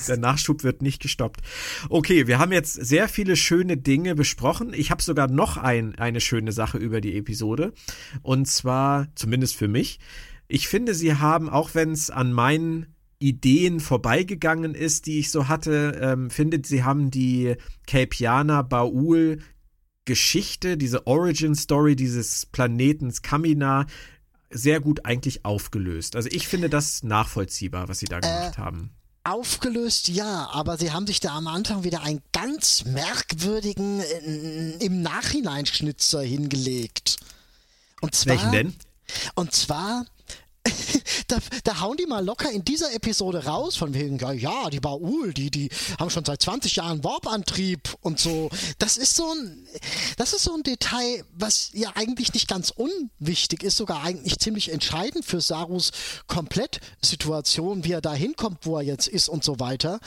Der 0.07 0.17
Nachschub 0.17 0.63
wird 0.63 0.81
nicht 0.81 1.01
gestoppt. 1.01 1.41
Okay, 1.89 2.27
wir 2.27 2.39
haben 2.39 2.51
jetzt 2.51 2.73
sehr 2.73 3.07
viele 3.07 3.35
schöne 3.35 3.77
Dinge 3.77 4.15
besprochen. 4.15 4.73
Ich 4.73 4.91
habe 4.91 5.03
sogar 5.03 5.27
noch 5.27 5.57
ein, 5.57 5.95
eine 5.95 6.21
schöne 6.21 6.51
Sache 6.51 6.77
über 6.77 7.01
die 7.01 7.17
Episode. 7.17 7.73
Und 8.21 8.47
zwar, 8.47 9.07
zumindest 9.15 9.55
für 9.55 9.67
mich, 9.67 9.99
ich 10.47 10.67
finde, 10.67 10.93
sie 10.93 11.15
haben, 11.15 11.49
auch 11.49 11.75
wenn 11.75 11.91
es 11.91 12.09
an 12.09 12.31
meinen 12.31 12.95
Ideen 13.19 13.79
vorbeigegangen 13.79 14.75
ist, 14.75 15.05
die 15.05 15.19
ich 15.19 15.31
so 15.31 15.47
hatte, 15.47 15.99
ähm, 16.01 16.29
finde, 16.29 16.61
sie 16.63 16.83
haben 16.83 17.11
die 17.11 17.55
Capiana 17.87 18.61
Baul 18.61 19.39
Geschichte, 20.05 20.77
diese 20.77 21.07
Origin 21.07 21.55
Story 21.55 21.95
dieses 21.95 22.45
Planetens 22.45 23.21
Kamina 23.21 23.85
sehr 24.49 24.79
gut 24.79 25.05
eigentlich 25.05 25.43
aufgelöst. 25.43 26.15
Also 26.15 26.29
ich 26.31 26.47
finde 26.47 26.69
das 26.69 27.03
nachvollziehbar, 27.03 27.89
was 27.89 27.99
sie 27.99 28.05
da 28.05 28.19
gemacht 28.19 28.57
haben. 28.57 28.91
Aufgelöst, 29.23 30.07
ja, 30.07 30.49
aber 30.51 30.77
sie 30.77 30.91
haben 30.91 31.07
sich 31.07 31.19
da 31.19 31.35
am 31.35 31.47
Anfang 31.47 31.83
wieder 31.83 32.03
einen 32.03 32.21
ganz 32.31 32.85
merkwürdigen 32.85 33.99
äh, 33.99 34.85
im 34.85 35.01
Nachhinein 35.01 35.65
Schnitzer 35.65 36.21
hingelegt. 36.21 37.17
Und 38.01 38.13
zwar, 38.13 38.35
Welchen 38.35 38.51
denn? 38.51 38.75
Und 39.33 39.51
zwar, 39.51 40.05
da, 41.27 41.37
da 41.63 41.79
hauen 41.81 41.97
die 41.97 42.05
mal 42.05 42.23
locker 42.23 42.51
in 42.51 42.63
dieser 42.63 42.93
Episode 42.93 43.45
raus, 43.45 43.75
von 43.75 43.93
wegen, 43.93 44.17
ja, 44.17 44.31
ja, 44.31 44.69
die 44.69 44.79
Baul, 44.79 45.33
die, 45.33 45.51
die 45.51 45.69
haben 45.99 46.09
schon 46.09 46.25
seit 46.25 46.41
20 46.41 46.75
Jahren 46.75 47.03
Warp-Antrieb 47.03 47.95
und 48.01 48.19
so. 48.19 48.49
Das 48.79 48.97
ist 48.97 49.15
so 49.15 49.31
ein, 49.31 49.67
das 50.17 50.33
ist 50.33 50.43
so 50.43 50.53
ein 50.53 50.63
Detail, 50.63 51.23
was 51.33 51.69
ja 51.73 51.91
eigentlich 51.95 52.33
nicht 52.33 52.47
ganz 52.47 52.71
unwichtig 52.71 53.63
ist, 53.63 53.77
sogar 53.77 54.03
eigentlich 54.03 54.39
ziemlich 54.39 54.71
entscheidend 54.71 55.25
für 55.25 55.41
Sarus 55.41 55.91
Komplettsituation, 56.27 57.83
wie 57.83 57.91
er 57.91 58.01
da 58.01 58.13
hinkommt, 58.13 58.59
wo 58.63 58.77
er 58.77 58.83
jetzt 58.83 59.07
ist 59.07 59.29
und 59.29 59.43
so 59.43 59.59
weiter. 59.59 59.99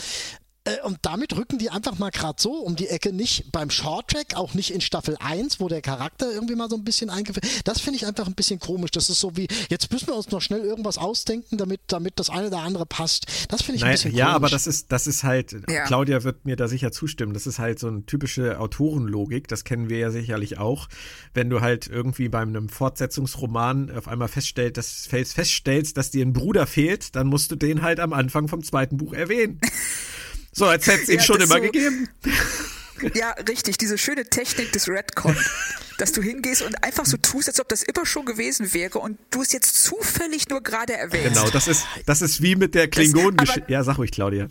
Äh, 0.68 0.86
Und 0.86 0.98
damit 1.02 1.36
rücken 1.36 1.58
die 1.58 1.70
einfach 1.70 1.98
mal 1.98 2.10
gerade 2.10 2.40
so 2.40 2.52
um 2.52 2.76
die 2.76 2.88
Ecke, 2.88 3.12
nicht 3.12 3.50
beim 3.52 3.70
Shorttrack, 3.70 4.34
auch 4.36 4.54
nicht 4.54 4.70
in 4.72 4.80
Staffel 4.80 5.16
1, 5.20 5.60
wo 5.60 5.68
der 5.68 5.80
Charakter 5.82 6.30
irgendwie 6.32 6.54
mal 6.54 6.68
so 6.68 6.76
ein 6.76 6.84
bisschen 6.84 7.10
eingeführt 7.10 7.46
Das 7.64 7.80
finde 7.80 7.96
ich 7.96 8.06
einfach 8.06 8.26
ein 8.26 8.34
bisschen 8.34 8.58
komisch. 8.58 8.90
Das 8.92 9.10
ist 9.10 9.20
so 9.20 9.36
wie, 9.36 9.48
jetzt 9.70 9.90
müssen 9.92 10.08
wir 10.08 10.14
uns 10.16 10.30
noch 10.30 10.40
schnell 10.42 10.60
irgendwas 10.60 10.98
ausdenken, 10.98 11.56
damit, 11.58 11.80
damit 11.88 12.18
das 12.18 12.30
eine 12.30 12.48
oder 12.48 12.58
andere 12.60 12.86
passt. 12.86 13.26
Das 13.48 13.62
finde 13.62 13.76
ich 13.76 13.82
ein 13.82 13.86
Naja, 13.86 13.92
bisschen 13.94 14.14
ja, 14.14 14.24
komisch. 14.26 14.36
aber 14.36 14.48
das 14.50 14.66
ist, 14.66 14.92
das 14.92 15.06
ist 15.06 15.24
halt, 15.24 15.56
Ja. 15.68 15.84
Claudia 15.84 16.24
wird 16.24 16.44
mir 16.44 16.56
da 16.56 16.68
sicher 16.68 16.92
zustimmen, 16.92 17.34
das 17.34 17.46
ist 17.46 17.58
halt 17.58 17.78
so 17.78 17.88
eine 17.88 18.04
typische 18.06 18.58
Autorenlogik, 18.60 19.48
das 19.48 19.64
kennen 19.64 19.88
wir 19.88 19.98
ja 19.98 20.10
sicherlich 20.10 20.58
auch. 20.58 20.88
Wenn 21.34 21.50
du 21.50 21.60
halt 21.60 21.86
irgendwie 21.88 22.28
bei 22.28 22.40
einem 22.40 22.68
Fortsetzungsroman 22.68 23.90
auf 23.96 24.08
einmal 24.08 24.28
feststellst, 24.28 24.76
dass, 24.76 25.06
feststellst, 25.06 25.96
dass 25.96 26.10
dir 26.10 26.24
ein 26.24 26.32
Bruder 26.32 26.66
fehlt, 26.66 27.14
dann 27.16 27.26
musst 27.26 27.50
du 27.50 27.56
den 27.56 27.82
halt 27.82 28.00
am 28.00 28.12
Anfang 28.12 28.48
vom 28.48 28.62
zweiten 28.62 28.96
Buch 28.96 29.12
erwähnen. 29.12 29.60
So, 30.58 30.66
als 30.66 30.86
hätte 30.86 31.02
es 31.04 31.08
ihn 31.08 31.16
Ja, 31.18 31.22
schon 31.22 31.40
immer 31.40 31.56
so- 31.56 31.60
gegeben. 31.62 32.08
Ja, 33.14 33.30
richtig, 33.48 33.78
diese 33.78 33.96
schöne 33.96 34.24
Technik 34.24 34.72
des 34.72 34.88
Redcon. 34.88 35.36
Dass 35.98 36.12
du 36.12 36.20
hingehst 36.22 36.62
und 36.62 36.82
einfach 36.84 37.06
so 37.06 37.16
tust, 37.16 37.48
als 37.48 37.60
ob 37.60 37.68
das 37.68 37.82
immer 37.84 38.04
schon 38.06 38.24
gewesen 38.26 38.72
wäre 38.74 38.98
und 38.98 39.18
du 39.30 39.42
es 39.42 39.52
jetzt 39.52 39.82
zufällig 39.82 40.48
nur 40.48 40.62
gerade 40.62 40.94
erwähnst. 40.96 41.34
Genau, 41.36 41.50
das 41.50 41.68
ist, 41.68 41.86
das 42.06 42.22
ist 42.22 42.42
wie 42.42 42.56
mit 42.56 42.74
der 42.74 42.88
klingonen 42.88 43.38
aber- 43.38 43.68
Ja, 43.70 43.82
sag 43.84 43.98
ruhig, 43.98 44.10
Claudia. 44.12 44.48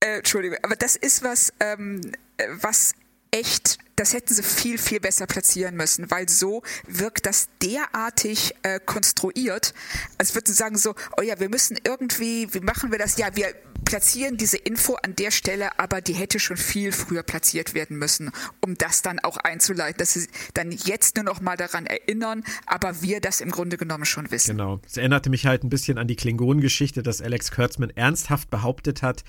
Äh, 0.00 0.18
Entschuldigung, 0.18 0.58
aber 0.62 0.76
das 0.76 0.94
ist 0.96 1.22
was, 1.24 1.52
ähm, 1.60 2.00
äh, 2.36 2.46
was 2.60 2.94
echt, 3.30 3.78
das 3.96 4.12
hätten 4.12 4.34
sie 4.34 4.42
viel, 4.42 4.78
viel 4.78 5.00
besser 5.00 5.26
platzieren 5.26 5.76
müssen, 5.76 6.10
weil 6.10 6.28
so 6.28 6.62
wirkt 6.86 7.26
das 7.26 7.48
derartig 7.62 8.54
äh, 8.62 8.80
konstruiert, 8.84 9.74
als 10.18 10.34
würden 10.34 10.46
sie 10.46 10.52
sagen 10.54 10.78
so, 10.78 10.94
oh 11.16 11.22
ja, 11.22 11.38
wir 11.40 11.48
müssen 11.48 11.78
irgendwie, 11.84 12.52
wie 12.52 12.60
machen 12.60 12.90
wir 12.90 12.98
das? 12.98 13.18
Ja, 13.18 13.34
wir 13.34 13.54
platzieren 13.84 14.36
diese 14.36 14.56
Info 14.56 14.94
an 15.02 15.16
der 15.16 15.30
Stelle, 15.30 15.78
aber 15.78 16.00
die 16.00 16.12
hätte 16.12 16.38
schon 16.38 16.56
viel 16.56 16.92
früher 16.92 17.22
platziert 17.22 17.74
werden 17.74 17.96
müssen, 17.96 18.30
um 18.60 18.76
das 18.76 19.02
dann 19.02 19.18
auch 19.18 19.36
einzuleiten, 19.38 19.98
dass 19.98 20.12
sie 20.12 20.28
dann 20.54 20.72
jetzt 20.72 21.16
nur 21.16 21.24
noch 21.24 21.40
mal 21.40 21.56
daran 21.56 21.86
erinnern, 21.86 22.44
aber 22.66 23.02
wir 23.02 23.20
das 23.20 23.40
im 23.40 23.50
Grunde 23.50 23.76
genommen 23.76 24.04
schon 24.04 24.30
wissen. 24.30 24.56
Genau. 24.56 24.80
Es 24.86 24.96
erinnerte 24.96 25.30
mich 25.30 25.46
halt 25.46 25.64
ein 25.64 25.70
bisschen 25.70 25.98
an 25.98 26.06
die 26.06 26.16
Klingonengeschichte, 26.16 27.02
dass 27.02 27.22
Alex 27.22 27.50
Kurtzman 27.50 27.90
ernsthaft 27.90 28.50
behauptet 28.50 29.02
hat, 29.02 29.24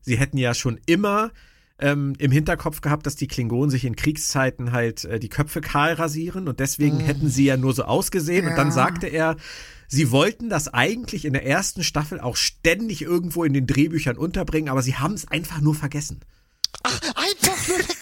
sie 0.00 0.16
hätten 0.16 0.38
ja 0.38 0.54
schon 0.54 0.80
immer 0.86 1.30
ähm, 1.80 2.14
im 2.18 2.30
Hinterkopf 2.30 2.80
gehabt, 2.80 3.06
dass 3.06 3.16
die 3.16 3.26
Klingonen 3.26 3.70
sich 3.70 3.84
in 3.84 3.96
Kriegszeiten 3.96 4.72
halt 4.72 5.04
äh, 5.04 5.18
die 5.18 5.28
Köpfe 5.28 5.60
kahl 5.60 5.94
rasieren 5.94 6.48
und 6.48 6.60
deswegen 6.60 6.98
mm. 6.98 7.00
hätten 7.00 7.28
sie 7.28 7.44
ja 7.44 7.56
nur 7.56 7.72
so 7.72 7.84
ausgesehen. 7.84 8.44
Ja. 8.44 8.50
Und 8.50 8.56
dann 8.56 8.72
sagte 8.72 9.06
er, 9.06 9.36
sie 9.88 10.10
wollten 10.10 10.48
das 10.48 10.68
eigentlich 10.68 11.24
in 11.24 11.32
der 11.32 11.46
ersten 11.46 11.82
Staffel 11.82 12.20
auch 12.20 12.36
ständig 12.36 13.02
irgendwo 13.02 13.44
in 13.44 13.52
den 13.52 13.66
Drehbüchern 13.66 14.16
unterbringen, 14.16 14.68
aber 14.68 14.82
sie 14.82 14.96
haben 14.96 15.14
es 15.14 15.28
einfach 15.28 15.60
nur 15.60 15.74
vergessen. 15.74 16.20
Ach, 16.82 17.00
einfach 17.14 17.68
nur 17.68 17.76
vergessen. 17.76 17.99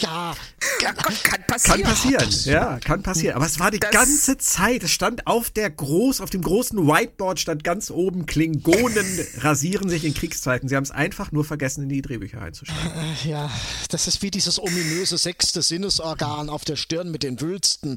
Ja. 0.00 0.34
ja 0.82 0.92
Gott, 0.92 1.24
kann 1.24 1.42
passieren. 1.46 1.82
Kann 1.82 1.92
passieren, 1.92 2.30
ja, 2.44 2.78
kann 2.78 3.02
passieren. 3.02 3.36
Aber 3.36 3.46
es 3.46 3.58
war 3.58 3.70
die 3.70 3.80
das 3.80 3.90
ganze 3.90 4.38
Zeit. 4.38 4.82
Es 4.82 4.90
stand 4.90 5.26
auf 5.26 5.50
der 5.50 5.70
groß, 5.70 6.20
auf 6.20 6.30
dem 6.30 6.42
großen 6.42 6.86
Whiteboard 6.86 7.40
stand 7.40 7.64
ganz 7.64 7.90
oben 7.90 8.26
Klingonen 8.26 9.06
rasieren 9.38 9.88
sich 9.88 10.04
in 10.04 10.14
Kriegszeiten. 10.14 10.68
Sie 10.68 10.76
haben 10.76 10.84
es 10.84 10.90
einfach 10.90 11.32
nur 11.32 11.44
vergessen, 11.44 11.84
in 11.84 11.88
die 11.88 12.02
Drehbücher 12.02 12.40
einzuschreiben. 12.40 12.92
Äh, 13.24 13.28
ja, 13.28 13.50
das 13.90 14.06
ist 14.06 14.22
wie 14.22 14.30
dieses 14.30 14.58
ominöse 14.60 15.18
sechste 15.18 15.62
Sinnesorgan 15.62 16.48
auf 16.48 16.64
der 16.64 16.76
Stirn 16.76 17.10
mit 17.10 17.22
den 17.22 17.40
Wülsten. 17.40 17.96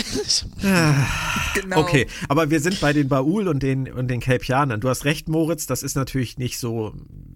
genau. 1.54 1.80
Okay, 1.80 2.06
aber 2.28 2.50
wir 2.50 2.60
sind 2.60 2.80
bei 2.80 2.92
den 2.92 3.08
Baul 3.08 3.48
und 3.48 3.62
den, 3.62 3.90
und 3.92 4.08
den 4.08 4.20
Kelpianern. 4.20 4.80
Du 4.80 4.88
hast 4.88 5.04
recht, 5.04 5.28
Moritz, 5.28 5.66
das 5.66 5.82
ist 5.82 5.94
natürlich 5.94 6.38
nicht 6.38 6.58
so 6.58 6.94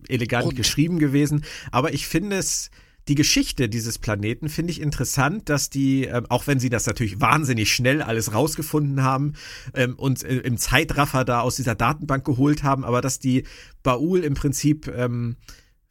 elegant 0.09 0.47
und. 0.47 0.57
geschrieben 0.57 0.99
gewesen, 0.99 1.45
aber 1.71 1.93
ich 1.93 2.07
finde 2.07 2.37
es 2.37 2.71
die 3.09 3.15
Geschichte 3.15 3.69
dieses 3.69 3.99
Planeten 3.99 4.49
finde 4.49 4.71
ich 4.71 4.81
interessant, 4.81 5.49
dass 5.49 5.69
die, 5.69 6.07
äh, 6.07 6.23
auch 6.29 6.47
wenn 6.47 6.59
sie 6.59 6.71
das 6.71 6.87
natürlich 6.87 7.21
wahnsinnig 7.21 7.73
schnell 7.73 8.03
alles 8.03 8.33
rausgefunden 8.33 9.03
haben 9.03 9.35
ähm, 9.75 9.95
und 9.97 10.23
äh, 10.25 10.39
im 10.39 10.57
Zeitraffer 10.57 11.25
da 11.25 11.41
aus 11.41 11.57
dieser 11.57 11.75
Datenbank 11.75 12.25
geholt 12.25 12.63
haben, 12.63 12.85
aber 12.85 13.01
dass 13.01 13.19
die 13.19 13.45
Baul 13.83 14.21
im 14.21 14.35
Prinzip 14.35 14.89
ähm, 14.89 15.37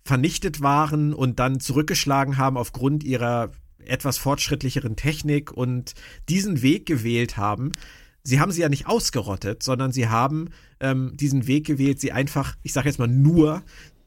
vernichtet 0.04 0.62
waren 0.62 1.14
und 1.14 1.40
dann 1.40 1.60
zurückgeschlagen 1.60 2.38
haben 2.38 2.58
aufgrund 2.58 3.04
ihrer 3.04 3.52
etwas 3.86 4.18
fortschrittlicheren 4.18 4.96
Technik 4.96 5.52
und 5.52 5.94
diesen 6.30 6.62
Weg 6.62 6.86
gewählt 6.86 7.38
haben. 7.38 7.74
Sie 8.24 8.40
haben 8.40 8.52
sie 8.52 8.62
ja 8.62 8.70
nicht 8.70 8.88
ausgerottet, 8.88 9.64
sondern 9.64 9.92
sie 9.92 10.08
haben 10.08 10.50
ähm, 10.80 11.12
diesen 11.16 11.46
Weg 11.46 11.66
gewählt, 11.66 12.00
sie 12.00 12.12
einfach, 12.12 12.56
ich 12.64 12.74
sage 12.74 12.88
jetzt 12.88 12.98
mal 12.98 13.08
nur, 13.08 13.62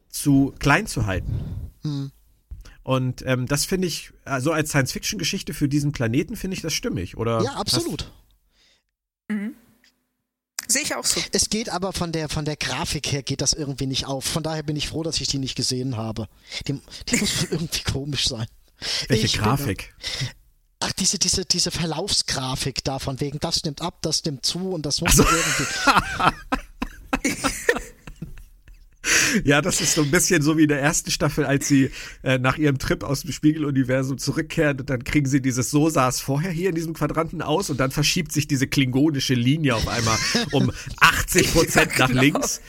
zu 0.09 0.55
klein 0.59 0.87
zu 0.87 1.07
halten. 1.07 1.41
Hm. 1.83 2.11
Und 2.87 3.25
ähm, 3.27 3.47
das 3.47 3.65
finde 3.65 3.89
ich, 3.89 4.13
also 4.25 4.53
als 4.53 4.69
Science-Fiction-Geschichte 4.69 5.55
für 5.55 5.69
diesen 5.69 5.91
Planeten 5.91 6.37
finde 6.37 6.55
ich 6.55 6.63
das 6.63 6.73
stimmig, 6.73 7.17
oder? 7.17 7.43
Ja, 7.43 7.55
absolut. 7.55 8.13
Mhm. 9.27 9.57
Sehe 10.69 10.83
ich 10.83 10.95
auch 10.95 11.05
so. 11.05 11.21
Es 11.33 11.51
geht 11.51 11.69
aber 11.69 11.93
von 11.93 12.13
der, 12.13 12.29
von 12.29 12.45
der 12.45 12.55
Grafik 12.55 13.11
her 13.11 13.25
geht 13.25 13.41
das 13.41 13.55
irgendwie 13.55 13.89
nicht 13.89 14.07
auf. 14.07 14.25
Von 14.25 14.45
daher 14.45 14.63
bin 14.63 14.77
ich 14.77 14.87
froh, 14.87 15.03
dass 15.03 15.21
ich 15.21 15.27
die 15.27 15.39
nicht 15.39 15.57
gesehen 15.57 15.97
habe. 15.97 16.29
Die, 16.69 16.81
die 17.09 17.17
muss 17.17 17.43
irgendwie 17.51 17.83
komisch 17.83 18.29
sein. 18.29 18.47
Welche 19.09 19.27
ich 19.27 19.39
Grafik? 19.39 19.93
Bin, 20.21 20.29
ach, 20.79 20.93
diese, 20.93 21.19
diese, 21.19 21.45
diese 21.45 21.73
Verlaufsgrafik 21.73 22.85
da, 22.85 23.01
von 23.01 23.19
wegen, 23.19 23.41
das 23.41 23.65
nimmt 23.65 23.83
ab, 23.83 23.99
das 24.03 24.25
nimmt 24.25 24.47
zu 24.47 24.71
und 24.71 24.87
das 24.87 25.01
muss 25.01 25.19
also. 25.19 25.25
irgendwie. 25.25 26.37
Ja, 29.45 29.63
das 29.63 29.81
ist 29.81 29.95
so 29.95 30.03
ein 30.03 30.11
bisschen 30.11 30.43
so 30.43 30.57
wie 30.57 30.63
in 30.63 30.69
der 30.69 30.81
ersten 30.81 31.11
Staffel, 31.11 31.45
als 31.45 31.69
sie 31.69 31.91
äh, 32.23 32.39
nach 32.39 32.59
ihrem 32.59 32.79
Trip 32.79 33.03
aus 33.03 33.23
dem 33.23 33.33
Spiegeluniversum 33.33 34.19
zurückkehren 34.19 34.81
und 34.81 34.91
dann 34.91 35.05
kriegen 35.05 35.27
sie 35.27 35.41
dieses 35.41 35.71
So 35.71 35.89
sah 35.89 36.09
es 36.09 36.21
vorher 36.21 36.51
hier 36.51 36.71
in 36.71 36.75
diesem 36.75 36.95
Quadranten 36.95 37.43
aus 37.43 37.71
und 37.71 37.79
dann 37.81 37.91
verschiebt 37.91 38.33
sich 38.33 38.47
diese 38.47 38.67
klingonische 38.67 39.35
Linie 39.35 39.75
auf 39.75 39.89
einmal 39.89 40.19
um 40.53 40.73
80 41.01 41.53
Prozent 41.53 41.93
ja, 41.93 41.99
nach 41.99 42.09
genau. 42.09 42.21
links. 42.21 42.61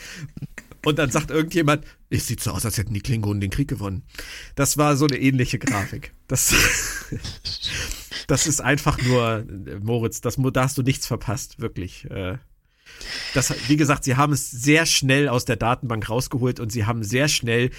Und 0.84 0.98
dann 0.98 1.10
sagt 1.10 1.30
irgendjemand, 1.30 1.84
es 2.08 2.26
sieht 2.26 2.40
so 2.40 2.52
aus, 2.52 2.64
als 2.64 2.78
hätten 2.78 2.94
die 2.94 3.00
Klingonen 3.00 3.40
den 3.40 3.50
Krieg 3.50 3.68
gewonnen. 3.68 4.04
Das 4.54 4.78
war 4.78 4.96
so 4.96 5.06
eine 5.06 5.18
ähnliche 5.18 5.58
Grafik. 5.58 6.12
Das, 6.28 6.54
das 8.26 8.46
ist 8.46 8.60
einfach 8.60 9.00
nur, 9.02 9.44
Moritz, 9.82 10.20
das, 10.20 10.36
da 10.52 10.62
hast 10.62 10.78
du 10.78 10.82
nichts 10.82 11.06
verpasst, 11.06 11.60
wirklich. 11.60 12.08
Äh, 12.10 12.38
das, 13.34 13.54
wie 13.68 13.76
gesagt, 13.76 14.04
sie 14.04 14.16
haben 14.16 14.32
es 14.32 14.50
sehr 14.50 14.86
schnell 14.86 15.28
aus 15.28 15.44
der 15.44 15.56
Datenbank 15.56 16.08
rausgeholt 16.08 16.60
und 16.60 16.70
sie 16.70 16.86
haben 16.86 17.02
sehr 17.02 17.28
schnell 17.28 17.70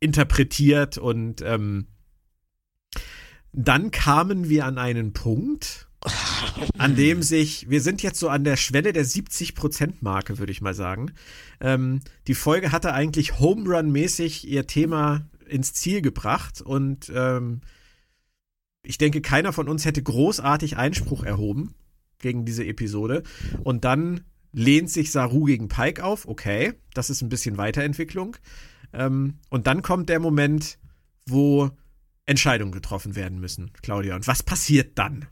interpretiert 0.00 0.98
und 0.98 1.42
ähm, 1.42 1.86
dann 3.52 3.90
kamen 3.90 4.48
wir 4.48 4.66
an 4.66 4.78
einen 4.78 5.12
Punkt, 5.12 5.88
an 6.78 6.94
dem 6.96 7.22
sich, 7.22 7.68
wir 7.68 7.80
sind 7.80 8.02
jetzt 8.02 8.20
so 8.20 8.28
an 8.28 8.44
der 8.44 8.56
Schwelle 8.56 8.92
der 8.92 9.04
70%-Marke, 9.04 10.38
würde 10.38 10.52
ich 10.52 10.60
mal 10.60 10.74
sagen. 10.74 11.12
Ähm, 11.60 12.00
die 12.26 12.34
Folge 12.34 12.70
hatte 12.70 12.92
eigentlich 12.94 13.40
Home 13.40 13.68
Run-mäßig 13.68 14.46
ihr 14.46 14.66
Thema 14.66 15.28
ins 15.48 15.72
Ziel 15.72 16.02
gebracht 16.02 16.60
und 16.60 17.10
ähm, 17.14 17.62
ich 18.82 18.98
denke, 18.98 19.20
keiner 19.20 19.52
von 19.52 19.68
uns 19.68 19.84
hätte 19.84 20.02
großartig 20.02 20.76
Einspruch 20.76 21.24
erhoben 21.24 21.74
gegen 22.20 22.44
diese 22.44 22.64
Episode. 22.64 23.22
Und 23.64 23.84
dann 23.84 24.22
lehnt 24.58 24.90
sich 24.90 25.12
Saru 25.12 25.44
gegen 25.44 25.68
Pike 25.68 26.02
auf. 26.02 26.26
Okay, 26.26 26.74
das 26.92 27.10
ist 27.10 27.22
ein 27.22 27.28
bisschen 27.28 27.56
Weiterentwicklung. 27.58 28.36
Ähm, 28.92 29.38
und 29.50 29.66
dann 29.68 29.82
kommt 29.82 30.08
der 30.08 30.18
Moment, 30.18 30.78
wo 31.26 31.70
Entscheidungen 32.26 32.72
getroffen 32.72 33.14
werden 33.14 33.38
müssen, 33.38 33.72
Claudia. 33.82 34.16
Und 34.16 34.26
was 34.26 34.42
passiert 34.42 34.98
dann? 34.98 35.28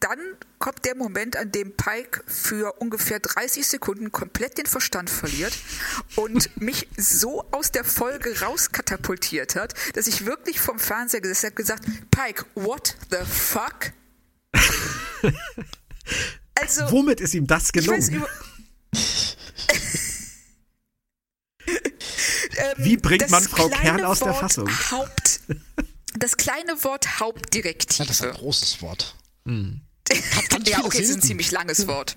Dann 0.00 0.18
kommt 0.58 0.84
der 0.84 0.96
Moment, 0.96 1.36
an 1.36 1.52
dem 1.52 1.76
Pike 1.76 2.22
für 2.26 2.72
ungefähr 2.80 3.20
30 3.20 3.66
Sekunden 3.66 4.10
komplett 4.12 4.58
den 4.58 4.66
Verstand 4.66 5.10
verliert 5.10 5.56
und 6.14 6.56
mich 6.60 6.88
so 6.96 7.44
aus 7.50 7.72
der 7.72 7.84
Folge 7.84 8.40
rauskatapultiert 8.40 9.56
hat, 9.56 9.74
dass 9.94 10.06
ich 10.06 10.24
wirklich 10.24 10.60
vom 10.60 10.78
Fernseher 10.78 11.20
gesessen 11.20 11.46
habe 11.46 11.56
gesagt, 11.56 11.84
Pike, 12.10 12.46
what 12.54 12.96
the 13.10 13.24
fuck? 13.24 13.92
Also, 16.60 16.90
Womit 16.90 17.20
ist 17.20 17.34
ihm 17.34 17.46
das 17.46 17.72
gelungen? 17.72 18.24
Ähm, 22.58 22.74
Wie 22.78 22.96
bringt 22.96 23.28
man 23.28 23.42
Frau 23.42 23.68
Kern 23.68 24.04
aus 24.04 24.20
Wort 24.20 24.30
der 24.30 24.34
Fassung? 24.34 24.90
Haupt, 24.90 25.40
das 26.14 26.36
kleine 26.36 26.82
Wort 26.84 27.20
Hauptdirektive. 27.20 28.02
Ja, 28.02 28.06
das 28.06 28.20
ist 28.20 28.26
ein 28.26 28.32
großes 28.32 28.82
Wort. 28.82 29.14
Hm. 29.44 29.82
ja, 30.64 30.84
okay, 30.84 31.02
es 31.02 31.10
ist 31.10 31.16
ein 31.16 31.22
ziemlich 31.22 31.50
langes 31.50 31.86
Wort. 31.86 32.16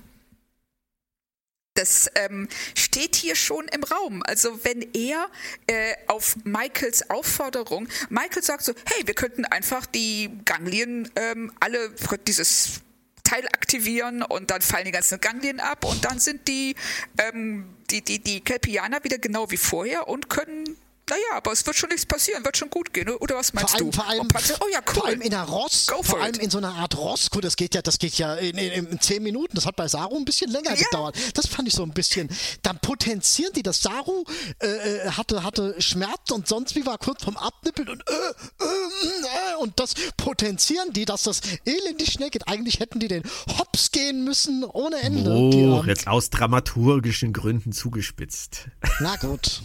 Das 1.74 2.10
ähm, 2.16 2.48
steht 2.76 3.16
hier 3.16 3.36
schon 3.36 3.68
im 3.70 3.84
Raum. 3.84 4.22
Also 4.24 4.64
wenn 4.64 4.82
er 4.94 5.30
äh, 5.68 5.96
auf 6.08 6.36
Michaels 6.44 7.10
Aufforderung, 7.10 7.88
Michael 8.10 8.44
sagt 8.44 8.64
so, 8.64 8.74
hey, 8.86 9.08
wir 9.08 9.14
könnten 9.14 9.46
einfach 9.46 9.86
die 9.86 10.30
Ganglien 10.46 11.10
ähm, 11.16 11.52
alle 11.60 11.94
dieses 12.28 12.82
Teil 13.30 13.46
aktivieren 13.48 14.24
und 14.24 14.50
dann 14.50 14.62
fallen 14.62 14.86
die 14.86 14.92
ganzen 14.92 15.22
Ganglien 15.22 15.60
ab 15.60 15.86
und 15.86 16.04
dann 16.06 16.20
sind 16.20 16.48
die, 16.48 16.76
ähm, 17.20 17.76
die, 17.92 18.02
die, 18.02 18.20
die 18.20 18.42
Kelpianer 18.42 19.04
wieder 19.04 19.20
genau 19.20 19.52
wie 19.52 19.58
vorher 19.58 20.08
und 20.08 20.30
können 20.30 20.78
naja, 21.10 21.38
aber 21.38 21.52
es 21.52 21.66
wird 21.66 21.76
schon 21.76 21.90
nichts 21.90 22.06
passieren, 22.06 22.44
wird 22.46 22.58
schon 22.58 22.70
gut 22.70 22.94
gehen, 22.94 23.10
oder 23.10 23.36
was 23.36 23.54
meinst 23.54 23.72
vor 23.72 23.80
allem, 23.80 23.92
du? 23.92 23.98
Vor 23.98 24.08
allem, 24.08 24.28
oh 24.62 24.68
ja, 24.72 24.80
cool. 24.88 24.94
vor 24.94 25.06
allem 25.06 25.22
in 25.22 25.32
der 25.32 25.44
Ross, 25.44 25.88
vor 26.02 26.22
allem 26.22 26.36
it. 26.36 26.44
in 26.44 26.50
so 26.50 26.60
einer 26.60 26.76
Art 26.76 26.98
Ross, 26.98 27.30
gut, 27.30 27.44
das 27.44 27.56
geht 27.56 27.76
ja, 27.76 27.82
das 27.82 27.98
geht 27.98 28.16
ja 28.16 28.36
in, 28.36 28.58
in, 28.58 28.88
in 28.88 29.02
zehn 29.02 29.24
Minuten, 29.24 29.56
das 29.56 29.66
hat 29.66 29.76
bei 29.76 29.88
Saru 29.88 30.18
ein 30.18 30.26
bisschen 30.26 30.52
länger 30.52 30.76
ja. 30.76 30.84
gedauert. 30.84 31.16
Das 31.34 31.48
fand 31.48 31.68
ich 31.68 31.74
so 31.74 31.84
ein 31.84 31.92
bisschen, 31.92 32.30
dann 32.62 32.80
potenzieren 32.80 33.54
die 33.54 33.64
das. 33.64 33.80
Saru 33.82 34.26
äh, 34.60 34.68
äh, 34.68 35.12
hatte, 35.12 35.44
hatte 35.44 35.76
Schmerz 35.82 36.32
und 36.32 36.48
sonst 36.48 36.76
wie 36.76 36.86
war 36.86 36.98
kurz 36.98 37.24
vom 37.24 37.38
Abnippeln 37.38 37.90
und 37.90 38.04
äh, 38.08 38.14
äh, 38.14 38.66
äh, 38.66 39.56
und 39.62 39.80
das 39.80 39.94
potenzieren 40.18 40.92
die, 40.94 41.06
dass 41.06 41.24
das 41.24 41.42
elendig 41.66 42.12
schnell 42.12 42.30
geht. 42.30 42.48
Eigentlich 42.48 42.80
hätten 42.80 43.00
die 43.00 43.08
den 43.08 43.24
Hops 43.58 43.92
gehen 43.92 44.24
müssen 44.24 44.64
ohne 44.64 44.98
Ende. 44.98 45.32
Oh, 45.32 45.84
jetzt 45.86 46.08
aus 46.08 46.30
dramaturgischen 46.30 47.34
Gründen 47.34 47.72
zugespitzt. 47.72 48.68
Na 49.00 49.16
gut. 49.16 49.62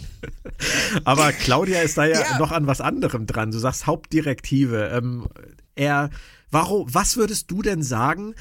aber 1.03 1.33
Claudia 1.39 1.81
ist 1.81 1.97
da 1.97 2.05
ja, 2.05 2.21
ja, 2.21 2.39
noch 2.39 2.51
an 2.51 2.67
was 2.67 2.81
anderem 2.81 3.25
dran. 3.25 3.51
Du 3.51 3.59
sagst 3.59 3.87
Hauptdirektive. 3.87 4.89
Ähm, 4.89 5.27
er, 5.75 6.09
warum, 6.51 6.91
was 6.93 7.17
würdest 7.17 7.51
du 7.51 7.61
denn 7.61 7.83
sagen, 7.83 8.35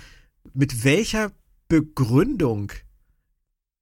mit 0.52 0.84
welcher 0.84 1.32
Begründung 1.68 2.72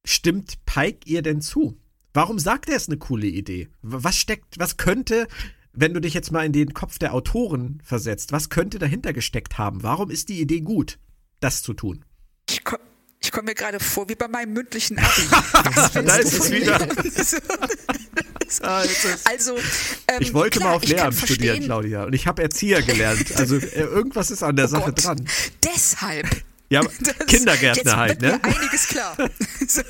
stimmt 0.05 0.65
Pike 0.65 0.99
ihr 1.05 1.21
denn 1.21 1.41
zu? 1.41 1.77
Warum 2.13 2.39
sagt 2.39 2.69
er 2.69 2.75
es 2.75 2.87
eine 2.87 2.97
coole 2.97 3.27
Idee? 3.27 3.69
Was 3.81 4.17
steckt, 4.17 4.59
was 4.59 4.77
könnte 4.77 5.27
wenn 5.75 5.95
du 5.95 5.99
dich 5.99 6.13
jetzt 6.13 6.31
mal 6.31 6.45
in 6.45 6.51
den 6.51 6.75
Kopf 6.75 6.99
der 6.99 7.15
Autoren 7.15 7.81
versetzt, 7.83 8.31
was 8.31 8.49
könnte 8.49 8.77
dahinter 8.77 9.11
gesteckt 9.11 9.57
haben? 9.57 9.81
Warum 9.81 10.11
ist 10.11 10.29
die 10.29 10.39
Idee 10.39 10.61
gut, 10.61 10.99
das 11.39 11.63
zu 11.63 11.73
tun? 11.73 12.05
Ich 12.47 12.63
komme 12.63 12.83
komm 13.33 13.45
mir 13.45 13.55
gerade 13.55 13.79
vor, 13.79 14.07
wie 14.07 14.15
bei 14.15 14.27
meinem 14.27 14.53
mündlichen 14.53 14.99
Abi. 14.99 16.05
da 16.05 16.15
ist 16.17 16.33
es 16.33 16.51
wieder. 16.51 16.79
Ah, 18.61 18.83
also, 19.25 19.57
ähm, 20.07 20.17
ich 20.19 20.33
wollte 20.33 20.59
klar, 20.59 20.71
mal 20.71 20.75
auf 20.77 20.85
Lehramt 20.85 21.17
studieren, 21.17 21.63
Claudia, 21.63 22.03
und 22.03 22.13
ich 22.13 22.27
habe 22.27 22.41
Erzieher 22.41 22.81
gelernt. 22.81 23.35
Also 23.35 23.57
äh, 23.57 23.81
irgendwas 23.81 24.31
ist 24.31 24.43
an 24.43 24.55
der 24.55 24.65
oh 24.65 24.69
Sache 24.69 24.91
Gott. 24.91 25.03
dran. 25.03 25.29
Deshalb. 25.63 26.27
Ja, 26.69 26.81
Kindergärtner 27.27 27.83
jetzt 27.83 27.95
halt, 27.95 28.21
ne? 28.21 28.39
Einiges 28.43 28.87
klar. 28.87 29.15
so. 29.67 29.81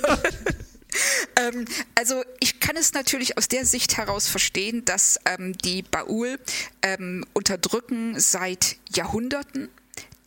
ähm, 1.39 1.65
also 1.95 2.23
ich 2.39 2.59
kann 2.59 2.75
es 2.75 2.93
natürlich 2.93 3.37
aus 3.37 3.47
der 3.47 3.65
Sicht 3.65 3.97
heraus 3.97 4.27
verstehen, 4.27 4.83
dass 4.85 5.19
ähm, 5.25 5.57
die 5.57 5.83
Baul 5.83 6.39
ähm, 6.81 7.25
unterdrücken 7.33 8.19
seit 8.19 8.77
Jahrhunderten 8.93 9.69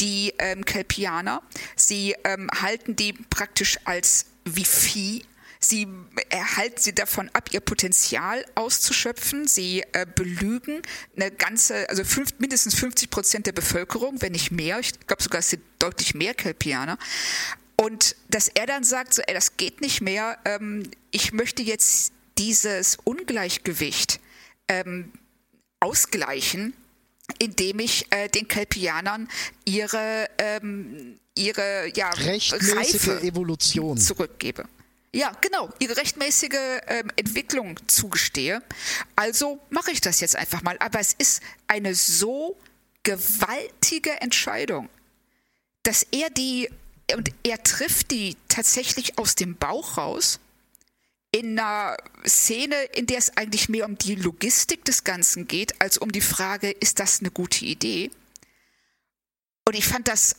die 0.01 0.35
ähm, 0.39 0.65
Kelpianer. 0.65 1.43
Sie 1.75 2.15
ähm, 2.25 2.49
halten 2.61 2.97
die 2.97 3.13
praktisch 3.13 3.79
als 3.85 4.27
wie 4.45 4.65
Vieh. 4.65 5.23
Sie 5.61 5.89
erhalten 6.29 6.81
sie 6.81 6.95
davon 6.95 7.31
ab, 7.33 7.51
ihr 7.53 7.61
Potenzial 7.61 8.45
auszuschöpfen. 8.55 9.47
Sie 9.49 9.83
äh, 9.93 10.07
belügen 10.13 10.83
eine 11.17 11.31
ganze, 11.31 11.89
also 11.89 12.05
fünf, 12.05 12.35
mindestens 12.39 12.75
50 12.75 13.11
Prozent 13.11 13.47
der 13.47 13.53
Bevölkerung, 13.53 14.21
wenn 14.23 14.33
nicht 14.33 14.51
mehr. 14.51 14.79
Ich 14.81 14.99
glaube 15.07 15.23
sogar, 15.23 15.41
es 15.41 15.51
sind 15.51 15.63
deutlich 15.79 16.15
mehr 16.15 16.35
Kelpianer. 16.35 16.99
Und 17.77 18.17
dass 18.29 18.49
er 18.49 18.67
dann 18.67 18.85
sagt, 18.85 19.15
so, 19.15 19.23
ey, 19.23 19.35
das 19.35 19.57
geht 19.57 19.81
nicht 19.81 20.01
mehr, 20.01 20.39
ähm, 20.45 20.91
ich 21.11 21.33
möchte 21.33 21.63
jetzt 21.63 22.13
dieses 22.39 22.97
Ungleichgewicht 23.05 24.21
ähm, 24.69 25.13
ausgleichen, 25.81 26.75
indem 27.39 27.81
ich 27.81 28.07
äh, 28.11 28.29
den 28.29 28.49
Kelpianern 28.49 29.29
ihre, 29.65 30.29
ähm, 30.39 31.19
ihre 31.35 31.91
ja, 31.95 32.11
rechtmäßige 32.11 33.09
Reife 33.09 33.23
Evolution 33.23 33.99
zurückgebe. 33.99 34.67
Ja, 35.13 35.33
genau, 35.41 35.73
ihre 35.79 35.97
rechtmäßige 35.97 36.81
ähm, 36.87 37.11
Entwicklung 37.17 37.79
zugestehe. 37.87 38.63
Also 39.15 39.61
mache 39.71 39.91
ich 39.91 40.01
das 40.01 40.21
jetzt 40.21 40.37
einfach 40.37 40.63
mal. 40.63 40.77
Aber 40.79 41.01
es 41.01 41.15
ist 41.15 41.43
eine 41.69 41.95
so 41.95 42.57
gewaltige 43.03 44.21
Entscheidung, 44.21 44.89
dass 45.85 46.07
er 46.11 46.29
die, 46.31 46.69
und 47.15 47.31
er 47.45 47.63
trifft 47.63 48.11
die 48.11 48.37
tatsächlich 48.49 49.19
aus 49.19 49.37
dem 49.37 49.57
Bauch 49.57 49.97
raus 49.97 50.41
in 51.31 51.59
einer 51.59 51.97
Szene, 52.27 52.75
in 52.95 53.07
der 53.07 53.19
es 53.19 53.37
eigentlich 53.37 53.69
mehr 53.69 53.85
um 53.85 53.99
die 53.99 54.15
Logistik 54.15 54.85
des 54.85 55.05
Ganzen 55.05 55.47
geht, 55.47 55.81
als 55.81 55.99
um 55.99 56.11
die 56.11 56.21
Frage, 56.21 56.71
ist 56.71 56.99
das 56.99 57.21
eine 57.21 57.31
gute 57.31 57.65
Idee? 57.65 58.11
Und 59.67 59.77
ich 59.77 59.87
fand 59.87 60.09
das 60.09 60.37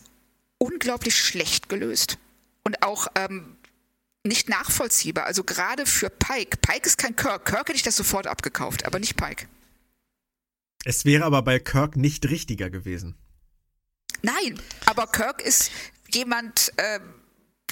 unglaublich 0.58 1.16
schlecht 1.16 1.70
gelöst. 1.70 2.18
Und 2.64 2.82
auch 2.84 3.08
ähm, 3.16 3.57
nicht 4.28 4.50
nachvollziehbar. 4.50 5.26
Also 5.26 5.44
gerade 5.44 5.86
für 5.86 6.10
Pike. 6.10 6.58
Pike 6.58 6.88
ist 6.88 6.98
kein 6.98 7.16
Kirk. 7.16 7.46
Kirk 7.46 7.68
hätte 7.68 7.78
ich 7.78 7.84
das 7.84 7.96
sofort 7.96 8.28
abgekauft, 8.28 8.86
aber 8.86 9.00
nicht 9.00 9.18
Pike. 9.18 9.48
Es 10.86 11.06
wäre 11.06 11.26
aber 11.26 11.42
bei 11.42 11.60
Kirk 11.60 11.96
nicht 11.96 12.30
richtiger 12.30 12.70
gewesen. 12.70 13.16
Nein, 14.22 14.60
aber 14.86 15.08
Kirk 15.08 15.42
ist 15.42 15.72
jemand, 16.12 16.72
äh, 16.78 17.00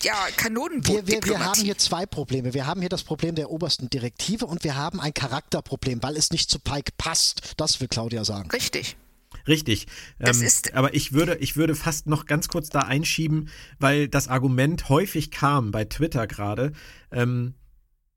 ja, 0.04 0.28
Kanonenboot. 0.36 1.08
Wir, 1.08 1.24
wir, 1.24 1.24
wir 1.24 1.40
haben 1.40 1.62
hier 1.62 1.78
zwei 1.78 2.06
Probleme. 2.06 2.54
Wir 2.54 2.68
haben 2.68 2.82
hier 2.82 2.90
das 2.90 3.04
Problem 3.04 3.36
der 3.36 3.50
obersten 3.50 3.90
Direktive 3.90 4.46
und 4.46 4.64
wir 4.64 4.76
haben 4.76 5.00
ein 5.00 5.14
Charakterproblem, 5.14 6.04
weil 6.04 6.18
es 6.18 6.32
nicht 6.32 6.50
zu 6.50 6.60
Pike 6.60 6.92
passt. 6.98 7.54
Das 7.58 7.80
will 7.80 7.88
Claudia 7.88 8.26
sagen. 8.26 8.50
Richtig. 8.52 8.98
Richtig. 9.48 9.88
Das 10.20 10.40
Ähm, 10.40 10.48
ist- 10.48 10.74
aber 10.74 10.94
ich 10.94 11.14
würde, 11.14 11.36
ich 11.36 11.56
würde 11.56 11.76
fast 11.76 12.08
noch 12.08 12.26
ganz 12.26 12.48
kurz 12.48 12.70
da 12.70 12.80
einschieben, 12.80 13.50
weil 13.80 14.08
das 14.08 14.28
Argument 14.28 14.90
häufig 14.90 15.32
kam 15.32 15.72
bei 15.72 15.86
Twitter 15.86 16.28
gerade. 16.28 16.72
Ähm, 17.12 17.54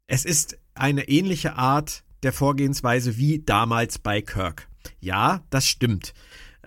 es 0.06 0.24
ist 0.24 0.59
eine 0.74 1.09
ähnliche 1.09 1.56
Art 1.56 2.05
der 2.22 2.32
Vorgehensweise 2.32 3.16
wie 3.16 3.40
damals 3.40 3.98
bei 3.98 4.22
Kirk. 4.22 4.68
Ja, 5.00 5.44
das 5.50 5.66
stimmt. 5.66 6.14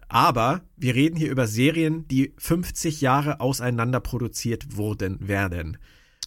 Aber 0.08 0.62
wir 0.76 0.94
reden 0.94 1.16
hier 1.16 1.32
über 1.32 1.48
Serien, 1.48 2.08
die 2.08 2.34
50 2.38 3.02
Jahre 3.02 3.40
auseinander 3.40 4.00
produziert 4.02 4.76
wurden, 4.78 5.28
werden. 5.28 5.78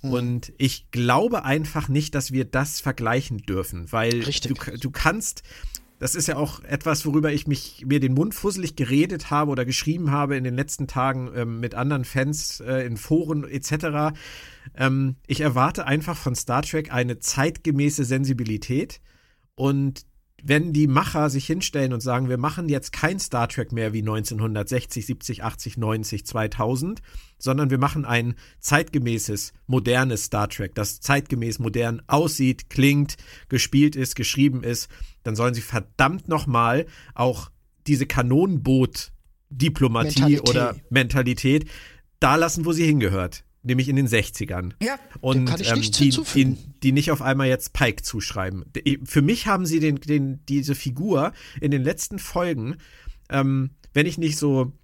Und 0.03 0.53
ich 0.59 0.91
glaube 0.91 1.45
einfach 1.45 1.89
nicht, 1.89 2.15
dass 2.15 2.31
wir 2.33 2.45
das 2.45 2.81
vergleichen 2.81 3.39
dürfen, 3.39 3.91
weil 3.91 4.21
du, 4.21 4.55
du 4.79 4.91
kannst, 4.91 5.43
das 5.99 6.15
ist 6.15 6.29
ja 6.29 6.37
auch 6.37 6.63
etwas, 6.65 7.07
worüber 7.07 7.33
ich 7.33 7.47
mich 7.47 7.85
mir 7.87 8.01
den 8.01 8.15
Mund 8.15 8.35
fusselig 8.35 8.77
geredet 8.77 9.31
habe 9.31 9.51
oder 9.51 9.65
geschrieben 9.65 10.11
habe 10.11 10.37
in 10.37 10.45
den 10.45 10.55
letzten 10.55 10.87
Tagen 10.87 11.31
ähm, 11.35 11.61
mit 11.61 11.75
anderen 11.75 12.05
Fans 12.05 12.61
äh, 12.61 12.87
in 12.87 12.97
Foren 12.97 13.45
etc. 13.45 14.17
Ähm, 14.77 15.17
ich 15.27 15.41
erwarte 15.41 15.87
einfach 15.87 16.17
von 16.17 16.35
Star 16.35 16.63
Trek 16.63 16.93
eine 16.93 17.19
zeitgemäße 17.19 18.05
Sensibilität 18.05 19.01
und 19.55 20.07
wenn 20.47 20.75
die 20.75 20.87
Macher 20.87 21.31
sich 21.31 21.47
hinstellen 21.47 21.95
und 21.95 22.01
sagen, 22.01 22.29
wir 22.29 22.37
machen 22.37 22.69
jetzt 22.69 22.93
kein 22.93 23.19
Star 23.19 23.49
Trek 23.49 23.73
mehr 23.73 23.95
wie 23.95 24.01
1960, 24.01 25.07
70, 25.07 25.43
80, 25.43 25.79
90, 25.79 26.27
2000, 26.27 27.01
sondern 27.39 27.71
wir 27.71 27.79
machen 27.79 28.05
ein 28.05 28.35
zeitgemäßes, 28.61 29.55
modernes 29.67 30.25
Star 30.25 30.51
Trek, 30.51 30.75
das 30.75 31.01
zeitgemäß 31.01 31.61
modern 31.61 32.03
aussieht, 32.09 32.69
klingt, 32.69 33.17
gespielt 33.49 33.97
ist, 33.97 34.17
geschrieben 34.17 34.63
ist, 34.63 34.91
dann 35.25 35.35
sollen 35.35 35.55
sie 35.55 35.63
verdammt 35.63 36.29
nochmal 36.29 36.87
auch 37.15 37.51
diese 37.87 38.07
Kanonenboot-Diplomatie 38.07 40.21
Mentalität. 40.21 40.49
oder 40.49 40.77
Mentalität 40.91 41.69
da 42.21 42.37
lassen, 42.37 42.65
wo 42.65 42.73
sie 42.73 42.87
hingehört. 42.87 43.43
Nämlich 43.67 43.89
in 43.89 43.97
den 43.97 44.07
60ern. 44.07 44.75
Ja. 44.83 44.99
Und 45.23 45.47
kann 45.47 45.59
ich 45.59 45.71
ähm, 45.71 45.79
nichts 45.79 45.97
die, 45.97 46.11
die, 46.11 46.59
die 46.83 46.93
nicht 46.93 47.11
auf 47.11 47.23
einmal 47.23 47.49
jetzt 47.49 47.73
Pike 47.73 48.03
zuschreiben. 48.03 48.67
Für 49.05 49.23
mich 49.23 49.47
haben 49.47 49.65
sie 49.65 49.81
den, 49.81 49.97
den, 49.97 50.45
diese 50.47 50.75
Figur 50.75 51.33
in 51.63 51.71
den 51.71 51.83
letzten 51.83 52.19
Folgen, 52.19 52.77
ähm, 53.31 53.71
wenn 53.95 54.05
ich 54.05 54.19
nicht 54.19 54.37
so 54.37 54.75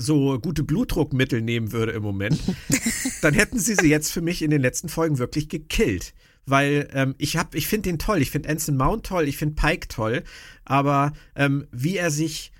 so 0.00 0.40
gute 0.40 0.62
Blutdruckmittel 0.62 1.42
nehmen 1.42 1.72
würde 1.72 1.92
im 1.92 2.02
Moment, 2.02 2.40
dann 3.22 3.34
hätten 3.34 3.58
sie 3.58 3.74
sie 3.74 3.88
jetzt 3.88 4.10
für 4.10 4.22
mich 4.22 4.40
in 4.40 4.50
den 4.50 4.62
letzten 4.62 4.88
Folgen 4.88 5.18
wirklich 5.18 5.50
gekillt. 5.50 6.14
Weil 6.46 6.88
ähm, 6.92 7.14
ich 7.18 7.36
hab, 7.36 7.54
ich 7.54 7.68
finde 7.68 7.90
den 7.90 7.98
toll, 7.98 8.20
ich 8.20 8.30
finde 8.30 8.48
Anson 8.48 8.76
Mount 8.76 9.06
toll, 9.06 9.28
ich 9.28 9.36
finde 9.36 9.54
Pike 9.54 9.88
toll, 9.88 10.24
aber 10.64 11.12
ähm, 11.36 11.66
wie 11.70 11.96
er 11.96 12.10
sich 12.10 12.52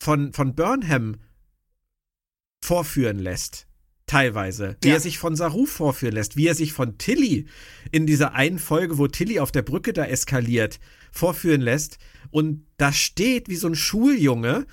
von, 0.00 0.32
von 0.32 0.54
Burnham 0.54 1.16
vorführen 2.62 3.18
lässt, 3.18 3.66
teilweise, 4.06 4.76
wie 4.82 4.88
Ja. 4.88 4.94
er 4.94 5.00
sich 5.00 5.18
von 5.18 5.36
Saru 5.36 5.66
vorführen 5.66 6.14
lässt, 6.14 6.36
wie 6.36 6.46
er 6.46 6.54
sich 6.54 6.72
von 6.72 6.98
Tilly 6.98 7.46
in 7.92 8.06
dieser 8.06 8.34
einen 8.34 8.58
Folge, 8.58 8.98
wo 8.98 9.06
Tilly 9.06 9.40
auf 9.40 9.52
der 9.52 9.62
Brücke 9.62 9.92
da 9.92 10.04
eskaliert, 10.04 10.80
vorführen 11.12 11.60
lässt 11.60 11.98
und 12.30 12.66
da 12.76 12.92
steht 12.92 13.48
wie 13.48 13.56
so 13.56 13.68
ein 13.68 13.74
Schuljunge 13.74 14.66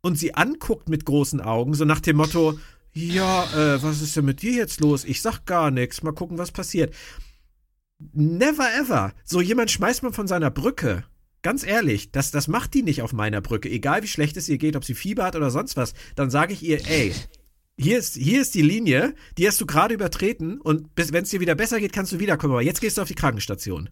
und 0.00 0.18
sie 0.18 0.34
anguckt 0.34 0.88
mit 0.88 1.04
großen 1.04 1.40
Augen, 1.40 1.74
so 1.74 1.84
nach 1.84 2.00
dem 2.00 2.16
Motto, 2.16 2.58
ja, 2.92 3.44
äh, 3.54 3.82
was 3.82 4.02
ist 4.02 4.16
denn 4.16 4.24
mit 4.24 4.42
dir 4.42 4.52
jetzt 4.52 4.80
los? 4.80 5.04
Ich 5.04 5.22
sag 5.22 5.44
gar 5.46 5.70
nichts, 5.70 6.02
mal 6.02 6.12
gucken, 6.12 6.38
was 6.38 6.50
passiert. 6.50 6.92
Never 8.12 8.66
ever. 8.80 9.12
So 9.24 9.40
jemand 9.40 9.70
schmeißt 9.70 10.02
man 10.02 10.12
von 10.12 10.26
seiner 10.26 10.50
Brücke. 10.50 11.04
Ganz 11.42 11.64
ehrlich, 11.64 12.12
das, 12.12 12.30
das 12.30 12.48
macht 12.48 12.74
die 12.74 12.82
nicht 12.82 13.02
auf 13.02 13.12
meiner 13.12 13.40
Brücke. 13.40 13.70
Egal 13.70 14.02
wie 14.02 14.08
schlecht 14.08 14.36
es 14.36 14.48
ihr 14.48 14.58
geht, 14.58 14.76
ob 14.76 14.84
sie 14.84 14.94
Fieber 14.94 15.24
hat 15.24 15.36
oder 15.36 15.50
sonst 15.50 15.76
was, 15.76 15.94
dann 16.14 16.30
sage 16.30 16.52
ich 16.52 16.62
ihr, 16.62 16.86
ey, 16.86 17.14
hier 17.78 17.98
ist, 17.98 18.14
hier 18.14 18.42
ist 18.42 18.54
die 18.54 18.62
Linie, 18.62 19.14
die 19.38 19.46
hast 19.46 19.58
du 19.60 19.64
gerade 19.64 19.94
übertreten 19.94 20.60
und 20.60 20.88
wenn 20.96 21.24
es 21.24 21.30
dir 21.30 21.40
wieder 21.40 21.54
besser 21.54 21.80
geht, 21.80 21.94
kannst 21.94 22.12
du 22.12 22.18
wiederkommen. 22.18 22.52
Aber 22.52 22.62
jetzt 22.62 22.82
gehst 22.82 22.98
du 22.98 23.02
auf 23.02 23.08
die 23.08 23.14
Krankenstation. 23.14 23.88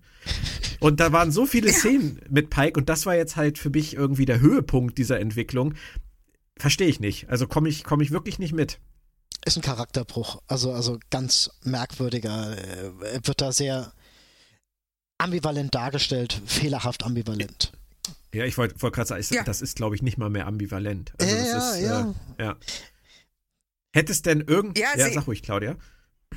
Und 0.80 1.00
da 1.00 1.10
waren 1.12 1.32
so 1.32 1.46
viele 1.46 1.72
Szenen 1.72 2.20
mit 2.28 2.50
Pike 2.50 2.78
und 2.78 2.88
das 2.90 3.06
war 3.06 3.16
jetzt 3.16 3.36
halt 3.36 3.56
für 3.56 3.70
mich 3.70 3.94
irgendwie 3.94 4.26
der 4.26 4.40
Höhepunkt 4.40 4.98
dieser 4.98 5.20
Entwicklung. 5.20 5.74
Verstehe 6.58 6.88
ich 6.88 7.00
nicht. 7.00 7.30
Also 7.30 7.46
komme 7.46 7.70
ich, 7.70 7.82
komm 7.82 8.02
ich 8.02 8.10
wirklich 8.10 8.38
nicht 8.38 8.52
mit. 8.52 8.78
Ist 9.46 9.56
ein 9.56 9.62
Charakterbruch. 9.62 10.42
Also, 10.48 10.72
also 10.72 10.98
ganz 11.10 11.50
merkwürdiger. 11.62 12.58
äh, 12.58 13.20
Wird 13.22 13.40
da 13.40 13.52
sehr 13.52 13.92
ambivalent 15.18 15.74
dargestellt. 15.74 16.40
Fehlerhaft 16.46 17.04
ambivalent. 17.04 17.72
Ja, 18.32 18.44
ich 18.44 18.56
wollte 18.58 18.80
wollt 18.82 18.94
gerade 18.94 19.08
sagen, 19.08 19.20
ist- 19.20 19.32
Ja. 19.32 19.42
das 19.42 19.62
ist, 19.62 19.76
glaube 19.76 19.94
ich, 19.96 20.02
nicht 20.02 20.18
mal 20.18 20.30
mehr 20.30 20.46
ambivalent. 20.46 21.12
Also 21.18 21.34
Ja, 21.34 21.42
das 21.42 21.50
ja, 21.50 21.70
ist, 21.72 21.80
ja. 21.82 22.14
Äh, 22.38 22.42
ja. 22.44 22.56
Hätte 23.94 24.12
es 24.12 24.22
denn 24.22 24.40
irgend. 24.42 24.78
Ja, 24.78 24.88
Ja, 24.96 25.10
sag 25.10 25.26
ruhig, 25.26 25.42
Claudia. 25.42 25.76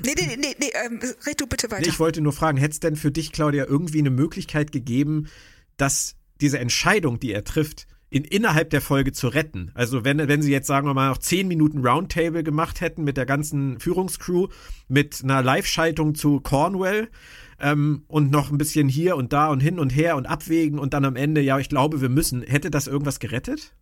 Nee, 0.02 0.14
nee, 0.16 0.36
nee, 0.38 0.54
nee 0.58 0.70
ähm, 0.86 1.00
red 1.26 1.40
du 1.40 1.46
bitte 1.46 1.70
weiter. 1.70 1.82
Nee, 1.82 1.88
ich 1.88 2.00
wollte 2.00 2.22
nur 2.22 2.32
fragen, 2.32 2.56
hätte 2.56 2.72
es 2.72 2.80
denn 2.80 2.96
für 2.96 3.12
dich, 3.12 3.30
Claudia, 3.30 3.66
irgendwie 3.66 3.98
eine 3.98 4.10
Möglichkeit 4.10 4.72
gegeben, 4.72 5.28
dass 5.76 6.16
diese 6.40 6.58
Entscheidung, 6.58 7.20
die 7.20 7.32
er 7.32 7.44
trifft, 7.44 7.86
in, 8.12 8.24
innerhalb 8.24 8.70
der 8.70 8.80
Folge 8.80 9.12
zu 9.12 9.28
retten? 9.28 9.70
Also 9.74 10.04
wenn, 10.04 10.18
wenn 10.28 10.42
sie 10.42 10.52
jetzt, 10.52 10.66
sagen 10.66 10.86
wir 10.86 10.94
mal, 10.94 11.08
noch 11.08 11.18
zehn 11.18 11.48
Minuten 11.48 11.86
Roundtable 11.86 12.42
gemacht 12.42 12.80
hätten 12.80 13.04
mit 13.04 13.16
der 13.16 13.26
ganzen 13.26 13.80
Führungscrew, 13.80 14.48
mit 14.88 15.20
einer 15.22 15.42
Live-Schaltung 15.42 16.14
zu 16.14 16.40
Cornwall, 16.40 17.08
ähm, 17.58 18.04
und 18.08 18.30
noch 18.30 18.50
ein 18.50 18.58
bisschen 18.58 18.88
hier 18.88 19.16
und 19.16 19.32
da 19.32 19.48
und 19.48 19.60
hin 19.60 19.78
und 19.78 19.90
her 19.90 20.16
und 20.16 20.26
abwägen 20.26 20.78
und 20.78 20.94
dann 20.94 21.04
am 21.04 21.16
Ende, 21.16 21.40
ja, 21.40 21.58
ich 21.58 21.68
glaube, 21.68 22.00
wir 22.00 22.08
müssen. 22.08 22.42
Hätte 22.42 22.70
das 22.70 22.88
irgendwas 22.88 23.20
gerettet? 23.20 23.72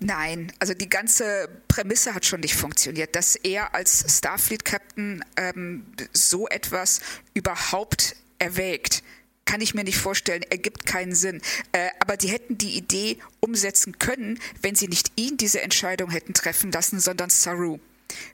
Nein, 0.00 0.52
also 0.58 0.74
die 0.74 0.88
ganze 0.88 1.48
Prämisse 1.66 2.14
hat 2.14 2.24
schon 2.24 2.40
nicht 2.40 2.54
funktioniert, 2.54 3.16
dass 3.16 3.36
er 3.36 3.74
als 3.74 4.18
Starfleet-Captain 4.18 5.24
ähm, 5.36 5.86
so 6.12 6.46
etwas 6.48 7.00
überhaupt 7.34 8.16
erwägt 8.38 9.02
kann 9.48 9.62
ich 9.62 9.74
mir 9.74 9.82
nicht 9.82 9.96
vorstellen, 9.96 10.42
ergibt 10.50 10.84
keinen 10.84 11.14
Sinn. 11.14 11.40
Äh, 11.72 11.88
aber 12.00 12.18
die 12.18 12.28
hätten 12.28 12.58
die 12.58 12.76
Idee 12.76 13.16
umsetzen 13.40 13.98
können, 13.98 14.38
wenn 14.60 14.74
sie 14.74 14.88
nicht 14.88 15.12
ihn 15.16 15.38
diese 15.38 15.62
Entscheidung 15.62 16.10
hätten 16.10 16.34
treffen 16.34 16.70
lassen, 16.70 17.00
sondern 17.00 17.30
Saru. 17.30 17.78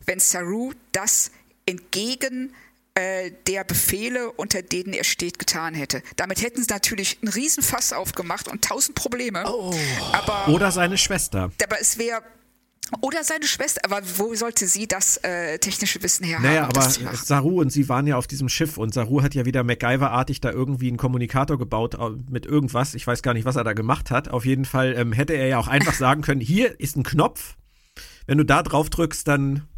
Wenn 0.07 0.19
Saru 0.19 0.73
das 0.91 1.31
entgegen 1.67 2.53
äh, 2.95 3.31
der 3.47 3.63
Befehle, 3.63 4.33
unter 4.33 4.63
denen 4.63 4.93
er 4.93 5.05
steht, 5.05 5.39
getan 5.39 5.75
hätte. 5.75 6.03
Damit 6.17 6.43
hätten 6.43 6.63
sie 6.63 6.73
natürlich 6.73 7.19
einen 7.23 7.33
Riesenfass 7.33 7.93
aufgemacht 7.93 8.49
und 8.49 8.65
tausend 8.65 8.97
Probleme. 8.97 9.45
Oh. 9.47 9.73
Aber, 10.13 10.49
Oder 10.49 10.73
seine 10.73 10.99
Schwester. 10.99 11.53
Aber 11.63 11.81
es 11.81 11.97
wäre 11.97 12.23
oder 13.01 13.25
seine 13.25 13.47
Schwester, 13.47 13.81
aber 13.85 14.01
wo 14.17 14.35
sollte 14.35 14.67
sie 14.67 14.87
das 14.87 15.19
äh, 15.19 15.59
technische 15.59 16.03
Wissen 16.03 16.25
her 16.25 16.41
naja, 16.41 16.63
haben? 16.63 16.73
Naja, 16.73 17.09
aber 17.09 17.17
Saru 17.17 17.61
und 17.61 17.71
sie 17.71 17.89
waren 17.89 18.07
ja 18.07 18.17
auf 18.17 18.27
diesem 18.27 18.49
Schiff 18.49 18.77
und 18.79 18.95
Saru 18.95 19.23
hat 19.23 19.35
ja 19.35 19.45
wieder 19.45 19.65
MacGyver-artig 19.65 20.41
da 20.41 20.51
irgendwie 20.51 20.89
einen 20.89 20.97
Kommunikator 20.97 21.59
gebaut 21.59 21.97
mit 22.29 22.47
irgendwas. 22.47 22.95
Ich 22.95 23.07
weiß 23.07 23.23
gar 23.23 23.35
nicht, 23.35 23.45
was 23.45 23.57
er 23.57 23.65
da 23.65 23.73
gemacht 23.73 24.11
hat. 24.11 24.29
Auf 24.29 24.45
jeden 24.45 24.65
Fall 24.65 24.95
ähm, 24.97 25.13
hätte 25.13 25.35
er 25.35 25.47
ja 25.47 25.59
auch 25.59 25.69
einfach 25.69 25.95
sagen 25.95 26.23
können, 26.23 26.41
hier 26.41 26.79
ist 26.81 26.97
ein 26.97 27.03
Knopf. 27.03 27.57
Wenn 28.27 28.39
du 28.39 28.45
da 28.45 28.63
drauf 28.63 28.91
drückst, 28.91 29.29
dann 29.29 29.69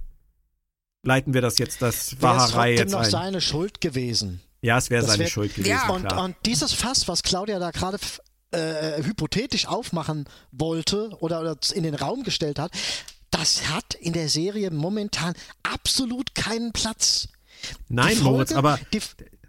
leiten 1.03 1.35
wir 1.35 1.41
das 1.41 1.59
jetzt, 1.59 1.83
das 1.83 2.21
Wahrerei 2.21 2.75
jetzt 2.75 2.93
noch 2.93 3.01
ein. 3.01 3.11
seine 3.11 3.41
Schuld 3.41 3.81
gewesen. 3.81 4.41
Ja, 4.61 4.79
es 4.79 4.91
wäre 4.91 5.05
seine 5.05 5.21
wär, 5.21 5.29
Schuld 5.29 5.55
gewesen. 5.55 5.71
Ja. 5.71 5.89
Und, 5.91 6.13
und, 6.13 6.37
dieses 6.45 6.73
Fass, 6.73 7.09
was 7.09 7.23
Claudia 7.23 7.59
da 7.59 7.71
gerade 7.71 7.99
äh, 8.53 9.03
hypothetisch 9.03 9.67
aufmachen 9.67 10.29
wollte 10.53 11.11
oder, 11.21 11.41
oder 11.41 11.57
in 11.75 11.83
den 11.83 11.95
Raum 11.95 12.23
gestellt 12.23 12.59
hat, 12.59 12.73
das 13.31 13.69
hat 13.69 13.95
in 13.95 14.13
der 14.13 14.29
Serie 14.29 14.71
momentan 14.71 15.35
absolut 15.63 16.35
keinen 16.35 16.73
Platz. 16.73 17.29
Nein, 17.89 18.17
Folge, 18.17 18.31
Moritz, 18.31 18.53
aber 18.53 18.79
die, 18.93 19.01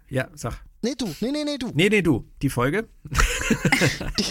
ja, 0.08 0.28
sag. 0.34 0.62
Nee, 0.80 0.94
du. 0.94 1.12
Nee, 1.20 1.32
nee, 1.32 1.44
nee, 1.44 1.58
du. 1.58 1.70
Nee, 1.74 1.88
nee, 1.88 2.02
du. 2.02 2.24
Die 2.40 2.50
Folge? 2.50 2.88
die, 4.18 4.24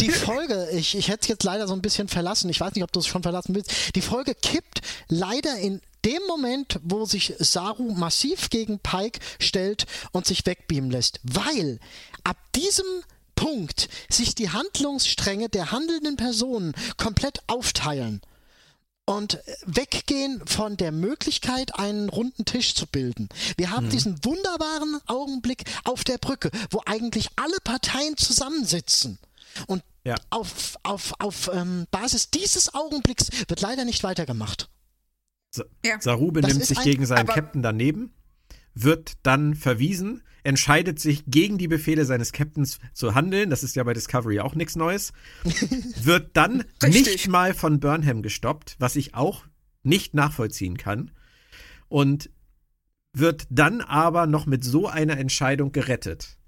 die, 0.00 0.10
Folge, 0.10 0.68
ich, 0.72 0.96
ich 0.96 1.08
hätte 1.08 1.20
es 1.22 1.28
jetzt 1.28 1.44
leider 1.44 1.68
so 1.68 1.74
ein 1.74 1.82
bisschen 1.82 2.08
verlassen. 2.08 2.50
Ich 2.50 2.60
weiß 2.60 2.74
nicht, 2.74 2.82
ob 2.82 2.90
du 2.90 2.98
es 2.98 3.06
schon 3.06 3.22
verlassen 3.22 3.54
willst. 3.54 3.94
Die 3.94 4.00
Folge 4.00 4.34
kippt 4.34 4.80
leider 5.08 5.56
in 5.58 5.80
dem 6.04 6.20
Moment, 6.26 6.80
wo 6.82 7.04
sich 7.04 7.34
Saru 7.38 7.94
massiv 7.94 8.50
gegen 8.50 8.80
Pike 8.80 9.20
stellt 9.38 9.86
und 10.10 10.26
sich 10.26 10.44
wegbeamen 10.44 10.90
lässt. 10.90 11.20
Weil 11.22 11.78
ab 12.24 12.38
diesem 12.56 12.86
Punkt 13.34 13.88
sich 14.08 14.34
die 14.34 14.50
Handlungsstränge 14.50 15.48
der 15.48 15.72
handelnden 15.72 16.16
Personen 16.16 16.74
komplett 16.96 17.40
aufteilen 17.46 18.20
und 19.06 19.38
weggehen 19.66 20.42
von 20.46 20.76
der 20.76 20.92
Möglichkeit, 20.92 21.78
einen 21.78 22.08
runden 22.08 22.44
Tisch 22.44 22.74
zu 22.74 22.86
bilden. 22.86 23.28
Wir 23.56 23.70
haben 23.70 23.86
mhm. 23.86 23.90
diesen 23.90 24.24
wunderbaren 24.24 24.98
Augenblick 25.06 25.64
auf 25.84 26.04
der 26.04 26.18
Brücke, 26.18 26.50
wo 26.70 26.80
eigentlich 26.86 27.28
alle 27.36 27.58
Parteien 27.62 28.16
zusammensitzen. 28.16 29.18
Und 29.66 29.82
ja. 30.04 30.14
auf, 30.30 30.76
auf, 30.82 31.12
auf 31.18 31.50
ähm, 31.52 31.86
Basis 31.90 32.30
dieses 32.30 32.74
Augenblicks 32.74 33.28
wird 33.48 33.60
leider 33.60 33.84
nicht 33.84 34.02
weitergemacht. 34.02 34.68
Sa 35.50 35.64
ja. 35.84 36.00
Saru 36.00 36.32
benimmt 36.32 36.64
sich 36.64 36.80
gegen 36.82 37.06
seinen 37.06 37.26
Captain 37.26 37.62
daneben, 37.62 38.12
wird 38.74 39.12
dann 39.22 39.54
verwiesen, 39.54 40.22
entscheidet 40.44 41.00
sich 41.00 41.24
gegen 41.26 41.58
die 41.58 41.68
Befehle 41.68 42.04
seines 42.04 42.32
Captains 42.32 42.78
zu 42.92 43.14
handeln, 43.14 43.50
das 43.50 43.64
ist 43.64 43.74
ja 43.74 43.82
bei 43.82 43.94
Discovery 43.94 44.40
auch 44.40 44.54
nichts 44.54 44.76
Neues, 44.76 45.12
wird 46.02 46.36
dann 46.36 46.64
nicht 46.86 47.28
mal 47.28 47.54
von 47.54 47.80
Burnham 47.80 48.22
gestoppt, 48.22 48.76
was 48.78 48.94
ich 48.94 49.14
auch 49.14 49.44
nicht 49.82 50.14
nachvollziehen 50.14 50.76
kann, 50.76 51.10
und 51.88 52.30
wird 53.12 53.46
dann 53.50 53.80
aber 53.80 54.26
noch 54.26 54.46
mit 54.46 54.64
so 54.64 54.86
einer 54.88 55.18
Entscheidung 55.18 55.72
gerettet. 55.72 56.38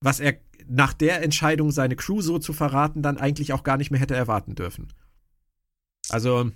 Was 0.00 0.20
er 0.20 0.38
nach 0.68 0.92
der 0.92 1.22
Entscheidung, 1.22 1.70
seine 1.70 1.96
Crew 1.96 2.20
so 2.20 2.38
zu 2.38 2.52
verraten, 2.52 3.02
dann 3.02 3.18
eigentlich 3.18 3.52
auch 3.52 3.64
gar 3.64 3.76
nicht 3.78 3.90
mehr 3.90 4.00
hätte 4.00 4.14
erwarten 4.14 4.54
dürfen. 4.54 4.92
Also, 6.08 6.50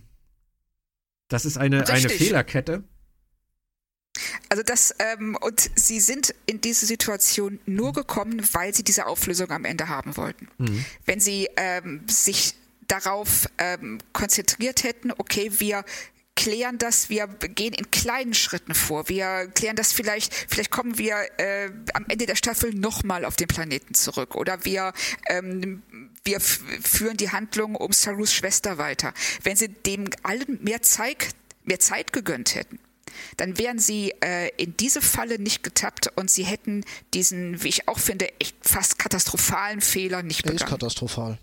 das 1.28 1.44
ist 1.44 1.56
eine, 1.56 1.88
eine 1.88 2.08
Fehlerkette. 2.08 2.84
Also 4.48 4.62
das, 4.62 4.94
ähm, 4.98 5.36
und 5.40 5.70
sie 5.74 6.00
sind 6.00 6.34
in 6.46 6.60
diese 6.60 6.86
Situation 6.86 7.58
nur 7.66 7.92
gekommen, 7.92 8.42
weil 8.52 8.74
sie 8.74 8.82
diese 8.82 9.06
Auflösung 9.06 9.50
am 9.50 9.64
Ende 9.64 9.88
haben 9.88 10.16
wollten. 10.16 10.48
Mhm. 10.58 10.84
Wenn 11.04 11.20
sie 11.20 11.48
ähm, 11.56 12.02
sich 12.08 12.54
darauf 12.88 13.48
ähm, 13.58 13.98
konzentriert 14.12 14.84
hätten, 14.84 15.12
okay, 15.12 15.50
wir 15.58 15.84
klären 16.36 16.78
das, 16.78 17.08
wir 17.08 17.26
gehen 17.26 17.72
in 17.72 17.90
kleinen 17.90 18.34
Schritten 18.34 18.74
vor. 18.74 19.08
Wir 19.08 19.50
klären 19.54 19.74
das 19.74 19.92
vielleicht, 19.92 20.32
vielleicht 20.34 20.70
kommen 20.70 20.98
wir 20.98 21.16
äh, 21.38 21.70
am 21.94 22.04
Ende 22.08 22.26
der 22.26 22.36
Staffel 22.36 22.72
nochmal 22.74 23.24
auf 23.24 23.36
den 23.36 23.48
Planeten 23.48 23.94
zurück 23.94 24.36
oder 24.36 24.64
wir, 24.64 24.92
ähm, 25.28 25.82
wir 26.24 26.40
führen 26.40 27.16
die 27.16 27.30
Handlung 27.30 27.74
um 27.74 27.90
Sarus 27.92 28.32
Schwester 28.32 28.78
weiter. 28.78 29.12
Wenn 29.42 29.56
sie 29.56 29.68
dem 29.68 30.10
allen 30.22 30.62
mehr 30.62 30.82
Zeit, 30.82 31.28
mehr 31.64 31.80
Zeit 31.80 32.12
gegönnt 32.12 32.54
hätten, 32.54 32.78
dann 33.36 33.58
wären 33.58 33.78
sie 33.78 34.12
äh, 34.20 34.50
in 34.56 34.76
diese 34.76 35.00
Falle 35.00 35.38
nicht 35.38 35.62
getappt 35.62 36.12
und 36.16 36.30
sie 36.30 36.44
hätten 36.44 36.84
diesen, 37.14 37.62
wie 37.62 37.68
ich 37.68 37.88
auch 37.88 37.98
finde, 37.98 38.28
echt 38.40 38.56
fast 38.62 38.98
katastrophalen 38.98 39.80
Fehler 39.80 40.22
nicht 40.22 40.42
begangen. 40.42 40.58
ist 40.58 40.66
katastrophal. 40.66 41.38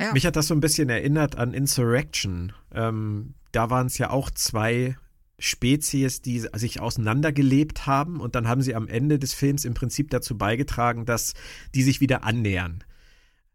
Ja. 0.00 0.12
Mich 0.12 0.26
hat 0.26 0.36
das 0.36 0.48
so 0.48 0.54
ein 0.54 0.60
bisschen 0.60 0.88
erinnert 0.88 1.36
an 1.36 1.54
Insurrection. 1.54 2.52
Ähm, 2.74 3.34
da 3.52 3.70
waren 3.70 3.86
es 3.86 3.98
ja 3.98 4.10
auch 4.10 4.30
zwei 4.30 4.96
Spezies, 5.38 6.22
die 6.22 6.40
sich 6.54 6.80
auseinandergelebt 6.80 7.86
haben 7.86 8.20
und 8.20 8.34
dann 8.34 8.48
haben 8.48 8.62
sie 8.62 8.74
am 8.74 8.88
Ende 8.88 9.18
des 9.18 9.34
Films 9.34 9.64
im 9.64 9.74
Prinzip 9.74 10.10
dazu 10.10 10.36
beigetragen, 10.36 11.04
dass 11.04 11.34
die 11.74 11.82
sich 11.82 12.00
wieder 12.00 12.24
annähern. 12.24 12.84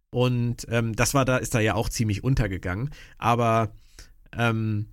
Und 0.09 0.67
ähm, 0.69 0.95
das 0.95 1.13
war 1.13 1.25
da, 1.25 1.37
ist 1.37 1.53
da 1.53 1.59
ja 1.59 1.75
auch 1.75 1.89
ziemlich 1.89 2.23
untergegangen. 2.23 2.91
Aber 3.17 3.73
ähm, 4.31 4.87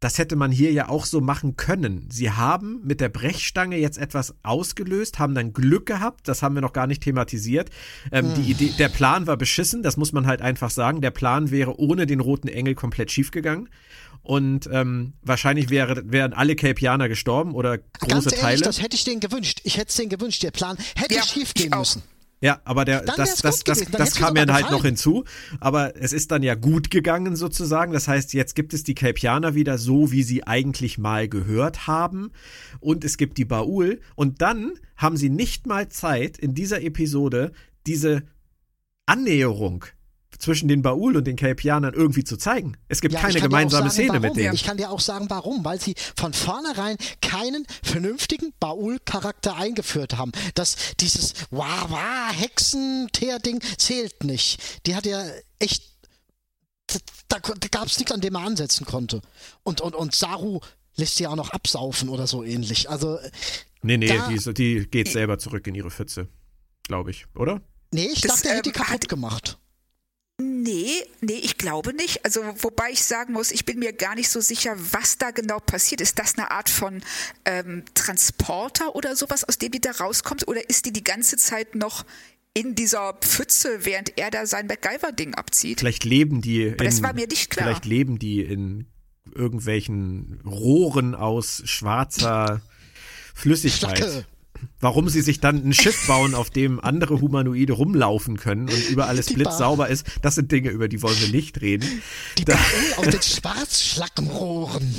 das 0.00 0.18
hätte 0.18 0.36
man 0.36 0.52
hier 0.52 0.72
ja 0.72 0.88
auch 0.88 1.06
so 1.06 1.20
machen 1.20 1.56
können. 1.56 2.06
Sie 2.10 2.30
haben 2.30 2.80
mit 2.84 3.00
der 3.00 3.08
Brechstange 3.08 3.78
jetzt 3.78 3.96
etwas 3.96 4.34
ausgelöst, 4.42 5.18
haben 5.18 5.34
dann 5.34 5.54
Glück 5.54 5.86
gehabt, 5.86 6.28
das 6.28 6.42
haben 6.42 6.54
wir 6.54 6.60
noch 6.60 6.74
gar 6.74 6.86
nicht 6.86 7.02
thematisiert. 7.02 7.70
Ähm, 8.12 8.26
hm. 8.26 8.34
die 8.34 8.50
Idee, 8.50 8.72
der 8.78 8.88
Plan 8.88 9.26
war 9.26 9.36
beschissen, 9.36 9.82
das 9.82 9.96
muss 9.96 10.12
man 10.12 10.26
halt 10.26 10.42
einfach 10.42 10.70
sagen. 10.70 11.00
Der 11.00 11.10
Plan 11.10 11.50
wäre 11.50 11.78
ohne 11.78 12.06
den 12.06 12.20
roten 12.20 12.48
Engel 12.48 12.74
komplett 12.74 13.10
schiefgegangen. 13.10 13.70
Und 14.22 14.68
ähm, 14.72 15.14
wahrscheinlich 15.22 15.70
wäre, 15.70 16.02
wären 16.10 16.32
alle 16.32 16.56
Kelpianer 16.56 17.08
gestorben 17.08 17.54
oder 17.54 17.78
große 17.78 18.08
Ganz 18.08 18.26
ehrlich, 18.26 18.40
Teile. 18.40 18.62
Das 18.62 18.82
hätte 18.82 18.96
ich 18.96 19.04
denen 19.04 19.20
gewünscht. 19.20 19.60
Ich 19.62 19.76
hätte 19.76 19.88
es 19.88 19.94
denen 19.94 20.10
gewünscht. 20.10 20.42
Der 20.42 20.50
Plan 20.50 20.76
hätte 20.96 21.14
ja, 21.14 21.22
schief 21.22 21.54
gehen 21.54 21.70
müssen. 21.70 22.02
Ja, 22.42 22.60
aber 22.64 22.84
der, 22.84 23.00
das, 23.00 23.36
das, 23.36 23.64
das, 23.64 23.84
das 23.86 24.14
kam 24.14 24.36
ja 24.36 24.46
halt 24.46 24.70
noch 24.70 24.84
hinzu. 24.84 25.24
Aber 25.58 25.96
es 25.96 26.12
ist 26.12 26.30
dann 26.30 26.42
ja 26.42 26.54
gut 26.54 26.90
gegangen 26.90 27.34
sozusagen. 27.34 27.92
Das 27.92 28.08
heißt, 28.08 28.34
jetzt 28.34 28.54
gibt 28.54 28.74
es 28.74 28.82
die 28.82 28.94
Kelpianer 28.94 29.54
wieder 29.54 29.78
so, 29.78 30.12
wie 30.12 30.22
sie 30.22 30.46
eigentlich 30.46 30.98
mal 30.98 31.28
gehört 31.28 31.86
haben. 31.86 32.32
Und 32.80 33.04
es 33.04 33.16
gibt 33.16 33.38
die 33.38 33.46
Baul. 33.46 34.00
Und 34.16 34.42
dann 34.42 34.72
haben 34.96 35.16
sie 35.16 35.30
nicht 35.30 35.66
mal 35.66 35.88
Zeit, 35.88 36.36
in 36.36 36.54
dieser 36.54 36.82
Episode 36.82 37.52
diese 37.86 38.22
Annäherung 39.06 39.86
zwischen 40.38 40.68
den 40.68 40.82
Baul 40.82 41.16
und 41.16 41.26
den 41.26 41.36
Kelpianern 41.36 41.94
irgendwie 41.94 42.24
zu 42.24 42.36
zeigen. 42.36 42.76
Es 42.88 43.00
gibt 43.00 43.14
ja, 43.14 43.20
keine 43.20 43.40
gemeinsame 43.40 43.90
sagen, 43.90 43.92
Szene 43.92 44.08
warum. 44.08 44.22
mit 44.22 44.36
denen. 44.36 44.54
Ich 44.54 44.64
kann 44.64 44.76
dir 44.76 44.90
auch 44.90 45.00
sagen, 45.00 45.26
warum. 45.28 45.64
Weil 45.64 45.80
sie 45.80 45.94
von 46.16 46.32
vornherein 46.32 46.96
keinen 47.20 47.66
vernünftigen 47.82 48.52
Baul-Charakter 48.60 49.56
eingeführt 49.56 50.16
haben. 50.16 50.32
Dass 50.54 50.76
dieses 51.00 51.34
Wah-Wah, 51.50 52.32
Hexen-Teer-Ding 52.32 53.60
zählt 53.78 54.24
nicht. 54.24 54.86
Die 54.86 54.94
hat 54.94 55.06
ja 55.06 55.24
echt. 55.58 55.82
Da, 57.28 57.38
da 57.40 57.68
gab 57.70 57.86
es 57.86 57.98
nichts, 57.98 58.12
an 58.12 58.20
dem 58.20 58.34
man 58.34 58.46
ansetzen 58.46 58.86
konnte. 58.86 59.20
Und, 59.64 59.80
und, 59.80 59.94
und 59.94 60.14
Saru 60.14 60.60
lässt 60.96 61.16
sie 61.16 61.26
auch 61.26 61.36
noch 61.36 61.50
absaufen 61.50 62.08
oder 62.08 62.26
so 62.26 62.42
ähnlich. 62.42 62.88
Also. 62.88 63.18
Nee, 63.82 63.96
nee, 63.98 64.18
die, 64.36 64.54
die 64.54 64.86
geht 64.88 65.08
selber 65.08 65.38
zurück 65.38 65.66
in 65.66 65.74
ihre 65.74 65.90
Pfütze. 65.90 66.28
Glaube 66.84 67.10
ich, 67.10 67.26
oder? 67.34 67.60
Nee, 67.92 68.08
ich 68.12 68.20
das, 68.20 68.36
dachte, 68.36 68.48
er 68.48 68.56
hätte 68.56 68.70
die 68.70 68.78
ähm, 68.78 68.84
kaputt 68.84 69.08
gemacht. 69.08 69.58
Nee, 70.38 71.02
nee, 71.22 71.40
ich 71.42 71.56
glaube 71.56 71.94
nicht. 71.94 72.24
Also, 72.24 72.42
wobei 72.58 72.90
ich 72.90 73.02
sagen 73.04 73.32
muss, 73.32 73.50
ich 73.50 73.64
bin 73.64 73.78
mir 73.78 73.94
gar 73.94 74.14
nicht 74.14 74.28
so 74.28 74.40
sicher, 74.40 74.76
was 74.92 75.16
da 75.16 75.30
genau 75.30 75.60
passiert. 75.60 76.02
Ist 76.02 76.18
das 76.18 76.36
eine 76.36 76.50
Art 76.50 76.68
von 76.68 77.00
ähm, 77.46 77.84
Transporter 77.94 78.94
oder 78.94 79.16
sowas, 79.16 79.44
aus 79.44 79.56
dem 79.56 79.70
die 79.70 79.80
da 79.80 79.92
rauskommt? 79.92 80.46
Oder 80.46 80.68
ist 80.68 80.84
die 80.84 80.92
die 80.92 81.04
ganze 81.04 81.38
Zeit 81.38 81.74
noch 81.74 82.04
in 82.52 82.74
dieser 82.74 83.14
Pfütze, 83.14 83.86
während 83.86 84.18
er 84.18 84.30
da 84.30 84.44
sein 84.44 84.66
MacGyver-Ding 84.66 85.34
abzieht? 85.34 85.80
Vielleicht 85.80 86.04
leben 86.04 86.42
die. 86.42 86.64
In, 86.64 86.76
das 86.76 87.02
war 87.02 87.14
mir 87.14 87.26
nicht 87.26 87.48
klar. 87.48 87.68
Vielleicht 87.68 87.86
leben 87.86 88.18
die 88.18 88.42
in 88.42 88.86
irgendwelchen 89.34 90.40
Rohren 90.44 91.14
aus 91.14 91.62
schwarzer 91.64 92.60
Flüssigkeit. 93.34 93.98
Flagge. 93.98 94.26
Warum 94.80 95.08
sie 95.08 95.20
sich 95.22 95.40
dann 95.40 95.66
ein 95.66 95.72
Schiff 95.72 96.06
bauen, 96.06 96.34
auf 96.34 96.50
dem 96.50 96.80
andere 96.80 97.20
Humanoide 97.20 97.72
rumlaufen 97.72 98.36
können 98.36 98.68
und 98.68 98.88
über 98.90 99.06
alles 99.08 99.26
Die 99.26 99.34
blitzsauber 99.34 99.88
ist, 99.88 100.06
das 100.22 100.34
sind 100.34 100.52
Dinge, 100.52 100.70
über 100.70 100.88
die 100.88 101.00
wollen 101.02 101.18
wir 101.20 101.28
nicht 101.30 101.60
reden. 101.60 101.88
Die 102.38 102.44
Da- 102.44 102.58
aus 102.96 103.06
den 103.06 103.22
Schwarzschlackenrohren. 103.22 104.94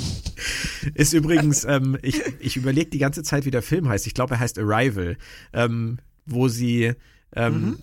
Ist 0.94 1.12
übrigens, 1.12 1.64
ähm, 1.64 1.96
ich, 2.02 2.20
ich 2.40 2.56
überlege 2.56 2.90
die 2.90 2.98
ganze 2.98 3.22
Zeit, 3.22 3.44
wie 3.44 3.50
der 3.50 3.62
Film 3.62 3.88
heißt. 3.88 4.06
Ich 4.06 4.14
glaube, 4.14 4.34
er 4.34 4.40
heißt 4.40 4.58
Arrival, 4.58 5.16
ähm, 5.52 5.98
wo 6.26 6.48
sie 6.48 6.92
ähm, 7.34 7.78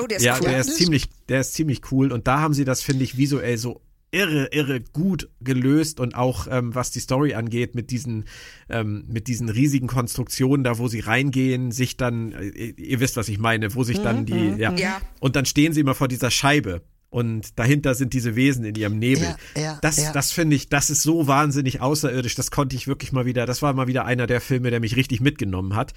Oh, 0.00 0.06
der 0.06 0.16
ist 0.18 0.24
ja, 0.24 0.36
cool. 0.40 0.48
der 0.48 0.58
ist 0.60 0.76
ziemlich, 0.76 1.08
der 1.28 1.40
ist 1.40 1.54
ziemlich 1.54 1.80
cool 1.92 2.10
und 2.10 2.26
da 2.26 2.40
haben 2.40 2.52
sie 2.52 2.64
das, 2.64 2.82
finde 2.82 3.04
ich, 3.04 3.16
visuell 3.16 3.56
so 3.58 3.80
irre, 4.12 4.48
irre 4.52 4.80
gut 4.80 5.28
gelöst 5.40 5.98
und 5.98 6.14
auch 6.14 6.46
ähm, 6.48 6.74
was 6.74 6.90
die 6.90 7.00
Story 7.00 7.34
angeht 7.34 7.74
mit 7.74 7.90
diesen, 7.90 8.26
ähm, 8.68 9.04
mit 9.08 9.26
diesen 9.26 9.48
riesigen 9.48 9.88
Konstruktionen, 9.88 10.62
da 10.62 10.78
wo 10.78 10.86
sie 10.86 11.00
reingehen, 11.00 11.72
sich 11.72 11.96
dann, 11.96 12.32
äh, 12.32 12.48
ihr 12.76 13.00
wisst, 13.00 13.16
was 13.16 13.28
ich 13.28 13.38
meine, 13.38 13.74
wo 13.74 13.82
sich 13.82 13.98
dann 13.98 14.26
die, 14.26 14.54
ja, 14.58 14.72
Ja. 14.74 15.00
und 15.20 15.34
dann 15.34 15.46
stehen 15.46 15.72
sie 15.72 15.80
immer 15.80 15.94
vor 15.94 16.08
dieser 16.08 16.30
Scheibe 16.30 16.82
und 17.12 17.58
dahinter 17.58 17.94
sind 17.94 18.14
diese 18.14 18.36
Wesen 18.36 18.64
in 18.64 18.74
ihrem 18.74 18.98
Nebel. 18.98 19.34
Ja, 19.54 19.62
ja, 19.62 19.78
das, 19.82 19.98
ja. 19.98 20.12
das 20.12 20.32
finde 20.32 20.56
ich, 20.56 20.70
das 20.70 20.88
ist 20.88 21.02
so 21.02 21.26
wahnsinnig 21.26 21.82
außerirdisch. 21.82 22.34
Das 22.36 22.50
konnte 22.50 22.74
ich 22.74 22.88
wirklich 22.88 23.12
mal 23.12 23.26
wieder. 23.26 23.44
Das 23.44 23.60
war 23.60 23.74
mal 23.74 23.86
wieder 23.86 24.06
einer 24.06 24.26
der 24.26 24.40
Filme, 24.40 24.70
der 24.70 24.80
mich 24.80 24.96
richtig 24.96 25.20
mitgenommen 25.20 25.76
hat. 25.76 25.92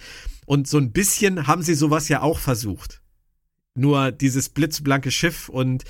Und 0.46 0.68
so 0.68 0.78
ein 0.78 0.92
bisschen 0.92 1.48
haben 1.48 1.62
sie 1.64 1.74
sowas 1.74 2.10
ja 2.10 2.22
auch 2.22 2.38
versucht. 2.38 3.02
Nur 3.76 4.12
dieses 4.12 4.50
blitzblanke 4.50 5.10
Schiff 5.10 5.48
und 5.48 5.86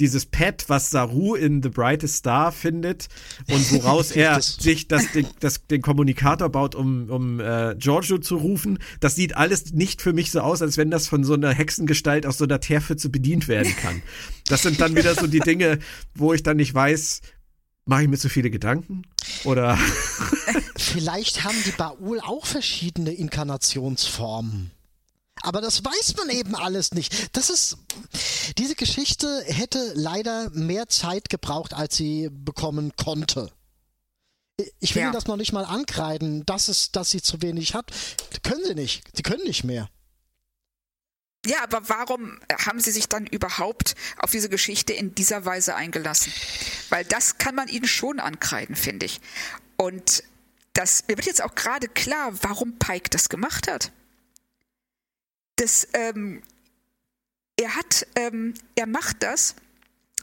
dieses 0.00 0.26
Pad, 0.26 0.64
was 0.68 0.90
Saru 0.90 1.34
in 1.34 1.62
The 1.62 1.68
Brightest 1.68 2.16
Star 2.16 2.52
findet 2.52 3.08
und 3.48 3.72
woraus 3.72 4.10
er 4.12 4.40
sich 4.40 4.88
das, 4.88 5.12
den, 5.12 5.26
das, 5.40 5.66
den 5.66 5.82
Kommunikator 5.82 6.48
baut, 6.48 6.74
um, 6.74 7.10
um 7.10 7.40
äh, 7.40 7.74
Giorgio 7.78 8.18
zu 8.18 8.36
rufen, 8.36 8.78
das 9.00 9.14
sieht 9.14 9.36
alles 9.36 9.72
nicht 9.72 10.02
für 10.02 10.12
mich 10.12 10.30
so 10.30 10.40
aus, 10.40 10.62
als 10.62 10.76
wenn 10.76 10.90
das 10.90 11.08
von 11.08 11.24
so 11.24 11.34
einer 11.34 11.52
Hexengestalt 11.52 12.26
aus 12.26 12.38
so 12.38 12.44
einer 12.44 12.60
Teerpfütze 12.60 13.08
bedient 13.08 13.48
werden 13.48 13.74
kann. 13.76 14.02
Das 14.48 14.62
sind 14.62 14.80
dann 14.80 14.96
wieder 14.96 15.14
so 15.14 15.26
die 15.26 15.40
Dinge, 15.40 15.78
wo 16.14 16.32
ich 16.32 16.42
dann 16.42 16.56
nicht 16.56 16.74
weiß, 16.74 17.20
mache 17.86 18.02
ich 18.02 18.08
mir 18.08 18.18
zu 18.18 18.28
viele 18.28 18.50
Gedanken? 18.50 19.02
Oder 19.44 19.78
Vielleicht 20.76 21.44
haben 21.44 21.56
die 21.64 21.72
Baul 21.72 22.20
auch 22.20 22.46
verschiedene 22.46 23.12
Inkarnationsformen. 23.12 24.70
Aber 25.42 25.60
das 25.60 25.84
weiß 25.84 26.16
man 26.16 26.30
eben 26.30 26.54
alles 26.54 26.92
nicht. 26.92 27.36
Das 27.36 27.50
ist, 27.50 27.76
diese 28.58 28.74
Geschichte 28.74 29.42
hätte 29.46 29.92
leider 29.94 30.50
mehr 30.50 30.88
Zeit 30.88 31.28
gebraucht, 31.28 31.74
als 31.74 31.96
sie 31.96 32.28
bekommen 32.32 32.92
konnte. 32.96 33.52
Ich 34.80 34.94
will 34.94 35.02
Ja. 35.02 35.08
Ihnen 35.08 35.14
das 35.14 35.26
noch 35.26 35.36
nicht 35.36 35.52
mal 35.52 35.64
ankreiden, 35.64 36.46
dass, 36.46 36.68
es, 36.68 36.90
dass 36.90 37.10
sie 37.10 37.20
zu 37.20 37.42
wenig 37.42 37.74
hat. 37.74 37.90
Können 38.42 38.64
sie 38.64 38.74
nicht. 38.74 39.04
Sie 39.14 39.22
können 39.22 39.44
nicht 39.44 39.64
mehr. 39.64 39.88
Ja, 41.44 41.62
aber 41.62 41.88
warum 41.88 42.40
haben 42.66 42.80
sie 42.80 42.90
sich 42.90 43.08
dann 43.08 43.26
überhaupt 43.26 43.94
auf 44.18 44.32
diese 44.32 44.48
Geschichte 44.48 44.92
in 44.92 45.14
dieser 45.14 45.44
Weise 45.44 45.76
eingelassen? 45.76 46.32
Weil 46.88 47.04
das 47.04 47.38
kann 47.38 47.54
man 47.54 47.68
ihnen 47.68 47.86
schon 47.86 48.18
ankreiden, 48.18 48.74
finde 48.74 49.06
ich. 49.06 49.20
Und 49.76 50.24
das, 50.72 51.04
mir 51.06 51.16
wird 51.16 51.26
jetzt 51.26 51.42
auch 51.42 51.54
gerade 51.54 51.86
klar, 51.88 52.32
warum 52.42 52.78
Pike 52.78 53.10
das 53.10 53.28
gemacht 53.28 53.70
hat. 53.70 53.92
Das, 55.56 55.88
ähm, 55.94 56.42
er 57.56 57.74
hat, 57.76 58.06
ähm, 58.14 58.54
er 58.74 58.86
macht 58.86 59.22
das, 59.22 59.54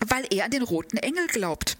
weil 0.05 0.26
er 0.31 0.45
an 0.45 0.51
den 0.51 0.61
roten 0.61 0.97
Engel 0.97 1.27
glaubt. 1.27 1.77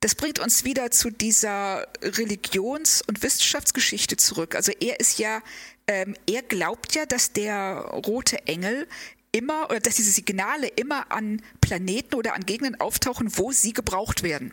Das 0.00 0.14
bringt 0.16 0.40
uns 0.40 0.64
wieder 0.64 0.90
zu 0.90 1.10
dieser 1.10 1.86
Religions- 2.02 3.02
und 3.06 3.22
Wissenschaftsgeschichte 3.22 4.16
zurück. 4.16 4.56
Also 4.56 4.72
er 4.80 4.98
ist 4.98 5.18
ja, 5.18 5.42
ähm, 5.86 6.16
er 6.28 6.42
glaubt 6.42 6.94
ja, 6.94 7.06
dass 7.06 7.32
der 7.32 7.76
rote 8.04 8.46
Engel 8.46 8.88
immer 9.30 9.70
oder 9.70 9.80
dass 9.80 9.96
diese 9.96 10.10
Signale 10.10 10.66
immer 10.66 11.10
an 11.12 11.40
Planeten 11.60 12.16
oder 12.16 12.34
an 12.34 12.44
Gegenden 12.44 12.80
auftauchen, 12.80 13.38
wo 13.38 13.52
sie 13.52 13.72
gebraucht 13.72 14.22
werden. 14.22 14.52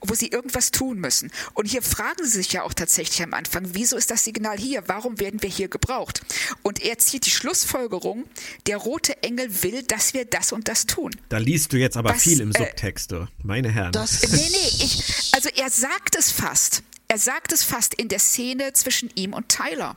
Wo 0.00 0.14
sie 0.14 0.28
irgendwas 0.28 0.70
tun 0.70 0.98
müssen. 0.98 1.30
Und 1.54 1.66
hier 1.66 1.82
fragen 1.82 2.24
sie 2.24 2.38
sich 2.38 2.52
ja 2.52 2.62
auch 2.62 2.74
tatsächlich 2.74 3.22
am 3.22 3.34
Anfang, 3.34 3.70
wieso 3.72 3.96
ist 3.96 4.10
das 4.10 4.24
Signal 4.24 4.58
hier? 4.58 4.84
Warum 4.86 5.20
werden 5.20 5.42
wir 5.42 5.50
hier 5.50 5.68
gebraucht? 5.68 6.22
Und 6.62 6.82
er 6.82 6.98
zieht 6.98 7.26
die 7.26 7.30
Schlussfolgerung, 7.30 8.24
der 8.66 8.76
rote 8.76 9.22
Engel 9.22 9.62
will, 9.62 9.82
dass 9.82 10.14
wir 10.14 10.24
das 10.24 10.52
und 10.52 10.68
das 10.68 10.86
tun. 10.86 11.12
da 11.28 11.38
liest 11.38 11.72
du 11.72 11.76
jetzt 11.76 11.96
aber 11.96 12.10
Was, 12.10 12.22
viel 12.22 12.40
im 12.40 12.50
äh, 12.52 12.58
Subtext, 12.58 13.12
du. 13.12 13.26
meine 13.42 13.70
Herren. 13.70 13.92
Das 13.92 14.22
Nee, 14.30 14.48
nee, 14.50 14.84
ich, 14.84 15.32
also 15.32 15.48
er 15.56 15.70
sagt 15.70 16.16
es 16.16 16.30
fast. 16.30 16.82
Er 17.08 17.18
sagt 17.18 17.52
es 17.52 17.62
fast 17.62 17.94
in 17.94 18.08
der 18.08 18.18
Szene 18.18 18.72
zwischen 18.74 19.10
ihm 19.14 19.32
und 19.32 19.48
Tyler, 19.48 19.96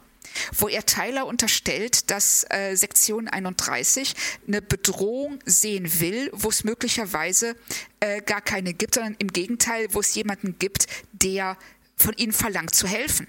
wo 0.57 0.67
er 0.67 0.85
Tyler 0.85 1.25
unterstellt, 1.25 2.09
dass 2.11 2.45
äh, 2.49 2.75
Sektion 2.75 3.27
31 3.27 4.13
eine 4.47 4.61
Bedrohung 4.61 5.39
sehen 5.45 5.99
will, 5.99 6.29
wo 6.33 6.49
es 6.49 6.63
möglicherweise 6.63 7.55
äh, 7.99 8.21
gar 8.21 8.41
keine 8.41 8.73
gibt, 8.73 8.95
sondern 8.95 9.15
im 9.19 9.29
Gegenteil, 9.29 9.87
wo 9.91 9.99
es 9.99 10.13
jemanden 10.15 10.57
gibt, 10.59 10.87
der 11.11 11.57
von 11.95 12.13
ihnen 12.17 12.33
verlangt 12.33 12.75
zu 12.75 12.87
helfen. 12.87 13.27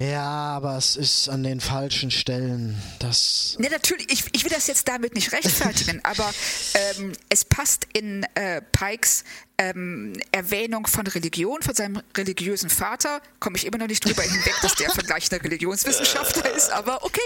Ja, 0.00 0.22
aber 0.22 0.76
es 0.76 0.96
ist 0.96 1.28
an 1.28 1.42
den 1.42 1.60
falschen 1.60 2.10
Stellen. 2.10 2.80
Das. 2.98 3.56
Ne, 3.58 3.68
natürlich, 3.68 4.10
ich, 4.10 4.24
ich 4.32 4.44
will 4.44 4.50
das 4.50 4.66
jetzt 4.66 4.88
damit 4.88 5.14
nicht 5.14 5.32
rechtfertigen, 5.32 6.00
aber 6.04 6.30
ähm, 6.74 7.12
es 7.28 7.44
passt 7.44 7.86
in 7.92 8.24
äh, 8.34 8.62
Pikes 8.72 9.24
ähm, 9.58 10.14
Erwähnung 10.32 10.86
von 10.86 11.06
Religion, 11.06 11.60
von 11.60 11.74
seinem 11.74 12.00
religiösen 12.16 12.70
Vater. 12.70 13.20
Komme 13.38 13.58
ich 13.58 13.66
immer 13.66 13.76
noch 13.76 13.88
nicht 13.88 14.02
drüber 14.02 14.22
hinweg, 14.22 14.54
dass 14.62 14.74
der 14.76 14.90
Vergleich 14.90 15.30
einer 15.30 15.44
Religionswissenschaftler 15.44 16.50
ist, 16.56 16.70
aber 16.70 17.04
okay. 17.04 17.20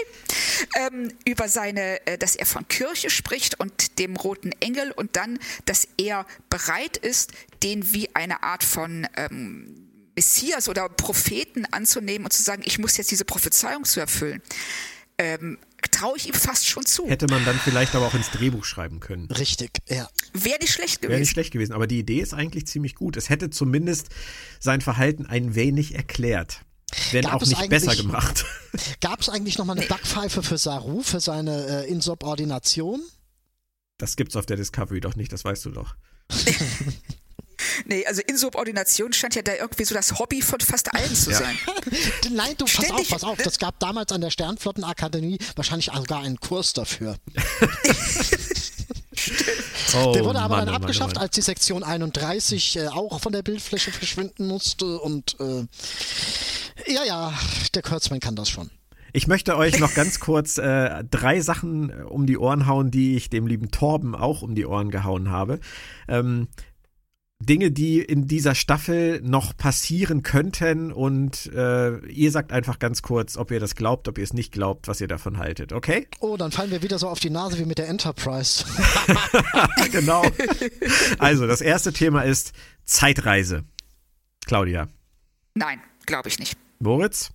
Ähm, 0.75 1.13
über 1.23 1.47
seine, 1.47 2.05
äh, 2.05 2.17
dass 2.17 2.35
er 2.35 2.45
von 2.45 2.67
Kirche 2.67 3.09
spricht 3.09 3.59
und 3.61 3.97
dem 3.99 4.17
roten 4.17 4.51
Engel 4.59 4.91
und 4.91 5.15
dann, 5.15 5.39
dass 5.63 5.87
er 5.97 6.25
bereit 6.49 6.97
ist, 6.97 7.31
den 7.63 7.93
wie 7.93 8.13
eine 8.13 8.43
Art 8.43 8.65
von 8.65 9.07
ähm, 9.15 9.84
Messias 10.15 10.69
oder 10.69 10.89
Propheten 10.89 11.65
anzunehmen 11.65 12.25
und 12.25 12.31
zu 12.31 12.41
sagen, 12.41 12.63
ich 12.65 12.79
muss 12.79 12.97
jetzt 12.97 13.11
diese 13.11 13.25
Prophezeiung 13.25 13.85
zu 13.85 13.99
erfüllen, 13.99 14.41
ähm, 15.17 15.57
traue 15.91 16.17
ich 16.17 16.27
ihm 16.27 16.33
fast 16.33 16.67
schon 16.67 16.85
zu. 16.85 17.07
Hätte 17.07 17.27
man 17.27 17.45
dann 17.45 17.59
vielleicht 17.59 17.95
aber 17.95 18.07
auch 18.07 18.13
ins 18.13 18.31
Drehbuch 18.31 18.65
schreiben 18.65 18.99
können. 18.99 19.27
Richtig, 19.31 19.71
ja. 19.87 20.09
Wäre 20.33 20.59
nicht 20.59 20.73
schlecht 20.73 21.01
gewesen. 21.01 21.11
Wäre 21.11 21.19
nicht 21.19 21.31
schlecht 21.31 21.51
gewesen, 21.51 21.73
aber 21.73 21.87
die 21.87 21.99
Idee 21.99 22.19
ist 22.19 22.33
eigentlich 22.33 22.67
ziemlich 22.67 22.95
gut. 22.95 23.17
Es 23.17 23.29
hätte 23.29 23.49
zumindest 23.49 24.09
sein 24.59 24.81
Verhalten 24.81 25.25
ein 25.25 25.55
wenig 25.55 25.95
erklärt. 25.95 26.61
Wenn 27.11 27.23
Gab 27.23 27.35
auch 27.35 27.45
nicht 27.45 27.69
besser 27.69 27.95
gemacht. 27.95 28.45
Gab 29.01 29.21
es 29.21 29.29
eigentlich 29.29 29.57
nochmal 29.57 29.77
eine 29.77 29.87
Backpfeife 29.87 30.43
für 30.43 30.57
Saru, 30.57 31.01
für 31.01 31.19
seine 31.19 31.85
äh, 31.85 31.89
Insubordination? 31.89 33.01
Das 33.97 34.15
gibt's 34.15 34.35
auf 34.35 34.45
der 34.45 34.57
Discovery 34.57 34.99
doch 34.99 35.15
nicht, 35.15 35.31
das 35.31 35.43
weißt 35.43 35.65
du 35.65 35.71
doch. 35.71 35.95
Nee, 37.85 38.05
also 38.05 38.21
Insubordination 38.27 39.11
scheint 39.13 39.35
ja 39.35 39.41
da 39.41 39.53
irgendwie 39.55 39.83
so 39.85 39.93
das 39.95 40.17
Hobby 40.19 40.41
von 40.41 40.59
fast 40.61 40.93
allen 40.93 41.13
zu 41.13 41.31
Ja. 41.31 41.37
sein. 41.39 41.57
Nein, 42.31 42.55
du, 42.57 42.65
pass 42.65 42.91
auf, 42.91 43.09
pass 43.09 43.23
auf. 43.23 43.37
Das 43.37 43.59
gab 43.59 43.79
damals 43.79 44.11
an 44.11 44.21
der 44.21 44.29
Sternflottenakademie 44.31 45.37
wahrscheinlich 45.55 45.91
sogar 45.93 46.21
einen 46.21 46.39
Kurs 46.39 46.73
dafür. 46.73 47.17
Oh, 49.95 50.11
Der 50.13 50.25
wurde 50.25 50.39
aber 50.39 50.57
Mann, 50.57 50.65
dann 50.65 50.69
oh 50.69 50.71
Mann, 50.73 50.81
abgeschafft, 50.83 51.13
oh 51.15 51.19
Mann. 51.19 51.23
als 51.23 51.35
die 51.35 51.41
Sektion 51.41 51.83
31 51.83 52.77
äh, 52.77 52.87
auch 52.87 53.19
von 53.21 53.31
der 53.31 53.43
Bildfläche 53.43 53.91
verschwinden 53.91 54.47
musste. 54.47 54.99
Und 54.99 55.37
äh, 55.39 55.65
ja, 56.91 57.03
ja, 57.05 57.33
der 57.73 57.81
Kurtzman 57.81 58.19
kann 58.19 58.35
das 58.35 58.49
schon. 58.49 58.69
Ich 59.13 59.27
möchte 59.27 59.55
euch 59.55 59.79
noch 59.79 59.93
ganz 59.93 60.19
kurz 60.19 60.57
äh, 60.57 61.03
drei 61.09 61.39
Sachen 61.39 61.89
äh, 61.89 62.03
um 62.03 62.25
die 62.27 62.37
Ohren 62.37 62.67
hauen, 62.67 62.91
die 62.91 63.15
ich 63.15 63.29
dem 63.29 63.47
lieben 63.47 63.71
Torben 63.71 64.15
auch 64.15 64.41
um 64.41 64.53
die 64.53 64.65
Ohren 64.65 64.91
gehauen 64.91 65.31
habe. 65.31 65.59
Ähm, 66.09 66.49
Dinge, 67.45 67.71
die 67.71 67.99
in 67.99 68.27
dieser 68.27 68.55
Staffel 68.55 69.21
noch 69.23 69.55
passieren 69.55 70.23
könnten 70.23 70.91
und 70.91 71.51
äh, 71.53 71.97
ihr 72.07 72.31
sagt 72.31 72.51
einfach 72.51 72.79
ganz 72.79 73.01
kurz, 73.01 73.37
ob 73.37 73.51
ihr 73.51 73.59
das 73.59 73.75
glaubt, 73.75 74.07
ob 74.07 74.17
ihr 74.17 74.23
es 74.23 74.33
nicht 74.33 74.51
glaubt, 74.51 74.87
was 74.87 75.01
ihr 75.01 75.07
davon 75.07 75.37
haltet, 75.37 75.73
okay? 75.73 76.07
Oh, 76.19 76.37
dann 76.37 76.51
fallen 76.51 76.71
wir 76.71 76.81
wieder 76.81 76.99
so 76.99 77.07
auf 77.07 77.19
die 77.19 77.29
Nase 77.29 77.57
wie 77.59 77.65
mit 77.65 77.77
der 77.77 77.87
Enterprise. 77.87 78.65
genau. 79.91 80.23
Also, 81.19 81.47
das 81.47 81.61
erste 81.61 81.93
Thema 81.93 82.23
ist 82.23 82.53
Zeitreise. 82.85 83.63
Claudia. 84.45 84.87
Nein, 85.53 85.81
glaube 86.05 86.29
ich 86.29 86.39
nicht. 86.39 86.57
Moritz? 86.79 87.31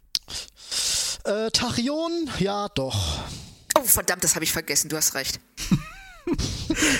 äh, 1.25 1.51
Tachyon, 1.51 2.31
ja 2.39 2.69
doch. 2.69 3.25
Oh, 3.79 3.85
verdammt, 3.85 4.25
das 4.25 4.35
habe 4.35 4.45
ich 4.45 4.53
vergessen, 4.53 4.89
du 4.89 4.97
hast 4.97 5.15
recht. 5.15 5.41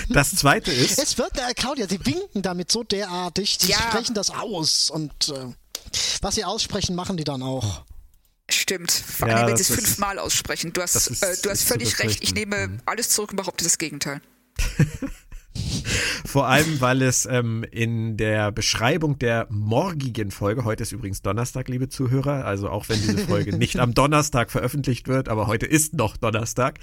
Das 0.09 0.35
zweite 0.35 0.71
ist. 0.71 0.99
Es 0.99 1.17
wird, 1.17 1.37
äh, 1.37 1.53
Claudia, 1.53 1.87
sie 1.87 2.05
winken 2.05 2.41
damit 2.41 2.71
so 2.71 2.83
derartig, 2.83 3.57
sie 3.59 3.71
Ja. 3.71 3.77
sprechen 3.77 4.13
das 4.13 4.29
aus 4.29 4.89
und 4.89 5.29
äh, 5.29 5.45
was 6.21 6.35
sie 6.35 6.43
aussprechen, 6.45 6.95
machen 6.95 7.17
die 7.17 7.23
dann 7.23 7.41
auch. 7.43 7.83
Stimmt, 8.49 8.91
vor 8.91 9.29
Ja, 9.29 9.35
allem, 9.37 9.47
wenn 9.47 9.55
das 9.57 9.67
sie 9.67 9.73
es 9.73 9.79
fünfmal 9.79 10.19
aussprechen. 10.19 10.73
Du 10.73 10.81
hast, 10.81 10.95
ist- 10.95 11.23
äh, 11.23 11.37
du 11.41 11.49
hast 11.49 11.63
völlig 11.63 11.97
recht. 11.99 12.21
Ich 12.21 12.33
nehme 12.33 12.67
Mhm. 12.67 12.81
alles 12.85 13.09
zurück 13.09 13.31
und 13.31 13.37
behaupte 13.37 13.63
das 13.63 13.77
Gegenteil. 13.77 14.21
Vor 16.25 16.47
allem, 16.47 16.79
weil 16.79 17.01
es 17.01 17.25
ähm, 17.25 17.65
in 17.71 18.15
der 18.15 18.51
Beschreibung 18.51 19.19
der 19.19 19.47
morgigen 19.49 20.31
Folge, 20.31 20.63
heute 20.63 20.83
ist 20.83 20.91
übrigens 20.91 21.21
Donnerstag, 21.21 21.67
liebe 21.67 21.89
Zuhörer, 21.89 22.45
also 22.45 22.69
auch 22.69 22.87
wenn 22.89 23.01
diese 23.01 23.17
Folge 23.17 23.57
nicht 23.57 23.79
am 23.79 23.93
Donnerstag 23.93 24.51
veröffentlicht 24.51 25.07
wird, 25.07 25.27
aber 25.29 25.47
heute 25.47 25.65
ist 25.65 25.93
noch 25.93 26.17
Donnerstag. 26.17 26.79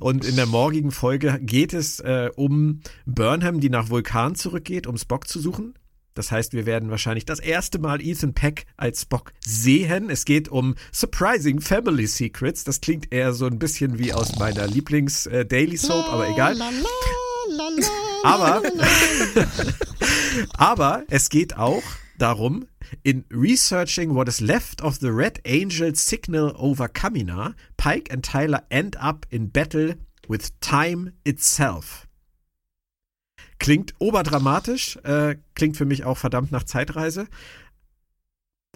Und 0.00 0.24
in 0.24 0.36
der 0.36 0.46
morgigen 0.46 0.90
Folge 0.90 1.38
geht 1.40 1.72
es 1.74 2.00
äh, 2.00 2.30
um 2.34 2.80
Burnham, 3.06 3.60
die 3.60 3.70
nach 3.70 3.90
Vulkan 3.90 4.34
zurückgeht, 4.34 4.86
um 4.86 4.96
Spock 4.96 5.28
zu 5.28 5.38
suchen. 5.40 5.74
Das 6.14 6.32
heißt, 6.32 6.52
wir 6.52 6.66
werden 6.66 6.90
wahrscheinlich 6.90 7.26
das 7.26 7.38
erste 7.38 7.78
Mal 7.78 8.02
Ethan 8.02 8.34
Peck 8.34 8.66
als 8.76 9.02
Spock 9.02 9.32
sehen. 9.38 10.10
Es 10.10 10.24
geht 10.24 10.48
um 10.48 10.74
Surprising 10.90 11.60
Family 11.60 12.08
Secrets. 12.08 12.64
Das 12.64 12.80
klingt 12.80 13.12
eher 13.12 13.32
so 13.32 13.46
ein 13.46 13.60
bisschen 13.60 14.00
wie 14.00 14.12
aus 14.12 14.36
meiner 14.36 14.66
Lieblings-Daily 14.66 15.74
äh, 15.74 15.78
Soap, 15.78 16.12
aber 16.12 16.28
egal. 16.28 16.56
Aber, 18.24 18.62
aber 20.54 21.04
es 21.08 21.28
geht 21.28 21.56
auch 21.56 21.82
darum, 22.18 22.66
in 23.02 23.24
researching 23.30 24.14
what 24.14 24.28
is 24.28 24.40
left 24.40 24.82
of 24.82 24.98
the 25.00 25.08
Red 25.08 25.40
Angel 25.46 25.94
signal 25.94 26.54
over 26.56 26.88
Kamina, 26.88 27.54
Pike 27.76 28.12
and 28.12 28.24
Tyler 28.24 28.62
end 28.70 28.96
up 28.96 29.26
in 29.30 29.50
battle 29.50 29.94
with 30.28 30.50
time 30.60 31.12
itself. 31.24 32.06
Klingt 33.58 33.94
oberdramatisch, 33.98 34.96
äh, 35.02 35.36
klingt 35.54 35.76
für 35.76 35.84
mich 35.84 36.04
auch 36.04 36.16
verdammt 36.16 36.52
nach 36.52 36.64
Zeitreise. 36.64 37.26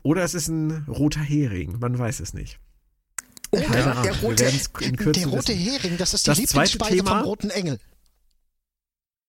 Oder 0.03 0.25
es 0.25 0.35
ist 0.35 0.49
ein 0.49 0.85
roter 0.89 1.21
Hering, 1.21 1.79
man 1.79 1.97
weiß 1.97 2.21
es 2.21 2.35
nicht. 2.35 2.59
Oh, 3.53 3.59
der, 3.59 4.03
der, 4.03 4.21
rote, 4.21 4.51
der 5.13 5.27
rote 5.27 5.53
Hering, 5.53 5.99
das 5.99 6.15
ist 6.15 6.27
die 6.27 6.31
das 6.31 6.39
Lieblingsspeise 6.39 7.05
vom 7.05 7.21
roten 7.21 7.51
Engel. 7.51 7.79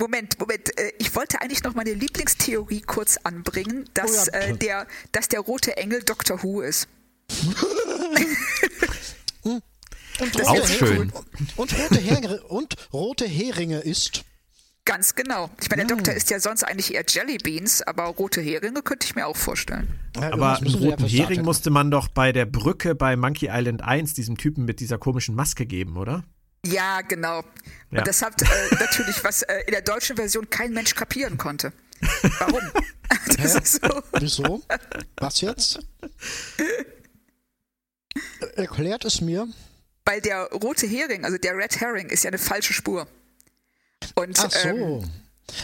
Moment, 0.03 0.37
Moment. 0.37 0.77
Äh, 0.77 0.91
ich 0.99 1.15
wollte 1.15 1.39
eigentlich 1.39 1.63
noch 1.63 1.75
meine 1.75 1.93
Lieblingstheorie 1.93 2.81
kurz 2.81 3.15
anbringen, 3.23 3.89
dass, 3.93 4.27
oh 4.27 4.31
ja. 4.33 4.39
äh, 4.39 4.57
der, 4.57 4.85
dass 5.13 5.29
der 5.29 5.39
rote 5.39 5.77
Engel 5.77 6.03
Doctor 6.03 6.43
Who 6.43 6.59
ist. 6.59 6.89
und, 9.43 9.63
Auch 10.45 10.67
schön. 10.67 11.13
Und 11.55 11.79
rote, 11.79 12.01
Heringe, 12.01 12.43
und 12.43 12.75
rote 12.91 13.25
Heringe 13.25 13.79
ist. 13.79 14.25
Ganz 14.83 15.15
genau. 15.15 15.49
Ich 15.61 15.69
meine, 15.69 15.85
der. 15.85 15.95
Doktor 15.95 16.13
ist 16.13 16.29
ja 16.29 16.41
sonst 16.41 16.63
eigentlich 16.63 16.93
eher 16.93 17.05
Jellybeans, 17.07 17.83
aber 17.83 18.07
rote 18.07 18.41
Heringe 18.41 18.81
könnte 18.81 19.07
ich 19.07 19.15
mir 19.15 19.25
auch 19.25 19.37
vorstellen. 19.37 19.87
Ja, 20.17 20.33
aber 20.33 20.57
einen 20.57 20.75
roten 20.75 21.07
Hering 21.07 21.43
musste 21.43 21.69
man 21.69 21.91
doch 21.91 22.09
bei 22.09 22.33
der 22.33 22.45
Brücke 22.45 22.93
bei 22.93 23.15
Monkey 23.15 23.47
Island 23.49 23.81
1 23.81 24.15
diesem 24.15 24.37
Typen 24.37 24.65
mit 24.65 24.81
dieser 24.81 24.97
komischen 24.97 25.33
Maske 25.33 25.65
geben, 25.65 25.95
oder? 25.95 26.25
Ja, 26.65 27.01
genau. 27.01 27.43
Ja. 27.91 27.99
Und 27.99 28.07
das 28.07 28.21
hat 28.21 28.41
äh, 28.41 28.45
natürlich, 28.79 29.23
was 29.23 29.43
äh, 29.43 29.63
in 29.65 29.71
der 29.71 29.81
deutschen 29.81 30.15
Version 30.15 30.49
kein 30.49 30.73
Mensch 30.73 30.95
kapieren 30.95 31.37
konnte. 31.37 31.73
Warum? 32.39 32.61
so. 33.63 34.03
Wieso? 34.19 34.63
Was 35.17 35.41
jetzt? 35.41 35.79
Erklärt 38.55 39.05
es 39.05 39.21
mir. 39.21 39.47
Weil 40.05 40.21
der 40.21 40.49
rote 40.51 40.85
Hering, 40.85 41.23
also 41.23 41.37
der 41.37 41.55
Red 41.55 41.79
Herring, 41.79 42.09
ist 42.09 42.23
ja 42.23 42.29
eine 42.29 42.37
falsche 42.37 42.73
Spur. 42.73 43.07
Und, 44.15 44.37
Ach 44.39 44.51
so. 44.51 44.67
Ähm, 44.67 45.09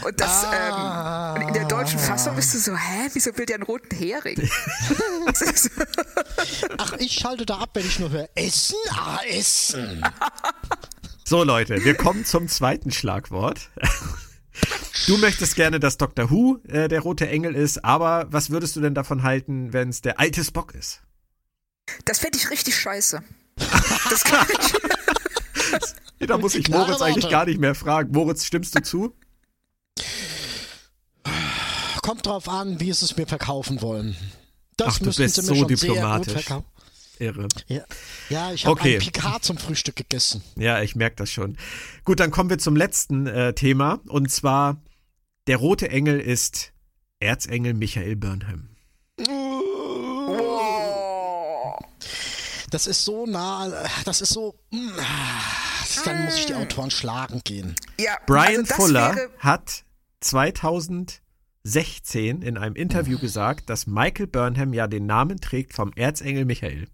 und 0.04 0.20
das 0.20 0.46
ah. 0.46 1.36
ähm, 1.36 1.48
in 1.48 1.54
der 1.54 1.66
deutschen 1.66 2.00
Fassung 2.00 2.36
bist 2.36 2.54
du 2.54 2.60
so, 2.60 2.76
hä, 2.76 3.10
wieso 3.14 3.36
will 3.38 3.46
der 3.46 3.56
einen 3.56 3.64
roten 3.64 3.96
Hering? 3.96 4.38
Ach, 6.78 6.94
ich 7.00 7.14
schalte 7.14 7.46
da 7.46 7.58
ab, 7.58 7.70
wenn 7.74 7.86
ich 7.86 8.00
nur 8.00 8.10
höre, 8.12 8.30
Essen, 8.36 8.76
ah, 8.92 9.20
Essen. 9.28 10.04
So 11.26 11.44
Leute, 11.44 11.84
wir 11.84 11.96
kommen 11.96 12.26
zum 12.26 12.48
zweiten 12.48 12.92
Schlagwort. 12.92 13.70
Du 15.08 15.18
möchtest 15.18 15.56
gerne, 15.56 15.80
dass 15.80 15.98
Dr. 15.98 16.30
Who 16.30 16.60
äh, 16.68 16.88
der 16.88 17.00
rote 17.02 17.28
Engel 17.28 17.56
ist, 17.56 17.84
aber 17.84 18.28
was 18.30 18.50
würdest 18.50 18.76
du 18.76 18.82
denn 18.82 18.94
davon 18.94 19.24
halten, 19.24 19.74
wenn 19.74 19.90
es 19.90 20.02
der 20.02 20.20
alte 20.20 20.44
Spock 20.44 20.76
ist? 20.76 21.02
Das 22.06 22.20
fände 22.20 22.38
ich 22.38 22.50
richtig 22.50 22.76
scheiße. 22.76 23.24
Das 24.10 24.24
kann 24.24 24.48
ich. 26.20 26.28
da 26.28 26.38
muss 26.38 26.56
ich 26.56 26.68
Moritz 26.70 27.02
eigentlich 27.02 27.30
gar 27.30 27.46
nicht 27.46 27.60
mehr 27.60 27.76
fragen. 27.76 28.12
Moritz, 28.12 28.46
stimmst 28.46 28.76
du 28.76 28.82
zu? 28.82 29.16
Kommt 32.10 32.26
drauf 32.26 32.50
an, 32.50 32.80
wie 32.80 32.92
sie 32.92 33.06
es 33.06 33.18
mir 33.18 33.28
verkaufen 33.28 33.84
wollen. 33.84 34.18
Das 34.78 34.96
Ach, 34.96 34.98
du 34.98 35.06
bist 35.14 35.36
sie 35.36 35.42
mir 35.42 35.48
so 35.48 35.54
schon 35.54 35.68
diplomatisch. 35.68 36.44
Sehr 36.44 36.56
gut 36.56 36.66
Irre. 37.20 37.48
Ja, 37.68 37.84
ja 38.30 38.52
ich 38.52 38.66
habe 38.66 38.80
okay. 38.80 38.96
ein 38.96 39.00
Picard 39.00 39.44
zum 39.44 39.60
Frühstück 39.60 39.96
gegessen. 39.96 40.42
Ja, 40.56 40.82
ich 40.82 40.96
merke 40.96 41.18
das 41.18 41.30
schon. 41.30 41.56
Gut, 42.06 42.20
dann 42.20 42.32
kommen 42.32 42.50
wir 42.50 42.58
zum 42.58 42.76
letzten 42.76 43.28
äh, 43.28 43.54
Thema. 43.54 44.00
Und 44.08 44.32
zwar, 44.32 44.82
der 45.46 45.58
rote 45.58 45.92
Engel 45.92 46.20
ist 46.20 46.74
Erzengel 47.20 47.76
Michael 47.76 48.16
Burnham. 48.16 48.70
Das 52.72 52.88
ist 52.88 53.06
so 53.06 53.28
nah, 53.28 53.88
das 54.04 54.22
ist 54.22 54.34
so. 54.34 54.56
Mm, 54.72 54.90
dann 56.06 56.26
muss 56.26 56.40
ich 56.40 56.48
die 56.48 56.56
Autoren 56.56 56.90
schlagen 56.90 57.42
gehen. 57.44 57.76
Ja, 58.00 58.18
Brian 58.26 58.62
also 58.62 58.74
Fuller 58.74 59.16
hat 59.38 59.84
2016 61.70 62.42
in 62.42 62.58
einem 62.58 62.76
Interview 62.76 63.18
gesagt, 63.20 63.70
dass 63.70 63.88
Michael 63.88 64.28
Burnham 64.28 64.74
ja 64.74 64.88
den 64.88 65.06
Namen 65.06 65.40
trägt 65.40 65.74
vom 65.74 65.94
Erzengel 65.96 66.46
Michael. 66.46 66.88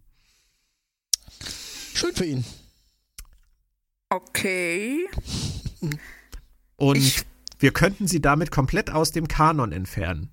Schön 1.93 2.13
für 2.13 2.25
ihn. 2.25 2.45
Okay. 4.09 5.07
Und 6.75 6.97
ich 6.97 7.25
wir 7.59 7.71
könnten 7.71 8.07
sie 8.07 8.21
damit 8.21 8.51
komplett 8.51 8.91
aus 8.91 9.11
dem 9.11 9.27
Kanon 9.27 9.71
entfernen. 9.71 10.29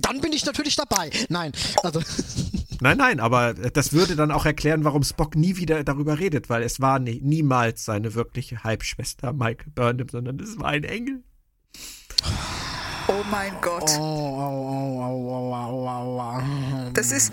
Dann 0.00 0.20
bin 0.20 0.32
ich 0.32 0.44
natürlich 0.44 0.76
dabei. 0.76 1.10
Nein, 1.28 1.52
also. 1.82 2.00
Nein, 2.80 2.98
nein, 2.98 3.20
aber 3.20 3.54
das 3.54 3.94
würde 3.94 4.16
dann 4.16 4.30
auch 4.30 4.44
erklären, 4.44 4.84
warum 4.84 5.02
Spock 5.02 5.34
nie 5.34 5.56
wieder 5.56 5.82
darüber 5.82 6.18
redet, 6.18 6.50
weil 6.50 6.62
es 6.62 6.78
war 6.78 6.98
nie, 6.98 7.22
niemals 7.22 7.86
seine 7.86 8.12
wirkliche 8.12 8.64
Halbschwester 8.64 9.32
Michael 9.32 9.72
Burnham, 9.74 10.08
sondern 10.10 10.38
es 10.40 10.58
war 10.58 10.66
ein 10.66 10.84
Engel. 10.84 11.22
Oh 13.08 13.22
mein 13.30 13.52
Gott. 13.60 13.90
Das 16.94 17.12
ist, 17.12 17.32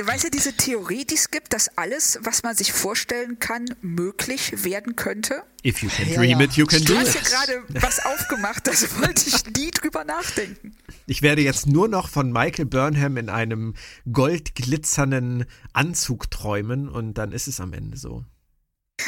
Weißt 0.00 0.24
du, 0.24 0.30
diese 0.30 0.52
Theorie, 0.52 1.04
die 1.04 1.16
es 1.16 1.32
gibt, 1.32 1.52
dass 1.52 1.76
alles, 1.76 2.20
was 2.22 2.44
man 2.44 2.54
sich 2.54 2.72
vorstellen 2.72 3.40
kann, 3.40 3.64
möglich 3.82 4.62
werden 4.62 4.94
könnte? 4.94 5.42
If 5.66 5.82
you 5.82 5.88
can 5.88 6.14
dream 6.14 6.38
ja, 6.38 6.40
it, 6.40 6.52
you 6.52 6.66
can 6.66 6.84
do 6.84 6.92
it. 6.92 7.00
Du 7.00 7.04
hast 7.04 7.14
ja 7.14 7.20
gerade 7.20 7.64
was 7.80 8.06
aufgemacht, 8.06 8.68
das 8.68 9.00
wollte 9.00 9.24
ich 9.26 9.44
nie 9.56 9.72
drüber 9.72 10.04
nachdenken. 10.04 10.76
Ich 11.06 11.22
werde 11.22 11.42
jetzt 11.42 11.66
nur 11.66 11.88
noch 11.88 12.08
von 12.08 12.30
Michael 12.30 12.66
Burnham 12.66 13.16
in 13.16 13.28
einem 13.28 13.74
goldglitzernden 14.12 15.46
Anzug 15.72 16.30
träumen 16.30 16.88
und 16.88 17.14
dann 17.14 17.32
ist 17.32 17.48
es 17.48 17.58
am 17.58 17.72
Ende 17.72 17.96
so. 17.96 18.24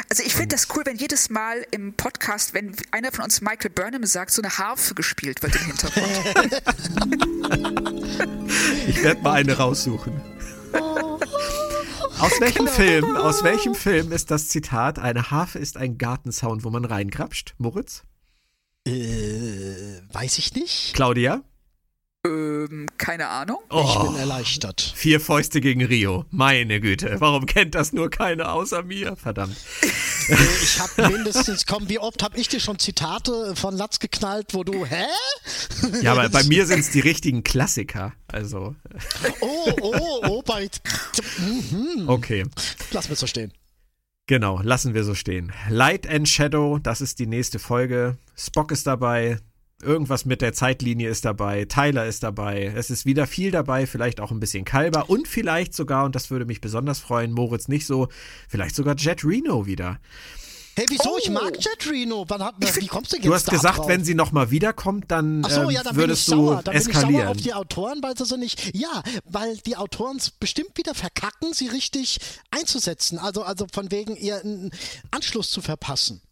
Also 0.08 0.22
ich 0.24 0.34
finde 0.34 0.48
das 0.48 0.68
cool, 0.74 0.82
wenn 0.86 0.96
jedes 0.96 1.30
Mal 1.30 1.66
im 1.70 1.94
Podcast, 1.94 2.54
wenn 2.54 2.74
einer 2.90 3.12
von 3.12 3.24
uns 3.24 3.40
Michael 3.40 3.70
Burnham 3.70 4.04
sagt, 4.04 4.30
so 4.30 4.42
eine 4.42 4.58
Harfe 4.58 4.94
gespielt 4.94 5.42
wird 5.42 5.56
im 5.56 5.62
Hintergrund. 5.62 6.62
ich 8.86 9.02
werde 9.02 9.22
mal 9.22 9.34
eine 9.34 9.56
raussuchen. 9.56 10.20
Aus 12.20 12.38
welchem 12.40 12.66
genau. 12.66 12.76
Film, 12.76 13.16
aus 13.16 13.42
welchem 13.44 13.74
Film 13.74 14.12
ist 14.12 14.30
das 14.30 14.48
Zitat, 14.48 14.98
eine 14.98 15.30
Harfe 15.30 15.58
ist 15.58 15.76
ein 15.76 15.96
Gartenzaun, 15.96 16.64
wo 16.64 16.70
man 16.70 16.84
reingrapscht? 16.84 17.54
Moritz? 17.58 18.02
Äh, 18.86 20.02
weiß 20.12 20.38
ich 20.38 20.54
nicht. 20.54 20.92
Claudia? 20.94 21.42
Ähm, 22.26 22.86
keine 22.98 23.28
Ahnung. 23.28 23.58
Oh, 23.70 23.82
ich 23.88 24.08
bin 24.08 24.16
erleichtert. 24.16 24.92
Vier 24.94 25.20
Fäuste 25.20 25.62
gegen 25.62 25.82
Rio. 25.82 26.26
Meine 26.30 26.78
Güte. 26.78 27.16
Warum 27.18 27.46
kennt 27.46 27.74
das 27.74 27.94
nur 27.94 28.10
keiner 28.10 28.52
außer 28.52 28.82
mir? 28.82 29.16
Verdammt. 29.16 29.56
Äh, 30.28 30.36
ich 30.62 30.78
habe 30.80 31.08
mindestens, 31.12 31.64
komm, 31.64 31.88
wie 31.88 31.98
oft 31.98 32.22
habe 32.22 32.38
ich 32.38 32.48
dir 32.48 32.60
schon 32.60 32.78
Zitate 32.78 33.56
von 33.56 33.74
Latz 33.74 34.00
geknallt, 34.00 34.52
wo 34.52 34.64
du, 34.64 34.84
hä? 34.84 35.06
Ja, 36.02 36.12
aber 36.12 36.28
bei 36.28 36.42
mir 36.44 36.66
sind 36.66 36.80
es 36.80 36.90
die 36.90 37.00
richtigen 37.10 37.42
Klassiker. 37.42 38.12
Also. 38.26 38.76
Oh, 39.40 39.72
oh, 39.80 40.20
oh, 40.28 40.42
bei. 40.42 40.68
Mhm. 41.38 42.06
Okay. 42.06 42.44
Lass 42.90 43.08
mir 43.08 43.16
so 43.16 43.26
stehen. 43.26 43.50
Genau, 44.26 44.60
lassen 44.62 44.92
wir 44.92 45.04
so 45.04 45.14
stehen. 45.14 45.52
Light 45.70 46.06
and 46.06 46.28
Shadow, 46.28 46.78
das 46.78 47.00
ist 47.00 47.18
die 47.18 47.26
nächste 47.26 47.58
Folge. 47.58 48.18
Spock 48.36 48.70
ist 48.72 48.86
dabei, 48.86 49.38
Irgendwas 49.82 50.24
mit 50.24 50.42
der 50.42 50.52
Zeitlinie 50.52 51.08
ist 51.08 51.24
dabei, 51.24 51.64
Tyler 51.64 52.06
ist 52.06 52.22
dabei, 52.22 52.72
es 52.76 52.90
ist 52.90 53.06
wieder 53.06 53.26
viel 53.26 53.50
dabei, 53.50 53.86
vielleicht 53.86 54.20
auch 54.20 54.30
ein 54.30 54.40
bisschen 54.40 54.64
Kalber 54.64 55.08
und 55.08 55.26
vielleicht 55.26 55.74
sogar, 55.74 56.04
und 56.04 56.14
das 56.14 56.30
würde 56.30 56.44
mich 56.44 56.60
besonders 56.60 56.98
freuen, 56.98 57.32
Moritz 57.32 57.68
nicht 57.68 57.86
so, 57.86 58.08
vielleicht 58.48 58.74
sogar 58.74 58.94
Jet 58.96 59.24
Reno 59.24 59.66
wieder. 59.66 59.98
Hey, 60.76 60.86
wieso? 60.88 61.10
Oh. 61.14 61.18
Ich 61.18 61.28
mag 61.28 61.56
Jet 61.58 61.90
Reno. 61.90 62.24
Wann 62.28 62.42
hat, 62.42 62.54
wie 62.58 62.86
kommst 62.86 63.12
du 63.12 63.16
jetzt 63.16 63.26
Du 63.26 63.34
hast 63.34 63.50
gesagt, 63.50 63.78
drauf? 63.78 63.88
wenn 63.88 64.04
sie 64.04 64.14
nochmal 64.14 64.50
wiederkommt, 64.50 65.10
dann, 65.10 65.42
so, 65.42 65.62
ähm, 65.62 65.70
ja, 65.70 65.82
dann 65.82 65.96
würdest 65.96 66.28
du 66.28 66.32
sauer. 66.32 66.62
Dann 66.62 66.74
eskalieren. 66.74 67.08
Bin 67.08 67.16
ich 67.16 67.22
sauer 67.22 67.30
auf 67.30 67.36
die 67.36 67.54
Autoren, 67.54 68.02
weil 68.02 68.16
sie 68.16 68.24
so 68.24 68.36
nicht. 68.36 68.74
Ja, 68.74 69.02
weil 69.24 69.56
die 69.58 69.76
Autoren 69.76 70.16
es 70.16 70.30
bestimmt 70.30 70.76
wieder 70.76 70.94
verkacken, 70.94 71.52
sie 71.52 71.66
richtig 71.66 72.18
einzusetzen. 72.50 73.18
Also, 73.18 73.42
also 73.42 73.66
von 73.72 73.90
wegen 73.90 74.16
ihr 74.16 74.40
einen 74.40 74.70
Anschluss 75.10 75.50
zu 75.50 75.60
verpassen. 75.60 76.22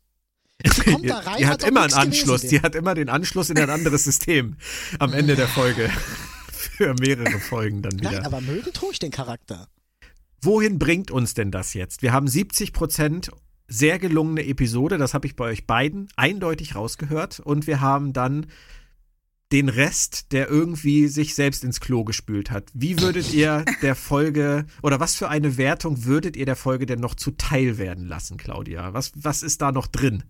Die 0.65 0.91
kommt 0.91 1.09
da 1.09 1.19
rein, 1.19 1.37
die 1.39 1.47
hat 1.47 1.63
ob 1.63 1.69
immer 1.69 1.83
einen 1.83 1.95
Anschluss. 1.95 2.41
gewesen 2.41 2.51
Die 2.51 2.63
hat 2.63 2.75
immer 2.75 2.95
den 2.95 3.09
Anschluss 3.09 3.49
in 3.51 3.59
ein 3.59 3.71
anderes 3.71 4.05
System 4.05 4.57
am 4.99 5.13
Ende 5.13 5.37
der 5.37 5.49
Folge. 5.49 5.89
Für 6.53 6.95
mehrere 6.95 7.39
Folgen 7.39 7.83
dann 7.83 7.99
wieder. 7.99 8.13
Nein, 8.13 8.27
aber 8.27 8.41
mögen 8.41 8.73
tue 8.73 8.93
ich 8.93 8.99
den 8.99 9.13
Charakter. 9.13 9.69
Wohin 10.43 10.79
bringt 10.79 11.11
uns 11.11 11.35
denn 11.35 11.51
das 11.51 11.75
jetzt? 11.75 12.03
Wir 12.03 12.13
haben 12.13 12.27
70 12.27 12.73
Prozent 12.73 13.31
sehr 13.69 13.99
gelungene 13.99 14.47
Episode, 14.47 14.99
das 14.99 15.15
habe 15.15 15.27
ich 15.27 15.37
bei 15.37 15.45
euch 15.45 15.67
beiden 15.67 16.09
eindeutig 16.17 16.75
rausgehört. 16.75 17.39
Und 17.41 17.67
wir 17.67 17.81
haben 17.81 18.13
dann 18.13 18.47
den 19.53 19.69
Rest, 19.69 20.33
der 20.33 20.49
irgendwie 20.49 21.09
sich 21.09 21.35
selbst 21.35 21.65
ins 21.65 21.81
Klo 21.81 22.05
gespült 22.05 22.51
hat. 22.51 22.65
Wie 22.75 23.01
würdet 23.01 23.33
ihr 23.33 23.65
der 23.83 23.95
Folge 23.95 24.67
oder 24.83 25.01
was 25.01 25.15
für 25.17 25.29
eine 25.29 25.57
Wertung 25.57 26.05
würdet 26.05 26.37
ihr 26.37 26.47
der 26.47 26.57
Folge 26.57 26.87
denn 26.87 27.01
noch 27.01 27.15
zuteil 27.15 27.79
werden 27.79 28.07
lassen, 28.07 28.37
Claudia? 28.37 28.93
Was, 28.93 29.13
was 29.15 29.43
ist 29.43 29.63
da 29.63 29.73
noch 29.73 29.87
drin? 29.87 30.25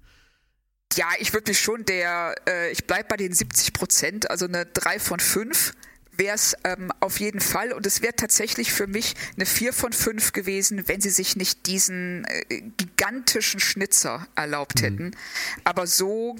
Ja, 0.94 1.08
ich 1.18 1.32
würde 1.32 1.50
mich 1.50 1.60
schon 1.60 1.84
der, 1.84 2.34
äh, 2.48 2.70
ich 2.70 2.86
bleib 2.86 3.08
bei 3.08 3.16
den 3.16 3.32
70 3.32 3.72
Prozent, 3.72 4.30
also 4.30 4.46
eine 4.46 4.66
3 4.66 4.98
von 4.98 5.20
5 5.20 5.74
wäre 6.18 6.34
es 6.34 6.56
ähm, 6.64 6.92
auf 6.98 7.20
jeden 7.20 7.40
Fall. 7.40 7.72
Und 7.72 7.86
es 7.86 8.02
wäre 8.02 8.14
tatsächlich 8.14 8.72
für 8.72 8.88
mich 8.88 9.14
eine 9.36 9.46
4 9.46 9.72
von 9.72 9.92
5 9.92 10.32
gewesen, 10.32 10.88
wenn 10.88 11.00
sie 11.00 11.10
sich 11.10 11.36
nicht 11.36 11.66
diesen 11.66 12.24
äh, 12.24 12.62
gigantischen 12.76 13.60
Schnitzer 13.60 14.26
erlaubt 14.34 14.82
hätten. 14.82 15.12
Aber 15.62 15.86
so 15.86 16.34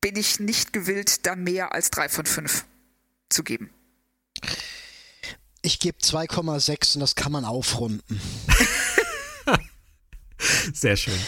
bin 0.00 0.16
ich 0.16 0.40
nicht 0.40 0.72
gewillt, 0.72 1.26
da 1.26 1.36
mehr 1.36 1.72
als 1.72 1.90
3 1.90 2.08
von 2.08 2.26
5 2.26 2.64
zu 3.28 3.44
geben. 3.44 3.70
Ich 5.62 5.78
gebe 5.78 5.98
2,6 5.98 6.94
und 6.94 7.00
das 7.00 7.14
kann 7.14 7.30
man 7.30 7.44
aufrunden. 7.44 8.20
Sehr 10.72 10.96
schön. 10.96 11.18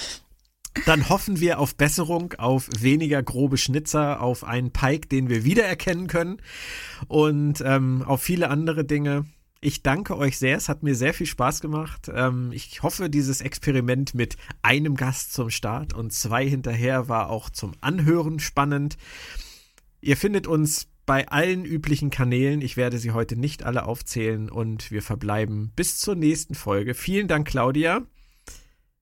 Dann 0.87 1.09
hoffen 1.09 1.41
wir 1.41 1.59
auf 1.59 1.75
Besserung, 1.75 2.35
auf 2.35 2.69
weniger 2.79 3.23
grobe 3.23 3.59
Schnitzer, 3.59 4.21
auf 4.21 4.45
einen 4.45 4.71
Pike, 4.71 5.09
den 5.09 5.29
wir 5.29 5.45
wiedererkennen 5.45 6.07
können 6.07 6.41
und 7.09 7.63
ähm, 7.65 8.03
auf 8.07 8.23
viele 8.23 8.49
andere 8.49 8.85
Dinge. 8.85 9.25
Ich 9.61 9.83
danke 9.83 10.17
euch 10.17 10.39
sehr, 10.39 10.57
es 10.57 10.69
hat 10.69 10.83
mir 10.83 10.95
sehr 10.95 11.13
viel 11.13 11.27
Spaß 11.27 11.61
gemacht. 11.61 12.11
Ähm, 12.15 12.51
ich 12.53 12.83
hoffe, 12.83 13.11
dieses 13.11 13.41
Experiment 13.41 14.15
mit 14.15 14.37
einem 14.63 14.95
Gast 14.95 15.33
zum 15.33 15.51
Start 15.51 15.93
und 15.93 16.13
zwei 16.13 16.49
hinterher 16.49 17.09
war 17.09 17.29
auch 17.29 17.51
zum 17.51 17.73
Anhören 17.81 18.39
spannend. 18.39 18.97
Ihr 20.01 20.17
findet 20.17 20.47
uns 20.47 20.89
bei 21.05 21.29
allen 21.29 21.65
üblichen 21.65 22.11
Kanälen. 22.11 22.63
Ich 22.63 22.77
werde 22.77 22.99
sie 22.99 23.11
heute 23.11 23.37
nicht 23.37 23.65
alle 23.65 23.85
aufzählen 23.85 24.49
und 24.49 24.91
wir 24.91 25.03
verbleiben 25.03 25.73
bis 25.77 25.99
zur 25.99 26.15
nächsten 26.15 26.55
Folge. 26.55 26.95
Vielen 26.95 27.29
Dank, 27.29 27.49
Claudia. 27.49 28.07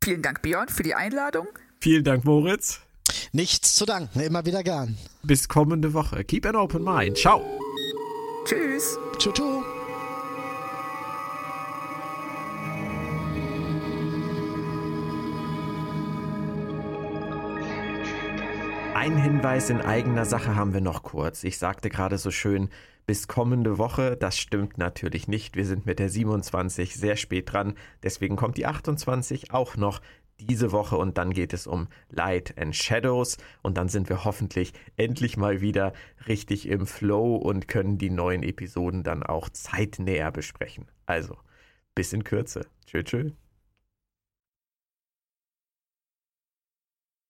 Vielen 0.08 0.22
Dank, 0.22 0.40
Björn, 0.40 0.70
für 0.70 0.82
die 0.82 0.94
Einladung. 0.94 1.48
Vielen 1.82 2.02
Dank, 2.02 2.24
Moritz. 2.24 2.80
Nichts 3.32 3.74
zu 3.74 3.84
danken, 3.84 4.20
immer 4.20 4.46
wieder 4.46 4.62
gern. 4.62 4.96
Bis 5.22 5.48
kommende 5.48 5.92
Woche. 5.92 6.24
Keep 6.24 6.46
an 6.46 6.56
open 6.56 6.82
mind. 6.82 7.18
Ciao. 7.18 7.44
Tschüss. 8.46 8.98
Tschu, 9.18 9.32
tschu. 9.32 9.62
Ein 18.94 19.22
Hinweis 19.22 19.68
in 19.68 19.82
eigener 19.82 20.24
Sache 20.24 20.54
haben 20.56 20.72
wir 20.72 20.80
noch 20.80 21.02
kurz. 21.02 21.44
Ich 21.44 21.58
sagte 21.58 21.90
gerade 21.90 22.16
so 22.16 22.30
schön, 22.30 22.70
bis 23.08 23.26
kommende 23.26 23.78
Woche. 23.78 24.18
Das 24.18 24.38
stimmt 24.38 24.76
natürlich 24.76 25.28
nicht. 25.28 25.56
Wir 25.56 25.64
sind 25.64 25.86
mit 25.86 25.98
der 25.98 26.10
27 26.10 26.94
sehr 26.94 27.16
spät 27.16 27.50
dran. 27.50 27.74
Deswegen 28.02 28.36
kommt 28.36 28.58
die 28.58 28.66
28 28.66 29.50
auch 29.50 29.78
noch 29.78 30.02
diese 30.38 30.72
Woche 30.72 30.98
und 30.98 31.16
dann 31.16 31.32
geht 31.32 31.54
es 31.54 31.66
um 31.66 31.88
Light 32.10 32.58
and 32.58 32.76
Shadows 32.76 33.38
und 33.62 33.78
dann 33.78 33.88
sind 33.88 34.10
wir 34.10 34.24
hoffentlich 34.24 34.74
endlich 34.98 35.38
mal 35.38 35.62
wieder 35.62 35.94
richtig 36.28 36.68
im 36.68 36.86
Flow 36.86 37.36
und 37.36 37.66
können 37.66 37.96
die 37.96 38.10
neuen 38.10 38.42
Episoden 38.42 39.04
dann 39.04 39.22
auch 39.22 39.48
zeitnäher 39.48 40.30
besprechen. 40.30 40.90
Also, 41.06 41.38
bis 41.94 42.12
in 42.12 42.24
Kürze. 42.24 42.66
Tschö, 42.84 43.02
tschö. 43.02 43.30